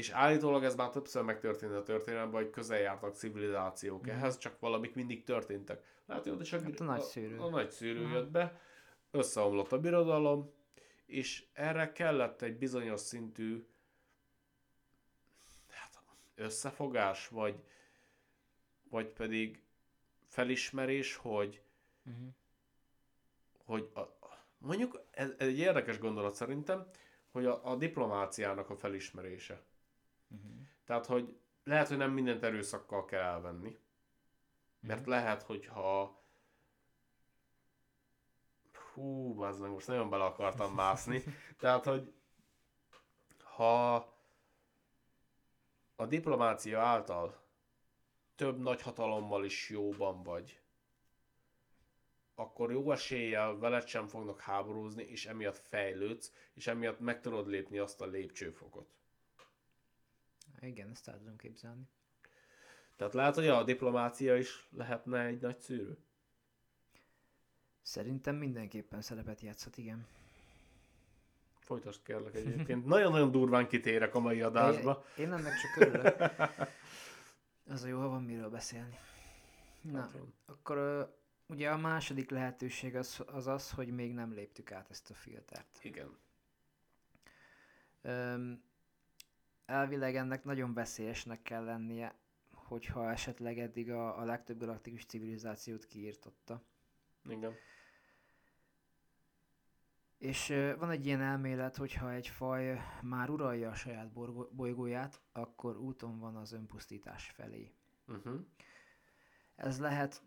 és 0.00 0.10
állítólag 0.10 0.64
ez 0.64 0.74
már 0.74 0.90
többször 0.90 1.22
megtörtént 1.22 1.72
a 1.72 1.82
történelemben, 1.82 2.42
hogy 2.42 2.50
közel 2.50 2.78
jártak 2.78 3.14
civilizációk 3.14 4.00
Mhm. 4.02 4.10
ehhez, 4.10 4.38
csak 4.38 4.58
valamik 4.60 4.94
mindig 4.94 5.24
történtek. 5.24 5.82
Hogy 6.06 6.28
ott 6.28 6.40
is 6.40 6.52
a, 6.52 6.60
Hát 6.62 6.80
a 6.80 6.84
nagy 6.84 7.00
szűrő. 7.02 7.38
A, 7.38 7.44
a 7.44 7.48
nagy 7.48 7.70
szűrő 7.70 8.04
Aha. 8.04 8.14
jött 8.14 8.30
be, 8.30 8.60
összeomlott 9.10 9.72
a 9.72 9.80
birodalom, 9.80 10.52
és 11.06 11.44
erre 11.52 11.92
kellett 11.92 12.42
egy 12.42 12.56
bizonyos 12.58 13.00
szintű 13.00 13.66
hát, 15.68 15.98
összefogás, 16.34 17.28
vagy, 17.28 17.62
vagy 18.90 19.06
pedig 19.12 19.62
felismerés, 20.28 21.16
hogy 21.16 21.62
Uh-huh. 22.06 22.28
hogy 23.64 23.90
a, 23.94 24.00
mondjuk 24.58 25.00
ez, 25.10 25.30
ez 25.38 25.46
egy 25.48 25.58
érdekes 25.58 25.98
gondolat 25.98 26.34
szerintem, 26.34 26.86
hogy 27.30 27.46
a, 27.46 27.70
a 27.70 27.76
diplomáciának 27.76 28.70
a 28.70 28.76
felismerése. 28.76 29.62
Uh-huh. 30.30 30.50
Tehát, 30.84 31.06
hogy 31.06 31.38
lehet, 31.64 31.88
hogy 31.88 31.96
nem 31.96 32.12
mindent 32.12 32.42
erőszakkal 32.42 33.04
kell 33.04 33.22
elvenni, 33.22 33.78
mert 34.80 35.06
lehet, 35.06 35.42
hogyha 35.42 36.18
hú, 38.92 39.42
az 39.42 39.58
meg 39.58 39.70
most 39.70 39.86
nagyon 39.86 40.10
bele 40.10 40.24
akartam 40.24 40.74
mászni, 40.74 41.22
tehát, 41.60 41.84
hogy 41.84 42.12
ha 43.42 43.94
a 45.96 46.06
diplomácia 46.06 46.80
által 46.80 47.42
több 48.34 48.58
nagy 48.58 48.82
hatalommal 48.82 49.44
is 49.44 49.68
jóban 49.68 50.22
vagy, 50.22 50.60
akkor 52.34 52.72
jó 52.72 52.92
eséllyel 52.92 53.58
veled 53.58 53.86
sem 53.86 54.06
fognak 54.06 54.40
háborúzni, 54.40 55.02
és 55.02 55.26
emiatt 55.26 55.58
fejlődsz, 55.58 56.32
és 56.54 56.66
emiatt 56.66 57.00
meg 57.00 57.20
tudod 57.20 57.46
lépni 57.46 57.78
azt 57.78 58.00
a 58.00 58.06
lépcsőfokot. 58.06 58.94
Igen, 60.60 60.90
ezt 60.90 61.08
el 61.08 61.18
tudom 61.18 61.36
képzelni. 61.36 61.88
Tehát 62.96 63.14
lehet, 63.14 63.34
hogy 63.34 63.46
a 63.46 63.64
diplomácia 63.64 64.36
is 64.36 64.68
lehetne 64.70 65.24
egy 65.24 65.40
nagy 65.40 65.58
szűrő. 65.58 65.98
Szerintem 67.82 68.36
mindenképpen 68.36 69.02
szerepet 69.02 69.40
játszhat, 69.40 69.76
igen. 69.76 70.06
Folytasd 71.58 72.02
kérlek 72.02 72.34
egyébként. 72.34 72.86
Nagyon-nagyon 72.94 73.30
durván 73.30 73.68
kitérek 73.68 74.14
a 74.14 74.20
mai 74.20 74.40
adásba. 74.40 75.04
Én, 75.16 75.24
én 75.26 75.32
ennek 75.32 75.52
csak 75.60 75.86
örülök. 75.86 76.16
Az 77.72 77.82
a 77.82 77.86
jó, 77.86 78.00
ha 78.00 78.08
van 78.08 78.22
miről 78.22 78.50
beszélni. 78.50 78.98
Na, 79.80 80.00
Hát 80.00 80.16
akkor 80.46 81.08
ugye 81.46 81.70
a 81.70 81.76
második 81.76 82.30
lehetőség 82.30 82.96
az, 82.96 83.22
az 83.26 83.46
az, 83.46 83.70
hogy 83.70 83.88
még 83.88 84.12
nem 84.12 84.32
léptük 84.32 84.72
át 84.72 84.90
ezt 84.90 85.10
a 85.10 85.14
filtert. 85.14 85.78
Igen. 85.82 86.18
Elvileg 89.70 90.16
ennek 90.16 90.44
nagyon 90.44 90.74
veszélyesnek 90.74 91.42
kell 91.42 91.64
lennie, 91.64 92.14
hogyha 92.50 93.10
esetleg 93.10 93.58
eddig 93.58 93.90
a, 93.90 94.18
a 94.18 94.24
legtöbb 94.24 94.58
galaktikus 94.58 95.04
civilizációt 95.04 95.86
kiírtotta. 95.86 96.62
Igen. 97.28 97.54
És 100.18 100.48
van 100.78 100.90
egy 100.90 101.06
ilyen 101.06 101.20
elmélet, 101.20 101.76
hogyha 101.76 102.12
egy 102.12 102.26
faj 102.26 102.80
már 103.02 103.30
uralja 103.30 103.70
a 103.70 103.74
saját 103.74 104.10
bolygóját, 104.52 105.20
akkor 105.32 105.76
úton 105.76 106.18
van 106.18 106.36
az 106.36 106.52
önpusztítás 106.52 107.30
felé. 107.30 107.72
Uh-huh. 108.06 108.40
Ez 109.56 109.80
lehet 109.80 110.22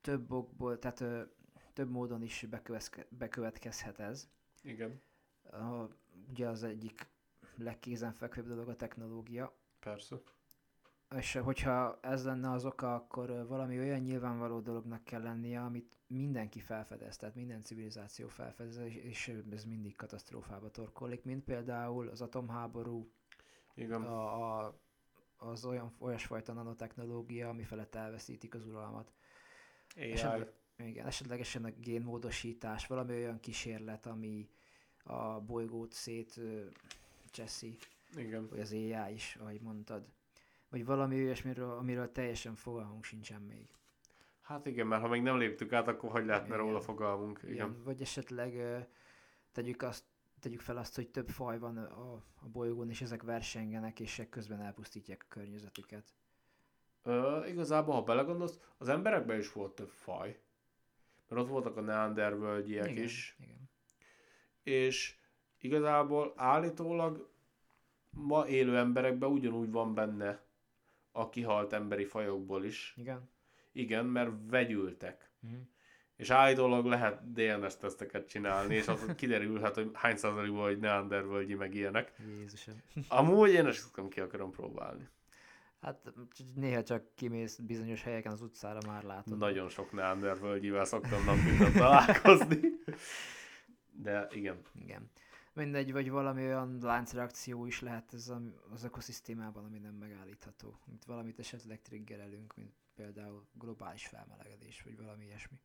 több 0.00 0.32
okból, 0.32 0.78
tehát 0.78 1.00
ö, 1.00 1.22
több 1.72 1.90
módon 1.90 2.22
is 2.22 2.46
bekövetkezhet 3.08 3.98
ez. 3.98 4.28
Igen. 4.62 5.02
A, 5.42 5.88
ugye 6.28 6.48
az 6.48 6.62
egyik 6.62 7.08
legkézenfekvőbb 7.62 8.46
dolog 8.46 8.68
a 8.68 8.76
technológia, 8.76 9.56
Persze. 9.80 10.16
és 11.16 11.32
hogyha 11.32 11.98
ez 12.02 12.24
lenne 12.24 12.50
az 12.50 12.64
oka, 12.64 12.94
akkor 12.94 13.46
valami 13.46 13.78
olyan 13.78 14.00
nyilvánvaló 14.00 14.60
dolognak 14.60 15.04
kell 15.04 15.22
lennie, 15.22 15.60
amit 15.60 15.98
mindenki 16.06 16.60
felfedez, 16.60 17.16
tehát 17.16 17.34
minden 17.34 17.62
civilizáció 17.62 18.28
felfedez, 18.28 18.76
és, 18.76 19.28
ez 19.50 19.64
mindig 19.64 19.96
katasztrófába 19.96 20.70
torkollik, 20.70 21.24
mint 21.24 21.44
például 21.44 22.08
az 22.08 22.20
atomháború, 22.20 23.10
Igen. 23.74 24.02
a, 24.02 24.58
a, 24.58 24.80
az 25.36 25.64
olyan 25.64 25.94
olyasfajta 25.98 26.52
nanotechnológia, 26.52 27.48
ami 27.48 27.62
felett 27.62 27.94
elveszítik 27.94 28.54
az 28.54 28.66
uralmat. 28.66 29.12
AI. 29.96 30.12
Esetleg, 30.12 30.52
igen, 30.76 31.06
esetlegesen 31.06 31.64
a 31.64 31.70
génmódosítás, 31.70 32.86
valami 32.86 33.12
olyan 33.12 33.40
kísérlet, 33.40 34.06
ami 34.06 34.48
a 35.02 35.40
bolygót 35.40 35.92
szét 35.92 36.40
cseszi, 37.30 37.76
Igen. 38.16 38.48
vagy 38.48 38.60
az 38.60 38.72
AI 38.72 39.12
is, 39.12 39.36
ahogy 39.40 39.60
mondtad. 39.60 40.06
Vagy 40.68 40.84
valami 40.84 41.24
olyasmiről, 41.24 41.70
amiről 41.70 42.12
teljesen 42.12 42.54
fogalmunk 42.54 43.04
sincsen 43.04 43.42
még. 43.42 43.68
Hát 44.40 44.66
igen, 44.66 44.86
mert 44.86 45.02
ha 45.02 45.08
még 45.08 45.22
nem 45.22 45.38
léptük 45.38 45.72
át, 45.72 45.88
akkor 45.88 46.10
hogy 46.10 46.24
lehetne 46.24 46.54
Igen. 46.54 46.58
róla 46.58 46.80
fogalmunk? 46.80 47.40
Igen. 47.42 47.54
Igen. 47.54 47.82
Vagy 47.82 48.00
esetleg 48.00 48.52
tegyük, 49.52 49.82
azt, 49.82 50.04
tegyük 50.40 50.60
fel 50.60 50.76
azt, 50.76 50.94
hogy 50.94 51.08
több 51.08 51.28
faj 51.28 51.58
van 51.58 51.76
a, 51.76 52.12
a 52.14 52.48
bolygón, 52.52 52.90
és 52.90 53.00
ezek 53.00 53.22
versengenek, 53.22 54.00
és 54.00 54.22
közben 54.30 54.60
elpusztítják 54.60 55.24
a 55.24 55.32
környezetüket. 55.34 56.04
Ö, 57.02 57.46
igazából, 57.46 57.94
ha 57.94 58.02
belegondolsz, 58.02 58.58
az 58.78 58.88
emberekben 58.88 59.38
is 59.38 59.52
volt 59.52 59.74
több 59.74 59.90
faj. 59.90 60.40
Mert 61.28 61.42
ott 61.42 61.48
voltak 61.48 61.76
a 61.76 61.80
neandervölgyiek 61.80 62.90
igen, 62.90 63.04
is. 63.04 63.36
Igen. 63.38 63.70
És 64.62 65.19
igazából 65.60 66.32
állítólag 66.36 67.28
ma 68.10 68.48
élő 68.48 68.76
emberekben 68.76 69.30
ugyanúgy 69.30 69.70
van 69.70 69.94
benne 69.94 70.42
a 71.12 71.28
kihalt 71.28 71.72
emberi 71.72 72.04
fajokból 72.04 72.64
is. 72.64 72.94
Igen. 72.96 73.28
Igen, 73.72 74.06
mert 74.06 74.30
vegyültek. 74.48 75.30
Mhm. 75.40 75.54
És 76.16 76.30
állítólag 76.30 76.84
lehet 76.84 77.32
DNS 77.32 77.76
teszteket 77.76 78.28
csinálni, 78.28 78.74
és 78.74 78.88
az 78.88 79.06
kiderülhet, 79.16 79.74
hogy 79.74 79.90
hány 79.92 80.16
százalékban, 80.16 80.62
hogy 80.62 80.78
neandervölgyi 80.78 81.54
meg 81.54 81.74
ilyenek. 81.74 82.12
Jézusom. 82.38 82.74
Amúgy 83.08 83.50
én 83.50 83.70
tudom, 83.92 84.08
ki 84.10 84.20
akarom 84.20 84.50
próbálni. 84.50 85.08
Hát 85.80 86.12
néha 86.54 86.82
csak 86.82 87.04
kimész 87.14 87.56
bizonyos 87.56 88.02
helyeken 88.02 88.32
az 88.32 88.40
utcára 88.40 88.78
már 88.86 89.02
látod. 89.02 89.38
Nagyon 89.38 89.68
sok 89.68 89.92
neandervölgyivel 89.92 90.84
szoktam 90.84 91.24
nap 91.24 91.72
találkozni. 91.72 92.60
De 94.02 94.28
igen. 94.32 94.60
Igen. 94.80 95.10
Mindegy, 95.60 95.92
vagy 95.92 96.10
valami 96.10 96.42
olyan 96.42 96.78
láncreakció 96.82 97.66
is 97.66 97.80
lehet 97.80 98.14
ez 98.14 98.28
a, 98.28 98.40
az 98.72 98.84
ökoszisztémában, 98.84 99.64
ami 99.64 99.78
nem 99.78 99.94
megállítható. 99.94 100.78
Mint 100.86 101.04
valamit 101.04 101.38
esetleg 101.38 101.82
triggerelünk, 101.82 102.54
mint 102.56 102.72
például 102.94 103.46
globális 103.52 104.06
felmelegedés, 104.06 104.82
vagy 104.82 104.96
valami 104.96 105.24
ilyesmi. 105.24 105.56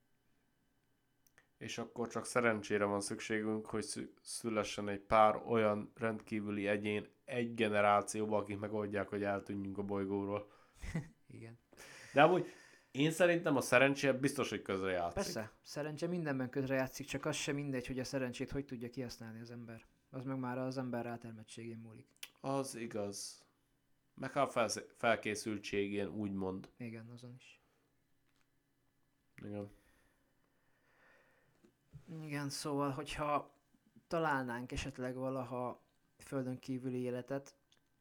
És 1.58 1.78
akkor 1.78 2.08
csak 2.08 2.26
szerencsére 2.26 2.86
van 2.86 3.02
szükségünk, 3.02 3.66
hogy 3.66 3.84
szü- 3.84 4.20
szülessen 4.22 4.90
egy 4.90 5.00
pár 5.00 5.36
olyan 5.46 5.92
rendkívüli 5.96 6.68
egyén 6.68 7.08
egy 7.26 7.54
generációban, 7.54 8.42
akik 8.42 8.60
megoldják, 8.60 9.08
hogy 9.08 9.24
eltűnjünk 9.24 9.78
a 9.78 9.84
bolygóról. 9.84 10.52
Igen. 11.38 11.60
De 12.14 12.24
amúgy 12.24 12.46
én 12.96 13.12
szerintem 13.12 13.56
a 13.56 13.62
szerencse 13.62 14.14
biztos, 14.14 14.50
hogy 14.50 14.62
közre 14.62 14.92
játszik. 14.92 15.14
Persze, 15.14 15.52
szerencse 15.62 16.08
mindenben 16.08 16.50
közre 16.50 16.76
játszik, 16.76 17.08
csak 17.08 17.26
az 17.26 17.36
sem 17.36 17.56
mindegy, 17.56 17.88
hogy 17.88 18.00
a 18.00 18.04
szerencsét 18.04 18.52
hogy 18.52 18.66
tudja 18.66 18.90
kihasználni 18.90 19.40
az 19.40 19.52
ember. 19.52 19.86
Az 20.10 20.24
meg 20.24 20.38
már 20.38 20.58
az 20.58 20.78
ember 20.78 21.06
rátermettségén 21.06 21.78
múlik. 21.78 22.08
Az 22.42 22.76
igaz. 22.76 23.44
Meg 24.14 24.36
a 24.38 24.48
felsz- 24.48 24.94
felkészültségén, 24.98 26.08
úgymond. 26.08 26.70
Igen, 26.78 27.10
azon 27.14 27.36
is. 27.38 27.62
Igen. 29.44 29.70
Igen, 32.24 32.50
szóval, 32.50 32.90
hogyha 32.90 33.54
találnánk 34.08 34.72
esetleg 34.72 35.16
valaha 35.16 35.82
földön 36.18 36.60
kívüli 36.60 37.00
életet, 37.00 37.56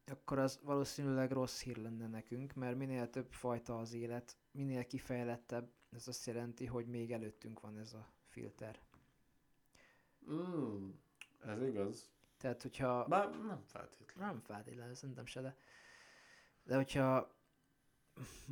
akkor 0.06 0.38
az 0.38 0.60
valószínűleg 0.62 1.30
rossz 1.30 1.62
hír 1.62 1.76
lenne 1.76 2.06
nekünk, 2.06 2.54
mert 2.54 2.76
minél 2.76 3.10
több 3.10 3.32
fajta 3.32 3.78
az 3.78 3.94
élet, 3.94 4.36
minél 4.54 4.86
kifejlettebb, 4.86 5.70
ez 5.90 6.08
azt 6.08 6.26
jelenti, 6.26 6.66
hogy 6.66 6.86
még 6.86 7.12
előttünk 7.12 7.60
van 7.60 7.78
ez 7.78 7.92
a 7.92 8.12
filter. 8.24 8.80
Mm, 10.30 10.90
ez 11.44 11.62
igaz. 11.62 12.10
Tehát, 12.36 12.62
hogyha... 12.62 13.04
Bár 13.04 13.30
nem 13.30 13.62
feltétlenül. 13.66 14.32
Nem 14.32 14.40
feltétlenül, 14.40 14.94
szerintem 14.94 15.26
se, 15.26 15.40
de... 15.40 15.56
De 16.62 16.76
hogyha, 16.76 17.36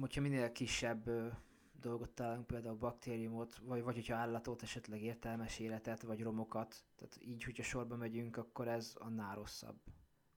hogyha 0.00 0.20
minél 0.20 0.52
kisebb 0.52 1.06
ö, 1.06 1.28
dolgot 1.72 2.10
találunk, 2.10 2.46
például 2.46 2.76
baktériumot, 2.76 3.56
vagy, 3.56 3.82
vagy 3.82 3.94
hogyha 3.94 4.16
állatot, 4.16 4.62
esetleg 4.62 5.02
értelmes 5.02 5.58
életet, 5.58 6.02
vagy 6.02 6.22
romokat, 6.22 6.84
tehát 6.96 7.18
így, 7.20 7.44
hogyha 7.44 7.62
sorba 7.62 7.96
megyünk, 7.96 8.36
akkor 8.36 8.68
ez 8.68 8.94
annál 8.98 9.34
rosszabb 9.34 9.80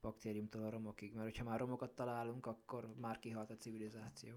baktériumtól 0.01 0.63
a 0.63 0.69
romokig, 0.69 1.13
mert 1.13 1.25
hogyha 1.25 1.43
már 1.43 1.59
romokat 1.59 1.95
találunk, 1.95 2.45
akkor 2.45 2.95
már 2.95 3.19
kihalt 3.19 3.49
a 3.49 3.55
civilizáció. 3.55 4.35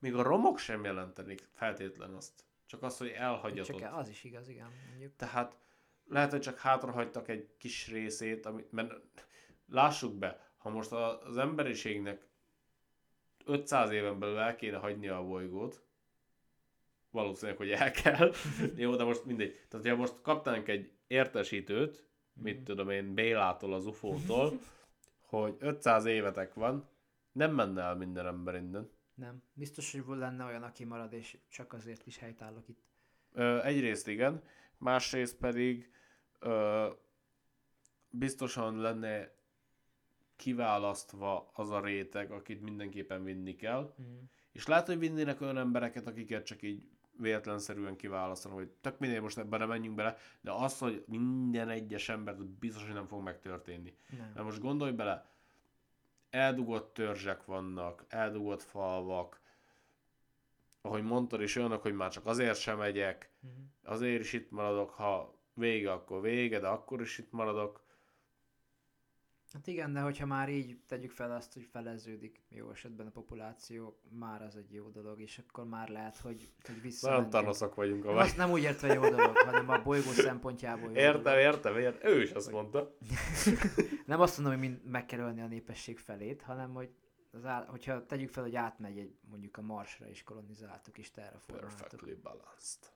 Még 0.00 0.14
a 0.14 0.22
romok 0.22 0.58
sem 0.58 0.84
jelentenik 0.84 1.48
feltétlen 1.52 2.14
azt. 2.14 2.44
Csak 2.66 2.82
az, 2.82 2.98
hogy 2.98 3.08
elhagyatod. 3.08 3.80
Csak 3.80 3.96
az 3.96 4.08
is 4.08 4.24
igaz, 4.24 4.48
igen, 4.48 4.72
mondjuk. 4.88 5.16
Tehát 5.16 5.56
lehet, 6.04 6.30
hogy 6.30 6.40
csak 6.40 6.58
hátrahagytak 6.58 7.28
egy 7.28 7.48
kis 7.58 7.88
részét, 7.88 8.46
amit, 8.46 8.72
mert 8.72 8.94
lássuk 9.68 10.14
be, 10.14 10.52
ha 10.58 10.70
most 10.70 10.92
az 10.92 11.36
emberiségnek 11.36 12.26
500 13.44 13.90
éven 13.90 14.18
belül 14.18 14.38
el 14.38 14.56
kéne 14.56 14.76
hagynia 14.76 15.18
a 15.18 15.24
bolygót, 15.24 15.82
valószínűleg, 17.10 17.56
hogy 17.56 17.70
el 17.70 17.90
kell. 17.90 18.32
Jó, 18.76 18.96
de 18.96 19.04
most 19.04 19.24
mindegy. 19.24 19.60
Tehát, 19.68 19.88
ha 19.88 19.96
most 19.96 20.14
kaptánk 20.22 20.68
egy 20.68 20.92
értesítőt, 21.06 22.04
mit 22.32 22.64
tudom 22.64 22.90
én, 22.90 23.14
Bélától, 23.14 23.74
az 23.74 23.86
UFO-tól, 23.86 24.52
hogy 25.30 25.56
500 25.58 26.04
évetek 26.04 26.54
van, 26.54 26.88
nem 27.32 27.54
menne 27.54 27.82
el 27.82 27.96
minden 27.96 28.26
ember 28.26 28.54
innen. 28.54 28.90
Nem. 29.20 29.42
Biztos, 29.52 29.92
hogy 29.92 30.18
lenne 30.18 30.44
olyan, 30.44 30.62
aki 30.62 30.84
marad, 30.84 31.12
és 31.12 31.38
csak 31.48 31.72
azért 31.72 32.06
is 32.06 32.18
helytállok 32.18 32.68
itt. 32.68 32.80
Ö, 33.32 33.62
egyrészt 33.62 34.08
igen, 34.08 34.42
másrészt 34.78 35.36
pedig 35.36 35.90
ö, 36.38 36.88
biztosan 38.10 38.76
lenne 38.76 39.30
kiválasztva 40.36 41.50
az 41.54 41.70
a 41.70 41.80
réteg, 41.80 42.30
akit 42.30 42.60
mindenképpen 42.62 43.24
vinni 43.24 43.56
kell, 43.56 43.94
Mm. 44.02 44.18
és 44.52 44.66
lehet, 44.66 44.86
hogy 44.86 44.98
vinnének 44.98 45.40
olyan 45.40 45.58
embereket, 45.58 46.06
akiket 46.06 46.44
csak 46.44 46.62
így 46.62 46.88
véletlenszerűen 47.16 47.96
kiválasztanak, 47.96 48.56
hogy 48.56 48.68
tök 48.80 48.98
mindegy, 48.98 49.20
most 49.20 49.38
ebben 49.38 49.58
nem 49.58 49.68
menjünk 49.68 49.96
bele, 49.96 50.16
de 50.40 50.52
az, 50.52 50.78
hogy 50.78 51.04
minden 51.06 51.68
egyes 51.68 52.08
embert 52.08 52.44
biztos, 52.44 52.84
hogy 52.84 52.94
nem 52.94 53.06
fog 53.06 53.22
megtörténni. 53.22 53.94
Nem. 54.18 54.30
Mert 54.34 54.44
most 54.44 54.60
gondolj 54.60 54.92
bele, 54.92 55.30
eldugott 56.30 56.94
törzsek 56.94 57.44
vannak, 57.44 58.04
eldugott 58.08 58.62
falvak, 58.62 59.40
ahogy 60.82 61.02
mondtad 61.02 61.40
is 61.40 61.56
olyanok, 61.56 61.82
hogy 61.82 61.94
már 61.94 62.10
csak 62.10 62.26
azért 62.26 62.58
sem 62.58 62.78
megyek, 62.78 63.30
Mhm. 63.40 63.52
azért 63.82 64.20
is 64.20 64.32
itt 64.32 64.50
maradok, 64.50 64.90
ha 64.90 65.38
vége, 65.54 65.92
akkor 65.92 66.20
vége, 66.20 66.58
de 66.58 66.68
akkor 66.68 67.00
is 67.00 67.18
itt 67.18 67.32
maradok. 67.32 67.82
Hát 69.52 69.66
igen, 69.66 69.92
de 69.92 70.00
hogyha 70.00 70.26
már 70.26 70.48
így 70.48 70.78
tegyük 70.86 71.10
fel 71.10 71.32
azt, 71.32 71.52
hogy 71.52 71.62
feleződik 71.72 72.40
jó 72.48 72.70
esetben 72.70 73.06
a 73.06 73.10
populáció, 73.10 74.00
már 74.08 74.42
az 74.42 74.56
egy 74.56 74.72
jó 74.72 74.88
dolog, 74.88 75.20
és 75.20 75.42
akkor 75.48 75.64
már 75.64 75.88
lehet, 75.88 76.16
hogy, 76.16 76.40
hogy 76.40 76.50
Nagyon 76.68 76.82
visszamentünk. 76.82 77.30
tanaszak 77.32 77.74
vagyunk 77.74 78.04
a 78.04 78.16
azt 78.16 78.36
nem 78.36 78.50
úgy 78.50 78.62
értve 78.62 78.94
jó 78.94 79.00
dolog, 79.00 79.36
hanem 79.36 79.68
a 79.68 79.82
bolygó 79.82 80.10
szempontjából 80.10 80.90
jó 80.90 80.94
Értem, 80.96 81.22
dolog. 81.22 81.38
értem, 81.38 81.78
értem. 81.78 82.10
Ő 82.10 82.22
is 82.22 82.30
azt 82.30 82.50
mondta. 82.50 82.96
Nem 84.06 84.20
azt 84.20 84.38
mondom, 84.38 84.58
hogy 84.58 84.68
mind 84.68 84.84
meg 84.84 85.06
kell 85.06 85.20
ölni 85.20 85.40
a 85.40 85.46
népesség 85.46 85.98
felét, 85.98 86.42
hanem 86.42 86.74
hogy 86.74 86.90
az 87.32 87.44
á, 87.44 87.64
hogyha 87.68 88.06
tegyük 88.06 88.28
fel, 88.28 88.42
hogy 88.42 88.56
átmegy 88.56 88.98
egy, 88.98 89.14
mondjuk 89.30 89.56
a 89.56 89.62
Marsra 89.62 90.08
és 90.08 90.22
kolonizáltuk 90.22 90.98
és 90.98 91.10
terraformáltuk. 91.10 91.78
Perfectly 91.78 92.12
balanced. 92.22 92.92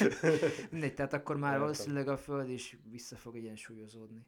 Mindegy, 0.70 0.94
tehát 0.94 1.12
akkor 1.12 1.36
már 1.36 1.50
Értem. 1.50 1.60
valószínűleg 1.60 2.08
a 2.08 2.16
Föld 2.16 2.48
is 2.48 2.78
vissza 2.90 3.16
fog 3.16 3.36
egyensúlyozódni. 3.36 4.26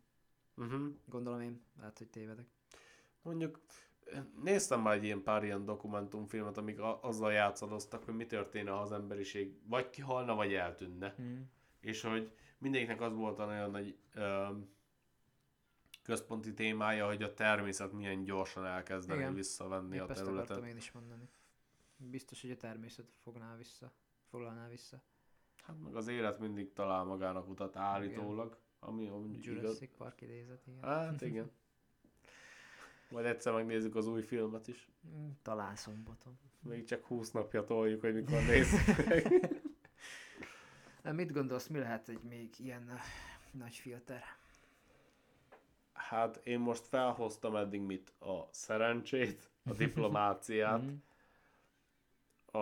Uh-huh. 0.56 0.94
Gondolom 1.04 1.40
én, 1.40 1.60
lehet, 1.78 1.98
hogy 1.98 2.08
tévedek. 2.08 2.46
Mondjuk 3.22 3.60
néztem 4.42 4.80
már 4.80 4.94
egy 4.94 5.04
ilyen 5.04 5.22
pár 5.22 5.44
ilyen 5.44 5.64
dokumentumfilmet, 5.64 6.56
amik 6.56 6.78
a- 6.80 7.02
azzal 7.02 7.32
játszadoztak, 7.32 8.04
hogy 8.04 8.14
mi 8.14 8.26
történne, 8.26 8.70
ha 8.70 8.80
az 8.80 8.92
emberiség 8.92 9.58
vagy 9.68 9.90
kihalna, 9.90 10.34
vagy 10.34 10.54
eltűnne. 10.54 11.14
Mm. 11.22 11.40
És 11.80 12.02
hogy 12.02 12.32
mindegyiknek 12.58 13.00
az 13.00 13.14
volt 13.14 13.38
a 13.38 13.44
nagyon 13.44 13.70
nagy 13.70 13.98
ö, 14.14 14.46
központi 16.02 16.54
témája, 16.54 17.06
hogy 17.06 17.22
a 17.22 17.34
természet 17.34 17.92
milyen 17.92 18.24
gyorsan 18.24 18.64
elkezdeni 18.66 19.18
Igen. 19.20 19.34
visszavenni 19.34 19.96
Épp 19.96 20.00
a 20.02 20.10
ezt 20.10 20.22
területet. 20.22 20.50
akartam 20.50 20.68
én 20.70 20.76
is 20.76 20.92
mondani. 20.92 21.28
Biztos, 21.96 22.40
hogy 22.40 22.50
a 22.50 22.56
természet 22.56 23.06
fogná 23.22 23.56
vissza, 23.56 23.92
foglalná 24.30 24.68
vissza. 24.68 25.02
Hát 25.62 25.76
meg 25.82 25.94
az 25.96 26.08
élet 26.08 26.38
mindig 26.38 26.72
talál 26.72 27.04
magának 27.04 27.48
utat 27.48 27.76
állítólag, 27.76 28.58
ami 28.80 29.04
igaz. 29.04 29.44
Jurassic 29.44 29.96
Park 29.96 30.20
idézet, 30.20 30.66
igen. 30.66 30.82
Hát 30.82 31.20
igen. 31.22 31.50
Majd 33.10 33.26
egyszer 33.26 33.52
megnézzük 33.52 33.96
az 33.96 34.06
új 34.06 34.22
filmet 34.22 34.68
is. 34.68 34.88
Mm, 35.06 35.28
Talán 35.42 35.76
szombaton. 35.76 36.38
Még 36.62 36.84
csak 36.84 37.04
20 37.04 37.30
napja 37.30 37.64
toljuk, 37.64 38.00
hogy 38.00 38.14
mikor 38.14 38.42
nézzük 38.42 39.06
meg. 39.06 39.50
Mit 41.14 41.32
gondolsz, 41.32 41.66
mi 41.66 41.78
lehet 41.78 42.08
egy 42.08 42.22
még 42.22 42.54
ilyen 42.58 42.98
nagy 43.50 43.74
filter? 43.74 44.22
Hát 45.92 46.40
én 46.44 46.58
most 46.58 46.86
felhoztam 46.86 47.56
eddig 47.56 47.80
mit? 47.80 48.12
A 48.20 48.48
szerencsét, 48.50 49.50
a 49.64 49.72
diplomáciát. 49.72 50.82
Mhm. 50.86 50.94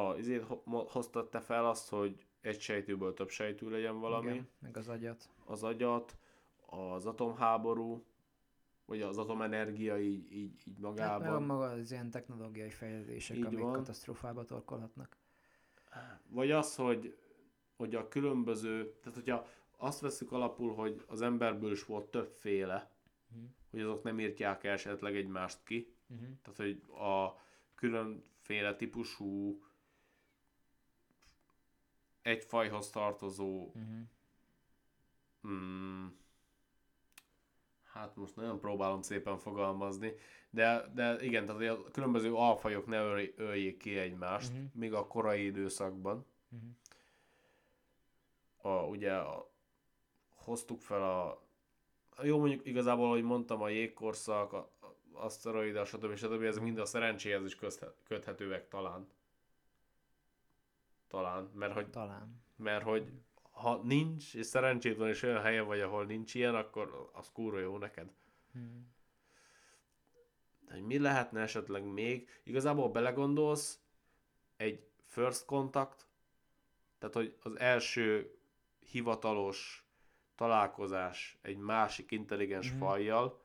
A, 0.01 0.17
izét 0.17 0.45
hoztad 0.67 1.29
te 1.29 1.41
fel 1.41 1.67
azt, 1.67 1.89
hogy 1.89 2.27
egy 2.45 2.61
sejtőből 2.61 3.15
több 3.15 3.29
sejtő 3.31 3.71
legyen 3.71 4.01
valami. 4.01 4.31
Igen, 4.31 4.49
meg 4.59 4.77
az 4.77 4.89
agyat. 4.89 5.29
Az 5.45 5.63
agyat, 5.63 6.17
az 6.67 7.07
atomháború, 7.07 8.05
vagy 8.87 9.01
az 9.03 9.19
atomenergia 9.19 10.01
így, 10.01 10.33
így, 10.33 10.63
így 10.67 10.79
Hát 10.83 10.95
meg 10.95 11.03
a 11.09 11.13
magában. 11.13 11.43
maga 11.43 11.65
az 11.65 11.91
ilyen 11.91 12.11
technológiai 12.11 12.71
fejlődések, 12.71 13.37
Így 13.37 13.45
amik 13.45 13.59
van. 13.59 13.73
katasztrófába 13.73 14.45
torkolhatnak. 14.45 15.17
Vagy 16.29 16.51
az, 16.51 16.77
hogy, 16.77 17.17
hogy 17.77 17.95
a 17.95 18.09
különböző, 18.09 18.95
tehát 19.01 19.15
hogyha 19.19 19.47
azt 19.77 20.01
veszük 20.01 20.33
alapul, 20.33 20.75
hogy 20.75 21.03
az 21.07 21.21
emberből 21.23 21.73
is 21.73 21.85
volt 21.85 22.11
többféle, 22.11 22.93
Mhm. 23.35 23.45
hogy 23.71 23.81
azok 23.81 24.03
nem 24.03 24.21
írtják 24.21 24.65
esetleg 24.65 25.17
egymást 25.17 25.65
ki, 25.65 25.89
Uh-huh. 26.09 26.29
tehát 26.43 26.57
hogy 26.59 26.83
a 27.05 27.41
különféle 27.75 28.77
típusú 28.77 29.63
egy 32.25 32.45
fajhoz 32.45 32.91
tartozó 32.91 33.73
Uh-huh. 33.75 35.53
mm, 35.55 36.07
hát 37.83 38.17
most 38.17 38.37
nagyon 38.37 38.59
próbálom 38.61 39.03
szépen 39.03 39.39
fogalmazni, 39.39 40.13
de, 40.51 40.91
de 40.95 41.17
igen, 41.25 41.47
tehát 41.47 41.77
a 41.79 41.91
különböző 41.91 42.35
alfajok 42.35 42.87
ne 42.87 43.01
öl- 43.03 43.39
öljék 43.39 43.77
ki 43.79 43.99
egymást, 43.99 44.53
Mhm. 44.53 44.63
még 44.73 44.93
a 44.95 45.07
korai 45.07 45.45
időszakban. 45.45 46.27
Uh-huh. 46.51 46.69
a, 48.57 48.87
ugye 48.87 49.13
a, 49.15 49.51
hoztuk 50.35 50.81
fel 50.81 51.03
a, 51.03 51.43
jó 52.23 52.39
mondjuk 52.39 52.67
igazából, 52.67 53.07
ahogy 53.07 53.23
mondtam, 53.23 53.63
a 53.63 53.69
jégkorszak, 53.69 54.53
a, 54.53 54.71
a 54.81 54.97
aszteroida, 55.13 55.85
stb. 55.85 56.15
stb. 56.17 56.43
ezek 56.43 56.63
mind 56.63 56.79
a 56.79 56.85
szerencséhez 56.85 57.45
is 57.45 57.59
köthetőek 58.05 58.69
talán. 58.69 59.09
Talán, 61.15 61.51
mert 61.55 61.73
hogy, 61.73 61.91
Talán. 61.91 62.43
mert 62.57 62.83
hogy 62.85 63.13
ha 63.51 63.77
nincs, 63.83 64.35
és 64.35 64.47
szerencsét 64.47 64.97
van, 64.97 65.09
és 65.09 65.23
olyan 65.23 65.43
helyen 65.43 65.67
vagy, 65.67 65.81
ahol 65.81 66.05
nincs 66.05 66.35
ilyen, 66.35 66.55
akkor 66.55 67.11
az 67.13 67.31
kúra 67.33 67.59
jó 67.59 67.79
neked. 67.79 68.13
Uh-huh. 68.55 68.71
hogy 70.71 70.83
mi 70.83 70.99
lehetne 70.99 71.41
esetleg 71.41 71.85
még, 71.85 72.29
igazából 72.43 72.89
belegondolsz, 72.91 73.81
egy 74.57 74.87
first 75.07 75.45
contact, 75.45 76.07
tehát 76.99 77.15
hogy 77.15 77.37
az 77.43 77.59
első 77.59 78.39
hivatalos 78.91 79.87
találkozás 80.35 81.39
egy 81.43 81.57
másik 81.57 82.11
intelligens 82.11 82.67
Mhm. 82.67 82.77
mm. 82.77 82.79
fajjal, 82.79 83.43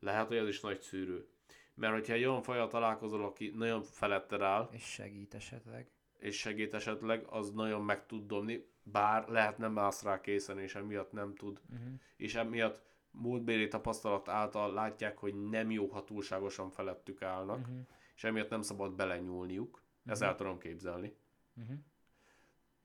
lehet, 0.00 0.26
hogy 0.26 0.36
ez 0.36 0.48
is 0.48 0.60
nagy 0.60 0.80
szűrő. 0.80 1.28
Mert 1.74 1.92
hogyha 1.92 2.12
egy 2.12 2.24
olyan 2.24 2.42
fajjal 2.42 2.68
találkozol, 2.68 3.24
aki 3.24 3.52
nagyon 3.54 3.82
feletted 3.82 4.42
áll, 4.42 4.68
És 4.72 4.82
segít 4.82 5.34
esetleg. 5.34 5.90
És 6.18 6.38
segít 6.38 6.74
esetleg, 6.74 7.24
az 7.26 7.50
nagyon 7.50 7.82
meg 7.84 8.06
tud 8.06 8.26
dobni, 8.26 8.66
bár 8.82 9.28
lehet 9.28 9.58
nem 9.58 9.78
állsz 9.78 10.02
rá 10.02 10.20
készen, 10.20 10.58
és 10.58 10.74
emiatt 10.74 11.12
nem 11.12 11.34
tud. 11.34 11.60
Uh-huh. 11.72 11.88
És 12.16 12.34
emiatt 12.34 12.82
múltbéli 13.10 13.68
tapasztalat 13.68 14.28
által 14.28 14.72
látják, 14.72 15.18
hogy 15.18 15.48
nem 15.48 15.70
jó, 15.70 15.86
ha 15.86 16.04
túlságosan 16.04 16.70
felettük 16.70 17.22
állnak, 17.22 17.58
Uh-huh. 17.58 17.78
és 18.14 18.24
emiatt 18.24 18.50
nem 18.50 18.62
szabad 18.62 18.92
belenyúlniuk. 18.94 19.82
Ezt 20.06 20.20
Mhm. 20.20 20.28
el 20.30 20.36
tudom 20.36 20.58
képzelni. 20.58 21.16
Uh-huh. 21.56 21.76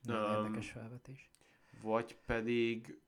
Öm, 0.08 0.46
Érdekes 0.46 0.72
felvetés. 0.72 1.30
Vagy 1.82 2.18
pedig, 2.26 3.00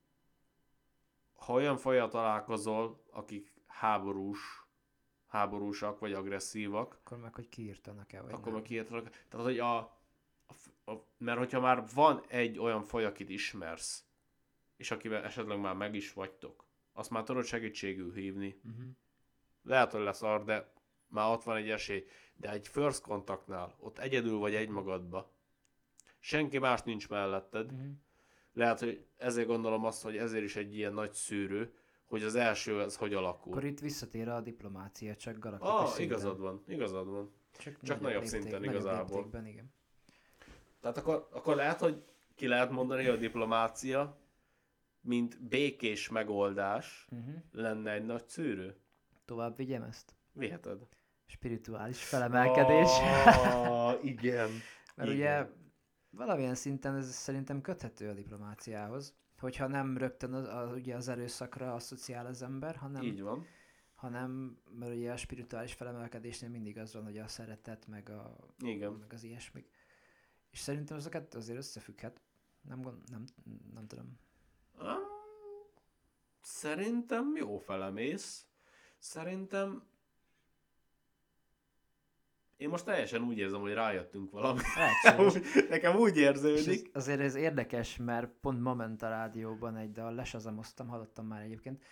ha 1.34 1.52
olyan 1.52 1.76
fajjal 1.76 2.08
találkozol, 2.08 3.02
akik 3.10 3.52
háborús, 3.66 4.64
háborúsak 5.26 5.98
vagy 5.98 6.12
agresszívak, 6.12 6.98
Akkor 7.04 7.18
meg, 7.18 7.34
hogy 7.34 7.48
kiírtanak-e, 7.48 8.20
vagy 8.20 8.32
akkor 8.32 8.44
nem. 8.44 8.54
meg 8.54 8.62
kiírtanak. 8.62 9.10
Tehát, 9.28 9.46
hogy 9.46 9.58
a, 9.58 9.95
mert 11.18 11.38
hogyha 11.38 11.60
már 11.60 11.84
van 11.94 12.24
egy 12.28 12.58
olyan 12.58 12.82
faj, 12.82 13.04
akit 13.04 13.28
ismersz, 13.28 14.04
és 14.76 14.90
akivel 14.90 15.22
esetleg 15.22 15.60
már 15.60 15.74
meg 15.74 15.94
is 15.94 16.12
vagytok, 16.12 16.64
azt 16.92 17.10
már 17.10 17.22
tudod 17.22 17.44
segítségül 17.44 18.12
hívni. 18.12 18.60
Uh-huh. 18.64 18.84
Lehet, 19.62 19.92
hogy 19.92 20.02
lesz 20.02 20.22
ar, 20.22 20.44
de 20.44 20.72
már 21.06 21.32
ott 21.32 21.42
van 21.42 21.56
egy 21.56 21.70
esély. 21.70 22.06
De 22.34 22.50
egy 22.50 22.68
first 22.68 23.02
kontaktnál, 23.02 23.76
ott 23.78 23.98
egyedül 23.98 24.38
vagy 24.38 24.54
egymagadba, 24.54 25.32
senki 26.18 26.58
más 26.58 26.82
nincs 26.82 27.08
melletted, 27.08 27.72
Uh-huh. 27.72 27.88
lehet, 28.52 28.78
hogy 28.78 29.06
ezért 29.16 29.46
gondolom 29.46 29.84
azt, 29.84 30.02
hogy 30.02 30.16
ezért 30.16 30.44
is 30.44 30.56
egy 30.56 30.76
ilyen 30.76 30.92
nagy 30.92 31.12
szűrő, 31.12 31.74
hogy 32.04 32.22
az 32.22 32.34
első 32.34 32.82
ez 32.82 32.96
hogy 32.96 33.14
alakul. 33.14 33.52
Akkor 33.52 33.64
itt 33.64 33.80
visszatér 33.80 34.28
a 34.28 34.40
diplomácia, 34.40 35.16
csak 35.16 35.38
galaktikus 35.38 35.74
ah, 35.74 35.86
szinten. 35.86 36.04
igazad 36.04 36.40
van, 36.40 36.62
igazad 36.66 37.08
van. 37.08 37.34
Csak, 37.58 37.82
csak 37.82 38.00
nagyobb 38.00 38.24
szinten 38.24 38.50
nagyobb 38.50 38.74
igazából. 38.74 39.16
léptékben, 39.16 39.46
igen. 39.46 39.74
Tehát 40.92 41.00
akkor, 41.00 41.28
akkor 41.32 41.56
lehet, 41.56 41.80
hogy 41.80 42.04
ki 42.34 42.46
lehet 42.46 42.70
mondani, 42.70 43.04
hogy 43.04 43.14
a 43.14 43.18
diplomácia, 43.18 44.18
mint 45.00 45.42
békés 45.42 46.08
megoldás 46.08 47.06
Uh-huh. 47.10 47.34
lenne 47.52 47.92
egy 47.92 48.04
nagy 48.04 48.28
szűrő. 48.28 48.76
Tovább 49.24 49.56
vigyem 49.56 49.82
ezt? 49.82 50.14
Viheted. 50.32 50.86
Spirituális 51.26 52.04
felemelkedés. 52.04 52.88
Ah, 53.26 54.04
igen. 54.12 54.48
Mert 54.94 55.10
igen. 55.10 55.42
ugye 55.42 55.48
valamilyen 56.10 56.54
szinten 56.54 56.94
ez 56.96 57.10
szerintem 57.14 57.60
köthető 57.60 58.08
a 58.08 58.12
diplomáciához. 58.14 59.14
Hogyha 59.38 59.66
nem 59.66 59.96
rögtön 59.98 60.32
az, 60.32 60.48
az, 60.48 60.72
ugye 60.72 60.94
az 60.96 61.08
erőszakra 61.08 61.74
asszociál 61.74 62.26
az 62.26 62.42
ember, 62.42 62.76
hanem, 62.76 63.02
Így 63.02 63.22
van. 63.22 63.46
hanem 63.94 64.58
mert 64.78 64.94
ugye 64.94 65.12
a 65.12 65.16
spirituális 65.16 65.72
felemelkedésnél 65.72 66.50
mindig 66.50 66.78
az 66.78 66.94
van, 66.94 67.04
hogy 67.04 67.18
a 67.18 67.28
szeretet, 67.28 67.86
meg, 67.86 68.10
a, 68.10 68.36
Igen. 68.58 68.92
meg 68.92 69.12
az 69.12 69.22
ilyesmik. 69.24 69.68
És 70.56 70.62
szerintem 70.62 70.96
ezeket 70.96 71.34
azért 71.34 71.58
összefügghet. 71.58 72.20
Nem, 72.60 72.82
gond, 72.82 73.10
nem, 73.10 73.24
nem 73.74 73.86
tudom. 73.86 74.18
Um, 74.80 74.86
szerintem 76.40 77.36
jó 77.36 77.58
felemész. 77.58 78.46
Szerintem 78.98 79.86
én 82.56 82.68
most 82.68 82.84
teljesen 82.84 83.22
úgy 83.22 83.38
érzem, 83.38 83.60
hogy 83.60 83.72
rájöttünk 83.72 84.30
valami. 84.30 84.60
Nekem 85.68 85.96
úgy 85.96 86.16
És 86.16 86.22
érződik. 86.22 86.86
ez, 86.86 87.02
azért 87.02 87.20
ez 87.20 87.34
érdekes, 87.34 87.96
mert 87.96 88.30
pont 88.40 88.60
ma 88.60 88.74
ment 88.74 89.02
a 89.02 89.08
rádióban 89.08 89.76
egy 89.76 89.92
dal, 89.92 90.14
lesazamoztam, 90.14 90.88
hallottam 90.88 91.26
már 91.26 91.42
egyébként. 91.42 91.82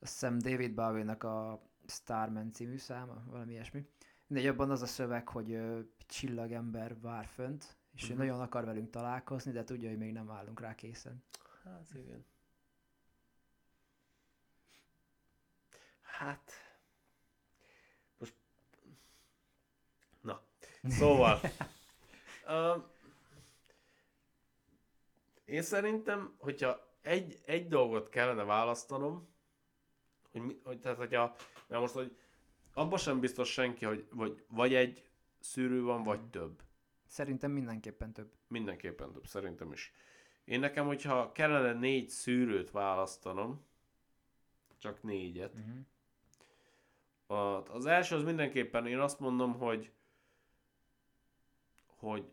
Azt 0.00 0.12
hiszem 0.12 0.38
David 0.38 0.74
Bowie-nak 0.74 1.22
a 1.22 1.62
Starman 1.86 2.52
című 2.52 2.76
száma, 2.76 3.22
valami 3.26 3.52
ilyesmi. 3.52 3.86
Mindegy, 4.26 4.48
abban 4.48 4.70
az 4.70 4.82
a 4.82 4.86
szöveg, 4.86 5.28
hogy 5.28 5.52
ö, 5.52 5.80
csillagember 6.06 7.00
vár 7.00 7.26
fönt, 7.26 7.76
és 7.94 8.08
Mhm. 8.08 8.18
nagyon 8.18 8.40
akar 8.40 8.64
velünk 8.64 8.90
találkozni, 8.90 9.52
de 9.52 9.64
tudja, 9.64 9.88
hogy 9.88 9.98
még 9.98 10.12
nem 10.12 10.30
állunk 10.30 10.60
rá 10.60 10.74
készen. 10.74 11.24
Hát 11.64 11.88
igen. 11.94 12.24
Hát... 16.02 16.52
Most... 18.18 18.34
Na, 20.20 20.42
szóval... 20.88 21.40
uh, 22.46 22.84
én 25.44 25.62
szerintem, 25.62 26.34
hogyha 26.38 26.96
egy, 27.02 27.42
egy 27.44 27.68
dolgot 27.68 28.08
kellene 28.08 28.42
választanom, 28.44 29.28
hogy, 30.30 30.40
mi, 30.40 30.60
hogy 30.64 30.80
tehát 30.80 30.96
hogyha, 30.96 31.36
mert 31.66 31.80
most, 31.80 31.94
hogy 31.94 32.16
abban 32.72 32.98
sem 32.98 33.20
biztos 33.20 33.52
senki, 33.52 33.84
hogy 33.84 34.06
vagy, 34.10 34.44
vagy 34.48 34.74
egy 34.74 35.08
szűrő 35.40 35.82
van, 35.82 36.02
vagy 36.02 36.30
több. 36.30 36.62
Szerintem 37.06 37.50
mindenképpen 37.50 38.12
több. 38.12 38.32
Mindenképpen 38.48 39.12
több, 39.12 39.26
szerintem 39.26 39.72
is. 39.72 39.92
Én 40.44 40.60
nekem, 40.60 40.86
hogyha 40.86 41.32
kellene 41.32 41.72
négy 41.72 42.08
szűrőt 42.08 42.70
választanom, 42.70 43.64
csak 44.78 45.02
négyet. 45.02 45.54
Uh-huh. 45.54 45.74
Az 47.76 47.86
első 47.86 48.16
az 48.16 48.22
mindenképpen, 48.22 48.86
én 48.86 48.98
azt 48.98 49.20
mondom, 49.20 49.58
hogy 49.58 49.92
hogy 51.86 52.32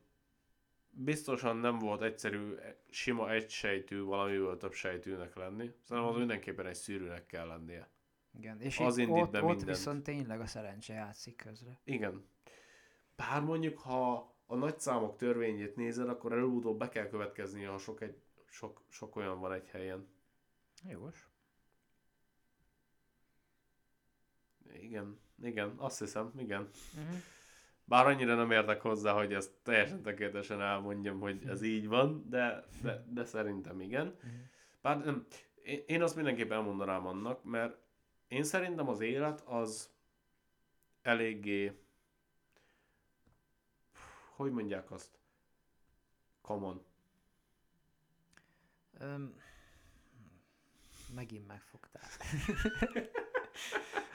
biztosan 0.89 1.57
nem 1.57 1.79
volt 1.79 2.01
egyszerű, 2.01 2.55
sima 2.89 3.31
egysejtű 3.31 4.01
valamiből 4.01 4.57
több 4.57 4.73
sejtűnek 4.73 5.35
lenni. 5.35 5.71
Szerintem 5.81 6.11
az 6.11 6.17
mindenképpen 6.17 6.65
egy 6.65 6.75
szűrőnek 6.75 7.25
kell 7.25 7.47
lennie. 7.47 7.89
Igen, 8.37 8.61
és 8.61 8.79
Az 8.79 8.97
itt, 8.97 9.07
indít 9.07 9.23
ott, 9.23 9.35
ott 9.35 9.41
mindent. 9.41 9.63
viszont 9.63 10.03
tényleg 10.03 10.39
a 10.39 10.45
szerencse 10.45 10.93
játszik 10.93 11.35
közre. 11.35 11.79
Igen. 11.83 12.25
Bár 13.15 13.41
mondjuk, 13.41 13.77
ha 13.77 14.30
a 14.51 14.55
nagyszámok 14.55 15.17
törvényét 15.17 15.75
nézed, 15.75 16.09
akkor 16.09 16.31
előbb-utóbb 16.31 16.77
be 16.79 16.89
kell 16.89 17.07
következnie, 17.09 17.67
ha 17.67 17.77
sok, 17.77 18.01
egy, 18.01 18.15
sok, 18.49 18.81
sok 18.89 19.15
olyan 19.15 19.39
van 19.39 19.53
egy 19.53 19.69
helyen. 19.69 20.07
Jogos. 20.89 21.29
Igen, 24.73 25.19
igen, 25.43 25.73
azt 25.77 25.99
hiszem, 25.99 26.31
igen. 26.37 26.61
Uh-huh. 26.61 27.15
Bár 27.83 28.07
annyira 28.07 28.35
nem 28.35 28.51
értek 28.51 28.81
hozzá, 28.81 29.13
hogy 29.13 29.33
ezt 29.33 29.51
teljesen 29.63 30.01
tökéletesen 30.01 30.61
elmondjam, 30.61 31.19
hogy 31.19 31.43
ez 31.47 31.61
így 31.61 31.87
van, 31.87 32.25
de, 32.29 32.65
de, 32.81 33.05
de 33.09 33.25
szerintem 33.25 33.81
igen. 33.81 34.07
Uh-huh. 34.07 34.31
Bár 34.81 35.03
nem, 35.03 35.25
én, 35.63 35.83
én 35.87 36.01
azt 36.01 36.15
mindenképp 36.15 36.51
elmondanám 36.51 37.07
annak, 37.07 37.43
mert 37.43 37.77
én 38.27 38.43
szerintem 38.43 38.87
az 38.89 38.99
élet 38.99 39.41
az 39.41 39.93
eléggé, 41.01 41.79
hogy 44.41 44.51
mondják 44.51 44.91
azt? 44.91 45.19
Common. 46.41 46.85
Öm, 48.99 49.35
megint 51.15 51.47
megfogtál. 51.47 52.09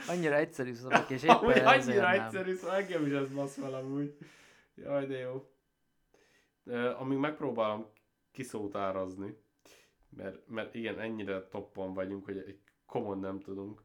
annyira 0.08 0.34
egyszerű 0.34 0.74
szavak, 0.74 1.10
és 1.10 1.22
éppen 1.22 1.36
Amúgy 1.36 1.58
annyira 1.58 2.10
nem. 2.10 2.20
egyszerű, 2.20 2.54
szóval 2.54 2.76
engem 2.76 3.06
is 3.06 3.12
ez 3.12 3.28
basz 3.28 3.58
fel 3.58 3.74
amúgy. 3.74 4.16
Jaj, 4.74 5.06
de 5.06 5.18
jó. 5.18 5.50
De, 6.62 6.90
amíg 6.90 7.18
megpróbálom 7.18 7.86
kiszótárazni, 8.30 9.36
mert, 10.08 10.48
mert 10.48 10.74
igen, 10.74 11.00
ennyire 11.00 11.48
toppon 11.48 11.94
vagyunk, 11.94 12.24
hogy 12.24 12.38
egy 12.38 12.60
common 12.86 13.18
nem 13.18 13.40
tudunk. 13.40 13.82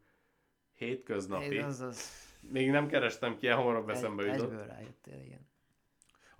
Hétköznapi. 0.73 1.55
Én 1.55 1.63
az, 1.63 1.79
az 1.79 2.11
Még 2.39 2.69
nem 2.69 2.87
kerestem 2.87 3.37
ki, 3.37 3.47
hamarabb 3.47 3.89
egy, 3.89 3.95
eszembe 3.95 4.23
jutott. 4.23 4.51
egyből 4.51 4.65
rájöttél, 4.65 5.21
igen. 5.21 5.49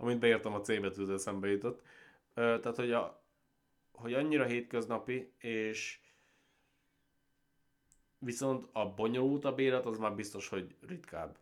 Amit 0.02 0.18
beírtam 0.18 0.54
a 0.54 0.60
C 0.60 0.66
betűt, 0.80 1.10
eszembe 1.10 1.48
jutott. 1.48 1.82
Tehát, 2.34 2.76
hogy, 2.76 2.92
a, 2.92 3.22
hogy 3.92 4.14
annyira 4.14 4.44
hétköznapi, 4.44 5.32
és 5.38 6.00
viszont 8.18 8.68
a 8.72 8.94
bonyolultabb 8.94 9.58
élet 9.58 9.86
az 9.86 9.98
már 9.98 10.14
biztos, 10.14 10.48
hogy 10.48 10.76
ritkább. 10.86 11.38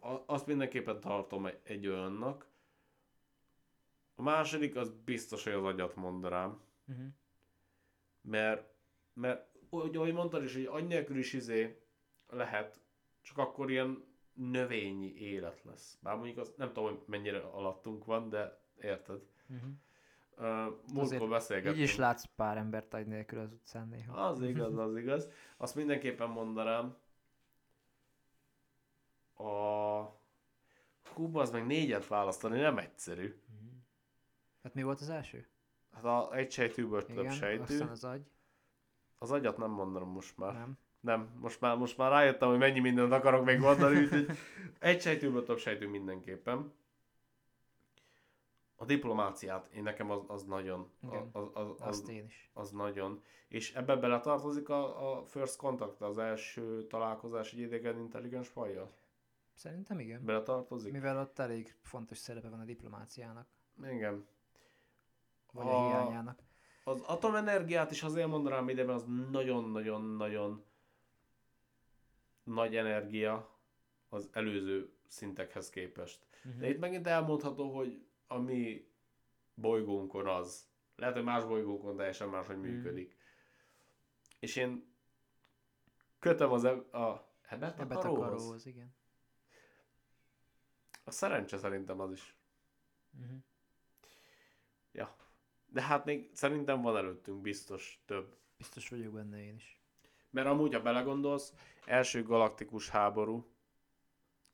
A- 0.00 0.22
Azt 0.26 0.46
mindenképpen 0.46 1.00
tartom 1.00 1.48
egy, 1.62 1.86
olyannak. 1.86 2.46
A 4.14 4.22
második 4.22 4.76
az 4.76 4.92
biztos, 5.04 5.44
hogy 5.44 5.52
az 5.52 5.64
agyat 5.64 5.94
mond 5.96 6.24
rám. 6.28 6.60
Uh-huh. 6.86 7.06
Mert, 8.20 8.74
mert 9.12 9.56
úgy, 9.70 9.96
ahogy 9.96 10.12
mondtad 10.12 10.42
is, 10.44 10.54
hogy 10.54 10.64
agy 10.64 10.86
nélkül 10.86 11.16
is 11.16 11.32
izé 11.32 11.82
lehet, 12.28 12.80
csak 13.22 13.38
akkor 13.38 13.70
ilyen 13.70 14.10
növényi 14.34 15.14
élet 15.14 15.62
lesz. 15.62 15.98
Bár 16.00 16.16
mondjuk 16.16 16.38
az, 16.38 16.52
nem 16.56 16.72
tudom, 16.72 16.84
hogy 16.84 17.02
mennyire 17.06 17.38
alattunk 17.38 18.04
van, 18.04 18.28
de 18.28 18.60
érted. 18.80 19.20
Uh-huh. 19.48 19.70
Uh, 20.38 20.74
múltkor 20.92 21.28
beszélgettünk. 21.28 21.76
Így 21.76 21.82
is 21.82 21.96
látsz 21.96 22.24
pár 22.24 22.56
embert 22.56 22.94
agy 22.94 23.06
nélkül 23.06 23.38
az 23.38 23.52
utcán 23.52 23.88
néha. 23.88 24.26
Az 24.26 24.42
igaz, 24.52 24.76
az 24.76 24.96
igaz. 24.96 25.28
Azt 25.56 25.74
mindenképpen 25.74 26.28
mondanám. 26.28 26.96
A... 29.34 30.20
Hú, 31.14 31.38
az 31.38 31.50
meg 31.50 31.66
négyet 31.66 32.06
választani 32.06 32.60
nem 32.60 32.78
egyszerű. 32.78 33.40
Hát 34.62 34.74
mi 34.74 34.82
volt 34.82 35.00
az 35.00 35.08
első? 35.08 35.46
Hát 35.92 36.04
a, 36.04 36.34
egy 36.34 36.50
sejtűből 36.50 37.04
több 37.04 37.18
Igen, 37.18 37.32
sejtű. 37.32 37.62
aztán 37.62 37.88
az 37.88 38.04
agy. 38.04 38.30
Az 39.18 39.30
agyat 39.30 39.56
nem 39.56 39.70
mondanom 39.70 40.08
most 40.08 40.36
már. 40.36 40.52
Nem. 40.52 40.78
Nem, 41.02 41.28
most 41.40 41.60
már, 41.60 41.76
most 41.76 41.96
már 41.96 42.10
rájöttem, 42.10 42.48
hogy 42.48 42.58
mennyi 42.58 42.80
mindent 42.80 43.12
akarok 43.12 43.44
még 43.44 43.58
mondani, 43.58 43.98
úgyhogy 44.02 44.26
egy 44.78 45.00
sejtőből 45.00 45.44
több 45.44 45.58
sejtő 45.58 45.88
mindenképpen. 45.88 46.72
A 48.76 48.84
diplomáciát, 48.84 49.68
én 49.74 49.82
nekem 49.82 50.10
az, 50.10 50.20
az 50.26 50.44
nagyon, 50.44 50.90
Igen, 51.02 51.28
az, 51.32 51.48
az, 51.52 51.66
az, 51.68 51.80
Azt 51.80 52.08
én 52.08 52.24
is. 52.24 52.50
az 52.52 52.70
nagyon. 52.70 53.22
És 53.48 53.74
ebbe 53.74 53.96
beletartozik 53.96 54.68
a, 54.68 55.10
a 55.18 55.24
first 55.24 55.56
contact, 55.56 56.00
az 56.00 56.18
első 56.18 56.86
találkozás 56.86 57.52
egy 57.52 57.58
idegen 57.58 57.98
intelligens 57.98 58.48
fajjal? 58.48 58.92
Szerintem 59.54 59.98
igen. 59.98 60.24
Beletartozik? 60.24 60.92
Mivel 60.92 61.18
ott 61.20 61.38
elég 61.38 61.74
fontos 61.82 62.18
szerepe 62.18 62.48
van 62.48 62.60
a 62.60 62.64
diplomáciának, 62.64 63.46
Igen. 63.84 64.26
vagy 65.52 65.66
a, 65.66 65.84
A- 65.84 65.88
hiányának. 65.88 66.38
Az 66.84 67.00
atomenergiát 67.00 67.90
is 67.90 68.02
azért 68.02 68.28
mondanám 68.28 68.68
ide, 68.68 68.84
mert 68.84 68.98
az 68.98 69.04
nagyon-nagyon-nagyon 69.30 70.64
nagy 72.52 72.76
energia 72.76 73.50
az 74.08 74.28
előző 74.32 74.92
szintekhez 75.06 75.70
képest. 75.70 76.26
Mhm. 76.42 76.58
De 76.58 76.68
itt 76.68 76.78
megint 76.78 77.06
elmondható, 77.06 77.74
hogy 77.74 78.06
a 78.26 78.38
mi 78.38 78.90
bolygónkon 79.54 80.26
az. 80.26 80.70
Lehet, 80.96 81.14
hogy 81.14 81.24
más 81.24 81.44
bolygókon 81.44 81.96
teljesen 81.96 82.28
máshogy 82.28 82.56
Mhm. 82.56 82.66
működik. 82.66 83.16
És 84.38 84.56
én 84.56 84.94
kötöm 86.18 86.50
az 86.52 86.64
eb- 86.64 86.94
a 86.94 87.30
ebet 87.48 87.80
Ebbe 87.80 87.94
akaróhoz. 87.94 88.28
takaróhoz, 88.28 88.66
igen. 88.66 88.94
A 91.04 91.10
szerencse 91.10 91.58
szerintem 91.58 92.00
az 92.00 92.12
is. 92.12 92.36
Uh-huh. 93.20 93.38
Ja. 94.92 95.16
De 95.66 95.82
hát 95.82 96.04
még 96.04 96.30
szerintem 96.34 96.82
van 96.82 96.96
előttünk 96.96 97.40
biztos 97.40 98.02
több. 98.06 98.36
Biztos 98.56 98.88
vagyok 98.88 99.12
benne 99.12 99.44
én 99.44 99.54
is. 99.54 99.81
Mert 100.32 100.46
amúgy, 100.46 100.74
ha 100.74 100.80
belegondolsz, 100.82 101.52
első 101.86 102.22
galaktikus 102.22 102.88
háború, 102.88 103.46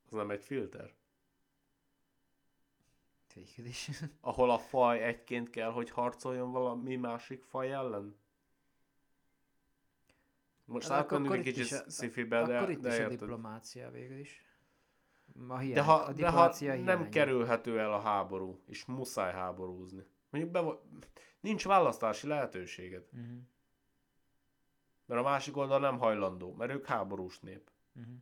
az 0.07 0.13
nem 0.13 0.31
egy 0.31 0.45
filter? 0.45 0.95
Végül 3.35 3.65
is. 3.67 3.91
Ahol 4.21 4.51
a 4.51 4.59
faj 4.59 5.03
egyként 5.03 5.51
kell, 5.51 5.71
hogy 5.71 5.91
harcoljon 5.91 6.53
valami 6.53 6.97
másik 6.97 7.43
faj 7.43 7.73
ellen? 7.73 8.17
Most 10.65 10.89
Hát 10.89 10.99
átmenünk 11.13 11.47
egy 11.47 11.55
kicsit 11.55 11.73
a- 11.79 11.91
szifibe, 11.91 12.43
de, 12.47 12.57
Akkor 12.57 12.71
itt 12.71 12.81
de 12.81 12.89
is 12.89 12.95
a 12.95 13.01
érted. 13.01 13.19
diplomácia 13.19 13.91
végül 13.91 14.19
is. 14.19 14.43
A 15.49 15.59
hiány, 15.59 15.75
De 15.75 15.83
ha, 15.83 15.93
a 15.95 15.99
de 15.99 16.07
ha 16.07 16.13
diplomácia 16.13 16.75
nem 16.77 17.09
kerülhető 17.09 17.79
el 17.81 17.93
a 17.93 18.01
háború, 18.01 18.63
és 18.67 18.85
muszáj 18.85 19.33
háborúzni. 19.33 20.05
Mondjuk 20.31 20.53
be, 20.53 20.79
nincs 21.41 21.65
választási 21.67 22.27
lehetőséged, 22.27 23.09
Uh-huh. 23.13 23.39
Mert 25.09 25.21
a 25.21 25.25
másik 25.25 25.57
oldal 25.57 25.81
nem 25.81 25.99
hajlandó, 25.99 26.55
mert 26.55 26.73
ők 26.73 26.87
háborús 26.87 27.41
nép. 27.41 27.71
Uh-huh. 27.95 28.15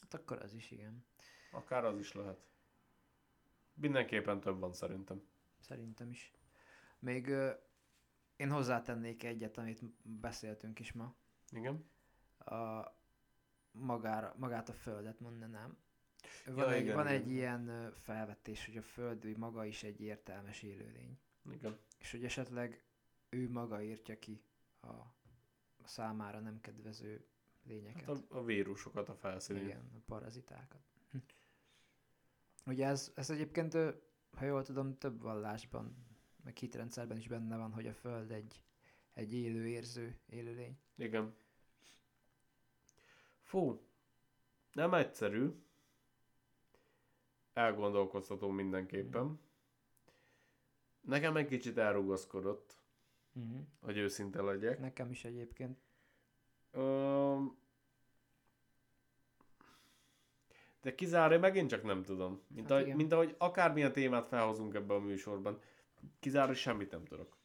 Hát 0.00 0.14
akkor 0.14 0.42
az 0.42 0.54
is, 0.54 0.70
igen. 0.70 1.04
Akár 1.50 1.84
az 1.84 1.98
is 1.98 2.12
lehet. 2.12 2.46
Mindenképpen 3.74 4.40
több 4.40 4.58
van 4.58 4.72
szerintem. 4.72 5.22
Szerintem 5.60 6.10
is. 6.10 6.32
Még 6.98 7.28
ö, 7.28 7.50
én 8.36 8.50
hozzátennék 8.50 9.24
egyet, 9.24 9.58
amit 9.58 9.84
beszéltünk 10.02 10.78
is 10.78 10.92
ma. 10.92 11.14
Igen? 11.50 11.90
A, 12.38 12.86
magára, 13.70 14.34
magát 14.38 14.68
a 14.68 14.72
Földet 14.72 15.20
mondanám. 15.20 15.78
Van, 16.46 16.56
Ja, 16.56 16.72
egy, 16.72 16.82
igen, 16.82 16.96
van 16.96 17.06
igen. 17.06 17.20
egy 17.20 17.30
ilyen 17.30 17.92
felvetés, 17.96 18.66
hogy 18.66 18.76
a 18.76 18.82
Föld 18.82 19.36
maga 19.36 19.64
is 19.64 19.82
egy 19.82 20.00
értelmes 20.00 20.62
élőlény. 20.62 21.18
Igen. 21.50 21.78
És 21.98 22.10
hogy 22.10 22.24
esetleg 22.24 22.84
ő 23.28 23.50
maga 23.50 23.82
írtja 23.82 24.18
ki 24.18 24.42
a, 24.88 25.14
számára 25.84 26.40
nem 26.40 26.60
kedvező 26.60 27.26
lényeket. 27.62 28.06
Hát 28.06 28.24
a, 28.30 28.38
a 28.38 28.44
vírusokat 28.44 29.08
a 29.08 29.14
felszínén. 29.14 29.64
Igen, 29.64 29.90
a 29.94 30.00
parazitákat. 30.06 30.80
Ugye 32.66 32.86
ez, 32.86 33.12
ez 33.14 33.30
egyébként, 33.30 33.74
ha 34.36 34.44
jól 34.44 34.64
tudom, 34.64 34.98
több 34.98 35.20
vallásban, 35.20 36.06
meg 36.44 36.56
hitrendszerben 36.56 37.16
is 37.16 37.28
benne 37.28 37.56
van, 37.56 37.72
hogy 37.72 37.86
a 37.86 37.92
Föld 37.92 38.30
egy, 38.30 38.64
egy 39.12 39.34
élő, 39.34 39.66
érző 39.66 40.18
élőlény. 40.26 40.78
Igen. 40.96 41.34
Fú, 43.42 43.86
nem 44.72 44.94
egyszerű. 44.94 45.50
Elgondolkoztató 47.52 48.48
mindenképpen. 48.48 49.40
Nekem 51.00 51.36
egy 51.36 51.46
kicsit 51.46 51.78
elrugaszkodott, 51.78 52.77
Uh-huh. 53.38 53.60
hogy 53.80 53.96
őszinte 53.96 54.42
legyek. 54.42 54.78
Nekem 54.80 55.10
is 55.10 55.24
egyébként. 55.24 55.78
Öm, 56.70 57.56
De 60.82 60.94
kizárni 60.94 61.36
megint 61.36 61.68
csak 61.70 61.82
nem 61.82 62.02
tudom. 62.02 62.40
Mint, 62.48 62.60
Hát 62.62 62.70
ahogy, 62.70 62.84
igen. 62.84 62.96
mint 62.96 63.12
ahogy 63.12 63.34
akármilyen 63.38 63.92
témát 63.92 64.26
felhozunk 64.26 64.74
ebbe 64.74 64.94
a 64.94 64.98
műsorban. 64.98 65.58
Kizárni 66.20 66.54
semmit 66.54 66.90
nem 66.90 67.04
tudok. 67.04 67.36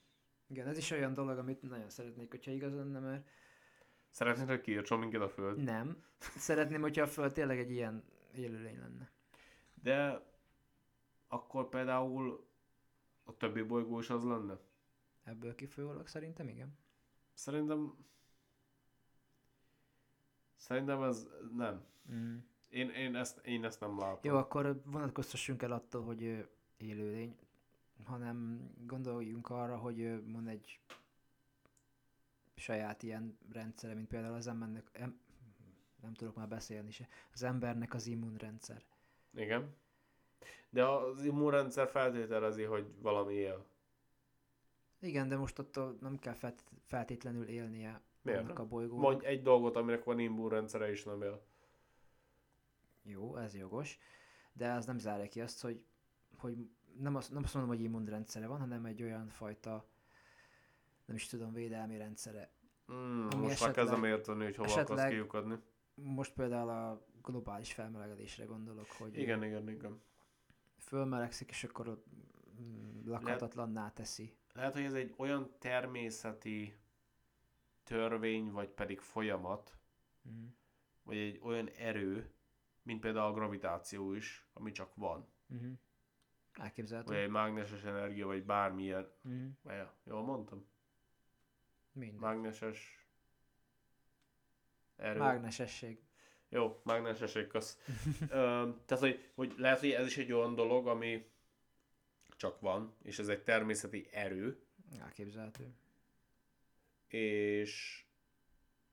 Igen, 0.47 0.67
ez 0.67 0.77
is 0.77 0.91
olyan 0.91 1.13
dolog, 1.13 1.37
amit 1.37 1.61
nagyon 1.61 1.89
szeretnék, 1.89 2.29
hogyha 2.29 2.51
igaz 2.51 2.75
lenne, 2.75 2.99
mert 2.99 3.27
Szeretnéd, 4.09 4.47
hogy 4.47 4.61
kiírtson 4.61 4.99
minket 4.99 5.21
a 5.21 5.29
föld? 5.29 5.63
nem. 5.63 6.03
Szeretném, 6.19 6.81
hogyha 6.81 7.01
a 7.03 7.07
Föld 7.07 7.33
tényleg 7.33 7.59
egy 7.59 7.71
ilyen 7.71 8.03
élőlény 8.35 8.79
lenne. 8.79 9.11
De 9.81 10.25
akkor 11.27 11.69
például 11.69 12.45
a 13.23 13.37
többi 13.37 13.61
bolygó 13.61 13.99
is 13.99 14.09
az 14.09 14.23
lenne? 14.23 14.57
Ebből 15.23 15.55
kifolyólag 15.55 16.07
szerintem 16.07 16.47
igen. 16.47 16.77
Szerintem... 17.33 18.05
Szerintem 20.55 21.03
ez 21.03 21.27
nem. 21.55 21.85
Mm. 22.11 22.37
Én, 22.69 22.89
én, 22.89 23.15
ezt, 23.15 23.45
én 23.45 23.63
ezt 23.65 23.79
nem 23.79 23.99
látom. 23.99 24.19
Jó, 24.31 24.37
akkor 24.37 24.81
vonatkoztassunk 24.85 25.61
el 25.61 25.71
attól, 25.71 26.03
hogy 26.03 26.49
élőlény, 26.77 27.35
hanem 28.03 28.69
gondoljunk 28.85 29.49
arra, 29.49 29.77
hogy 29.77 30.31
van 30.31 30.47
egy 30.47 30.79
saját 32.55 33.03
ilyen 33.03 33.37
rendszere, 33.51 33.93
mint 33.93 34.07
például 34.07 34.35
az 34.35 34.47
embernek, 34.47 34.89
em, 34.91 35.19
nem 36.01 36.13
tudok 36.13 36.35
már 36.35 36.47
beszélni 36.47 36.91
se, 36.91 37.07
az 37.33 37.43
embernek 37.43 37.93
az 37.93 38.07
immunrendszer. 38.07 38.83
Igen. 39.33 39.75
De 40.69 40.85
az 40.85 41.23
immunrendszer 41.23 41.89
feltételezi, 41.89 42.63
hogy 42.63 42.93
valami 43.01 43.33
él. 43.33 43.65
Igen, 45.03 45.27
de 45.27 45.37
most 45.37 45.59
attól 45.59 45.97
nem 46.01 46.19
kell 46.19 46.33
felt- 46.33 46.63
feltétlenül 46.85 47.45
élnie 47.45 48.01
Miért? 48.21 48.39
annak 48.39 48.59
a 48.59 48.65
bolygónak. 48.65 49.03
Mondj 49.03 49.25
egy 49.25 49.41
dolgot, 49.41 49.75
aminek 49.75 50.03
van 50.03 50.19
immunrendszere 50.19 50.89
és 50.89 51.03
nem 51.03 51.21
él. 51.21 51.41
Jó, 53.03 53.35
ez 53.37 53.55
jogos, 53.55 53.97
de 54.53 54.71
az 54.71 54.85
nem 54.85 54.97
zárja 54.97 55.27
ki 55.27 55.41
azt, 55.41 55.61
hogy, 55.61 55.83
hogy 56.37 56.69
nem, 56.99 57.15
azt, 57.15 57.31
nem 57.31 57.43
azt 57.43 57.53
mondom, 57.53 57.75
hogy 57.75 57.83
immunrendszere 57.83 58.47
van, 58.47 58.59
hanem 58.59 58.85
egy 58.85 59.03
olyan 59.03 59.27
fajta, 59.27 59.85
nem 61.05 61.15
is 61.15 61.27
tudom, 61.27 61.53
védelmi 61.53 61.97
rendszere. 61.97 62.51
Mm, 62.93 62.95
most 62.95 63.33
Ami 63.33 63.41
már 63.43 63.51
esetleg- 63.51 63.75
kezdem 63.75 64.03
érteni, 64.03 64.43
hogy 64.43 64.55
hova 64.55 64.71
akarsz 64.71 64.89
esetleg- 64.89 65.09
kiukadni. 65.11 65.57
Most 65.95 66.33
például 66.33 66.69
a 66.69 67.05
globális 67.21 67.73
felmelegedésre 67.73 68.45
gondolok, 68.45 68.85
hogy 68.97 69.17
Igen, 69.17 69.43
igen, 69.43 69.69
igen. 69.69 70.01
fölmelegszik, 70.77 71.49
és 71.49 71.63
akkor 71.63 71.87
ott 71.87 72.05
mm, 72.61 73.05
lakhatatlanná 73.05 73.89
teszi. 73.91 74.33
Lehet, 74.53 74.73
hogy 74.73 74.83
ez 74.83 74.93
egy 74.93 75.13
olyan 75.17 75.55
természeti 75.59 76.77
törvény, 77.83 78.51
vagy 78.51 78.69
pedig 78.69 78.99
folyamat, 78.99 79.77
Mm. 80.29 80.45
vagy 81.03 81.17
egy 81.17 81.39
olyan 81.41 81.69
erő, 81.69 82.31
mint 82.81 83.01
például 83.01 83.25
a 83.25 83.33
gravitáció 83.33 84.13
is, 84.13 84.47
ami 84.53 84.71
csak 84.71 84.95
van. 84.95 85.27
Mm-hmm. 85.53 85.73
Elképzelhető. 86.53 87.13
Vagy 87.13 87.21
egy 87.21 87.29
mágneses 87.29 87.83
energia, 87.83 88.25
vagy 88.25 88.43
bármilyen. 88.45 89.11
Mm. 89.27 89.47
Ja, 89.65 89.93
jól 90.03 90.23
mondtam? 90.23 90.65
Minden. 91.91 92.19
Mágneses 92.19 93.07
erő. 94.95 95.19
Mágnesesség. 95.19 96.03
Jó, 96.49 96.81
mágnesesség, 96.83 97.47
kösz. 97.47 97.79
Ö, 98.29 98.69
tehát, 98.85 99.03
hogy, 99.03 99.31
hogy 99.35 99.53
lehet, 99.57 99.79
hogy 99.79 99.91
ez 99.91 100.05
is 100.05 100.17
egy 100.17 100.31
olyan 100.31 100.55
dolog, 100.55 100.87
ami 100.87 101.31
csak 102.43 102.59
van, 102.59 102.93
és 103.03 103.19
ez 103.19 103.27
egy 103.27 103.43
természeti 103.43 104.07
erő, 104.11 104.59
Elképzelhető. 104.99 105.73
és 107.07 108.03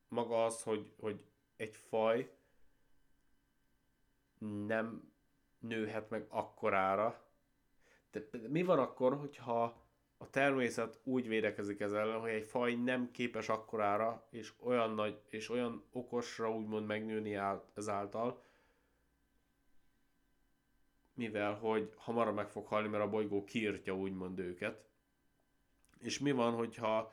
maga 0.08 0.44
az, 0.44 0.62
hogy, 0.62 0.92
hogy 1.00 1.24
egy 1.56 1.76
faj 1.76 2.30
nem 4.66 5.12
nőhet 5.58 6.10
meg 6.10 6.26
akkorára. 6.28 7.24
De 8.10 8.20
mi 8.48 8.62
van 8.62 8.78
akkor, 8.78 9.16
hogyha 9.16 9.62
a 10.18 10.30
természet 10.30 11.00
úgy 11.02 11.28
védekezik 11.28 11.80
ez 11.80 11.92
ellen, 11.92 12.20
hogy 12.20 12.30
egy 12.30 12.46
faj 12.46 12.74
nem 12.74 13.10
képes 13.10 13.48
akkorára, 13.48 14.26
és 14.30 14.52
olyan 14.58 14.94
nagy, 14.94 15.20
és 15.28 15.48
olyan 15.48 15.84
okosra 15.92 16.54
úgymond 16.54 16.86
megnőni 16.86 17.34
ál- 17.34 17.70
ezáltal, 17.74 18.42
mivel 21.20 21.54
hogy 21.54 21.92
hamarabb 21.96 22.34
meg 22.34 22.48
fog 22.48 22.66
halni, 22.66 22.88
mert 22.88 23.02
a 23.04 23.08
bolygó 23.08 23.44
kiirtja 23.44 23.96
úgymond 23.96 24.38
őket. 24.38 24.84
És 25.98 26.18
mi 26.18 26.30
van, 26.30 26.52
hogyha 26.52 27.12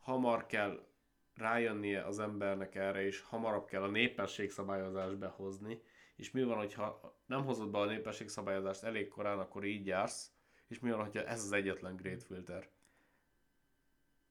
hamar 0.00 0.46
kell 0.46 0.86
rájönnie 1.34 2.04
az 2.04 2.18
embernek 2.18 2.74
erre, 2.74 3.04
és 3.04 3.20
hamarabb 3.20 3.66
kell 3.66 3.82
a 3.82 3.86
népességszabályozást 3.90 5.18
behozni, 5.18 5.80
és 6.16 6.30
mi 6.30 6.42
van, 6.44 6.56
hogyha 6.56 7.14
nem 7.26 7.44
hozod 7.44 7.70
be 7.70 7.78
a 7.78 7.84
népességszabályozást 7.84 8.82
elég 8.82 9.08
korán, 9.08 9.38
akkor 9.38 9.64
így 9.64 9.86
jársz, 9.86 10.32
és 10.66 10.78
mi 10.78 10.90
van, 10.90 11.00
hogyha 11.00 11.24
ez 11.24 11.42
az 11.42 11.52
egyetlen 11.52 11.96
Great 11.96 12.22
Filter. 12.22 12.68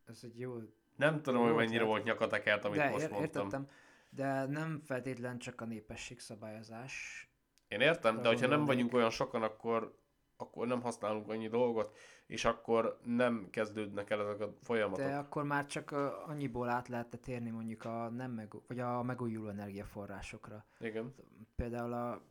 Ez 0.07 0.19
egy 0.23 0.39
jó 0.39 0.57
Nem 0.95 1.21
tudom, 1.21 1.41
Jó 1.41 1.47
hogy 1.47 1.55
mennyire 1.55 1.83
volt 1.83 2.03
nyakatekert, 2.03 2.65
amit 2.65 2.77
de 2.77 2.89
most 2.89 3.03
ér- 3.03 3.11
mondtam. 3.11 3.43
értettem, 3.43 3.69
de 4.09 4.45
nem 4.45 4.79
feltétlen 4.79 5.37
csak 5.37 5.61
a 5.61 5.65
népességszabályozás. 5.65 7.26
Én 7.67 7.81
értem, 7.81 8.21
de 8.21 8.27
hogyha 8.27 8.47
nem 8.47 8.65
vagyunk 8.65 8.93
olyan 8.93 9.09
sokan, 9.09 9.43
akkor, 9.43 9.95
akkor 10.37 10.67
nem 10.67 10.81
használunk 10.81 11.29
annyi 11.29 11.47
dolgot, 11.47 11.97
és 12.27 12.45
akkor 12.45 12.99
nem 13.03 13.47
kezdődnek 13.49 14.09
el 14.09 14.21
ezek 14.21 14.39
a 14.39 14.53
folyamatok. 14.61 15.05
De 15.05 15.17
akkor 15.17 15.43
már 15.43 15.65
csak 15.65 15.91
annyiból 16.27 16.69
át 16.69 16.87
lehetne 16.87 17.17
térni 17.17 17.49
mondjuk 17.49 17.83
a 17.83 18.09
nem 18.09 18.31
meg, 18.31 18.53
vagy 18.67 18.79
a 18.79 19.03
megújuló 19.03 19.47
energiaforrásokra. 19.49 20.65
Igen. 20.79 21.13
Például 21.55 21.93
a 21.93 22.21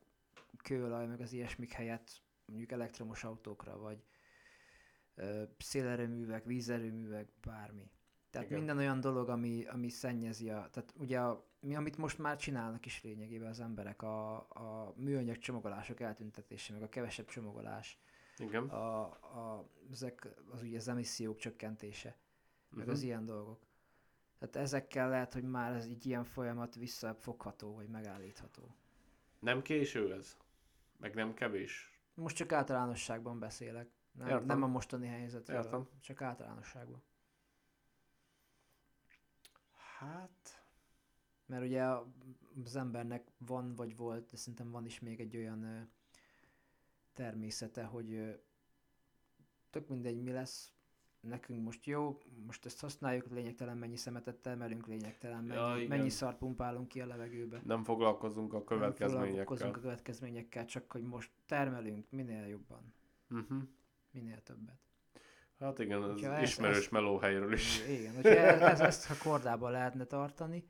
kőolaj 0.62 1.06
meg 1.06 1.20
az 1.20 1.32
ilyesmik 1.32 1.72
helyett 1.72 2.22
mondjuk 2.44 2.72
elektromos 2.72 3.24
autókra, 3.24 3.78
vagy 3.78 4.04
ö, 5.14 5.42
szélerőművek, 5.58 6.44
vízerőművek, 6.44 7.28
bármi. 7.40 7.90
Tehát 8.30 8.46
Igen. 8.46 8.58
minden 8.58 8.78
olyan 8.78 9.00
dolog, 9.00 9.28
ami, 9.28 9.64
ami 9.64 9.88
szennyezi 9.88 10.50
a... 10.50 10.68
Tehát 10.72 10.94
ugye 10.98 11.20
a, 11.20 11.44
mi, 11.60 11.76
amit 11.76 11.96
most 11.96 12.18
már 12.18 12.36
csinálnak 12.36 12.86
is 12.86 13.02
lényegében 13.02 13.48
az 13.48 13.60
emberek, 13.60 14.02
a, 14.02 14.34
a 14.36 14.92
műanyag 14.96 15.38
csomagolások 15.38 16.00
eltüntetése, 16.00 16.72
meg 16.72 16.82
a 16.82 16.88
kevesebb 16.88 17.26
csomagolás, 17.26 17.98
Igen. 18.38 18.68
a, 18.68 19.02
a, 19.10 19.68
ezek 19.92 20.28
az 20.50 20.62
ugye 20.62 20.76
az 20.76 20.88
emissziók 20.88 21.36
csökkentése, 21.38 22.16
meg 22.70 22.84
Mhm. 22.84 22.90
az 22.94 23.02
ilyen 23.02 23.24
dolgok. 23.24 23.64
Tehát 24.38 24.56
ezekkel 24.56 25.08
lehet, 25.08 25.32
hogy 25.32 25.44
már 25.44 25.72
ez 25.72 25.84
egy 25.84 26.06
ilyen 26.06 26.24
folyamat 26.24 26.74
visszafogható, 26.74 27.74
vagy 27.74 27.88
megállítható. 27.88 28.74
Nem 29.38 29.62
késő 29.62 30.12
ez? 30.14 30.36
Meg 30.98 31.14
nem 31.14 31.34
kevés? 31.34 31.90
Most 32.14 32.36
csak 32.36 32.52
általánosságban 32.52 33.38
beszélek. 33.38 33.88
Nem, 34.12 34.28
Értem. 34.28 34.46
nem 34.46 34.62
a 34.62 34.66
mostani 34.66 35.06
helyzetről, 35.06 35.56
Értem. 35.62 35.88
csak 36.00 36.22
általánosságban. 36.22 37.02
Hát... 39.98 40.60
Mert 41.46 41.62
ugye 41.64 41.84
az 42.64 42.76
embernek 42.76 43.30
van 43.38 43.74
vagy 43.74 43.96
volt, 43.96 44.30
de 44.30 44.36
szerintem 44.36 44.70
van 44.70 44.84
is 44.86 45.00
még 45.00 45.20
egy 45.20 45.36
olyan 45.36 45.90
természete, 47.12 47.84
hogy 47.84 48.40
tök 49.70 49.88
mindegy 49.88 50.22
mi 50.22 50.30
lesz, 50.32 50.72
nekünk 51.20 51.62
most 51.64 51.86
jó, 51.86 52.18
most 52.46 52.66
ezt 52.66 52.80
használjuk, 52.80 53.30
lényegtelen 53.30 53.76
mennyi 53.78 53.96
szemetet 53.96 54.36
termelünk, 54.36 54.86
lényegtelen 54.86 55.44
mennyi, 55.44 55.82
Ja, 55.82 55.88
mennyi 55.88 56.08
szart 56.10 56.38
pumpálunk 56.38 56.88
ki 56.88 57.00
a 57.00 57.06
levegőbe. 57.06 57.60
Nem 57.64 57.84
foglalkozunk 57.84 58.52
a 58.52 58.56
Nem 58.56 58.64
következményekkel. 58.66 59.28
foglalkozunk 59.28 59.76
a 59.76 59.80
következményekkel, 59.80 60.64
csak 60.64 60.92
hogy 60.92 61.02
most 61.02 61.30
termelünk 61.46 62.10
minél 62.10 62.46
jobban, 62.46 62.94
Uh-huh. 63.30 63.62
minél 64.10 64.42
többet. 64.42 64.80
Hát 65.58 65.78
igen, 65.78 66.02
ez 66.02 66.10
Hogyha 66.10 66.40
ismerős 66.40 66.76
ez- 66.84 66.88
melóhelyről 66.90 67.52
is. 67.52 67.80
Igen, 67.98 68.14
hogyha 68.14 68.30
ez, 68.54 68.60
ez, 68.60 68.80
ezt 68.80 69.10
a 69.10 69.14
kordában 69.22 69.70
lehetne 69.70 70.04
tartani, 70.04 70.68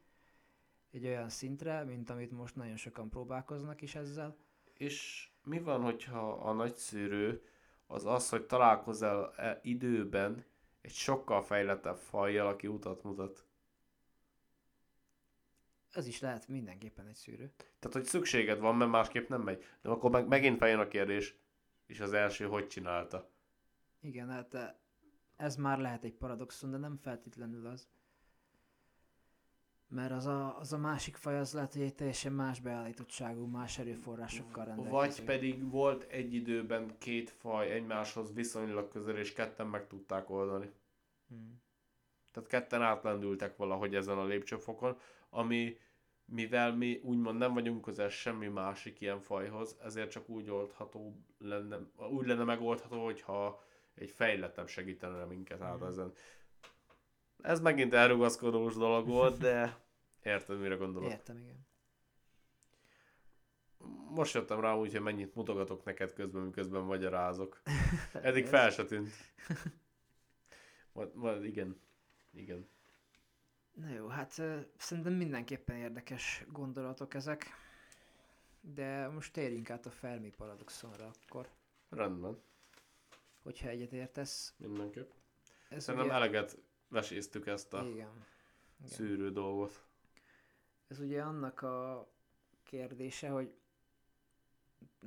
egy 0.90 1.06
olyan 1.06 1.28
szintre, 1.28 1.84
mint 1.84 2.10
amit 2.10 2.30
most 2.30 2.56
nagyon 2.56 2.76
sokan 2.76 3.08
próbálkoznak 3.10 3.82
is 3.82 3.94
ezzel, 3.94 4.36
És 4.74 5.28
mi 5.42 5.60
van, 5.60 5.82
hogyha 5.82 6.32
a 6.32 6.52
nagyszűrő 6.52 7.42
az 7.86 8.06
az, 8.06 8.28
hogy 8.28 8.46
találkozel 8.46 9.32
-e 9.36 9.60
időben 9.62 10.44
egy 10.80 10.92
sokkal 10.92 11.42
fejlettebb 11.42 11.96
fajjal, 11.96 12.46
aki 12.46 12.66
utat 12.66 13.02
mutat? 13.02 13.46
ez 15.92 16.06
is 16.06 16.20
lehet 16.20 16.48
mindenképpen 16.48 17.06
egy 17.06 17.14
szűrő. 17.14 17.52
Tehát, 17.56 17.96
hogy 17.96 18.04
szükséged 18.04 18.58
van, 18.58 18.76
mert 18.76 18.90
másképp 18.90 19.28
nem 19.28 19.42
megy. 19.42 19.64
De 19.82 19.88
akkor 19.88 20.10
meg, 20.10 20.26
megint 20.28 20.58
feljön 20.58 20.78
a 20.78 20.88
kérdés, 20.88 21.34
és 21.86 22.00
az 22.00 22.12
első 22.12 22.46
hogy 22.46 22.66
csinálta? 22.66 23.30
Igen, 24.00 24.28
hát 24.28 24.54
eh, 24.54 24.74
ez 25.36 25.56
már 25.56 25.78
lehet 25.78 26.04
egy 26.04 26.14
paradoxon, 26.14 26.70
de 26.70 26.76
nem 26.76 26.96
feltétlenül 26.96 27.66
az. 27.66 27.88
Mert 29.88 30.12
az 30.12 30.26
a, 30.26 30.58
az 30.58 30.72
a 30.72 30.78
másik 30.78 31.16
faj 31.16 31.38
az 31.38 31.52
lehet, 31.52 31.72
hogy 31.72 31.82
egy 31.82 31.94
teljesen 31.94 32.32
más 32.32 32.60
beállítottságú, 32.60 33.46
más 33.46 33.78
erőforrásokkal 33.78 34.64
rendelkezik. 34.64 34.92
Vagy 34.92 35.24
pedig 35.24 35.70
volt 35.70 36.02
egy 36.02 36.34
időben 36.34 36.98
két 36.98 37.30
faj 37.30 37.70
egymáshoz 37.70 38.34
viszonylag 38.34 38.88
közel, 38.88 39.16
és 39.16 39.32
ketten 39.32 39.66
meg 39.66 39.86
tudták 39.86 40.30
oldani. 40.30 40.70
Hmm. 41.28 41.62
Tehát 42.32 42.48
ketten 42.48 42.82
átlendültek 42.82 43.56
valahogy 43.56 43.94
ezen 43.94 44.18
a 44.18 44.24
lépcsőfokon, 44.24 44.98
ami 45.30 45.76
mivel 46.24 46.74
mi 46.74 47.00
úgymond 47.02 47.38
nem 47.38 47.54
vagyunk 47.54 47.80
közel 47.80 48.08
semmi 48.08 48.46
másik 48.48 49.00
ilyen 49.00 49.20
fajhoz, 49.20 49.76
ezért 49.84 50.10
csak 50.10 50.28
úgy 50.28 50.50
oldható 50.50 51.16
lenne, 51.38 51.78
úgy 52.10 52.26
lenne 52.26 52.44
megoldható, 52.44 53.04
hogyha 53.04 53.64
egy 53.96 54.10
fejlettebb 54.10 54.68
segítene 54.68 55.24
minket 55.24 55.60
át 55.60 55.78
Mhm. 55.78 55.86
ezen. 55.86 56.12
Ez 57.42 57.60
megint 57.60 57.94
elrugaszkodós 57.94 58.74
dolog 58.74 59.06
volt, 59.06 59.38
de 59.38 59.76
érted, 60.22 60.60
mire 60.60 60.74
gondolok. 60.74 61.10
Értem, 61.10 61.38
igen. 61.38 61.66
Most 64.10 64.34
jöttem 64.34 64.60
rá 64.60 64.74
úgy, 64.74 64.92
hogy 64.92 65.00
mennyit 65.00 65.34
mutogatok 65.34 65.84
neked 65.84 66.12
közben, 66.12 66.42
miközben 66.42 66.82
magyarázok. 66.82 67.60
Eddig 68.12 68.46
fel 68.46 68.70
se 68.70 68.84
tűnt. 68.84 69.10
Majd, 70.92 71.14
majd 71.14 71.44
igen. 71.44 71.80
Igen. 72.32 72.68
Na 73.72 73.88
jó, 73.88 74.06
hát 74.06 74.30
szerintem 74.76 75.12
mindenképpen 75.12 75.76
érdekes 75.76 76.44
gondolatok 76.48 77.14
ezek. 77.14 77.46
De 78.60 79.08
most 79.08 79.32
térjünk 79.32 79.70
át 79.70 79.86
a 79.86 79.90
Fermi 79.90 80.30
paradoxonra 80.30 81.10
akkor, 81.24 81.48
Rendben. 81.90 82.38
Hogyha 83.46 83.68
egyet 83.68 83.92
értesz. 83.92 84.54
Mindenképp. 84.56 85.10
Ez 85.68 85.82
Szerintem 85.82 86.08
ugye... 86.08 86.18
eleget 86.18 86.58
veséztük 86.88 87.46
ezt 87.46 87.74
a 87.74 87.82
Igen. 87.82 87.92
Igen. 87.94 88.16
szűrő 88.84 89.30
dolgot. 89.30 89.84
Ez 90.88 91.00
ugye 91.00 91.22
annak 91.22 91.62
a 91.62 92.08
kérdése, 92.62 93.28
hogy 93.28 93.52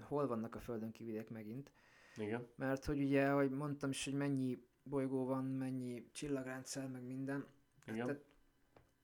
hol 0.01 0.27
vannak 0.27 0.55
a 0.55 0.59
földön 0.59 0.91
kívüliek 0.91 1.29
megint. 1.29 1.71
Igen. 2.17 2.47
Mert 2.55 2.85
hogy 2.85 3.01
ugye, 3.01 3.29
ahogy 3.29 3.49
mondtam 3.49 3.89
is, 3.89 4.03
hogy 4.03 4.13
mennyi 4.13 4.63
bolygó 4.83 5.25
van, 5.25 5.45
mennyi 5.45 6.09
csillagrendszer, 6.11 6.87
meg 6.87 7.03
minden. 7.03 7.45
Igen. 7.85 8.05
Tehát 8.05 8.23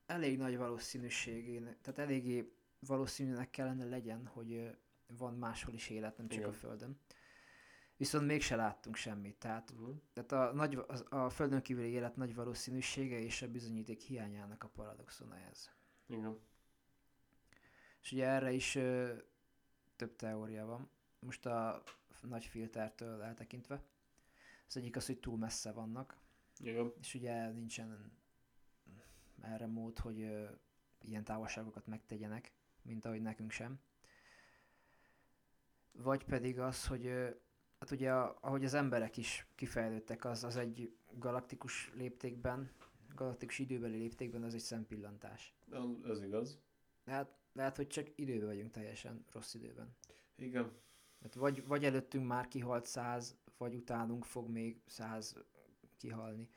elég 0.06 0.38
nagy 0.38 0.56
valószínűségén, 0.56 1.76
tehát 1.80 1.98
eléggé 1.98 2.52
valószínűnek 2.78 3.50
kellene 3.50 3.84
legyen, 3.84 4.26
hogy 4.26 4.76
van 5.06 5.34
máshol 5.34 5.74
is 5.74 5.90
élet, 5.90 6.16
nem 6.16 6.28
csak 6.28 6.38
Igen. 6.38 6.50
a 6.50 6.52
Földön. 6.52 6.98
Viszont 7.96 8.26
mégse 8.26 8.56
láttunk 8.56 8.96
semmit. 8.96 9.36
Tehát, 9.38 9.72
Mhm. 9.72 9.90
tehát 10.12 10.32
a, 10.32 10.52
nagy, 10.54 10.78
az, 10.86 11.04
a 11.08 11.30
Földön 11.30 11.62
kívüli 11.62 11.88
élet 11.88 12.16
nagy 12.16 12.34
valószínűsége 12.34 13.18
és 13.18 13.42
a 13.42 13.48
bizonyíték 13.50 14.00
hiányának 14.00 14.64
a 14.64 14.68
paradoxona 14.68 15.36
ez. 15.38 15.70
Igen. 16.06 16.38
És 18.02 18.12
ugye 18.12 18.26
erre 18.26 18.52
is 18.52 18.74
ö, 18.74 19.14
több 19.96 20.16
teória 20.16 20.66
van. 20.66 20.88
Most 21.18 21.46
a 21.46 21.82
nagy 22.22 22.44
filtertől 22.44 23.22
eltekintve. 23.22 23.82
Az 24.68 24.76
egyik 24.76 24.96
az, 24.96 25.06
hogy 25.06 25.18
túl 25.18 25.36
messze 25.38 25.72
vannak, 25.72 26.16
Igen. 26.58 26.92
és 27.00 27.14
ugye 27.14 27.50
nincsen 27.50 28.12
erre 29.42 29.66
mód, 29.66 29.98
hogy 29.98 30.20
ö, 30.20 30.48
ilyen 31.02 31.24
távolságokat 31.24 31.86
megtegyenek, 31.86 32.52
mint 32.82 33.04
ahogy 33.04 33.22
nekünk 33.22 33.50
sem. 33.50 33.80
Vagy 35.92 36.24
pedig 36.24 36.58
az, 36.60 36.86
hogy 36.86 37.36
hát 37.78 37.90
ugye 37.90 38.10
ahogy 38.10 38.64
az 38.64 38.74
emberek 38.74 39.16
is 39.16 39.46
kifejlődtek, 39.54 40.24
az, 40.24 40.44
az 40.44 40.56
egy 40.56 40.96
galaktikus 41.18 41.92
léptékben, 41.94 42.70
galaktikus 43.14 43.58
időbeli 43.58 43.96
léptékben 43.96 44.42
az 44.42 44.54
egy 44.54 44.60
szempillantás. 44.60 45.54
Ez 46.08 46.22
igaz. 46.22 46.58
Hát 47.06 47.36
lehet, 47.52 47.76
hogy 47.76 47.86
csak 47.86 48.06
időben 48.14 48.46
vagyunk 48.46 48.70
teljesen 48.70 49.24
rossz 49.32 49.54
időben. 49.54 49.96
Igen. 50.36 50.72
Hát 51.22 51.34
vagy, 51.34 51.66
vagy 51.66 51.84
előttünk 51.84 52.26
már 52.26 52.48
kihalt 52.48 52.86
száz, 52.86 53.36
vagy 53.58 53.74
utánunk 53.74 54.24
fog 54.24 54.48
még 54.48 54.80
száz 54.86 55.36
kihalni. 55.96 56.48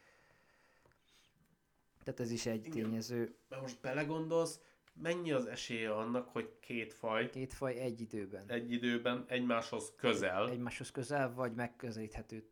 Tehát 2.03 2.19
ez 2.19 2.31
is 2.31 2.45
egy 2.45 2.65
Igen. 2.65 2.71
tényező. 2.71 3.35
Mert 3.49 3.61
most 3.61 3.81
belegondolsz, 3.81 4.59
mennyi 5.01 5.31
az 5.31 5.45
esélye 5.45 5.93
annak, 5.93 6.29
hogy 6.29 6.59
két 6.59 6.93
faj 6.93 7.29
Két 7.29 7.53
faj 7.53 7.75
egy 7.75 8.01
időben. 8.01 8.43
egy 8.47 8.71
időben 8.71 9.25
egymáshoz 9.27 9.93
közel 9.95 10.49
Egymáshoz 10.49 10.91
közel, 10.91 11.33
vagy 11.33 11.53
megközelíthető. 11.53 12.49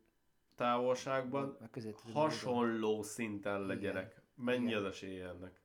távolságban 0.55 1.57
megközelíthető 1.59 2.07
módon. 2.13 2.29
hasonló 2.29 3.01
szinten 3.01 3.61
legyenek. 3.61 4.21
Mennyi 4.35 4.65
Igen. 4.67 4.77
az 4.77 4.83
esélye 4.85 5.27
ennek? 5.27 5.61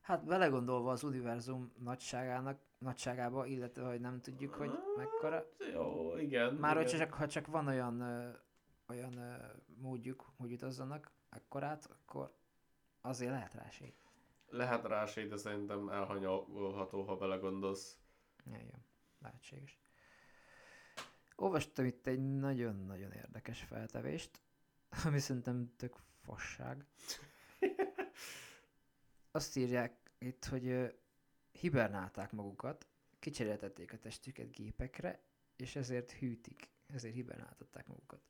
Hát 0.00 0.24
belegondolva 0.24 0.90
az 0.90 1.02
univerzum 1.02 1.72
nagyságának, 1.78 2.60
nagyságába, 2.78 3.46
illetve 3.46 3.82
hogy 3.88 4.00
nem 4.00 4.20
tudjuk, 4.20 4.54
hogy 4.54 4.70
mekkora. 4.96 5.44
Jó, 5.72 6.16
igen. 6.16 6.54
Már 6.54 6.76
igen. 6.76 6.82
hogy 6.90 6.98
csak, 6.98 7.12
ha 7.12 7.26
csak 7.26 7.46
van 7.46 7.66
olyan, 7.66 8.00
ö, 8.00 8.28
olyan 8.88 9.16
ö, 9.16 9.36
módjuk, 9.80 10.32
hogy 10.36 10.52
utazzanak 10.52 11.10
akkorát, 11.30 11.88
akkor 11.90 12.32
azért 13.00 13.30
lehet 13.30 13.54
rá 13.54 13.62
esély. 13.62 13.94
Lehet 14.50 14.84
rá 14.84 15.02
esély, 15.02 15.26
de 15.26 15.36
szerintem 15.36 15.88
elhanyagolható, 15.88 17.02
ha 17.02 17.16
belegondolsz. 17.16 17.98
Ja, 18.44 18.84
lehetséges. 19.18 19.78
Olvastam 21.36 21.84
itt 21.84 22.06
egy 22.06 22.38
nagyon-nagyon 22.38 23.12
érdekes 23.12 23.62
feltevést, 23.62 24.40
ami 25.04 25.18
szerintem 25.18 25.72
tök 25.76 25.96
fasság. 26.22 26.86
Azt 29.30 29.56
írják 29.56 30.10
itt, 30.18 30.44
hogy 30.44 30.94
hibernálták 31.52 32.32
magukat, 32.32 32.86
kicseréltették 33.18 33.92
a 33.92 33.98
testüket 33.98 34.50
gépekre, 34.50 35.22
és 35.56 35.76
ezért 35.76 36.12
hűtik, 36.12 36.68
ezért 36.86 37.14
hibernáltatták 37.14 37.86
magukat. 37.86 38.20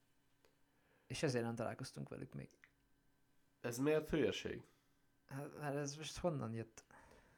És 1.07 1.23
ezért 1.23 1.45
nem 1.45 1.55
találkoztunk 1.55 2.09
velük 2.09 2.35
még. 2.35 2.49
Ez 3.61 3.78
miért 3.78 4.11
hülyeség? 4.11 4.62
Hát 5.29 5.51
hát 5.61 5.75
ez 5.75 5.97
most 5.97 6.19
honnan 6.19 6.53
jött? 6.53 6.85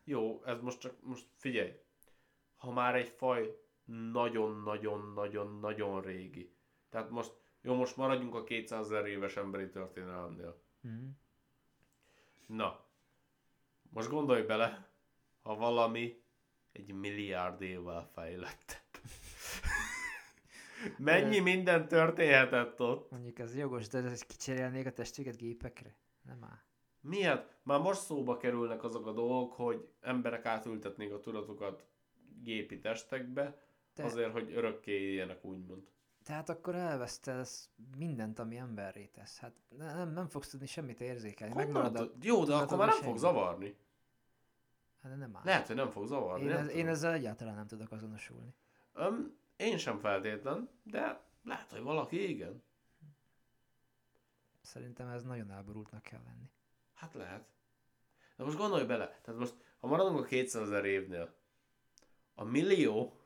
Jó, 0.05 0.43
ez 0.45 0.61
most 0.61 0.81
csak, 0.81 1.03
most 1.03 1.27
figyelj. 1.37 1.81
Ha 2.57 2.71
már 2.71 2.95
egy 2.95 3.09
faj 3.09 3.61
nagyon-nagyon-nagyon-nagyon 4.13 6.01
régi. 6.01 6.53
Tehát 6.89 7.11
most, 7.11 7.33
jó, 7.61 7.75
most 7.75 7.97
maradjunk 7.97 8.35
a 8.35 8.45
200 8.45 8.85
ezer 8.85 9.07
éves 9.07 9.37
emberi 9.37 9.69
történelemnél. 9.69 10.63
Mm. 10.89 11.09
Na, 12.47 12.85
most 13.91 14.09
gondolj 14.09 14.43
bele, 14.43 14.89
ha 15.43 15.55
valami 15.55 16.23
egy 16.73 16.93
milliárd 16.93 17.63
évvel 17.63 18.09
fejlettebb. 18.13 18.79
Mennyi 20.99 21.39
minden 21.39 21.89
történhetett 21.89 22.81
ott? 22.81 23.11
Mondjuk 23.11 23.39
ez 23.39 23.57
jogos, 23.57 23.89
de 23.89 23.99
ez 23.99 24.23
kicserélnék 24.23 24.87
a 24.87 24.93
testüket 24.93 25.37
gépekre? 25.37 25.95
Nem 26.23 26.45
áll. 26.45 26.63
Miért? 27.01 27.55
Már 27.63 27.81
most 27.81 28.01
szóba 28.01 28.37
kerülnek 28.37 28.85
azok 28.85 29.07
a 29.07 29.13
dolgok, 29.13 29.53
hogy 29.53 29.89
emberek 30.01 30.45
átültetnék 30.47 31.13
a 31.13 31.21
tudatokat 31.21 31.85
gépi 32.43 32.81
testekbe, 32.81 33.63
De- 33.95 34.05
azért, 34.05 34.33
hogy 34.33 34.53
örökké 34.53 34.93
éljenek, 34.93 35.45
úgymond. 35.45 35.89
Tehát 36.25 36.49
akkor 36.49 36.75
elvesztesz 36.75 37.71
mindent, 37.97 38.39
ami 38.39 38.57
emberré 38.57 39.07
tesz. 39.07 39.39
Hát 39.39 39.53
ne- 39.69 39.95
nem, 39.95 40.13
nem 40.13 40.29
fogsz 40.29 40.49
tudni 40.49 40.67
semmit 40.67 41.01
érzékelni. 41.01 41.55
Megmarad 41.55 41.97
a... 41.97 42.11
Jó, 42.23 42.45
de 42.45 42.55
akkor 42.55 42.79
már 42.79 42.89
nem 42.89 43.03
fog 43.03 43.17
zavarni. 43.17 43.77
Hát 45.03 45.17
nem 45.17 45.37
áll. 45.37 45.43
Lehet, 45.45 45.67
hogy 45.67 45.77
nem 45.77 45.91
fog 45.91 46.07
zavarni. 46.07 46.45
Én, 46.45 46.51
ez, 46.51 46.67
én 46.67 46.75
tudom. 46.75 46.87
ezzel 46.89 47.13
egyáltalán 47.13 47.55
nem 47.55 47.67
tudok 47.67 47.93
azonosulni. 47.93 48.55
Öm, 48.95 49.37
én 49.57 49.79
sem 49.79 49.99
feltétlen, 49.99 50.69
de 50.83 51.21
lehet, 51.45 51.71
hogy 51.71 51.83
valaki 51.83 52.29
igen. 52.29 52.63
Szerintem 54.61 55.09
ez 55.09 55.25
nagyon 55.25 55.51
elborultnak 55.51 56.03
kell 56.03 56.21
lenni. 56.25 56.51
Hát 57.01 57.15
lehet. 57.15 57.45
De 58.37 58.45
most 58.45 58.57
gondolj 58.57 58.85
bele, 58.85 59.21
tehát 59.23 59.41
most, 59.41 59.55
ha 59.79 59.87
maradunk 59.87 60.19
a 60.19 60.25
200 60.25 60.63
ezer 60.63 60.85
évnél, 60.85 61.35
a 62.35 62.45
millió 62.45 63.21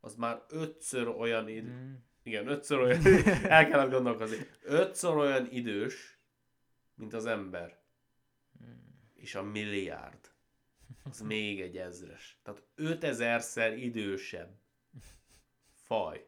az 0.00 0.14
már 0.14 0.44
ötször 0.48 1.08
olyan 1.08 1.48
idő, 1.48 1.70
Mm. 1.70 1.94
igen, 2.22 2.48
ötször 2.48 2.78
olyan, 2.78 3.02
el 3.56 3.68
kellett 3.68 3.90
gondolkozni, 3.90 4.36
ötször 4.62 5.16
olyan 5.16 5.46
idős, 5.50 6.18
mint 6.94 7.14
az 7.14 7.26
ember. 7.26 7.80
Mm. 8.64 8.72
És 9.14 9.34
a 9.34 9.42
milliárd, 9.42 10.30
az 11.04 11.20
még 11.20 11.60
egy 11.60 11.76
ezres. 11.76 12.40
Tehát 12.42 12.62
5000-szer 12.76 13.74
idősebb 13.78 14.58
faj. 15.72 16.26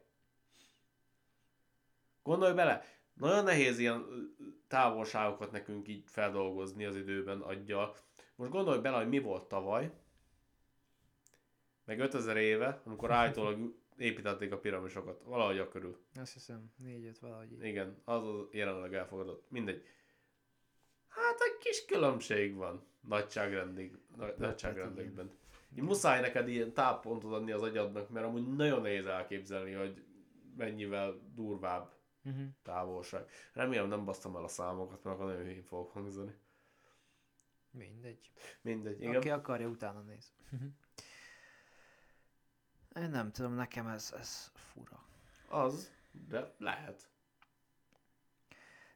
Gondolj 2.23 2.55
bele, 2.55 2.85
nagyon 3.15 3.45
nehéz 3.45 3.78
ilyen 3.78 4.07
távolságokat 4.69 5.53
nekünk 5.53 5.89
így 5.89 6.05
feldolgozni 6.07 6.85
az 6.85 6.97
időben 6.97 7.40
aggyal. 7.40 7.97
Most 8.36 8.51
gondolj 8.51 8.81
bele, 8.81 8.97
hogy 8.97 9.09
mi 9.09 9.19
volt 9.19 9.49
tavaly, 9.49 9.93
meg 11.85 12.01
5000 12.01 12.36
éve, 12.36 12.81
amikor 12.85 13.11
állítólag 13.11 13.74
építették 13.97 14.53
a 14.53 14.59
piramisokat. 14.59 15.23
Valahogy 15.24 15.59
a 15.59 15.69
körül. 15.69 15.99
Azt 16.15 16.32
hiszem, 16.32 16.73
négy-öt 16.77 17.19
valahogy 17.19 17.53
így. 17.53 17.65
Igen, 17.65 18.03
az 18.05 18.24
az 18.27 18.47
jelenleg 18.51 18.95
elfogadott. 18.95 19.51
Mindegy. 19.51 19.82
Hát 21.09 21.40
egy 21.40 21.57
kis 21.59 21.85
különbség 21.85 22.55
van 22.55 22.86
nagyságrendig, 23.01 23.99
nagy, 24.16 24.35
nagyságrendekben. 24.39 25.31
Így 25.77 25.82
muszáj 25.82 26.20
neked 26.20 26.49
ilyen 26.49 26.73
táppontot 26.73 27.32
adni 27.32 27.53
az 27.53 27.62
agyadnak, 27.62 28.09
mert 28.09 28.27
amúgy 28.27 28.57
nagyon 28.57 28.82
nehéz 28.82 29.07
elképzelni, 29.07 29.73
hogy 29.73 30.05
mennyivel 30.57 31.20
durvább 31.35 31.93
Uh-huh. 32.24 32.49
távolság. 32.62 33.31
Remélem 33.53 33.89
nem 33.89 34.05
basztam 34.05 34.36
el 34.36 34.45
a 34.45 34.49
számokat, 34.49 35.03
mert 35.05 35.16
akkor 35.16 35.28
nagyon 35.28 35.45
hülyén 35.45 35.62
fogok 35.62 35.93
hangzani. 35.93 36.35
Mindegy. 37.70 38.31
Mindegy, 38.61 39.01
igen. 39.01 39.16
Aki 39.16 39.31
akarja, 39.31 39.69
utána 39.69 40.01
néz. 40.01 40.32
Én 42.95 43.11
nem 43.11 43.32
tudom, 43.32 43.53
nekem 43.53 43.86
ez, 43.86 44.12
ez 44.19 44.51
fura. 44.55 45.05
Az, 45.49 45.93
de 46.28 46.55
lehet. 46.59 47.11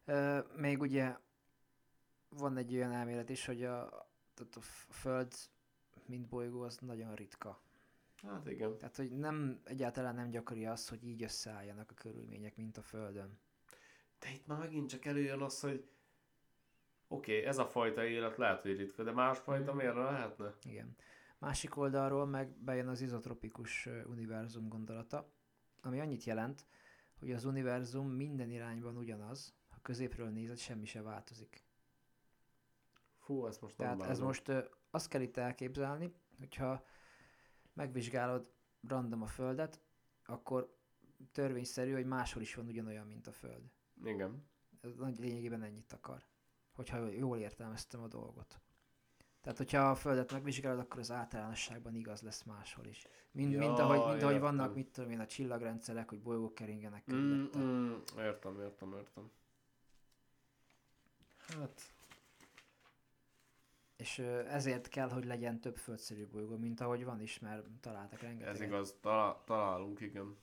Ö, 0.05 0.41
még 0.57 0.81
ugye 0.81 1.17
van 2.29 2.57
egy 2.57 2.75
olyan 2.75 2.93
elmélet 2.93 3.31
is, 3.31 3.45
hogy 3.47 3.65
a, 3.65 4.09
tehát 4.35 4.57
a 4.57 4.61
Föld, 4.93 5.33
mint 6.07 6.29
bolygó, 6.29 6.63
az 6.63 6.79
nagyon 6.79 7.15
ritka. 7.15 7.61
Hát 8.23 8.51
igen. 8.51 8.79
Tehát, 8.79 8.97
hogy 8.97 9.11
nem, 9.11 9.61
egyáltalán 9.65 10.15
nem 10.15 10.31
gyakori 10.31 10.67
az, 10.67 10.89
hogy 10.89 11.05
így 11.05 11.23
összeálljanak 11.23 11.91
a 11.91 11.95
körülmények, 11.95 12.57
mint 12.57 12.77
a 12.77 12.83
Földön. 12.83 13.39
De 14.19 14.31
itt 14.31 14.47
már 14.47 14.59
megint 14.59 14.89
csak 14.89 15.05
előjön 15.05 15.41
az, 15.41 15.61
hogy 15.61 15.89
oké, 17.09 17.37
okay, 17.37 17.47
ez 17.49 17.59
a 17.59 17.67
fajta 17.67 18.05
élet 18.05 18.37
lehet, 18.37 18.63
hogy 18.63 18.77
ritka, 18.77 19.03
de 19.03 19.13
másfajta 19.13 19.75
miért 19.75 19.95
ne 19.95 20.03
lehetne? 20.03 20.55
Igen. 20.65 20.97
Másik 21.39 21.77
oldalról 21.77 22.27
meg 22.27 22.57
bejön 22.59 22.89
az 22.89 23.01
izotropikus 23.01 23.89
univerzum 24.07 24.69
gondolata, 24.69 25.33
ami 25.83 26.01
annyit 26.01 26.25
jelent, 26.25 26.67
hogy 27.19 27.33
az 27.33 27.45
univerzum 27.45 28.09
minden 28.09 28.51
irányban 28.51 28.97
ugyanaz, 28.97 29.55
ha 29.69 29.79
középről 29.83 30.29
nézed, 30.29 30.59
semmi 30.59 30.87
se 30.87 31.03
változik. 31.03 31.65
Fú, 33.19 33.47
ezt 33.47 33.61
most 33.61 33.79
nem 33.79 33.87
Tehát 33.87 34.03
ez 34.03 34.09
bánom. 34.09 34.27
most 34.27 34.49
ö, 34.49 34.61
azt 34.91 35.09
kell 35.09 35.21
itt 35.21 35.37
elképzelni, 35.37 36.15
hogyha 36.39 36.85
megvizsgálod 37.73 38.51
random 38.89 39.23
a 39.23 39.27
Földet, 39.27 39.81
akkor 40.27 40.77
törvényszerű, 41.33 41.93
hogy 41.93 42.07
máshol 42.07 42.43
is 42.43 42.55
van 42.55 42.67
ugyanolyan, 42.67 43.07
mint 43.07 43.27
a 43.27 43.33
Föld. 43.33 43.71
Igen. 44.05 44.45
Ez 44.81 44.97
nagy 44.97 45.19
lényegében 45.19 45.63
ennyit 45.63 45.93
akar, 45.93 46.23
hogyha 46.73 47.07
jól 47.07 47.39
értelmeztem 47.39 48.03
a 48.03 48.09
dolgot. 48.09 48.61
Tehát, 49.41 49.59
hogyha 49.59 49.91
a 49.91 49.95
Földet 49.95 50.33
megvizsgálod, 50.33 50.79
akkor 50.79 51.01
az 51.01 51.11
általánosságban 51.11 51.95
igaz 51.95 52.21
lesz 52.21 52.43
máshol 52.43 52.87
is. 52.87 53.07
Mint, 53.31 53.57
mint, 53.57 53.79
Ja, 53.79 53.85
ahogy, 53.85 54.11
mint 54.11 54.23
ahogy 54.23 54.41
vannak, 54.41 54.75
mit 54.75 54.93
tudom 54.93 55.11
én, 55.11 55.21
a 55.21 55.27
csillagrendszerek, 55.27 56.09
hogy 56.09 56.23
bolygók 56.23 56.55
keringenek 56.55 57.13
Mm, 57.13 57.45
mm, 57.59 57.93
értem, 58.19 58.61
értem, 58.61 58.93
értem. 58.93 59.31
Hát, 61.39 61.95
És 64.03 64.19
ezért 64.49 64.89
kell, 64.89 65.11
hogy 65.11 65.25
legyen 65.25 65.61
több 65.61 65.77
földszerű 65.77 66.27
bolygó, 66.27 66.57
mint 66.57 66.81
ahogy 66.81 67.05
van 67.05 67.21
is, 67.21 67.39
mert 67.39 67.67
találtak 67.81 68.21
rengeteget. 68.21 68.55
ez 68.55 68.61
igaz, 68.61 68.97
talál, 69.01 69.43
találunk, 69.45 70.01
igen. 70.01 70.37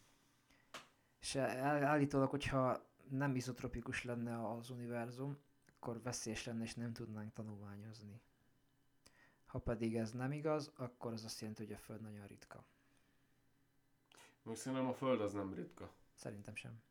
És 1.20 1.36
állítólag, 1.36 2.30
hogyha 2.30 2.86
nem 3.10 3.36
izotropikus 3.36 4.04
lenne 4.04 4.50
az 4.50 4.70
univerzum, 4.70 5.38
akkor 5.76 6.02
veszélyes 6.02 6.46
lenne, 6.46 6.64
és 6.64 6.76
nem 6.76 6.94
tudnánk 6.94 7.34
tanulmányozni. 7.34 8.22
Ha 9.46 9.60
pedig 9.60 9.96
ez 9.96 10.12
nem 10.12 10.32
igaz, 10.32 10.72
akkor 10.76 11.14
az 11.14 11.24
azt 11.24 11.40
jelenti, 11.40 11.64
hogy 11.64 11.74
a 11.74 11.78
Föld 11.78 12.02
nagyon 12.02 12.28
ritka. 12.28 12.64
Még 14.44 14.56
szerintem 14.56 14.88
a 14.88 14.94
Föld 14.94 15.22
az 15.22 15.34
nem 15.34 15.54
ritka. 15.54 15.92
Szerintem 16.14 16.56
sem. 16.56 16.82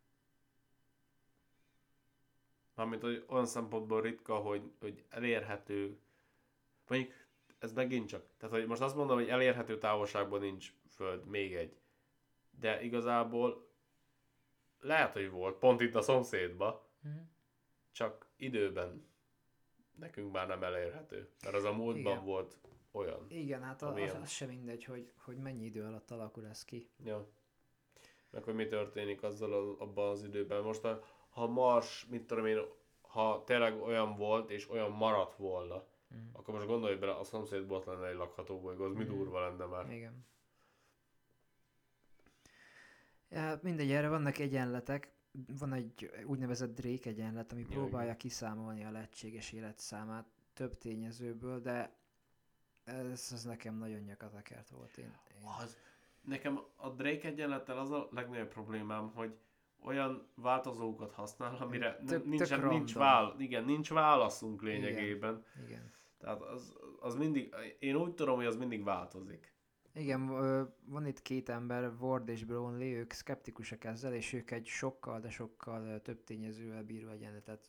Mármint, 2.75 3.03
hogy 3.03 3.25
olyan 3.29 3.47
szempontból 3.47 4.01
ritka, 4.03 4.37
hogy, 4.37 4.73
hogy 4.81 5.05
elérhető, 5.09 5.99
mondjuk 6.89 7.13
ez 7.59 7.73
megint 7.73 8.09
csak, 8.09 8.25
tehát 8.39 8.55
hogy 8.55 8.67
most 8.67 8.81
azt 8.81 8.97
mondom, 8.97 9.17
hogy 9.17 9.29
elérhető 9.29 9.79
távolságban 9.79 10.41
nincs 10.41 10.73
Föld, 10.91 11.25
még 11.27 11.55
egy. 11.55 11.77
De 12.61 12.83
igazából 12.83 13.69
lehet, 14.81 15.13
hogy 15.13 15.31
volt, 15.31 15.59
pont 15.59 15.81
itt 15.81 15.95
a 15.95 16.01
szomszédba, 16.03 16.87
Mhm. 17.03 17.17
csak 17.93 18.27
időben 18.37 19.07
nekünk 19.99 20.33
már 20.33 20.47
nem 20.47 20.63
elérhető. 20.63 21.29
Mert 21.43 21.55
az 21.57 21.65
a 21.65 21.73
múltban 21.73 22.13
Igen. 22.13 22.25
volt 22.25 22.59
olyan. 22.91 23.27
Igen, 23.29 23.63
hát 23.63 23.83
az, 23.83 23.89
Amilyen. 23.89 24.21
az 24.23 24.31
sem 24.31 24.49
mindegy, 24.49 24.85
hogy, 24.85 25.13
hogy 25.25 25.37
mennyi 25.37 25.65
idő 25.65 25.85
alatt 25.85 26.11
alakul 26.11 26.47
ez 26.47 26.65
ki. 26.65 26.89
Ja. 27.05 27.27
Meg 28.31 28.43
hogy 28.45 28.55
mi 28.55 28.67
történik 28.67 29.23
azzal 29.23 29.53
az, 29.53 29.69
abban 29.79 30.09
az 30.11 30.23
időben. 30.25 30.63
Most 30.63 30.81
ha, 30.81 31.05
ha 31.29 31.47
Mars, 31.47 32.07
mit 32.11 32.27
tudom 32.27 32.47
én, 32.47 32.61
ha 33.01 33.43
tényleg 33.47 33.83
olyan 33.83 34.17
volt, 34.17 34.51
és 34.51 34.71
olyan 34.71 34.91
maradt 34.91 35.35
volna, 35.37 35.85
Mm. 36.15 36.29
akkor 36.33 36.55
most 36.55 36.67
gondolj 36.67 36.97
bele, 36.97 37.13
a 37.15 37.25
szomszédból 37.25 37.77
ott 37.77 37.85
lenne 37.85 38.07
egy 38.07 38.17
lakható 38.17 38.61
bolygó, 38.61 38.85
az 38.85 38.93
mi 38.95 39.05
Mm. 39.05 39.09
durva 39.09 39.49
lenne 39.49 39.65
már. 39.65 39.93
Igen. 39.93 40.27
Ja, 43.29 43.59
mindegy, 43.63 43.91
erre 43.91 44.09
vannak 44.09 44.39
egyenletek. 44.39 45.13
Van 45.59 45.73
egy 45.73 46.11
úgynevezett 46.27 46.75
Drake 46.75 47.11
egyenlet, 47.11 47.53
ami 47.53 47.61
Ja, 47.61 47.69
próbálja 47.69 48.07
igen. 48.07 48.17
kiszámolni 48.17 48.85
a 48.85 48.91
lehetséges 48.91 49.53
életszámát 49.53 50.27
több 50.53 50.79
tényezőből, 50.79 51.61
de 51.61 51.97
ez, 52.85 53.29
ez 53.33 53.45
nekem 53.45 53.75
nagyon 53.75 54.01
nyakatakert 54.01 54.69
volt. 54.69 54.97
Én, 54.97 55.05
én... 55.35 55.47
Az, 55.63 55.77
nekem 56.21 56.61
a 56.77 56.89
Drake 56.89 57.29
egyenlettel 57.29 57.79
az 57.79 57.91
a 57.91 58.09
legnagyobb 58.11 58.49
problémám, 58.49 59.11
hogy 59.15 59.39
olyan 59.85 60.27
változókat 60.35 61.13
használ, 61.13 61.57
amire 61.61 61.97
Tök- 62.07 62.25
nincsen, 62.25 62.61
tök 62.61 62.71
nincs, 62.71 62.95
vál, 62.95 63.35
igen, 63.39 63.65
nincs 63.65 63.91
válaszunk 63.91 64.63
lényegében. 64.63 65.45
Igen. 65.67 65.93
Tehát 66.19 66.41
az, 66.41 66.75
az 67.01 67.15
mindig, 67.15 67.55
én 67.79 67.97
úgy 67.97 68.15
tudom, 68.15 68.37
hogy 68.37 68.47
az 68.47 68.57
mindig 68.57 68.85
változik. 68.85 69.57
Igen, 69.95 70.27
van 70.85 71.07
itt 71.07 71.23
két 71.23 71.49
ember, 71.49 71.93
Ward 72.01 72.29
és 72.29 72.45
Brownlee, 72.45 72.97
ők 72.99 73.13
szkeptikusak 73.13 73.85
ezzel, 73.85 74.15
és 74.15 74.33
ők 74.33 74.51
egy 74.51 74.67
sokkal, 74.67 75.21
de 75.21 75.31
sokkal 75.31 76.01
több 76.01 76.25
tényezővel 76.25 76.83
bíró 76.83 77.09
egyenletet 77.09 77.69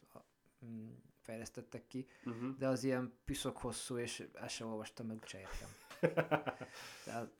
mm, 0.65 0.89
fejlesztettek 1.21 1.87
ki, 1.87 2.07
Uh-huh. 2.25 2.57
de 2.57 2.67
az 2.67 2.83
ilyen 2.83 3.13
piszok 3.25 3.57
hosszú, 3.57 3.97
és 3.97 4.27
ezt 4.33 4.55
sem 4.55 4.67
olvastam, 4.67 5.07
meg 5.07 5.17
úgyse 5.21 5.39
értem. 5.39 5.69
Tehát, 7.05 7.31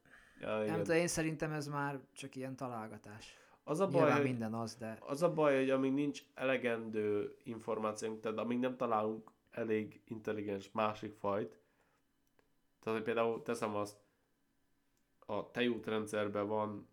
Ja, 0.42 0.48
nem 0.58 0.64
igen. 0.64 0.84
tudom, 0.84 0.98
én 0.98 1.08
szerintem 1.08 1.52
ez 1.52 1.68
már 1.68 2.00
csak 2.14 2.36
ilyen 2.36 2.56
találgatás. 2.56 3.38
Az 3.70 3.80
a 3.80 3.88
baj, 3.88 4.02
Nyilván 4.02 4.18
hogy, 4.18 4.26
minden 4.26 4.54
az, 4.54 4.76
de 4.76 4.98
az 5.02 5.22
a 5.22 5.34
baj, 5.34 5.58
hogy 5.58 5.70
amíg 5.70 5.94
nincs 5.94 6.24
elegendő 6.34 7.36
információnk, 7.44 8.20
tehát 8.20 8.38
amíg 8.38 8.60
nem 8.60 8.78
találunk 8.78 9.32
elég 9.52 10.02
intelligens 10.06 10.72
másik 10.72 11.14
fajt, 11.14 11.60
tehát 12.80 12.98
hogy 12.98 13.04
például 13.08 13.42
teszem 13.42 13.76
azt, 13.76 13.98
a 15.26 15.52
tejútrendszerben 15.52 16.48
van, 16.48 16.88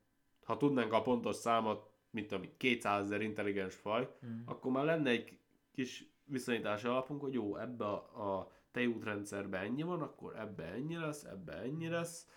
ha 0.44 0.56
tudnánk 0.56 0.92
a 0.92 1.02
pontos 1.02 1.36
számot, 1.36 1.90
mint 2.10 2.26
tudom, 2.26 2.46
200 2.56 3.04
ezer 3.04 3.20
intelligens 3.20 3.74
faj, 3.74 4.08
mm. 4.26 4.40
akkor 4.44 4.72
már 4.72 4.84
lenne 4.84 5.10
egy 5.10 5.38
kis 5.72 6.10
viszonyítási 6.24 6.86
alapunk, 6.86 7.20
hogy 7.20 7.32
jó, 7.32 7.56
ebbe 7.56 7.84
a, 7.84 8.38
a 8.38 8.50
tejútrendszerben 8.70 9.62
ennyi 9.62 9.82
van, 9.82 10.02
akkor 10.02 10.36
ebbe 10.36 10.64
ennyi 10.64 10.96
lesz, 10.96 11.24
ebbe 11.24 11.52
ennyi 11.52 11.88
lesz, 11.88 12.28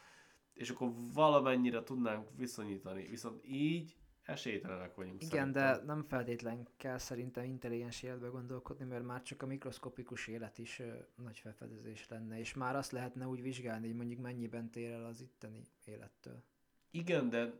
és 0.53 0.69
akkor 0.69 0.91
valamennyire 1.13 1.83
tudnánk 1.83 2.27
viszonyítani. 2.35 3.07
Viszont 3.07 3.45
így 3.45 3.98
esélytelenek 4.29 4.95
vagyunk 4.95 5.23
Igen, 5.23 5.29
szerintem. 5.29 5.77
de 5.77 5.83
nem 5.93 6.03
feltétlen 6.03 6.67
kell 6.77 6.97
szerintem 6.97 7.43
intelligens 7.43 8.03
életbe 8.03 8.27
gondolkodni, 8.27 8.85
mert 8.85 9.05
már 9.05 9.21
csak 9.21 9.41
a 9.41 9.45
mikroszkopikus 9.45 10.27
élet 10.27 10.57
is 10.57 10.79
ö, 10.79 10.93
nagy 11.15 11.37
felfedezés 11.39 12.07
lenne, 12.07 12.39
és 12.39 12.53
már 12.53 12.75
azt 12.75 12.91
lehetne 12.91 13.27
úgy 13.27 13.41
vizsgálni, 13.41 13.87
hogy 13.87 13.95
mondjuk 13.95 14.19
mennyiben 14.19 14.69
tér 14.69 14.91
el 14.91 15.05
az 15.05 15.21
itteni 15.21 15.61
élettől. 15.85 16.43
Igen, 16.91 17.29
de 17.29 17.53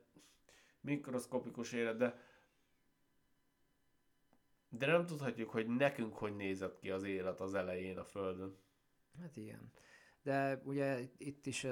mikroszkopikus 0.82 1.72
élet, 1.72 1.98
de 1.98 2.28
de 4.70 4.86
nem 4.86 5.06
tudhatjuk, 5.06 5.50
hogy 5.50 5.68
nekünk 5.68 6.16
hogy 6.16 6.36
nézett 6.36 6.80
ki 6.80 6.90
az 6.90 7.04
élet 7.04 7.40
az 7.40 7.54
elején 7.54 7.98
a 7.98 8.04
Földön. 8.04 8.58
Hát 9.22 9.38
igen. 9.38 9.72
De 10.24 10.62
ugye 10.64 11.00
itt 11.18 11.46
is 11.46 11.68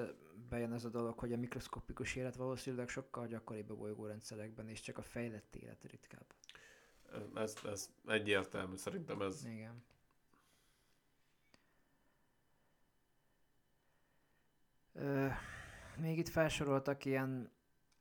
bejön 0.49 0.73
ez 0.73 0.85
a 0.85 0.89
dolog, 0.89 1.19
hogy 1.19 1.33
a 1.33 1.37
mikroszkopikus 1.37 2.15
élet 2.15 2.35
valószínűleg 2.35 2.89
sokkal 2.89 3.27
gyakoribb 3.27 3.69
a 3.69 3.75
bolygórendszerekben, 3.75 4.67
és 4.69 4.79
csak 4.79 4.97
a 4.97 5.01
fejlett 5.01 5.55
élet 5.55 5.83
ritkább. 5.83 6.25
Ez, 7.35 7.55
ez 7.65 7.89
egyértelmű, 8.05 8.75
szerintem 8.75 9.21
ez 9.21 9.45
Igen. 9.45 9.83
Ö, 14.93 15.27
még 15.97 16.17
itt 16.17 16.27
felsoroltak 16.27 17.05
ilyen 17.05 17.51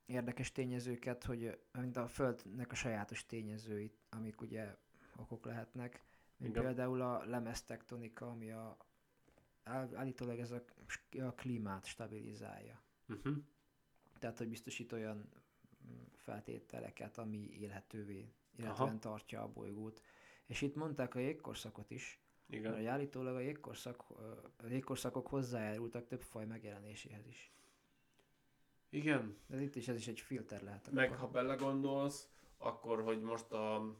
érdekes 0.05 0.51
tényezőket, 0.51 1.23
hogy 1.23 1.59
mint 1.71 1.97
a 1.97 2.07
Földnek 2.07 2.71
a 2.71 2.75
sajátos 2.75 3.25
tényezőit, 3.25 3.97
amik 4.09 4.41
ugye 4.41 4.75
okok 5.15 5.45
lehetnek, 5.45 6.03
mint 6.37 6.51
Igen. 6.51 6.63
például 6.63 7.01
a 7.01 7.23
lemeztektonika, 7.25 8.27
ami 8.27 8.51
a 8.51 8.77
állítólag 9.93 10.39
ez 10.39 10.51
a, 10.51 10.63
a 11.19 11.31
klímát 11.31 11.85
stabilizálja. 11.85 12.81
uh-huh. 13.07 13.35
Tehát, 14.19 14.37
hogy 14.37 14.49
biztosít 14.49 14.91
olyan 14.91 15.17
mm, 15.17 16.03
feltételeket, 16.15 17.17
ami 17.17 17.49
élhetővé, 17.59 18.31
illetően 18.55 18.87
Aha. 18.89 18.99
tartja 18.99 19.41
a 19.41 19.47
bolygót. 19.47 20.01
És 20.45 20.61
itt 20.61 20.75
mondták 20.75 21.15
a 21.15 21.19
jégkorszakot 21.19 21.91
is, 21.91 22.19
Igen. 22.49 22.71
mert 22.71 22.87
állítólag 22.87 23.35
a, 23.35 23.39
jégkorszak, 23.39 24.09
a 24.57 24.67
jégkorszakok 24.69 25.27
hozzájárultak 25.27 26.07
több 26.07 26.21
faj 26.21 26.45
megjelenéséhez 26.45 27.27
is. 27.27 27.51
Igen, 28.89 29.37
De 29.47 29.61
itt 29.61 29.75
is 29.75 29.87
ez 29.87 29.95
is 29.95 30.07
egy 30.07 30.19
filter 30.19 30.61
lehet. 30.63 30.91
meg 30.91 31.07
akkor. 31.07 31.17
ha 31.19 31.27
belegondolsz, 31.27 32.29
akkor, 32.57 33.01
hogy 33.03 33.21
most 33.21 33.51
a 33.51 33.95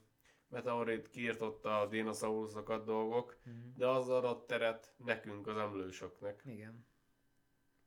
meteorit 0.48 1.10
kiirtotta 1.10 1.80
a 1.80 1.88
dinoszauruszokat 1.88 2.86
dolgok, 2.86 3.38
Mhm. 3.44 3.56
de 3.76 3.88
az 3.88 4.10
adott 4.10 4.48
teret 4.48 4.94
nekünk, 4.98 5.48
az 5.48 5.58
emlősöknek. 5.58 6.42
Igen. 6.46 6.86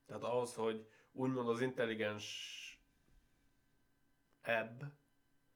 Tehát 0.07 0.23
ahhoz, 0.23 0.55
hogy 0.55 0.89
úgymond 1.13 1.49
az 1.49 1.61
intelligens 1.61 2.57
ebb 4.41 4.83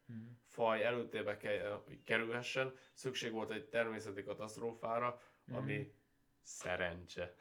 Mhm. 0.06 0.18
faj 0.46 0.84
előtérbe 0.84 1.36
ke- 1.36 1.80
kerülhessen, 2.04 2.74
szükség 2.92 3.32
volt 3.32 3.50
egy 3.50 3.64
természeti 3.68 4.22
katasztrófára, 4.22 5.20
ami 5.52 5.76
Mhm. 5.78 5.88
szerencse. 6.42 7.34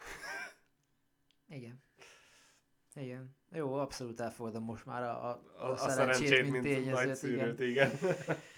Igen. 1.47 1.83
Igen. 2.95 3.35
Jó, 3.51 3.73
abszolút 3.73 4.19
elfogadom 4.19 4.63
most 4.63 4.85
már 4.85 5.03
a, 5.03 5.29
a, 5.29 5.41
A, 5.57 5.71
a 5.71 5.77
szerencsét, 5.77 6.29
mint, 6.51 6.63
mint 6.63 6.85
nagy 6.85 7.19
tényezőt, 7.19 7.59
igen. 7.59 7.61
igen. 7.69 7.91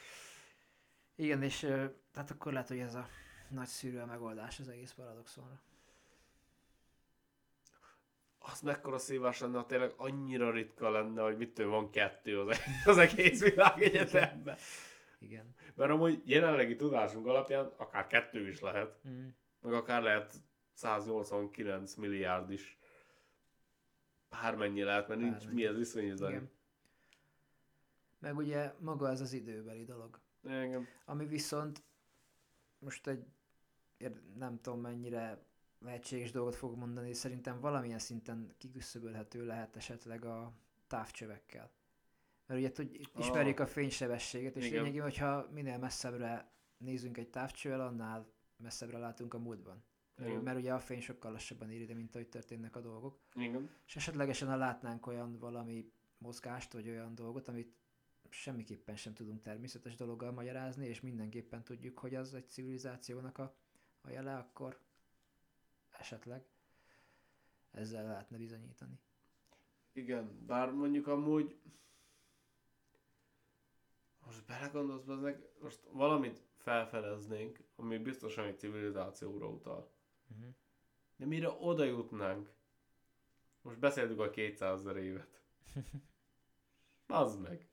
Igen, 1.16 1.44
és 1.44 1.64
ö, 1.64 1.86
tehát 2.12 2.32
akkor 2.32 2.52
lehet, 2.52 2.68
hogy 2.68 2.80
ez 2.80 2.96
a 2.96 3.08
nagy 3.50 3.68
szűrő 3.68 4.00
a 4.00 4.06
megoldás 4.06 4.60
az 4.60 4.70
egész 4.70 4.92
paradoxonra. 4.94 5.60
Az 8.40 8.62
mekkora 8.62 8.98
szívás 8.98 9.40
lenne, 9.40 9.58
ha 9.58 9.66
tényleg 9.66 9.94
annyira 9.98 10.52
ritka 10.52 10.90
lenne, 10.90 11.22
hogy 11.22 11.38
mitől 11.38 11.70
van 11.70 11.90
kettő 11.92 12.40
az, 12.42 12.58
az 12.86 12.98
egész 12.98 13.42
világegyetemben. 13.44 14.58
Igen. 15.20 15.56
Mert 15.76 15.92
amúgy 15.92 16.22
jelenlegi 16.26 16.76
tudásunk 16.76 17.26
alapján 17.26 17.66
akár 17.78 18.08
kettő 18.08 18.48
is 18.50 18.60
lehet, 18.60 19.00
Mm. 19.08 19.28
meg 19.62 19.74
akár 19.74 20.02
lehet 20.02 20.34
189 20.74 21.96
milliárd 21.96 22.52
is. 22.52 22.78
Bármennyi 24.30 24.84
lehet, 24.84 25.08
mert 25.08 25.20
nincs 25.20 25.34
Bármennyi. 25.38 25.56
mihez 25.56 25.76
viszonyítani. 25.78 26.34
Igen. 26.34 26.50
Meg 28.20 28.38
ugye 28.38 28.74
maga 28.80 29.10
ez 29.10 29.22
az 29.22 29.34
időbeli 29.34 29.86
dolog. 29.86 30.20
Igen. 30.46 30.88
Ami 31.06 31.26
viszont 31.26 31.84
most 32.80 33.08
egy 33.08 33.26
nem 34.38 34.60
tudom 34.62 34.82
mennyire 34.82 35.44
lehetséges 35.80 36.32
dolgot 36.32 36.56
fog 36.56 36.78
mondani, 36.78 37.14
szerintem 37.14 37.60
valamilyen 37.60 38.00
szinten 38.00 38.54
kiküszöbölhető 38.58 39.46
lehet 39.46 39.76
esetleg 39.76 40.26
a 40.26 40.54
távcsövekkel. 40.88 41.72
Mert 42.46 42.60
ugye 42.60 42.72
tud, 42.72 43.08
ismerjük 43.18 43.60
a 43.60 43.68
fénysebességet, 43.68 44.56
és 44.56 44.62
Ah. 44.62 44.68
Igen. 44.68 44.80
lényegében, 44.82 45.10
hogyha 45.10 45.48
minél 45.52 45.78
messzebbre 45.78 46.52
nézünk 46.78 47.18
egy 47.18 47.30
távcsővel, 47.30 47.82
annál 47.82 48.28
messzebbre 48.58 48.98
látunk 48.98 49.34
a 49.34 49.40
múltban. 49.40 49.84
Igen. 50.18 50.42
Mert 50.42 50.58
ugye 50.58 50.74
a 50.74 50.80
fény 50.80 51.02
sokkal 51.02 51.32
lassabban 51.32 51.72
éri, 51.72 51.86
de 51.86 51.94
mint 51.94 52.16
ahogy 52.16 52.28
történnek 52.28 52.76
a 52.76 52.82
dolgok. 52.82 53.20
Igen. 53.34 53.70
És 53.86 53.96
esetlegesen, 53.96 54.48
ha 54.48 54.56
látnánk 54.56 55.08
olyan 55.08 55.40
valami 55.40 55.92
mozgást, 56.18 56.74
vagy 56.74 56.90
olyan 56.90 57.16
dolgot, 57.16 57.48
amit 57.48 57.74
semmiképpen 58.42 58.96
sem 58.96 59.14
tudunk 59.14 59.42
természetes 59.42 59.96
dologgal 59.96 60.32
magyarázni, 60.32 60.88
és 60.88 61.02
mindenképpen 61.02 61.64
tudjuk, 61.64 62.00
hogy 62.00 62.16
az 62.16 62.34
egy 62.34 62.50
civilizációnak 62.50 63.38
a, 63.38 63.56
a 64.02 64.10
jele, 64.10 64.38
akkor 64.38 64.80
esetleg 66.00 66.46
ezzel 67.72 68.04
lehetne 68.04 68.38
bizonyítani. 68.38 69.00
Igen, 69.94 70.46
bár 70.46 70.72
mondjuk 70.72 71.08
amúgy 71.08 71.56
most 74.26 74.46
belegondolsz, 74.46 75.22
meg 75.22 75.48
most 75.62 75.80
valamit 75.92 76.44
felfedeznénk, 76.58 77.60
ami 77.76 77.98
biztosan 77.98 78.46
egy 78.46 78.60
civilizációra 78.60 79.50
utal. 79.50 79.92
Uh-huh. 80.32 80.54
De 81.16 81.26
mire 81.26 81.50
oda 81.50 81.84
jutnánk? 81.84 82.54
Most 83.62 83.80
beszéltük 83.80 84.20
a 84.20 84.30
200 84.30 84.80
ezer 84.80 84.98
évet. 84.98 85.42
Az 87.08 87.36
meg. 87.36 87.68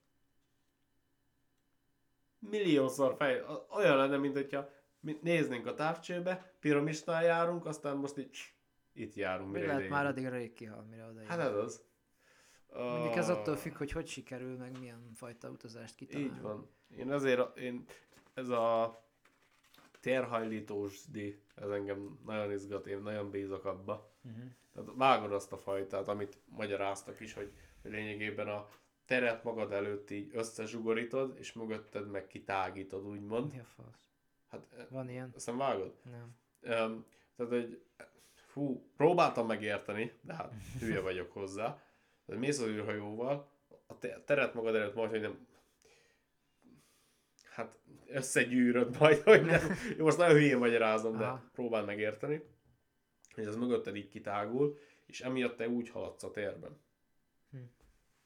Milliószor 2.50 3.14
fej... 3.16 3.42
Olyan 3.70 3.96
lenne, 3.96 4.16
mint 4.16 4.34
hogyha 4.34 4.68
mi 5.00 5.18
néznénk 5.22 5.66
a 5.66 5.74
távcsőbe, 5.74 6.54
piramisnál 6.60 7.24
járunk, 7.24 7.66
aztán 7.66 7.96
most 7.96 8.18
így 8.18 8.54
itt 8.92 9.14
járunk. 9.14 9.52
Mire 9.52 9.66
lehet 9.66 9.88
már 9.88 10.06
addigra 10.06 10.36
rég 10.36 10.52
kihal, 10.52 10.86
mire 10.90 11.06
oda 11.06 11.20
Hát 11.26 11.38
ez 11.38 11.54
az. 11.54 11.84
Mondjuk 12.74 13.16
ez 13.16 13.28
attól 13.28 13.56
függ, 13.56 13.76
hogy 13.76 13.92
hogy 13.92 14.06
sikerül, 14.06 14.56
meg 14.56 14.78
milyen 14.78 15.10
fajta 15.14 15.50
utazást 15.50 15.94
kitalálni. 15.94 16.32
Így 16.34 16.40
van. 16.40 16.70
Én 16.96 17.12
ezért, 17.12 17.58
én, 17.58 17.84
ez 18.34 18.48
a 18.48 18.98
térhajlítós 20.00 21.06
D, 21.10 21.18
ez 21.54 21.68
engem 21.68 22.18
nagyon 22.24 22.52
izgat, 22.52 22.86
én 22.86 23.02
nagyon 23.02 23.30
bízok 23.30 23.64
abba. 23.64 24.12
Uh-huh. 24.24 24.42
Tehát 24.72 24.90
vágod 24.94 25.32
azt 25.32 25.52
a 25.52 25.56
fajtát, 25.56 26.08
amit 26.08 26.38
magyaráztak 26.44 27.20
is, 27.20 27.32
hogy 27.32 27.52
lényegében 27.82 28.48
a 28.48 28.68
teret 29.12 29.44
magad 29.44 29.72
előtt 29.72 30.10
így 30.10 30.30
összezsugorítod, 30.34 31.38
és 31.38 31.52
mögötted 31.52 32.10
meg 32.10 32.26
kitágítod, 32.26 33.06
úgymond. 33.06 33.52
Mi 33.52 33.58
a 33.58 33.64
fasz? 33.64 34.10
Hát 34.48 34.88
Van 34.90 35.08
ilyen? 35.08 35.34
nem 35.44 35.56
vágod? 35.56 35.94
Nem. 36.10 36.36
Um, 36.84 37.06
tehát 37.36 37.52
egy, 37.52 37.82
fú, 38.34 38.90
próbáltam 38.96 39.46
megérteni, 39.46 40.12
de 40.20 40.34
hát 40.34 40.54
hülye 40.78 41.00
vagyok 41.10 41.32
hozzá. 41.32 41.82
Tehát 42.26 42.40
mész 42.40 42.58
az 42.60 42.66
űrhajóval, 42.66 43.50
a 43.86 43.98
te- 43.98 44.22
teret 44.24 44.54
magad 44.54 44.74
előtt 44.74 44.94
majd, 44.94 45.10
hogy 45.10 45.20
nem 45.20 45.46
hát 47.50 47.78
összegyűröd 48.06 48.98
majd, 48.98 49.22
hogy 49.32 49.44
nem. 49.44 49.60
Jó, 49.96 50.04
most 50.04 50.16
nagyon 50.16 50.34
hülyén 50.34 50.58
magyarázom, 50.58 51.16
de 51.16 51.24
Aha. 51.24 51.50
próbáld 51.52 51.86
megérteni, 51.86 52.42
hogy 53.34 53.46
ez 53.46 53.56
mögötted 53.56 53.96
így 53.96 54.08
kitágul, 54.08 54.78
és 55.06 55.20
emiatt 55.20 55.56
te 55.56 55.68
úgy 55.68 55.88
haladsz 55.88 56.22
a 56.22 56.30
térben. 56.30 56.80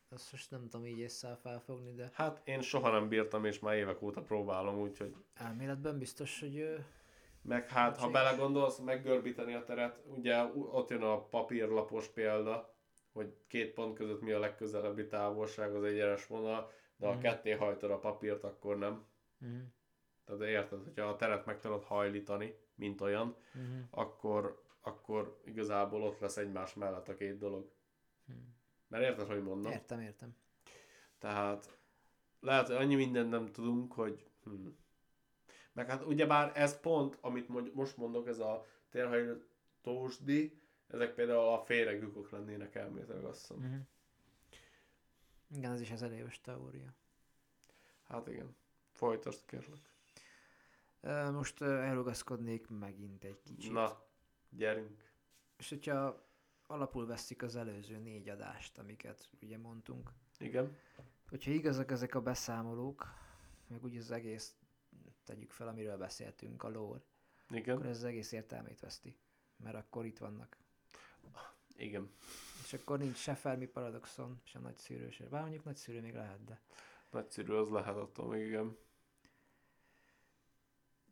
Azt 0.08 0.32
most 0.32 0.50
nem 0.50 0.68
tudom 0.68 0.86
így 0.86 0.98
észre 0.98 1.36
felfogni, 1.42 1.94
de 1.94 2.10
Hát 2.14 2.40
én 2.48 2.60
soha 2.60 2.90
nem 2.90 3.08
bírtam, 3.08 3.44
és 3.44 3.58
már 3.58 3.76
évek 3.76 4.02
óta 4.02 4.22
próbálom, 4.22 4.80
úgyhogy 4.80 5.14
elméletben 5.34 5.98
biztos, 5.98 6.40
hogy 6.40 6.76
Meg 7.42 7.68
hát, 7.68 7.96
ha 7.96 8.10
belegondolsz, 8.10 8.78
meggörbíteni 8.78 9.54
a 9.54 9.64
teret, 9.64 10.02
ugye 10.06 10.42
ott 10.54 10.90
jön 10.90 11.02
a 11.02 11.20
papírlapos 11.22 12.08
példa, 12.08 12.74
hogy 13.12 13.34
két 13.46 13.72
pont 13.72 13.96
között 13.96 14.20
mi 14.20 14.32
a 14.32 14.38
legközelebbi 14.38 15.06
távolság 15.06 15.74
az 15.74 15.84
egyenes 15.84 16.26
vonal, 16.26 16.70
de 16.96 17.06
ha 17.06 17.12
Mhm. 17.12 17.22
ketté 17.22 17.50
hajtod 17.50 17.90
a 17.90 17.98
papírt, 17.98 18.44
akkor 18.44 18.78
nem. 18.78 19.06
uh-huh. 19.40 19.58
Tehát 20.24 20.42
érted, 20.42 20.82
hogyha 20.84 21.06
a 21.06 21.16
teret 21.16 21.46
meg 21.46 21.60
tudod 21.60 21.84
hajlítani, 21.84 22.58
mint 22.74 23.00
olyan, 23.00 23.36
Uh-huh. 23.54 23.78
akkor, 23.90 24.62
akkor 24.80 25.40
igazából 25.44 26.02
ott 26.02 26.18
lesz 26.18 26.36
egymás 26.36 26.74
mellett 26.74 27.08
a 27.08 27.14
két 27.14 27.38
dolog. 27.38 27.70
Mhm. 28.24 28.38
Mert 28.88 29.04
érted, 29.04 29.26
hogy 29.26 29.42
mondom? 29.42 29.72
Értem, 29.72 30.00
értem. 30.00 30.36
Tehát 31.18 31.78
lehet, 32.40 32.66
hogy 32.66 32.76
annyi 32.76 32.94
mindent 32.94 33.30
nem 33.30 33.52
tudunk, 33.52 33.92
hogy... 33.92 34.26
Hm. 34.44 34.66
Meg 35.72 35.88
hát 35.88 36.04
ugyebár 36.04 36.52
ez 36.54 36.80
pont, 36.80 37.18
amit 37.20 37.48
mondj- 37.48 37.74
most 37.74 37.96
mondok, 37.96 38.26
ez 38.26 38.38
a 38.38 38.66
térhajtósdi, 38.88 40.60
ezek 40.88 41.14
például 41.14 41.48
a 41.48 41.64
féregükök 41.64 42.30
lennének 42.30 42.74
elméletileg, 42.74 43.24
azt 43.24 43.40
hiszem. 43.40 43.56
Uh-huh. 43.56 43.80
Igen, 45.54 45.72
ez 45.72 45.80
is 45.80 45.90
az 45.90 46.02
elévös 46.02 46.40
teória. 46.40 46.94
Hát 48.02 48.28
igen. 48.28 48.56
Folytasd 48.92 49.44
kérlek. 49.46 49.94
Most 51.32 51.62
elrugaszkodnék 51.62 52.68
megint 52.68 53.24
egy 53.24 53.42
kicsit. 53.42 53.72
Na, 53.72 54.04
gyerünk. 54.48 55.04
És 55.56 55.68
hogyha 55.68 56.26
alapul 56.66 57.06
veszik 57.06 57.42
az 57.42 57.56
előző 57.56 57.98
négy 57.98 58.28
adást, 58.28 58.78
amiket 58.78 59.28
ugye 59.40 59.58
mondtunk, 59.58 60.12
Igen. 60.38 60.76
hogyha 61.28 61.50
igazak 61.50 61.90
ezek 61.90 62.14
a 62.14 62.20
beszámolók, 62.20 63.06
meg 63.66 63.84
úgy 63.84 63.96
az 63.96 64.10
egész, 64.10 64.56
tegyük 65.24 65.50
fel, 65.50 65.68
amiről 65.68 65.96
beszéltünk, 65.96 66.62
a 66.62 66.68
lore, 66.68 67.00
Igen. 67.50 67.76
akkor 67.76 67.88
ez 67.88 67.96
az 67.96 68.04
egész 68.04 68.32
értelmét 68.32 68.80
veszti. 68.80 69.16
Mert 69.56 69.76
akkor 69.76 70.04
itt 70.04 70.18
vannak. 70.18 70.56
Igen. 71.76 72.10
És 72.62 72.72
akkor 72.72 72.98
nincs 72.98 73.16
se 73.16 73.34
Fermi 73.34 73.66
paradoxon, 73.66 74.40
se 74.44 74.58
nagy 74.58 74.76
szűrő, 74.76 75.10
se. 75.10 75.28
Bár 75.28 75.40
mondjuk 75.40 75.64
nagy 75.64 75.76
szűrő 75.76 76.00
még 76.00 76.14
lehet, 76.14 76.44
de. 76.44 76.60
Nagyszerű 77.10 77.52
az 77.52 77.68
lehet 77.68 77.96
attól 77.96 78.28
még, 78.28 78.46
igen. 78.46 78.76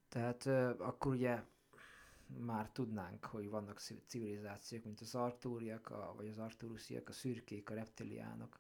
Tehát 0.09 0.47
ö, 0.47 0.71
akkor 0.79 1.13
ugye 1.13 1.43
már 2.27 2.71
tudnánk, 2.71 3.25
hogy 3.25 3.49
vannak 3.49 3.79
ci- 3.79 4.03
civilizációk, 4.07 4.85
mint 4.85 5.01
az 5.01 5.15
artúriak, 5.15 5.91
a, 5.91 6.13
vagy 6.17 6.29
az 6.29 6.39
artúrusziak, 6.39 7.09
a 7.09 7.13
szürkék, 7.13 7.71
a 7.71 7.75
reptiliánok. 7.75 8.59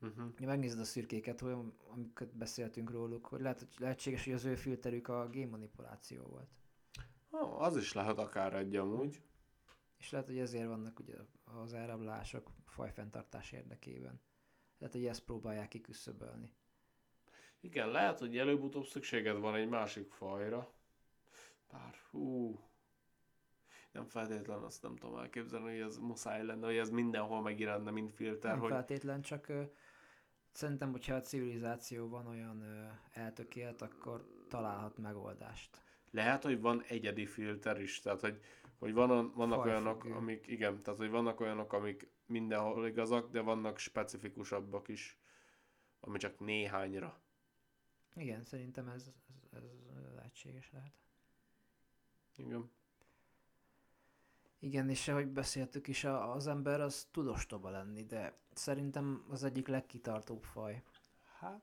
Uh-huh. 0.00 0.32
Ja, 0.38 0.46
megnézed 0.46 0.78
a 0.78 0.84
szürkéket, 0.84 1.40
hogy 1.40 1.56
amiket 1.88 2.36
beszéltünk 2.36 2.90
róluk, 2.90 3.26
hogy 3.26 3.40
lehet, 3.40 3.58
hogy 3.58 3.68
lehetséges, 3.78 4.24
hogy 4.24 4.32
az 4.32 4.44
ő 4.44 4.54
filterük 4.54 5.08
a 5.08 5.28
génmanipuláció 5.28 6.22
volt. 6.22 6.48
Oh, 7.30 7.62
az 7.62 7.76
is 7.76 7.92
lehet 7.92 8.18
akár 8.18 8.54
egy 8.54 8.76
amúgy. 8.76 9.22
És 9.98 10.10
lehet, 10.10 10.26
hogy 10.26 10.38
ezért 10.38 10.66
vannak 10.66 10.98
ugye 10.98 11.16
az 11.44 11.72
elrablások 11.72 12.50
fajfenntartás 12.66 13.52
érdekében. 13.52 14.20
Lehet, 14.78 14.94
hogy 14.94 15.06
ezt 15.06 15.24
próbálják 15.24 15.68
kiküszöbölni. 15.68 16.50
Igen, 17.60 17.88
lehet, 17.88 18.18
hogy 18.18 18.38
előbb-utóbb 18.38 18.84
szükséged 18.84 19.38
van 19.38 19.54
egy 19.54 19.68
másik 19.68 20.10
fajra. 20.10 20.72
Bár, 21.70 21.94
hú, 22.10 22.60
nem 23.92 24.06
feltétlen 24.06 24.62
azt 24.62 24.82
nem 24.82 24.96
tudom 24.96 25.18
elképzelni, 25.18 25.70
hogy 25.70 25.88
ez 25.88 25.98
muszáj 25.98 26.44
lenne, 26.44 26.66
hogy 26.66 26.76
ez 26.76 26.90
mindenhol 26.90 27.42
megjelenne, 27.42 27.90
mint 27.90 28.12
filter, 28.12 28.50
Nem 28.50 28.60
hogy 28.60 28.70
feltétlen, 28.70 29.22
csak 29.22 29.48
ö, 29.48 29.62
szerintem, 30.52 30.90
hogyha 30.90 31.14
a 31.14 31.20
civilizáció 31.20 32.08
van 32.08 32.26
olyan 32.26 32.60
ö, 32.62 32.84
eltökélt, 33.12 33.82
akkor 33.82 34.26
találhat 34.48 34.98
megoldást. 34.98 35.80
Lehet, 36.10 36.42
hogy 36.42 36.60
van 36.60 36.82
egyedi 36.82 37.26
filter 37.26 37.80
is, 37.80 38.00
tehát 38.00 38.20
hogy, 38.20 38.40
hogy 38.78 38.92
van, 38.92 39.08
vannak 39.34 39.62
Fajfüggő. 39.62 39.70
olyanok, 39.70 40.04
amik, 40.04 40.46
igen, 40.46 40.82
tehát 40.82 40.98
hogy 40.98 41.10
vannak 41.10 41.40
olyanok, 41.40 41.72
amik 41.72 42.08
mindenhol 42.26 42.86
igazak, 42.86 43.30
de 43.30 43.40
vannak 43.40 43.78
specifikusabbak 43.78 44.88
is, 44.88 45.18
ami 46.00 46.18
csak 46.18 46.38
néhányra. 46.38 47.20
Igen, 48.14 48.42
szerintem 48.42 48.88
ez, 48.88 49.12
ez, 49.50 49.62
ez 49.96 50.14
lehetséges 50.14 50.70
lehet. 50.72 50.92
Igen. 52.36 52.70
Igen, 54.58 54.88
és 54.88 55.08
ahogy 55.08 55.28
beszéltük 55.28 55.88
is, 55.88 56.04
az 56.04 56.46
ember 56.46 56.80
az 56.80 57.08
tud 57.10 57.26
ostoba 57.26 57.70
lenni, 57.70 58.04
de 58.04 58.38
szerintem 58.52 59.24
az 59.28 59.44
egyik 59.44 59.68
legkitartóbb 59.68 60.42
faj. 60.42 60.82
Hát, 61.38 61.62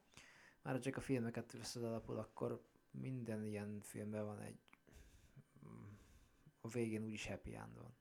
Már 0.62 0.80
csak 0.80 0.98
a 0.98 1.02
filmeket 1.02 1.52
veszed 1.52 1.84
alapul, 1.84 2.18
akkor 2.18 2.62
minden 2.92 3.46
ilyen 3.46 3.80
filmben 3.82 4.26
van 4.26 4.40
egy... 4.40 4.58
A 6.62 6.68
végén 6.68 7.04
úgyis 7.04 7.28
happy 7.28 7.56
end 7.56 7.78
van. 7.78 7.96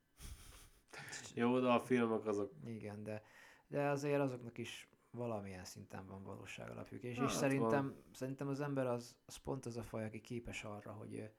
jó, 1.35 1.59
de 1.59 1.67
a 1.67 1.79
filmek 1.79 2.25
azok, 2.25 2.53
Igen, 2.65 3.03
de, 3.03 3.23
de 3.67 3.87
azért 3.87 4.21
azoknak 4.21 4.57
is 4.57 4.89
valamilyen 5.11 5.65
szinten 5.65 6.05
van 6.07 6.23
valóság 6.23 6.69
alapjuk. 6.69 7.03
És, 7.03 7.17
Hát 7.17 7.29
és 7.29 7.33
szerintem, 7.35 7.95
szerintem 8.11 8.47
az 8.47 8.59
ember 8.59 8.87
az, 8.87 9.15
az 9.25 9.35
pont 9.35 9.65
az 9.65 9.77
a 9.77 9.83
faj, 9.83 10.05
aki 10.05 10.21
képes 10.21 10.63
arra, 10.63 10.91
hogy, 10.91 11.31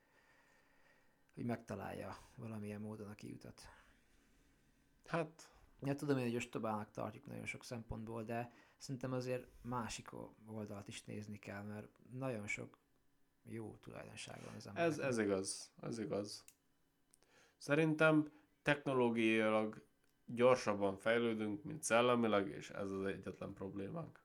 hogy 1.35 1.45
megtalálja 1.45 2.17
valamilyen 2.35 2.81
módon 2.81 3.09
a 3.09 3.15
kiutat. 3.15 3.69
hát, 5.07 5.55
Ja, 5.87 5.95
tudom 5.95 6.19
én, 6.19 6.25
hogy 6.25 6.37
ostobának 6.37 6.91
tartjuk 6.91 7.27
nagyon 7.27 7.47
sok 7.47 7.65
szempontból, 7.65 8.25
de 8.25 8.53
szerintem 8.77 9.13
azért 9.13 9.47
másik 9.63 10.11
oldalt 10.47 10.89
is 10.89 11.05
nézni 11.05 11.39
kell, 11.39 11.63
mert 11.63 11.89
nagyon 12.11 12.47
sok 12.47 12.79
jó 13.43 13.77
tulajdonság 13.81 14.43
van 14.45 14.55
az 14.55 14.67
embernek. 14.67 14.93
ez, 14.93 14.99
ez 14.99 15.19
igaz, 15.19 15.73
ez 15.81 15.99
igaz. 15.99 16.45
Szerintem 17.59 18.33
technológiailag 18.63 19.87
gyorsabban 20.27 20.97
fejlődünk, 20.97 21.63
mint 21.63 21.83
szellemileg, 21.83 22.49
és 22.49 22.71
ez 22.71 22.91
az 22.91 23.05
egyetlen 23.05 23.53
problémánk. 23.53 24.23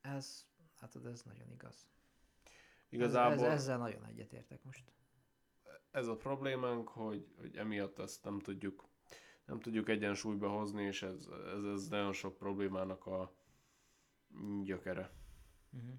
Ez, 0.00 0.46
látod, 0.80 1.06
ez 1.06 1.22
nagyon 1.22 1.50
igaz. 1.50 1.88
Igazából 2.88 3.32
Ez, 3.32 3.52
ez, 3.52 3.60
ezzel 3.60 3.78
nagyon 3.78 4.04
egyetértek 4.04 4.64
most. 4.64 4.92
Ez 5.92 6.06
a 6.06 6.16
problémánk, 6.16 6.88
hogy, 6.88 7.26
hogy 7.38 7.56
emiatt 7.56 7.98
ezt 7.98 8.24
nem 8.24 8.38
tudjuk, 8.38 8.84
nem 9.44 9.60
tudjuk 9.60 9.88
egyensúlyba 9.88 10.48
hozni, 10.48 10.82
és 10.82 11.02
ez, 11.02 11.28
ez, 11.56 11.64
ez 11.64 11.88
nagyon 11.88 12.12
sok 12.12 12.36
problémának 12.36 13.06
a 13.06 13.32
gyökere. 14.62 15.10
Uh-huh. 15.72 15.94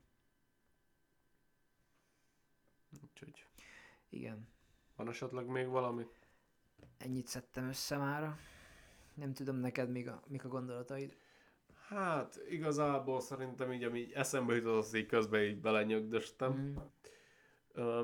Úgyhogy 3.03 3.47
Igen, 4.09 4.47
van 4.95 5.07
esetleg 5.07 5.45
még 5.45 5.67
valami? 5.67 6.07
ennyit 6.97 7.27
szedtem 7.27 7.67
össze 7.67 7.97
mára. 7.97 8.37
Nem 9.13 9.33
tudom 9.33 9.55
neked 9.55 9.91
még 9.91 10.07
a, 10.07 10.23
mik 10.27 10.45
a 10.45 10.47
gondolataid. 10.47 11.17
Hát 11.87 12.39
igazából 12.49 13.19
szerintem 13.19 13.71
így, 13.73 13.83
ami 13.83 14.15
eszembe 14.15 14.55
jutott, 14.55 14.77
azt 14.77 14.95
így 14.95 15.05
közben 15.05 15.41
így 15.43 15.61
belenyögdöstem. 15.61 16.53
Mm. 16.53 16.75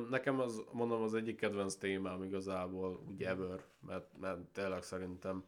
Nekem 0.10 0.40
az, 0.40 0.64
mondom, 0.72 1.02
az 1.02 1.14
egyik 1.14 1.36
kedvenc 1.36 1.76
témám 1.76 2.24
igazából, 2.24 3.04
úgy 3.08 3.24
ever, 3.24 3.64
mert, 3.80 4.18
mert 4.18 4.40
tényleg 4.40 4.84
szerintem 4.84 5.44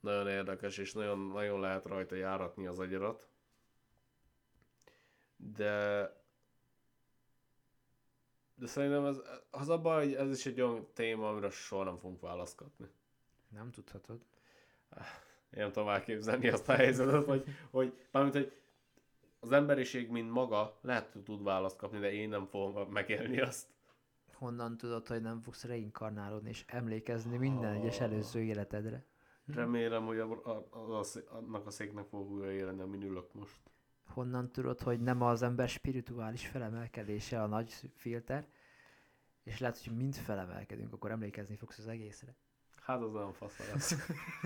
nagyon 0.00 0.28
érdekes, 0.28 0.78
és 0.78 0.92
nagyon, 0.92 1.18
nagyon 1.18 1.60
lehet 1.60 1.84
rajta 1.84 2.14
járatni 2.14 2.66
az 2.66 2.78
agyarat. 2.78 3.28
De 5.36 6.12
de 8.54 8.66
szerintem 8.66 9.04
ez, 9.04 9.20
az 9.50 9.68
a 9.68 9.78
baj, 9.78 10.04
hogy 10.04 10.14
ez 10.14 10.30
is 10.30 10.46
egy 10.46 10.60
olyan 10.60 10.86
téma, 10.92 11.28
amire 11.28 11.50
soha 11.50 11.84
nem 11.84 11.98
fogunk 11.98 12.20
választ 12.20 12.56
kapni. 12.56 12.86
Nem 13.48 13.70
tudhatod. 13.70 14.20
Én 15.50 15.62
nem 15.62 15.72
tudom 15.72 15.88
elképzelni 15.88 16.48
azt 16.48 16.68
a 16.68 16.72
helyzetet, 16.72 17.24
hogy, 17.24 17.44
hogy, 17.70 18.06
mármint, 18.10 18.34
hogy 18.34 18.52
az 19.44 19.52
emberiség, 19.52 20.10
mint 20.10 20.30
maga, 20.30 20.78
lehet, 20.80 21.12
hogy 21.12 21.22
tud 21.22 21.42
választ 21.42 21.76
kapni, 21.76 21.98
de 21.98 22.12
én 22.12 22.28
nem 22.28 22.46
fogom 22.46 22.90
megélni 22.90 23.40
azt. 23.40 23.66
Honnan 24.32 24.76
tudod, 24.76 25.06
hogy 25.06 25.20
nem 25.20 25.40
fogsz 25.40 25.64
reinkarnálódni 25.64 26.48
és 26.48 26.64
emlékezni 26.66 27.36
minden 27.36 27.72
egyes 27.72 28.00
előző 28.00 28.42
életedre? 28.42 29.04
Remélem, 29.46 30.06
hogy 30.06 30.18
a, 30.18 30.40
a, 30.44 30.66
a, 30.98 31.04
annak 31.28 31.66
a 31.66 31.70
széknek 31.70 32.06
fog 32.06 32.30
újra 32.30 32.50
élni, 32.50 32.80
amin 32.80 33.02
ülök 33.02 33.32
most. 33.32 33.60
Honnan 34.06 34.52
tudod, 34.52 34.80
hogy 34.80 35.00
nem 35.00 35.22
az 35.22 35.42
ember 35.42 35.68
spirituális 35.68 36.46
felemelkedése 36.46 37.42
a 37.42 37.46
nagy 37.46 37.72
filter, 37.94 38.46
és 39.42 39.58
lehet, 39.58 39.84
hogy 39.84 39.96
mind 39.96 40.14
felemelkedünk, 40.14 40.92
akkor 40.92 41.10
emlékezni 41.10 41.56
fogsz 41.56 41.78
az 41.78 41.86
egészre. 41.86 42.36
Hát 42.80 43.02
az 43.02 43.12
nagyon 43.12 43.32
fasz 43.32 43.70
lesz. 43.72 43.94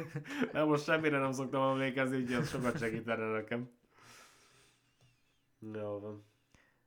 Nem, 0.53 0.67
most 0.67 0.85
semmire 0.85 1.19
nem 1.19 1.33
szoktam 1.33 1.63
emlékezni, 1.63 2.17
úgyhogy 2.17 2.35
az 2.35 2.49
sokat 2.49 2.79
segítene 2.79 3.31
nekem. 3.31 3.71
Jó 5.59 5.99
van. 5.99 6.25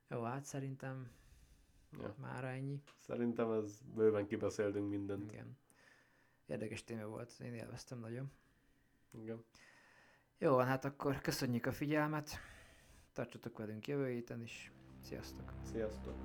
Jó, 0.10 0.24
hát 0.24 0.44
szerintem 0.46 1.12
Ja. 2.00 2.16
már 2.18 2.44
ennyi. 2.44 2.82
Szerintem 3.00 3.52
ez 3.52 3.82
bőven 3.96 4.28
kibeszéltünk 4.28 4.90
mindent. 4.90 5.32
Igen. 5.32 5.58
Érdekes 6.46 6.84
téma 6.84 7.06
volt, 7.08 7.34
én 7.40 7.54
élveztem 7.54 8.00
nagyon. 8.00 8.32
Igen. 9.12 9.44
Jó, 10.38 10.54
van, 10.56 10.66
hát 10.66 10.86
akkor 10.86 11.22
köszönjük 11.22 11.66
a 11.66 11.72
figyelmet. 11.72 12.30
Tartsatok 13.14 13.58
velünk 13.58 13.88
jövő 13.88 14.08
héten 14.10 14.42
is. 14.42 14.72
Sziasztok! 15.02 15.54
Sziasztok. 15.64 16.16